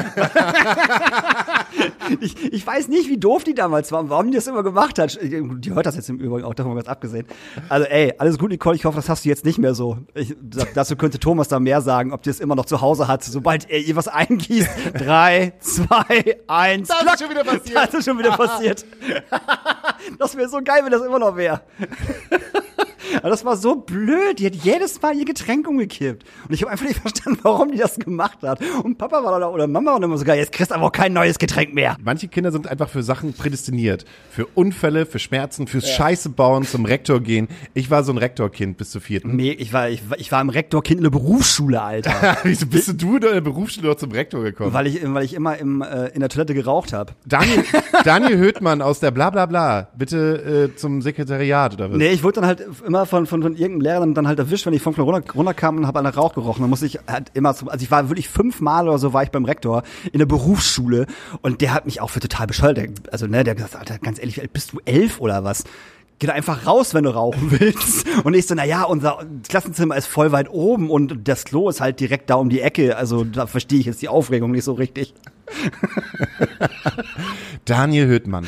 ich, 2.20 2.52
ich 2.52 2.66
weiß 2.66 2.88
nicht, 2.88 3.08
wie 3.08 3.16
doof 3.16 3.44
die 3.44 3.54
damals 3.54 3.92
waren, 3.92 4.10
warum 4.10 4.30
die 4.30 4.36
das 4.36 4.46
immer 4.46 4.62
gemacht 4.62 4.98
hat. 4.98 5.18
Die 5.22 5.72
hört 5.72 5.86
das 5.86 5.96
jetzt 5.96 6.10
im 6.10 6.18
Übrigen 6.18 6.44
auch, 6.44 6.54
davon 6.54 6.74
ganz 6.74 6.88
abgesehen. 6.88 7.26
Also 7.68 7.86
ey, 7.86 8.12
alles 8.18 8.38
gut, 8.38 8.50
Nicole, 8.50 8.76
ich 8.76 8.84
hoffe, 8.84 8.96
das 8.96 9.08
hast 9.08 9.24
du 9.24 9.28
jetzt 9.28 9.44
nicht 9.44 9.58
mehr 9.58 9.74
so. 9.74 9.98
Ich, 10.14 10.34
dazu 10.74 10.96
könnte 10.96 11.18
Thomas 11.18 11.48
da 11.48 11.60
mehr 11.60 11.80
sagen, 11.80 12.12
ob 12.12 12.22
die 12.22 12.30
es 12.30 12.40
immer 12.40 12.56
noch 12.56 12.66
zu 12.66 12.80
Hause 12.80 13.08
hat, 13.08 13.22
sobald 13.22 13.70
er 13.70 13.78
ihr 13.78 13.96
was 13.96 14.08
eingießt. 14.08 14.70
Drei, 14.94 15.52
zwei, 15.60 16.38
eins. 16.48 16.88
Das 16.88 17.14
ist 17.14 17.20
schon 17.20 17.30
wieder 17.30 17.44
passiert. 17.44 17.76
Das 17.76 17.94
ist 17.94 18.04
schon 18.04 18.18
wieder 18.18 18.36
passiert. 18.36 18.84
Das 20.18 20.36
wäre 20.36 20.48
so 20.48 20.60
geil, 20.62 20.80
wenn 20.84 20.92
das 20.92 21.02
immer 21.02 21.18
noch 21.18 21.36
wäre. 21.36 21.62
Aber 23.16 23.30
das 23.30 23.44
war 23.44 23.56
so 23.56 23.76
blöd. 23.76 24.38
Die 24.38 24.46
hat 24.46 24.54
jedes 24.54 25.00
Mal 25.02 25.16
ihr 25.16 25.24
Getränk 25.24 25.66
umgekippt. 25.68 26.24
Und 26.48 26.54
ich 26.54 26.62
habe 26.62 26.72
einfach 26.72 26.86
nicht 26.86 27.00
verstanden, 27.00 27.38
warum 27.42 27.70
die 27.72 27.78
das 27.78 27.98
gemacht 27.98 28.38
hat. 28.42 28.60
Und 28.82 28.98
Papa 28.98 29.22
war 29.24 29.38
da 29.40 29.48
oder 29.48 29.66
Mama 29.66 29.92
war 29.92 30.00
dann 30.00 30.10
immer 30.10 30.18
so 30.18 30.24
geil, 30.24 30.38
jetzt 30.38 30.52
kriegst 30.52 30.70
du 30.70 30.74
aber 30.74 30.86
auch 30.86 30.92
kein 30.92 31.12
neues 31.12 31.38
Getränk 31.38 31.74
mehr. 31.74 31.96
Manche 32.02 32.28
Kinder 32.28 32.52
sind 32.52 32.66
einfach 32.68 32.88
für 32.88 33.02
Sachen 33.02 33.32
prädestiniert. 33.32 34.04
Für 34.30 34.46
Unfälle, 34.46 35.06
für 35.06 35.18
Schmerzen, 35.18 35.66
fürs 35.66 35.88
Scheiße 35.88 36.28
bauen, 36.30 36.64
zum 36.64 36.84
Rektor 36.84 37.20
gehen. 37.20 37.48
Ich 37.74 37.90
war 37.90 38.04
so 38.04 38.12
ein 38.12 38.18
Rektorkind 38.18 38.76
bis 38.76 38.90
zur 38.90 39.00
vierten. 39.00 39.36
Nee, 39.36 39.52
ich 39.52 39.72
war, 39.72 39.88
ich, 39.88 40.08
war- 40.10 40.18
ich 40.18 40.30
war 40.32 40.40
im 40.40 40.48
Rektorkind 40.48 40.98
in 40.98 41.04
der 41.04 41.10
Berufsschule, 41.10 41.80
Alter. 41.82 42.36
Wieso 42.44 42.66
bist 42.66 43.00
du 43.00 43.14
in 43.16 43.20
der 43.20 43.40
Berufsschule 43.40 43.88
noch 43.88 43.96
zum 43.96 44.10
Rektor 44.12 44.42
gekommen? 44.42 44.72
weil, 44.72 44.86
ich, 44.86 45.00
weil 45.02 45.24
ich 45.24 45.34
immer 45.34 45.56
im, 45.58 45.82
äh, 45.82 46.08
in 46.08 46.20
der 46.20 46.28
Toilette 46.28 46.54
geraucht 46.54 46.92
habe. 46.92 47.12
Daniel, 47.26 47.64
Daniel 48.04 48.36
Höhtmann 48.38 48.82
aus 48.82 49.00
der 49.00 49.10
Blablabla, 49.10 49.88
bitte 49.96 50.70
äh, 50.74 50.76
zum 50.76 51.02
Sekretariat 51.02 51.74
oder 51.74 51.90
was? 51.90 51.96
Nee, 51.98 52.10
ich 52.10 52.22
wurde 52.22 52.40
dann 52.40 52.46
halt 52.46 52.64
immer 52.86 53.03
von, 53.06 53.26
von, 53.26 53.42
von 53.42 53.52
irgendeinem 53.52 53.80
Lehrer 53.80 54.06
dann, 54.06 54.28
halt 54.28 54.38
erwischt, 54.38 54.66
wenn 54.66 54.74
ich 54.74 54.82
vom 54.82 54.94
Klo 54.94 55.04
runter, 55.04 55.32
runterkam 55.32 55.78
und 55.78 55.86
habe 55.86 55.98
an 55.98 56.04
der 56.04 56.14
Rauch 56.14 56.34
gerochen. 56.34 56.62
Dann 56.62 56.70
musste 56.70 56.86
ich 56.86 56.98
halt 57.06 57.30
immer 57.34 57.54
zum, 57.54 57.68
also 57.68 57.82
ich 57.82 57.90
war 57.90 58.08
wirklich 58.08 58.28
fünfmal 58.28 58.88
oder 58.88 58.98
so 58.98 59.12
war 59.12 59.22
ich 59.22 59.30
beim 59.30 59.44
Rektor 59.44 59.82
in 60.12 60.18
der 60.18 60.26
Berufsschule 60.26 61.06
und 61.42 61.60
der 61.60 61.74
hat 61.74 61.86
mich 61.86 62.00
auch 62.00 62.10
für 62.10 62.20
total 62.20 62.46
bescheuert. 62.46 62.78
Also, 63.10 63.26
ne, 63.26 63.44
der 63.44 63.52
hat 63.52 63.56
gesagt, 63.56 63.76
Alter, 63.76 63.98
ganz 63.98 64.18
ehrlich, 64.18 64.40
bist 64.52 64.72
du 64.72 64.80
elf 64.84 65.20
oder 65.20 65.44
was? 65.44 65.64
Geh 66.20 66.28
da 66.28 66.32
einfach 66.32 66.64
raus, 66.64 66.94
wenn 66.94 67.04
du 67.04 67.10
rauchen 67.10 67.50
willst. 67.50 68.06
Und 68.24 68.34
ich 68.34 68.46
so, 68.46 68.54
na 68.54 68.64
ja, 68.64 68.84
unser 68.84 69.18
Klassenzimmer 69.48 69.96
ist 69.96 70.06
voll 70.06 70.30
weit 70.30 70.48
oben 70.48 70.88
und 70.88 71.26
das 71.26 71.44
Klo 71.44 71.68
ist 71.68 71.80
halt 71.80 71.98
direkt 71.98 72.30
da 72.30 72.36
um 72.36 72.50
die 72.50 72.60
Ecke. 72.60 72.96
Also 72.96 73.24
da 73.24 73.48
verstehe 73.48 73.80
ich 73.80 73.86
jetzt 73.86 74.00
die 74.00 74.08
Aufregung 74.08 74.52
nicht 74.52 74.62
so 74.62 74.74
richtig. 74.74 75.12
Daniel 77.64 78.06
Höhtmann. 78.06 78.46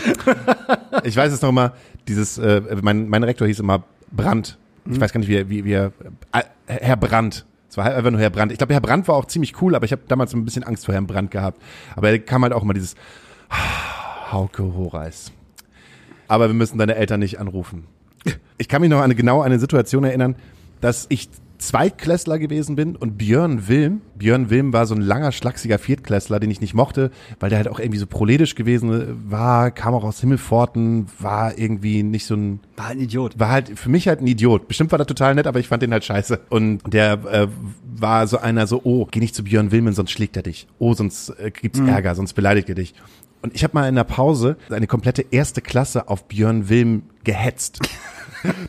Ich 1.02 1.16
weiß 1.16 1.32
es 1.32 1.42
noch 1.42 1.50
mal, 1.50 1.72
dieses, 2.06 2.38
äh, 2.38 2.62
mein, 2.82 3.08
mein 3.08 3.24
Rektor 3.24 3.48
hieß 3.48 3.58
immer 3.58 3.82
Brandt. 4.12 4.58
Ich 4.88 5.00
weiß 5.00 5.12
gar 5.12 5.20
nicht, 5.20 5.28
wie 5.28 5.48
wie, 5.48 5.64
wie 5.64 5.72
er, 5.72 5.92
äh, 6.32 6.42
Herr 6.66 6.96
Brandt. 6.96 7.44
Es 7.68 7.76
war 7.76 7.84
einfach 7.84 8.10
nur 8.10 8.20
Herr 8.20 8.30
Brandt. 8.30 8.52
Ich 8.52 8.58
glaube, 8.58 8.72
Herr 8.72 8.80
Brandt 8.80 9.08
war 9.08 9.16
auch 9.16 9.26
ziemlich 9.26 9.60
cool, 9.60 9.74
aber 9.74 9.84
ich 9.84 9.92
habe 9.92 10.02
damals 10.08 10.32
ein 10.32 10.44
bisschen 10.44 10.62
Angst 10.62 10.86
vor 10.86 10.94
Herrn 10.94 11.06
Brandt 11.06 11.30
gehabt. 11.30 11.60
Aber 11.94 12.10
er 12.10 12.18
kam 12.18 12.42
halt 12.42 12.52
auch 12.52 12.62
immer 12.62 12.74
dieses 12.74 12.94
Hauke 14.32 14.62
Horeis. 14.74 15.32
Aber 16.28 16.48
wir 16.48 16.54
müssen 16.54 16.78
deine 16.78 16.94
Eltern 16.94 17.20
nicht 17.20 17.38
anrufen. 17.38 17.84
Ich 18.58 18.68
kann 18.68 18.80
mich 18.80 18.90
noch 18.90 19.00
an 19.00 19.14
genau 19.14 19.42
eine 19.42 19.58
Situation 19.58 20.04
erinnern, 20.04 20.36
dass 20.80 21.06
ich 21.08 21.28
Zweitklässler 21.58 22.38
gewesen 22.38 22.76
bin 22.76 22.96
und 22.96 23.18
Björn 23.18 23.68
Wilm, 23.68 24.00
Björn 24.16 24.50
Wilm 24.50 24.72
war 24.72 24.86
so 24.86 24.94
ein 24.94 25.00
langer, 25.00 25.32
schlachsiger 25.32 25.78
Viertklässler, 25.78 26.40
den 26.40 26.50
ich 26.50 26.60
nicht 26.60 26.74
mochte, 26.74 27.10
weil 27.40 27.50
der 27.50 27.58
halt 27.58 27.68
auch 27.68 27.78
irgendwie 27.78 27.98
so 27.98 28.06
proletisch 28.06 28.54
gewesen 28.54 29.24
war, 29.30 29.70
kam 29.70 29.94
auch 29.94 30.04
aus 30.04 30.20
Himmelforten, 30.20 31.06
war 31.18 31.56
irgendwie 31.58 32.02
nicht 32.02 32.26
so 32.26 32.34
ein, 32.34 32.60
War 32.76 32.88
ein 32.88 33.00
Idiot. 33.00 33.38
war 33.38 33.50
halt 33.50 33.78
für 33.78 33.88
mich 33.88 34.08
halt 34.08 34.20
ein 34.20 34.26
Idiot. 34.26 34.68
Bestimmt 34.68 34.90
war 34.92 34.98
der 34.98 35.06
total 35.06 35.34
nett, 35.34 35.46
aber 35.46 35.58
ich 35.60 35.68
fand 35.68 35.82
den 35.82 35.92
halt 35.92 36.04
scheiße. 36.04 36.40
Und 36.48 36.80
der 36.92 37.12
äh, 37.24 37.48
war 37.94 38.26
so 38.26 38.38
einer 38.38 38.66
so, 38.66 38.80
oh, 38.84 39.06
geh 39.10 39.20
nicht 39.20 39.34
zu 39.34 39.44
Björn 39.44 39.72
Wilmen, 39.72 39.94
sonst 39.94 40.10
schlägt 40.10 40.36
er 40.36 40.42
dich. 40.42 40.66
Oh, 40.78 40.94
sonst 40.94 41.30
äh, 41.38 41.50
gibt's 41.50 41.78
Ärger, 41.78 42.14
sonst 42.14 42.34
beleidigt 42.34 42.68
er 42.68 42.74
dich. 42.74 42.94
Und 43.42 43.54
ich 43.54 43.62
habe 43.62 43.74
mal 43.74 43.88
in 43.88 43.94
der 43.94 44.04
Pause 44.04 44.56
eine 44.70 44.86
komplette 44.86 45.24
erste 45.30 45.60
Klasse 45.62 46.08
auf 46.08 46.24
Björn 46.26 46.68
Wilm 46.68 47.02
gehetzt. 47.24 47.80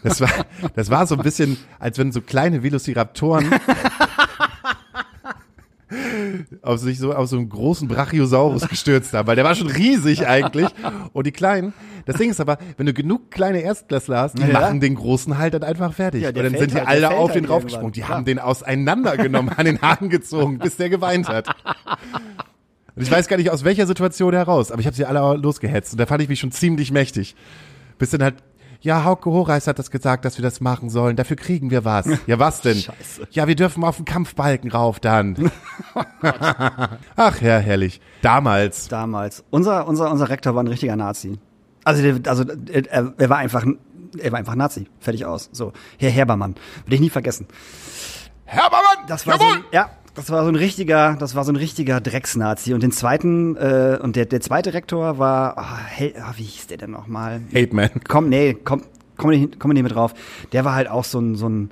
Das 0.03 0.21
war, 0.21 0.29
das 0.75 0.89
war 0.89 1.07
so 1.07 1.15
ein 1.15 1.23
bisschen, 1.23 1.57
als 1.79 1.97
wenn 1.97 2.11
so 2.11 2.21
kleine 2.21 2.63
Velociraptoren 2.63 3.49
auf 6.61 6.79
sich 6.79 6.99
so 6.99 7.13
auf 7.13 7.29
so 7.29 7.37
einen 7.37 7.47
großen 7.47 7.87
Brachiosaurus 7.87 8.67
gestürzt 8.67 9.13
haben, 9.13 9.25
weil 9.27 9.37
der 9.37 9.45
war 9.45 9.55
schon 9.55 9.67
riesig 9.69 10.27
eigentlich. 10.27 10.67
Und 11.13 11.25
die 11.25 11.31
kleinen, 11.31 11.73
das 12.05 12.17
Ding 12.17 12.29
ist 12.29 12.41
aber, 12.41 12.57
wenn 12.75 12.85
du 12.85 12.93
genug 12.93 13.31
kleine 13.31 13.61
Erstklässler 13.61 14.19
hast, 14.19 14.37
die 14.37 14.41
Ja. 14.43 14.59
machen 14.59 14.81
den 14.81 14.95
großen 14.95 15.37
halt 15.37 15.53
dann 15.53 15.63
einfach 15.63 15.93
fertig. 15.93 16.23
Ja, 16.23 16.29
und 16.29 16.35
dann 16.37 16.57
sind 16.57 16.71
die 16.71 16.75
halt, 16.75 16.87
alle 16.87 17.11
auf 17.11 17.29
halt 17.29 17.35
den 17.35 17.45
raufgesprungen. 17.45 17.93
Die 17.93 18.01
irgendwann. 18.01 18.17
haben 18.17 18.25
den 18.25 18.39
auseinandergenommen, 18.39 19.53
an 19.55 19.65
den 19.65 19.81
Haaren 19.81 20.09
gezogen, 20.09 20.59
bis 20.59 20.75
der 20.75 20.89
geweint 20.89 21.29
hat. 21.29 21.47
Und 22.95 23.03
ich 23.03 23.11
weiß 23.11 23.27
gar 23.29 23.37
nicht 23.37 23.51
aus 23.51 23.63
welcher 23.63 23.87
Situation 23.87 24.33
heraus, 24.33 24.71
aber 24.71 24.81
ich 24.81 24.87
habe 24.87 24.95
sie 24.95 25.05
alle 25.05 25.37
losgehetzt 25.37 25.93
und 25.93 25.99
da 25.99 26.05
fand 26.05 26.21
ich 26.21 26.27
mich 26.29 26.39
schon 26.39 26.51
ziemlich 26.51 26.91
mächtig. 26.91 27.35
Bis 27.97 28.09
dann 28.09 28.23
halt, 28.23 28.35
ja, 28.81 29.03
Hauke 29.03 29.29
Horeis 29.29 29.67
hat 29.67 29.79
das 29.79 29.91
gesagt, 29.91 30.25
dass 30.25 30.37
wir 30.37 30.43
das 30.43 30.61
machen 30.61 30.89
sollen. 30.89 31.15
Dafür 31.15 31.35
kriegen 31.35 31.71
wir 31.71 31.85
was. 31.85 32.07
Ja, 32.27 32.39
was 32.39 32.61
denn? 32.63 32.77
Scheiße. 32.77 33.27
Ja, 33.31 33.47
wir 33.47 33.55
dürfen 33.55 33.83
auf 33.83 33.97
den 33.97 34.05
Kampfbalken 34.05 34.71
rauf 34.71 34.99
dann. 34.99 35.51
Ach 37.15 37.41
ja, 37.41 37.57
herrlich. 37.57 38.01
Damals. 38.21 38.87
Damals. 38.87 39.43
Unser, 39.49 39.87
unser, 39.87 40.11
unser 40.11 40.29
Rektor 40.29 40.55
war 40.55 40.63
ein 40.63 40.67
richtiger 40.67 40.95
Nazi. 40.95 41.39
Also, 41.83 42.01
der, 42.01 42.29
also 42.29 42.43
er, 42.71 43.13
er 43.17 43.29
war 43.29 43.37
einfach, 43.37 43.65
er 44.17 44.31
war 44.31 44.39
einfach 44.39 44.55
Nazi. 44.55 44.87
Fertig 44.99 45.25
aus. 45.25 45.49
So, 45.51 45.73
Herr 45.97 46.11
Herbermann. 46.11 46.55
Will 46.85 46.95
ich 46.95 47.01
nie 47.01 47.09
vergessen. 47.09 47.47
Herbermann! 48.45 49.05
Das 49.07 49.27
war 49.27 49.37
so 49.37 49.45
ein, 49.45 49.63
ja, 49.71 49.89
das 50.17 50.29
war 50.31 50.43
so 50.43 50.49
ein 50.49 50.55
richtiger, 50.55 51.15
das 51.19 51.35
war 51.35 51.43
so 51.45 51.51
ein 51.51 51.55
richtiger 51.55 52.01
Drecksnazi. 52.01 52.73
Und 52.73 52.81
den 52.81 52.91
zweiten, 52.91 53.55
äh, 53.55 53.99
und 54.01 54.15
der, 54.15 54.25
der 54.25 54.41
zweite 54.41 54.73
Rektor 54.73 55.19
war, 55.19 55.55
oh, 55.57 55.87
Hel 55.87 56.13
oh, 56.17 56.33
wie 56.35 56.43
hieß 56.43 56.67
der 56.67 56.77
denn 56.77 56.91
nochmal? 56.91 57.41
Hate 57.53 57.75
Man. 57.75 57.89
Komm, 58.07 58.27
nee, 58.29 58.57
komm, 58.63 58.81
komm 59.15 59.29
nicht, 59.29 59.59
komm 59.59 59.71
nicht 59.71 59.83
mit 59.83 59.93
drauf. 59.93 60.13
Der 60.51 60.65
war 60.65 60.73
halt 60.73 60.89
auch 60.89 61.03
so 61.03 61.19
ein, 61.19 61.35
so 61.35 61.47
ein, 61.47 61.69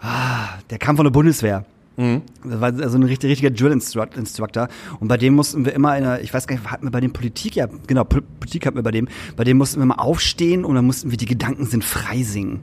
ah, 0.00 0.48
der 0.70 0.78
kam 0.78 0.96
von 0.96 1.04
der 1.04 1.10
Bundeswehr. 1.10 1.64
Das 1.98 2.60
war 2.60 2.74
also 2.74 2.98
ein 2.98 3.04
richtig, 3.04 3.30
richtiger 3.30 3.50
Drill-Instructor. 3.50 4.68
Und 5.00 5.08
bei 5.08 5.16
dem 5.16 5.32
mussten 5.34 5.64
wir 5.64 5.72
immer 5.72 5.96
in 5.96 6.04
einer, 6.04 6.20
ich 6.20 6.34
weiß 6.34 6.46
gar 6.46 6.54
nicht, 6.56 6.70
hatten 6.70 6.84
wir 6.84 6.90
bei 6.90 7.00
dem 7.00 7.14
Politik, 7.14 7.56
ja, 7.56 7.68
genau, 7.86 8.04
Pol- 8.04 8.20
Politik 8.38 8.66
hatten 8.66 8.76
wir 8.76 8.82
bei 8.82 8.90
dem, 8.90 9.08
bei 9.34 9.44
dem 9.44 9.56
mussten 9.56 9.80
wir 9.80 9.86
mal 9.86 9.94
aufstehen 9.94 10.66
und 10.66 10.74
dann 10.74 10.84
mussten 10.84 11.10
wir 11.10 11.16
die 11.16 11.24
Gedanken 11.24 11.64
sind 11.64 11.82
frei 11.82 12.22
singen. 12.22 12.60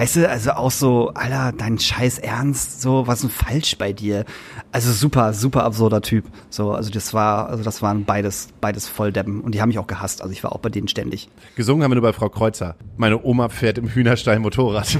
Weißt 0.00 0.16
du, 0.16 0.26
also 0.26 0.52
auch 0.52 0.70
so, 0.70 1.10
Alter, 1.12 1.52
dein 1.54 1.78
Scheiß 1.78 2.20
Ernst, 2.20 2.80
so, 2.80 3.06
was 3.06 3.16
ist 3.16 3.24
denn 3.24 3.46
falsch 3.46 3.76
bei 3.76 3.92
dir? 3.92 4.24
Also 4.72 4.92
super, 4.92 5.34
super 5.34 5.62
absurder 5.64 6.00
Typ. 6.00 6.24
So, 6.48 6.72
also 6.72 6.90
das 6.90 7.12
war, 7.12 7.50
also 7.50 7.62
das 7.62 7.82
waren 7.82 8.06
beides, 8.06 8.48
beides 8.62 8.88
Volldeppen. 8.88 9.42
Und 9.42 9.54
die 9.54 9.60
haben 9.60 9.68
mich 9.68 9.78
auch 9.78 9.86
gehasst. 9.86 10.22
Also 10.22 10.32
ich 10.32 10.42
war 10.42 10.52
auch 10.52 10.60
bei 10.60 10.70
denen 10.70 10.88
ständig. 10.88 11.28
Gesungen 11.54 11.84
haben 11.84 11.90
wir 11.90 11.96
nur 11.96 12.02
bei 12.02 12.14
Frau 12.14 12.30
Kreuzer. 12.30 12.76
Meine 12.96 13.22
Oma 13.22 13.50
fährt 13.50 13.76
im 13.76 13.88
Hühnerstall 13.88 14.38
Motorrad. 14.38 14.98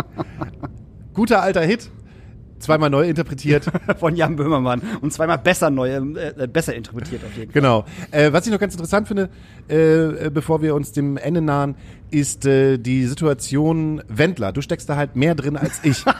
Guter 1.12 1.42
alter 1.42 1.60
Hit. 1.60 1.90
Zweimal 2.62 2.90
neu 2.90 3.08
interpretiert. 3.08 3.64
Von 3.98 4.14
Jan 4.14 4.36
Böhmermann. 4.36 4.82
Und 5.00 5.12
zweimal 5.12 5.38
besser 5.38 5.68
neue, 5.68 5.96
äh, 5.96 6.46
besser 6.46 6.74
interpretiert 6.74 7.22
auf 7.24 7.36
jeden 7.36 7.52
Fall. 7.52 7.60
Genau. 7.60 7.84
Äh, 8.12 8.32
was 8.32 8.46
ich 8.46 8.52
noch 8.52 8.60
ganz 8.60 8.74
interessant 8.74 9.08
finde, 9.08 9.28
äh, 9.68 10.26
äh, 10.26 10.30
bevor 10.30 10.62
wir 10.62 10.74
uns 10.76 10.92
dem 10.92 11.16
Ende 11.16 11.40
nahen, 11.40 11.74
ist 12.10 12.46
äh, 12.46 12.78
die 12.78 13.06
Situation 13.06 14.02
Wendler. 14.08 14.52
Du 14.52 14.60
steckst 14.62 14.88
da 14.88 14.96
halt 14.96 15.16
mehr 15.16 15.34
drin 15.34 15.56
als 15.56 15.80
ich. 15.82 16.04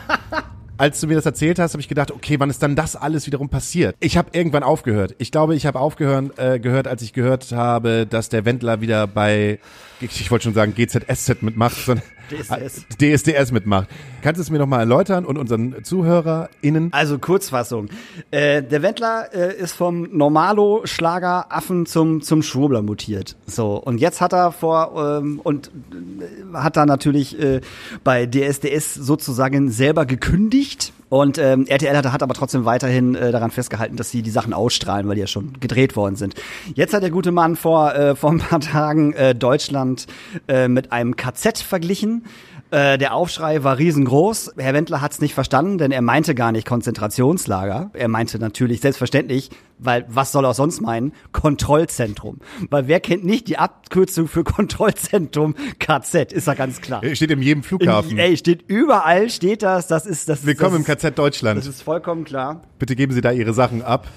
Als 0.78 0.98
du 0.98 1.06
mir 1.06 1.14
das 1.14 1.26
erzählt 1.26 1.60
hast, 1.60 1.74
habe 1.74 1.80
ich 1.80 1.86
gedacht, 1.86 2.10
okay, 2.10 2.40
wann 2.40 2.50
ist 2.50 2.60
dann 2.60 2.74
das 2.74 2.96
alles 2.96 3.26
wiederum 3.26 3.48
passiert? 3.48 3.94
Ich 4.00 4.16
habe 4.16 4.30
irgendwann 4.32 4.64
aufgehört. 4.64 5.14
Ich 5.18 5.30
glaube, 5.30 5.54
ich 5.54 5.64
habe 5.64 5.78
aufgehört, 5.78 6.36
äh, 6.38 6.58
gehört, 6.58 6.88
als 6.88 7.02
ich 7.02 7.12
gehört 7.12 7.52
habe, 7.52 8.04
dass 8.04 8.30
der 8.30 8.44
Wendler 8.44 8.80
wieder 8.80 9.06
bei, 9.06 9.60
ich, 10.00 10.20
ich 10.20 10.30
wollte 10.32 10.44
schon 10.44 10.54
sagen 10.54 10.74
GZSZ 10.74 11.42
mitmacht, 11.42 11.76
sondern 11.76 12.04
DSDS. 12.36 12.86
DSDS 13.00 13.52
mitmacht. 13.52 13.88
Kannst 14.22 14.38
du 14.38 14.42
es 14.42 14.50
mir 14.50 14.58
nochmal 14.58 14.80
erläutern 14.80 15.24
und 15.24 15.38
unseren 15.38 15.84
ZuhörerInnen? 15.84 16.92
Also 16.92 17.18
Kurzfassung. 17.18 17.88
Äh, 18.30 18.62
der 18.62 18.82
Wendler 18.82 19.34
äh, 19.34 19.56
ist 19.56 19.72
vom 19.72 20.08
Normalo-Schlager-Affen 20.16 21.86
zum, 21.86 22.22
zum 22.22 22.42
Schwurbler 22.42 22.82
mutiert. 22.82 23.36
So, 23.46 23.76
und 23.76 23.98
jetzt 23.98 24.20
hat 24.20 24.32
er 24.32 24.52
vor, 24.52 25.20
ähm, 25.20 25.40
und 25.42 25.68
äh, 25.68 26.56
hat 26.56 26.76
da 26.76 26.86
natürlich 26.86 27.38
äh, 27.38 27.60
bei 28.04 28.26
DSDS 28.26 28.94
sozusagen 28.94 29.70
selber 29.70 30.06
gekündigt. 30.06 30.92
Und 31.12 31.36
ähm, 31.36 31.66
RTL 31.66 31.94
hat, 31.94 32.10
hat 32.10 32.22
aber 32.22 32.32
trotzdem 32.32 32.64
weiterhin 32.64 33.14
äh, 33.14 33.32
daran 33.32 33.50
festgehalten, 33.50 33.96
dass 33.96 34.10
sie 34.10 34.22
die 34.22 34.30
Sachen 34.30 34.54
ausstrahlen, 34.54 35.06
weil 35.06 35.16
die 35.16 35.20
ja 35.20 35.26
schon 35.26 35.60
gedreht 35.60 35.94
worden 35.94 36.16
sind. 36.16 36.36
Jetzt 36.74 36.94
hat 36.94 37.02
der 37.02 37.10
gute 37.10 37.32
Mann 37.32 37.54
vor, 37.54 37.94
äh, 37.94 38.16
vor 38.16 38.30
ein 38.30 38.38
paar 38.38 38.60
Tagen 38.60 39.12
äh, 39.12 39.34
Deutschland 39.34 40.06
äh, 40.48 40.68
mit 40.68 40.90
einem 40.90 41.14
KZ 41.14 41.58
verglichen. 41.58 42.24
Äh, 42.70 42.96
der 42.96 43.12
Aufschrei 43.12 43.62
war 43.62 43.76
riesengroß. 43.76 44.54
Herr 44.56 44.72
Wendler 44.72 45.02
hat 45.02 45.12
es 45.12 45.20
nicht 45.20 45.34
verstanden, 45.34 45.76
denn 45.76 45.92
er 45.92 46.00
meinte 46.00 46.34
gar 46.34 46.50
nicht 46.50 46.66
Konzentrationslager. 46.66 47.90
Er 47.92 48.08
meinte 48.08 48.38
natürlich 48.38 48.80
selbstverständlich, 48.80 49.50
weil 49.84 50.04
was 50.08 50.32
soll 50.32 50.44
er 50.44 50.50
auch 50.50 50.54
sonst 50.54 50.80
meinen? 50.80 51.12
Kontrollzentrum. 51.32 52.38
Weil 52.70 52.88
wer 52.88 53.00
kennt 53.00 53.24
nicht 53.24 53.48
die 53.48 53.58
Abkürzung 53.58 54.28
für 54.28 54.44
Kontrollzentrum 54.44 55.54
KZ? 55.78 56.32
Ist 56.32 56.46
ja 56.46 56.54
ganz 56.54 56.80
klar. 56.80 57.02
Steht 57.14 57.30
in 57.30 57.42
jedem 57.42 57.62
Flughafen. 57.62 58.12
In, 58.12 58.18
ey, 58.18 58.36
steht 58.36 58.64
überall 58.68 59.30
steht 59.30 59.62
das. 59.62 59.86
Das 59.86 60.06
ist 60.06 60.28
das. 60.28 60.46
Willkommen 60.46 60.76
im 60.76 60.84
das 60.84 60.98
KZ 60.98 61.18
Deutschland. 61.18 61.58
Das 61.58 61.66
ist 61.66 61.82
vollkommen 61.82 62.24
klar. 62.24 62.62
Bitte 62.78 62.96
geben 62.96 63.12
Sie 63.12 63.20
da 63.20 63.32
Ihre 63.32 63.54
Sachen 63.54 63.82
ab. 63.82 64.08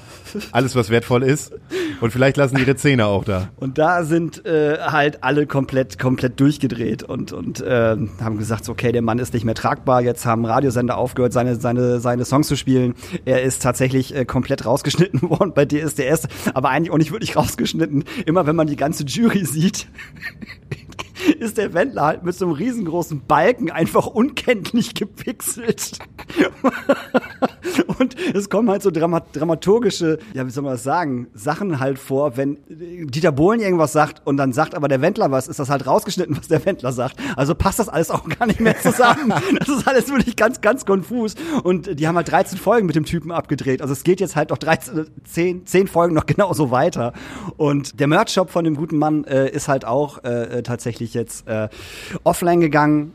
Alles, 0.51 0.76
was 0.76 0.89
wertvoll 0.89 1.24
ist. 1.24 1.53
Und 2.01 2.11
vielleicht 2.11 2.38
lassen 2.38 2.55
Sie 2.55 2.63
Ihre 2.63 2.76
Zähne 2.76 3.05
auch 3.05 3.24
da. 3.24 3.49
Und 3.57 3.78
da 3.78 4.03
sind 4.03 4.45
äh, 4.45 4.80
halt 4.80 5.24
alle 5.24 5.45
komplett, 5.45 5.99
komplett 5.99 6.39
durchgedreht 6.39 7.03
und, 7.03 7.32
und 7.32 7.61
äh, 7.61 7.95
haben 8.22 8.38
gesagt, 8.38 8.68
okay, 8.68 8.91
der 8.91 9.01
Mann 9.01 9.20
ist 9.20 9.34
nicht 9.34 9.45
mehr 9.45 9.55
tragbar. 9.55 10.01
Jetzt 10.01 10.26
haben 10.26 10.45
Radiosender 10.45 10.97
aufgehört, 10.97 11.34
seine, 11.34 11.55
seine, 11.55 11.99
seine 11.99 12.26
Songs 12.26 12.47
zu 12.47 12.55
spielen. 12.55 12.95
Er 13.24 13.43
ist 13.43 13.61
tatsächlich 13.61 14.16
äh, 14.16 14.26
komplett 14.26 14.66
rausgeschnitten 14.66 15.22
worden 15.30 15.53
bei 15.56 15.66
DSDS, 15.66 16.28
aber 16.53 16.70
eigentlich 16.70 16.91
auch 16.91 16.97
nicht 16.97 17.12
wirklich 17.12 17.36
rausgeschnitten. 17.36 18.03
Immer 18.26 18.45
wenn 18.45 18.56
man 18.56 18.68
die 18.68 18.76
ganze 18.76 19.03
Jury 19.03 19.45
sieht, 19.45 19.88
ist 21.39 21.57
der 21.57 21.74
Wendler 21.74 22.03
halt 22.03 22.24
mit 22.24 22.36
so 22.36 22.45
einem 22.45 22.55
riesengroßen 22.55 23.22
Balken 23.28 23.72
einfach 23.72 24.07
unkenntlich 24.07 24.93
gepixelt. 24.93 25.99
Und 27.99 28.16
es 28.34 28.49
kommen 28.49 28.70
halt 28.70 28.82
so 28.82 28.91
Drama 28.91 29.22
dramaturgische, 29.34 30.20
ja, 30.34 30.45
wie 30.45 30.51
soll 30.51 30.63
man 30.63 30.74
das 30.74 30.84
sagen, 30.84 31.28
Sachen 31.34 31.80
halt 31.80 31.99
vor, 31.99 32.38
wenn 32.38 32.57
Dieter 32.70 33.32
Bohlen 33.32 33.59
irgendwas 33.59 33.93
sagt 33.93 34.22
und 34.26 34.38
dann 34.38 34.53
sagt 34.53 34.76
aber 34.76 34.88
der 34.88 35.01
Wendler 35.01 35.32
was, 35.32 35.47
ist 35.47 35.59
das 35.59 35.70
halt 35.70 35.88
rausgeschnitten, 35.88 36.38
was 36.38 36.47
der 36.47 36.66
Wendler 36.66 36.91
sagt. 36.91 37.18
Also 37.36 37.55
passt 37.55 37.80
das 37.80 37.89
alles 37.89 38.11
auch 38.11 38.28
gar 38.28 38.45
nicht 38.45 38.59
mehr 38.59 38.78
zusammen. 38.80 39.34
Das 39.59 39.70
ist 39.70 39.88
alles 39.88 40.09
wirklich 40.09 40.36
ganz, 40.36 40.61
ganz 40.61 40.86
konfus. 40.86 41.36
Und 41.63 41.99
die 41.99 42.07
haben 42.07 42.16
halt 42.16 42.30
13 42.30 42.57
Folgen 42.57 42.86
mit 42.86 42.95
dem 42.95 43.05
Typen 43.05 43.32
abgedreht. 43.32 43.82
Also 43.82 43.93
es 43.93 44.03
geht 44.03 44.20
jetzt 44.20 44.36
halt 44.36 44.49
noch 44.49 44.57
13, 44.57 45.07
10, 45.24 45.66
10 45.66 45.88
Folgen 45.88 46.13
noch 46.13 46.26
genauso 46.26 46.72
weiter. 46.72 47.13
Und 47.57 47.99
der 47.99 48.07
Merch-Shop 48.07 48.49
von 48.49 48.63
dem 48.66 48.76
guten 48.76 48.97
Mann 48.97 49.24
äh, 49.24 49.49
ist 49.49 49.68
halt 49.68 49.86
auch 49.86 50.24
äh, 50.24 50.59
äh, 50.59 50.63
tatsächlich 51.06 51.14
jetzt 51.14 51.47
äh, 51.47 51.70
offline 52.24 52.60
gegangen. 52.60 53.14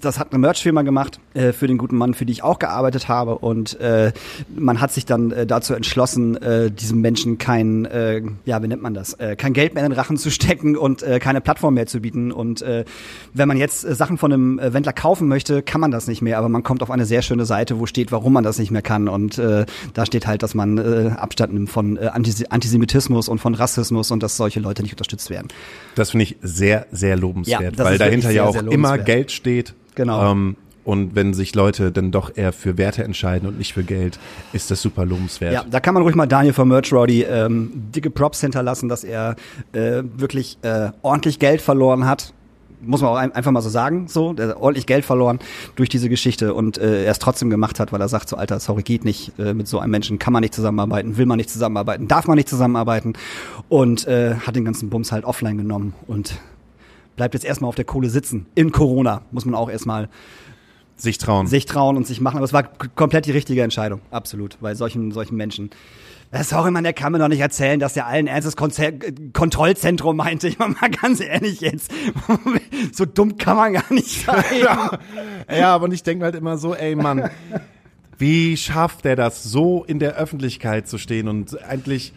Das 0.00 0.18
hat 0.18 0.32
eine 0.32 0.38
Merch-Firma 0.38 0.82
gemacht 0.82 1.20
äh, 1.34 1.52
für 1.52 1.66
den 1.66 1.78
guten 1.78 1.96
Mann, 1.96 2.14
für 2.14 2.24
die 2.24 2.32
ich 2.32 2.42
auch 2.42 2.58
gearbeitet 2.58 3.08
habe. 3.08 3.38
Und 3.38 3.78
äh, 3.80 4.12
man 4.54 4.80
hat 4.80 4.92
sich 4.92 5.04
dann 5.06 5.30
äh, 5.30 5.46
dazu 5.46 5.74
entschlossen, 5.74 6.36
äh, 6.40 6.70
diesem 6.70 7.00
Menschen 7.00 7.38
kein, 7.38 7.84
äh, 7.84 8.22
ja, 8.44 8.62
wie 8.62 8.68
nennt 8.68 8.82
man 8.82 8.94
das, 8.94 9.14
äh, 9.14 9.36
kein 9.36 9.52
Geld 9.52 9.74
mehr 9.74 9.84
in 9.84 9.90
den 9.90 9.98
Rachen 9.98 10.16
zu 10.16 10.30
stecken 10.30 10.76
und 10.76 11.02
äh, 11.02 11.18
keine 11.18 11.40
Plattform 11.40 11.74
mehr 11.74 11.86
zu 11.86 12.00
bieten. 12.00 12.32
Und 12.32 12.62
äh, 12.62 12.84
wenn 13.32 13.48
man 13.48 13.56
jetzt 13.56 13.84
äh, 13.84 13.94
Sachen 13.94 14.18
von 14.18 14.32
einem 14.32 14.58
äh, 14.58 14.72
Wendler 14.72 14.92
kaufen 14.92 15.28
möchte, 15.28 15.62
kann 15.62 15.80
man 15.80 15.90
das 15.90 16.06
nicht 16.06 16.22
mehr. 16.22 16.38
Aber 16.38 16.48
man 16.48 16.62
kommt 16.62 16.82
auf 16.82 16.90
eine 16.90 17.06
sehr 17.06 17.22
schöne 17.22 17.44
Seite, 17.44 17.78
wo 17.78 17.86
steht, 17.86 18.12
warum 18.12 18.32
man 18.32 18.44
das 18.44 18.58
nicht 18.58 18.70
mehr 18.70 18.82
kann. 18.82 19.08
Und 19.08 19.38
äh, 19.38 19.66
da 19.92 20.06
steht 20.06 20.26
halt, 20.26 20.42
dass 20.42 20.54
man 20.54 20.78
äh, 20.78 21.10
Abstand 21.16 21.52
nimmt 21.52 21.70
von 21.70 21.96
äh, 21.96 22.06
Antis 22.06 22.44
Antisemitismus 22.46 23.28
und 23.28 23.38
von 23.38 23.54
Rassismus 23.54 24.10
und 24.10 24.22
dass 24.22 24.36
solche 24.36 24.60
Leute 24.60 24.82
nicht 24.82 24.92
unterstützt 24.92 25.30
werden. 25.30 25.48
Das 25.94 26.10
finde 26.10 26.24
ich 26.24 26.36
sehr, 26.42 26.86
sehr 26.90 27.16
lobenswert, 27.16 27.78
Ja, 27.78 27.84
weil 27.84 27.98
dahinter 27.98 28.28
wirklich 28.28 28.36
ja 28.36 28.52
sehr, 28.52 28.62
auch 28.62 28.64
sehr 28.64 28.72
immer. 28.72 28.98
Geld 28.98 29.30
steht. 29.30 29.73
Genau. 29.94 30.32
Ähm, 30.32 30.56
und 30.84 31.14
wenn 31.14 31.32
sich 31.32 31.54
Leute 31.54 31.90
dann 31.90 32.10
doch 32.10 32.36
eher 32.36 32.52
für 32.52 32.76
Werte 32.76 33.02
entscheiden 33.04 33.48
und 33.48 33.58
nicht 33.58 33.72
für 33.72 33.84
Geld, 33.84 34.18
ist 34.52 34.70
das 34.70 34.82
super 34.82 35.06
lobenswert. 35.06 35.52
Ja, 35.52 35.64
da 35.68 35.80
kann 35.80 35.94
man 35.94 36.02
ruhig 36.02 36.14
mal 36.14 36.26
Daniel 36.26 36.52
von 36.52 36.68
Merch 36.68 36.92
Rowdy 36.92 37.22
ähm, 37.22 37.70
dicke 37.94 38.10
Props 38.10 38.40
hinterlassen, 38.40 38.88
dass 38.88 39.02
er 39.02 39.36
äh, 39.72 40.02
wirklich 40.16 40.58
äh, 40.62 40.90
ordentlich 41.02 41.38
Geld 41.38 41.62
verloren 41.62 42.06
hat. 42.06 42.34
Muss 42.82 43.00
man 43.00 43.10
auch 43.12 43.16
ein, 43.16 43.32
einfach 43.32 43.50
mal 43.50 43.62
so 43.62 43.70
sagen, 43.70 44.08
so, 44.08 44.34
der 44.34 44.48
hat 44.48 44.56
ordentlich 44.56 44.84
Geld 44.84 45.06
verloren 45.06 45.38
durch 45.74 45.88
diese 45.88 46.10
Geschichte 46.10 46.52
und 46.52 46.76
äh, 46.76 47.04
er 47.04 47.12
es 47.12 47.18
trotzdem 47.18 47.48
gemacht 47.48 47.80
hat, 47.80 47.92
weil 47.92 48.00
er 48.02 48.08
sagt, 48.08 48.28
so 48.28 48.36
Alter, 48.36 48.60
sorry, 48.60 48.82
geht 48.82 49.06
nicht, 49.06 49.32
äh, 49.38 49.54
mit 49.54 49.66
so 49.66 49.78
einem 49.78 49.90
Menschen 49.90 50.18
kann 50.18 50.34
man 50.34 50.42
nicht 50.42 50.52
zusammenarbeiten, 50.52 51.16
will 51.16 51.24
man 51.24 51.38
nicht 51.38 51.48
zusammenarbeiten, 51.48 52.08
darf 52.08 52.26
man 52.26 52.36
nicht 52.36 52.48
zusammenarbeiten 52.50 53.14
und 53.70 54.06
äh, 54.06 54.34
hat 54.34 54.54
den 54.54 54.66
ganzen 54.66 54.90
Bums 54.90 55.12
halt 55.12 55.24
offline 55.24 55.56
genommen 55.56 55.94
und 56.06 56.34
bleibt 57.16 57.34
jetzt 57.34 57.44
erstmal 57.44 57.68
auf 57.68 57.74
der 57.74 57.84
Kohle 57.84 58.10
sitzen. 58.10 58.46
In 58.54 58.72
Corona 58.72 59.22
muss 59.30 59.44
man 59.44 59.54
auch 59.54 59.70
erstmal 59.70 60.08
Sich 60.96 61.18
trauen. 61.18 61.46
sich 61.46 61.66
trauen 61.66 61.96
und 61.96 62.06
sich 62.06 62.20
machen. 62.20 62.36
Aber 62.36 62.44
es 62.44 62.52
war 62.52 62.62
komplett 62.62 63.26
die 63.26 63.32
richtige 63.32 63.62
Entscheidung. 63.62 64.00
Absolut. 64.10 64.58
Bei 64.60 64.74
solchen, 64.74 65.10
solchen 65.12 65.36
Menschen. 65.36 65.70
Sorry, 66.42 66.70
man, 66.72 66.82
der 66.82 66.92
kann 66.92 67.12
mir 67.12 67.18
doch 67.18 67.28
nicht 67.28 67.40
erzählen, 67.40 67.78
dass 67.78 67.94
der 67.94 68.06
allen 68.06 68.26
Ernstes 68.26 68.56
Konzer 68.56 68.90
Kontrollzentrum 69.32 70.16
meinte. 70.16 70.48
Ich 70.48 70.58
meine 70.58 70.74
mal 70.80 70.90
ganz 70.90 71.20
ehrlich 71.20 71.60
jetzt. 71.60 71.92
so 72.92 73.04
dumm 73.04 73.36
kann 73.38 73.56
man 73.56 73.72
gar 73.74 73.92
nicht 73.92 74.24
sein. 74.24 74.44
ja, 74.60 74.98
ja, 75.48 75.74
aber 75.74 75.88
ich 75.92 76.02
denke 76.02 76.24
halt 76.24 76.34
immer 76.34 76.58
so, 76.58 76.74
ey 76.74 76.96
Mann, 76.96 77.30
wie 78.18 78.56
schafft 78.56 79.04
der 79.04 79.14
das, 79.14 79.44
so 79.44 79.84
in 79.84 79.98
der 80.00 80.16
Öffentlichkeit 80.16 80.88
zu 80.88 80.98
stehen 80.98 81.28
und 81.28 81.62
eigentlich, 81.62 82.12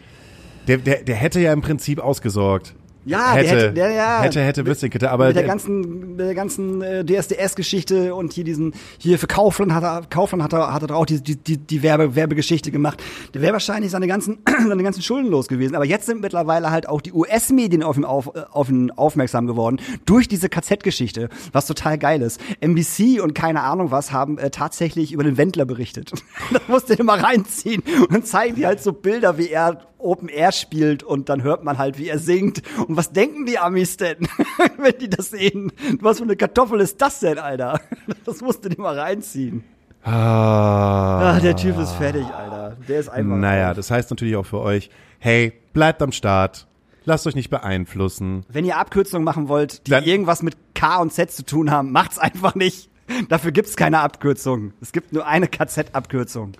der, 0.66 0.78
der, 0.78 1.02
der 1.04 1.14
hätte 1.14 1.38
ja 1.40 1.52
im 1.52 1.60
Prinzip 1.60 2.00
ausgesorgt. 2.00 2.74
Ja, 3.04 3.32
hätte, 3.32 3.48
der 3.48 3.56
hätte, 3.58 3.72
der, 3.72 3.90
ja, 3.90 4.22
hätte, 4.22 4.40
hätte, 4.42 4.66
Würstchenkette, 4.66 5.10
aber 5.10 5.28
mit 5.28 5.36
der 5.36 5.44
ganzen, 5.44 6.16
mit 6.16 6.20
der 6.20 6.34
ganzen 6.34 6.82
äh, 6.82 7.04
DSDS-Geschichte 7.04 8.14
und 8.14 8.32
hier 8.32 8.44
diesen, 8.44 8.74
hier 8.98 9.18
für 9.18 9.26
Kaufland 9.26 9.72
hat 9.72 9.82
er, 9.82 10.02
Kaufland 10.10 10.42
hat 10.42 10.52
er, 10.52 10.72
hat 10.72 10.82
er 10.82 10.96
auch 10.96 11.06
die, 11.06 11.22
die, 11.22 11.56
die, 11.56 11.82
Werbe, 11.82 12.14
Werbegeschichte 12.16 12.70
gemacht. 12.70 13.02
Der 13.34 13.40
wäre 13.40 13.52
wahrscheinlich 13.52 13.92
seine 13.92 14.08
ganzen, 14.08 14.40
seine 14.68 14.82
ganzen 14.82 15.02
Schulden 15.02 15.30
los 15.30 15.48
gewesen. 15.48 15.74
Aber 15.74 15.84
jetzt 15.84 16.06
sind 16.06 16.20
mittlerweile 16.20 16.70
halt 16.70 16.88
auch 16.88 17.00
die 17.00 17.12
US-Medien 17.12 17.82
auf 17.82 17.96
ihn, 17.96 18.04
auf, 18.04 18.34
äh, 18.34 18.42
auf 18.50 18.68
ihn 18.68 18.90
aufmerksam 18.90 19.46
geworden 19.46 19.80
durch 20.04 20.28
diese 20.28 20.48
KZ-Geschichte, 20.48 21.28
was 21.52 21.66
total 21.66 21.98
geil 21.98 22.20
ist. 22.20 22.40
NBC 22.60 23.20
und 23.22 23.34
keine 23.34 23.62
Ahnung 23.62 23.90
was 23.90 24.12
haben 24.12 24.38
äh, 24.38 24.50
tatsächlich 24.50 25.12
über 25.12 25.24
den 25.24 25.36
Wendler 25.36 25.64
berichtet. 25.64 26.12
das 26.52 26.62
musst 26.68 26.90
du 26.90 27.04
mal 27.04 27.20
reinziehen. 27.20 27.82
Und 28.00 28.12
dann 28.12 28.24
zeigen 28.24 28.56
die 28.56 28.66
halt 28.66 28.82
so 28.82 28.92
Bilder, 28.92 29.38
wie 29.38 29.48
er 29.48 29.88
Open 29.98 30.28
Air 30.28 30.52
spielt 30.52 31.02
und 31.02 31.28
dann 31.28 31.42
hört 31.42 31.64
man 31.64 31.78
halt, 31.78 31.98
wie 31.98 32.08
er 32.08 32.18
singt. 32.18 32.62
Und 32.86 32.96
was 32.96 33.12
denken 33.12 33.46
die 33.46 33.58
Amis 33.58 33.96
denn, 33.96 34.16
wenn 34.78 34.96
die 34.98 35.10
das 35.10 35.30
sehen? 35.30 35.72
Was 36.00 36.18
für 36.18 36.24
eine 36.24 36.36
Kartoffel 36.36 36.80
ist 36.80 37.00
das 37.00 37.20
denn, 37.20 37.38
Alter? 37.38 37.80
Das 38.24 38.40
musst 38.42 38.64
du 38.64 38.68
dir 38.68 38.80
mal 38.80 38.98
reinziehen. 38.98 39.64
Ah. 40.04 41.34
Ah, 41.36 41.40
der 41.40 41.56
Typ 41.56 41.78
ist 41.78 41.92
fertig, 41.92 42.24
Alter. 42.26 42.76
Der 42.88 43.00
ist 43.00 43.08
einfach. 43.08 43.36
Naja, 43.36 43.74
das 43.74 43.90
heißt 43.90 44.10
natürlich 44.10 44.36
auch 44.36 44.46
für 44.46 44.60
euch, 44.60 44.90
hey, 45.18 45.52
bleibt 45.72 46.02
am 46.02 46.12
Start, 46.12 46.66
lasst 47.04 47.26
euch 47.26 47.34
nicht 47.34 47.50
beeinflussen. 47.50 48.44
Wenn 48.48 48.64
ihr 48.64 48.76
Abkürzungen 48.78 49.24
machen 49.24 49.48
wollt, 49.48 49.86
die 49.86 49.90
Dann- 49.90 50.04
irgendwas 50.04 50.42
mit 50.42 50.56
K 50.74 50.98
und 50.98 51.12
Z 51.12 51.30
zu 51.30 51.44
tun 51.44 51.70
haben, 51.70 51.90
macht's 51.92 52.18
einfach 52.18 52.54
nicht. 52.54 52.90
Dafür 53.28 53.52
gibt's 53.52 53.76
keine 53.76 54.00
Abkürzung. 54.00 54.72
Es 54.82 54.92
gibt 54.92 55.12
nur 55.12 55.26
eine 55.26 55.48
KZ-Abkürzung. 55.48 56.52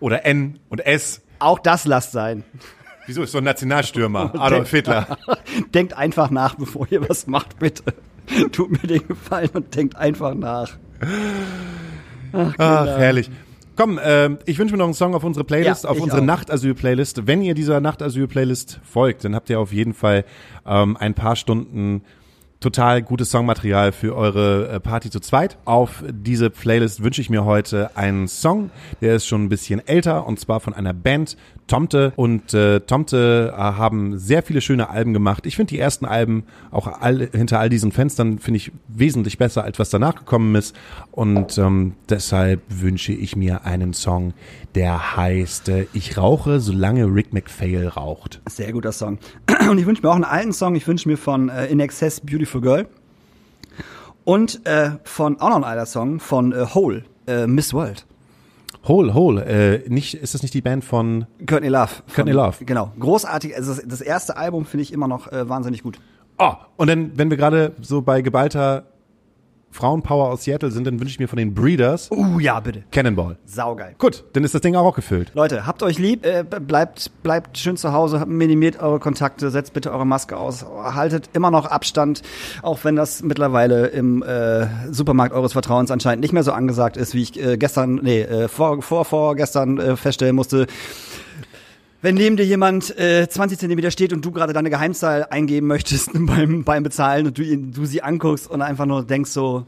Oder 0.00 0.24
N 0.24 0.58
und 0.70 0.80
S. 0.80 1.20
Auch 1.38 1.58
das 1.58 1.84
lasst 1.84 2.12
sein. 2.12 2.42
Wieso 3.10 3.24
ist 3.24 3.32
so 3.32 3.38
ein 3.38 3.44
Nationalstürmer? 3.44 4.32
Adolf 4.38 4.70
Hitler. 4.70 5.18
denkt 5.74 5.94
einfach 5.94 6.30
nach, 6.30 6.54
bevor 6.54 6.86
ihr 6.92 7.08
was 7.08 7.26
macht, 7.26 7.58
bitte. 7.58 7.82
Tut 8.52 8.70
mir 8.70 8.86
den 8.86 9.04
Gefallen 9.08 9.50
und 9.52 9.74
denkt 9.74 9.96
einfach 9.96 10.32
nach. 10.32 10.78
Ach, 12.32 12.54
herrlich. 12.56 13.28
Komm, 13.74 13.98
ähm, 14.00 14.38
ich 14.46 14.60
wünsche 14.60 14.74
mir 14.74 14.78
noch 14.78 14.84
einen 14.84 14.94
Song 14.94 15.16
auf 15.16 15.24
unsere 15.24 15.42
Playlist, 15.42 15.82
Ja, 15.82 15.90
auf 15.90 15.98
unsere. 15.98 16.22
Nachtasyl-Playlist. 16.22 17.26
Wenn 17.26 17.42
ihr 17.42 17.54
dieser 17.54 17.80
Nachtasyl-Playlist 17.80 18.78
folgt, 18.84 19.24
dann 19.24 19.34
habt 19.34 19.50
ihr 19.50 19.58
auf 19.58 19.72
jeden 19.72 19.92
Fall 19.92 20.24
ähm, 20.64 20.96
ein 20.96 21.14
paar 21.14 21.34
Stunden 21.34 22.04
total 22.60 23.02
gutes 23.02 23.30
Songmaterial 23.30 23.90
für 23.90 24.14
eure 24.14 24.68
äh, 24.68 24.80
Party 24.80 25.10
zu 25.10 25.18
zweit. 25.18 25.58
Auf 25.64 26.04
diese 26.08 26.50
Playlist 26.50 27.02
wünsche 27.02 27.22
ich 27.22 27.30
mir 27.30 27.44
heute 27.44 27.96
einen 27.96 28.28
Song, 28.28 28.70
der 29.00 29.16
ist 29.16 29.26
schon 29.26 29.44
ein 29.44 29.48
bisschen 29.48 29.84
älter 29.86 30.26
und 30.26 30.38
zwar 30.38 30.60
von 30.60 30.74
einer 30.74 30.92
Band 30.92 31.36
Tomte 31.70 32.12
und 32.16 32.52
äh, 32.52 32.80
Tomte 32.80 33.54
äh, 33.56 33.56
haben 33.56 34.18
sehr 34.18 34.42
viele 34.42 34.60
schöne 34.60 34.90
Alben 34.90 35.12
gemacht. 35.12 35.46
Ich 35.46 35.54
finde 35.54 35.70
die 35.70 35.78
ersten 35.78 36.04
Alben 36.04 36.44
auch 36.72 36.88
all, 36.88 37.28
hinter 37.32 37.60
all 37.60 37.68
diesen 37.68 37.92
Fenstern 37.92 38.40
finde 38.40 38.58
ich 38.58 38.72
wesentlich 38.88 39.38
besser 39.38 39.62
als 39.62 39.78
was 39.78 39.88
danach 39.88 40.16
gekommen 40.16 40.56
ist 40.56 40.74
und 41.12 41.56
ähm, 41.58 41.94
deshalb 42.08 42.60
wünsche 42.68 43.12
ich 43.12 43.36
mir 43.36 43.64
einen 43.64 43.92
Song, 43.92 44.34
der 44.74 45.16
heißt 45.16 45.68
äh, 45.68 45.86
Ich 45.92 46.18
rauche, 46.18 46.58
solange 46.58 47.04
Rick 47.04 47.32
McPhail 47.32 47.86
raucht. 47.86 48.40
Sehr 48.48 48.72
guter 48.72 48.92
Song. 48.92 49.18
Und 49.70 49.78
ich 49.78 49.86
wünsche 49.86 50.02
mir 50.02 50.10
auch 50.10 50.16
einen 50.16 50.24
alten 50.24 50.52
Song. 50.52 50.74
Ich 50.74 50.86
wünsche 50.88 51.08
mir 51.08 51.16
von 51.16 51.50
äh, 51.50 51.66
In 51.66 51.78
Excess 51.78 52.20
Beautiful 52.20 52.60
Girl. 52.60 52.88
Und 54.24 54.66
äh, 54.66 54.90
von 55.04 55.40
auch 55.40 55.50
noch 55.50 55.56
ein 55.56 55.64
alter 55.64 55.86
Song 55.86 56.18
von 56.18 56.52
äh, 56.52 56.66
Hole, 56.74 57.04
äh, 57.28 57.46
Miss 57.46 57.72
World. 57.72 58.06
Hole, 58.88 59.12
Hole, 59.14 59.44
äh, 59.44 59.88
nicht, 59.88 60.14
ist 60.14 60.34
das 60.34 60.42
nicht 60.42 60.54
die 60.54 60.62
Band 60.62 60.84
von 60.84 61.26
Courtney 61.46 61.68
Love. 61.68 61.90
Courtney 62.14 62.32
Love. 62.32 62.64
Genau. 62.64 62.92
Großartig. 62.98 63.54
Also 63.54 63.74
das, 63.74 63.86
das 63.86 64.00
erste 64.00 64.36
Album 64.36 64.64
finde 64.64 64.82
ich 64.82 64.92
immer 64.92 65.06
noch 65.06 65.30
äh, 65.30 65.48
wahnsinnig 65.48 65.82
gut. 65.82 65.98
Oh, 66.38 66.54
und 66.76 66.88
dann, 66.88 67.18
wenn 67.18 67.28
wir 67.28 67.36
gerade 67.36 67.72
so 67.82 68.00
bei 68.00 68.22
geballter 68.22 68.84
Frauenpower 69.70 70.30
aus 70.30 70.44
Seattle 70.44 70.70
sind, 70.70 70.86
dann 70.86 71.00
wünsche 71.00 71.12
ich 71.12 71.18
mir 71.18 71.28
von 71.28 71.38
den 71.38 71.54
Breeders 71.54 72.10
Uh, 72.10 72.40
ja, 72.40 72.58
bitte. 72.60 72.82
Cannonball. 72.90 73.36
Saugeil. 73.44 73.94
Gut, 73.98 74.24
dann 74.32 74.44
ist 74.44 74.54
das 74.54 74.60
Ding 74.60 74.74
auch 74.74 74.94
gefüllt. 74.94 75.32
Leute, 75.34 75.66
habt 75.66 75.82
euch 75.82 75.98
lieb, 75.98 76.26
äh, 76.26 76.44
bleibt, 76.44 77.22
bleibt 77.22 77.56
schön 77.56 77.76
zu 77.76 77.92
Hause, 77.92 78.24
minimiert 78.26 78.80
eure 78.80 78.98
Kontakte, 78.98 79.50
setzt 79.50 79.72
bitte 79.72 79.92
eure 79.92 80.06
Maske 80.06 80.36
aus, 80.36 80.64
haltet 80.64 81.30
immer 81.32 81.50
noch 81.50 81.66
Abstand, 81.66 82.22
auch 82.62 82.84
wenn 82.84 82.96
das 82.96 83.22
mittlerweile 83.22 83.86
im 83.88 84.22
äh, 84.22 84.66
Supermarkt 84.92 85.34
eures 85.34 85.52
Vertrauens 85.52 85.90
anscheinend 85.90 86.22
nicht 86.22 86.32
mehr 86.32 86.42
so 86.42 86.52
angesagt 86.52 86.96
ist, 86.96 87.14
wie 87.14 87.22
ich 87.22 87.40
äh, 87.42 87.56
gestern, 87.56 88.00
nee, 88.02 88.22
äh, 88.22 88.48
vor, 88.48 88.82
vor, 88.82 89.04
vorgestern 89.04 89.78
äh, 89.78 89.96
feststellen 89.96 90.36
musste. 90.36 90.66
Wenn 92.02 92.14
neben 92.14 92.36
dir 92.36 92.46
jemand 92.46 92.96
äh, 92.98 93.28
20 93.28 93.58
Zentimeter 93.58 93.90
steht 93.90 94.12
und 94.12 94.24
du 94.24 94.30
gerade 94.30 94.52
deine 94.52 94.70
Geheimzahl 94.70 95.26
eingeben 95.28 95.66
möchtest 95.66 96.10
beim, 96.14 96.64
beim 96.64 96.82
Bezahlen 96.82 97.26
und 97.26 97.36
du, 97.38 97.42
ihn, 97.42 97.72
du 97.72 97.84
sie 97.84 98.02
anguckst 98.02 98.48
und 98.50 98.62
einfach 98.62 98.86
nur 98.86 99.04
denkst 99.04 99.30
so, 99.30 99.66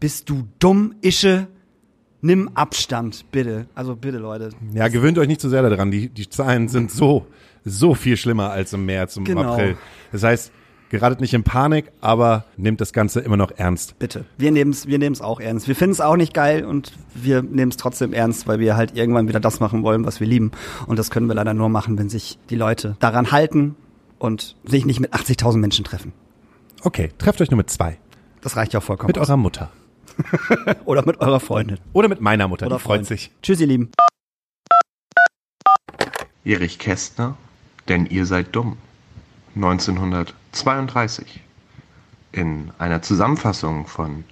bist 0.00 0.28
du 0.30 0.46
dumm, 0.58 0.94
Ische? 1.00 1.48
Nimm 2.20 2.48
Abstand, 2.54 3.26
bitte. 3.32 3.66
Also 3.74 3.96
bitte, 3.96 4.18
Leute. 4.18 4.50
Ja, 4.72 4.88
gewöhnt 4.88 5.18
euch 5.18 5.28
nicht 5.28 5.40
zu 5.42 5.50
sehr 5.50 5.68
daran. 5.68 5.90
Die, 5.90 6.08
die 6.08 6.28
Zahlen 6.28 6.68
sind 6.68 6.90
so, 6.90 7.26
so 7.64 7.94
viel 7.94 8.16
schlimmer 8.16 8.50
als 8.50 8.72
im 8.72 8.86
März, 8.86 9.16
im 9.18 9.24
Genau. 9.24 9.52
April. 9.52 9.76
Das 10.10 10.22
heißt, 10.22 10.52
geratet 10.94 11.20
nicht 11.20 11.34
in 11.34 11.42
Panik, 11.42 11.90
aber 12.00 12.44
nehmt 12.56 12.80
das 12.80 12.92
Ganze 12.92 13.18
immer 13.20 13.36
noch 13.36 13.50
ernst. 13.56 13.98
Bitte. 13.98 14.24
Wir 14.38 14.52
nehmen 14.52 14.70
es 14.70 14.86
wir 14.86 14.98
nehmen's 14.98 15.20
auch 15.20 15.40
ernst. 15.40 15.66
Wir 15.66 15.74
finden 15.74 15.92
es 15.92 16.00
auch 16.00 16.14
nicht 16.14 16.32
geil 16.32 16.64
und 16.64 16.92
wir 17.14 17.42
nehmen 17.42 17.72
es 17.72 17.76
trotzdem 17.76 18.12
ernst, 18.12 18.46
weil 18.46 18.60
wir 18.60 18.76
halt 18.76 18.96
irgendwann 18.96 19.26
wieder 19.26 19.40
das 19.40 19.58
machen 19.58 19.82
wollen, 19.82 20.06
was 20.06 20.20
wir 20.20 20.28
lieben. 20.28 20.52
Und 20.86 20.98
das 20.98 21.10
können 21.10 21.26
wir 21.26 21.34
leider 21.34 21.52
nur 21.52 21.68
machen, 21.68 21.98
wenn 21.98 22.08
sich 22.08 22.38
die 22.48 22.54
Leute 22.54 22.96
daran 23.00 23.32
halten 23.32 23.74
und 24.20 24.54
sich 24.64 24.86
nicht 24.86 25.00
mit 25.00 25.12
80.000 25.12 25.56
Menschen 25.58 25.84
treffen. 25.84 26.12
Okay, 26.82 27.10
trefft 27.18 27.40
euch 27.40 27.50
nur 27.50 27.58
mit 27.58 27.70
zwei. 27.70 27.98
Das 28.40 28.56
reicht 28.56 28.72
ja 28.72 28.78
auch 28.78 28.84
vollkommen. 28.84 29.08
Mit 29.08 29.18
aus. 29.18 29.28
eurer 29.28 29.36
Mutter. 29.36 29.70
Oder 30.84 31.04
mit 31.04 31.20
eurer 31.20 31.40
Freundin. 31.40 31.78
Oder 31.92 32.08
mit 32.08 32.20
meiner 32.20 32.46
Mutter, 32.46 32.66
Oder 32.66 32.76
die 32.76 32.82
freut 32.82 32.98
Freund. 32.98 33.06
sich. 33.08 33.32
Tschüss, 33.42 33.60
ihr 33.60 33.66
Lieben. 33.66 33.90
Erich 36.44 36.78
Kästner, 36.78 37.36
denn 37.88 38.06
ihr 38.06 38.26
seid 38.26 38.54
dumm. 38.54 38.76
1932. 40.54 41.42
In 42.30 42.70
einer 42.78 43.02
Zusammenfassung 43.02 43.88
von 43.88 44.22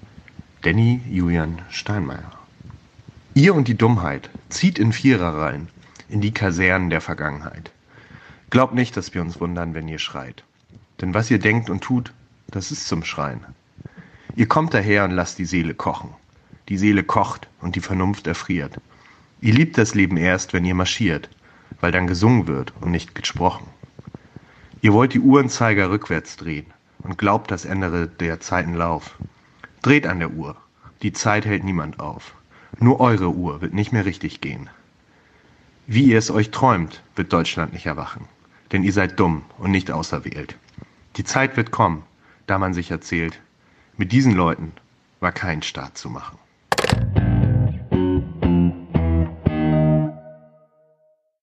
Danny 0.61 1.01
Julian 1.11 1.61
Steinmeier. 1.69 2.31
Ihr 3.35 3.57
und 3.57 3.67
die 3.67 3.77
Dummheit 3.77 4.31
zieht 4.49 4.79
in 4.79 4.93
Viererreihen 4.93 5.67
in 6.09 6.21
die 6.21 6.33
Kasernen 6.33 6.91
der 6.91 7.01
Vergangenheit. 7.01 7.73
Glaubt 8.51 8.73
nicht, 8.73 8.97
dass 8.97 9.15
wir 9.15 9.21
uns 9.21 9.41
wundern, 9.41 9.75
wenn 9.75 9.89
ihr 9.89 9.99
schreit. 9.99 10.45
Denn 11.01 11.13
was 11.13 11.29
ihr 11.29 11.41
denkt 11.41 11.69
und 11.69 11.83
tut, 11.83 12.13
das 12.53 12.71
ist 12.71 12.87
zum 12.87 13.03
Schreien. 13.03 13.41
Ihr 14.37 14.47
kommt 14.47 14.75
daher 14.75 15.03
und 15.03 15.11
lasst 15.11 15.41
die 15.41 15.45
Seele 15.45 15.75
kochen. 15.75 16.11
Die 16.69 16.79
Seele 16.79 17.03
kocht 17.03 17.49
und 17.61 17.75
die 17.75 17.81
Vernunft 17.81 18.29
erfriert. 18.29 18.79
Ihr 19.41 19.55
liebt 19.55 19.77
das 19.77 19.95
Leben 19.95 20.17
erst, 20.17 20.53
wenn 20.53 20.65
ihr 20.65 20.77
marschiert, 20.77 21.29
weil 21.81 21.91
dann 21.91 22.07
gesungen 22.07 22.47
wird 22.47 22.73
und 22.81 22.93
nicht 22.93 23.17
gesprochen. 23.17 23.67
Ihr 24.85 24.93
wollt 24.93 25.15
die 25.15 25.21
Uhrenzeiger 25.21 25.91
rückwärts 25.91 26.37
drehen 26.37 26.67
und 27.05 27.17
glaubt, 27.17 27.53
das 27.53 27.65
ändere 27.65 28.09
der 28.09 28.41
Zeiten 28.41 28.75
Lauf. 28.75 29.17
Dreht 29.81 30.09
an 30.09 30.19
der 30.19 30.33
Uhr. 30.33 30.57
Die 31.03 31.13
Zeit 31.13 31.47
hält 31.47 31.63
niemand 31.63 32.01
auf. 32.01 32.35
Nur 32.81 32.99
eure 32.99 33.29
Uhr 33.29 33.61
wird 33.61 33.75
nicht 33.75 33.93
mehr 33.93 34.05
richtig 34.05 34.41
gehen. 34.41 34.69
Wie 35.87 36.07
ihr 36.07 36.19
es 36.19 36.33
euch 36.33 36.51
träumt, 36.51 37.01
wird 37.15 37.33
Deutschland 37.33 37.73
nicht 37.73 37.87
erwachen. 37.87 38.27
Denn 38.73 38.83
ihr 38.83 38.93
seid 38.93 39.21
dumm 39.21 39.45
und 39.59 39.71
nicht 39.71 39.93
auserwählt. 39.93 40.57
Die 41.17 41.25
Zeit 41.25 41.57
wird 41.57 41.71
kommen, 41.71 42.03
da 42.49 42.59
man 42.59 42.75
sich 42.75 42.91
erzählt, 42.91 43.41
mit 43.97 44.11
diesen 44.11 44.33
Leuten 44.33 44.73
war 45.21 45.31
kein 45.31 45.63
Staat 45.63 45.97
zu 45.97 46.11
machen. 46.11 46.39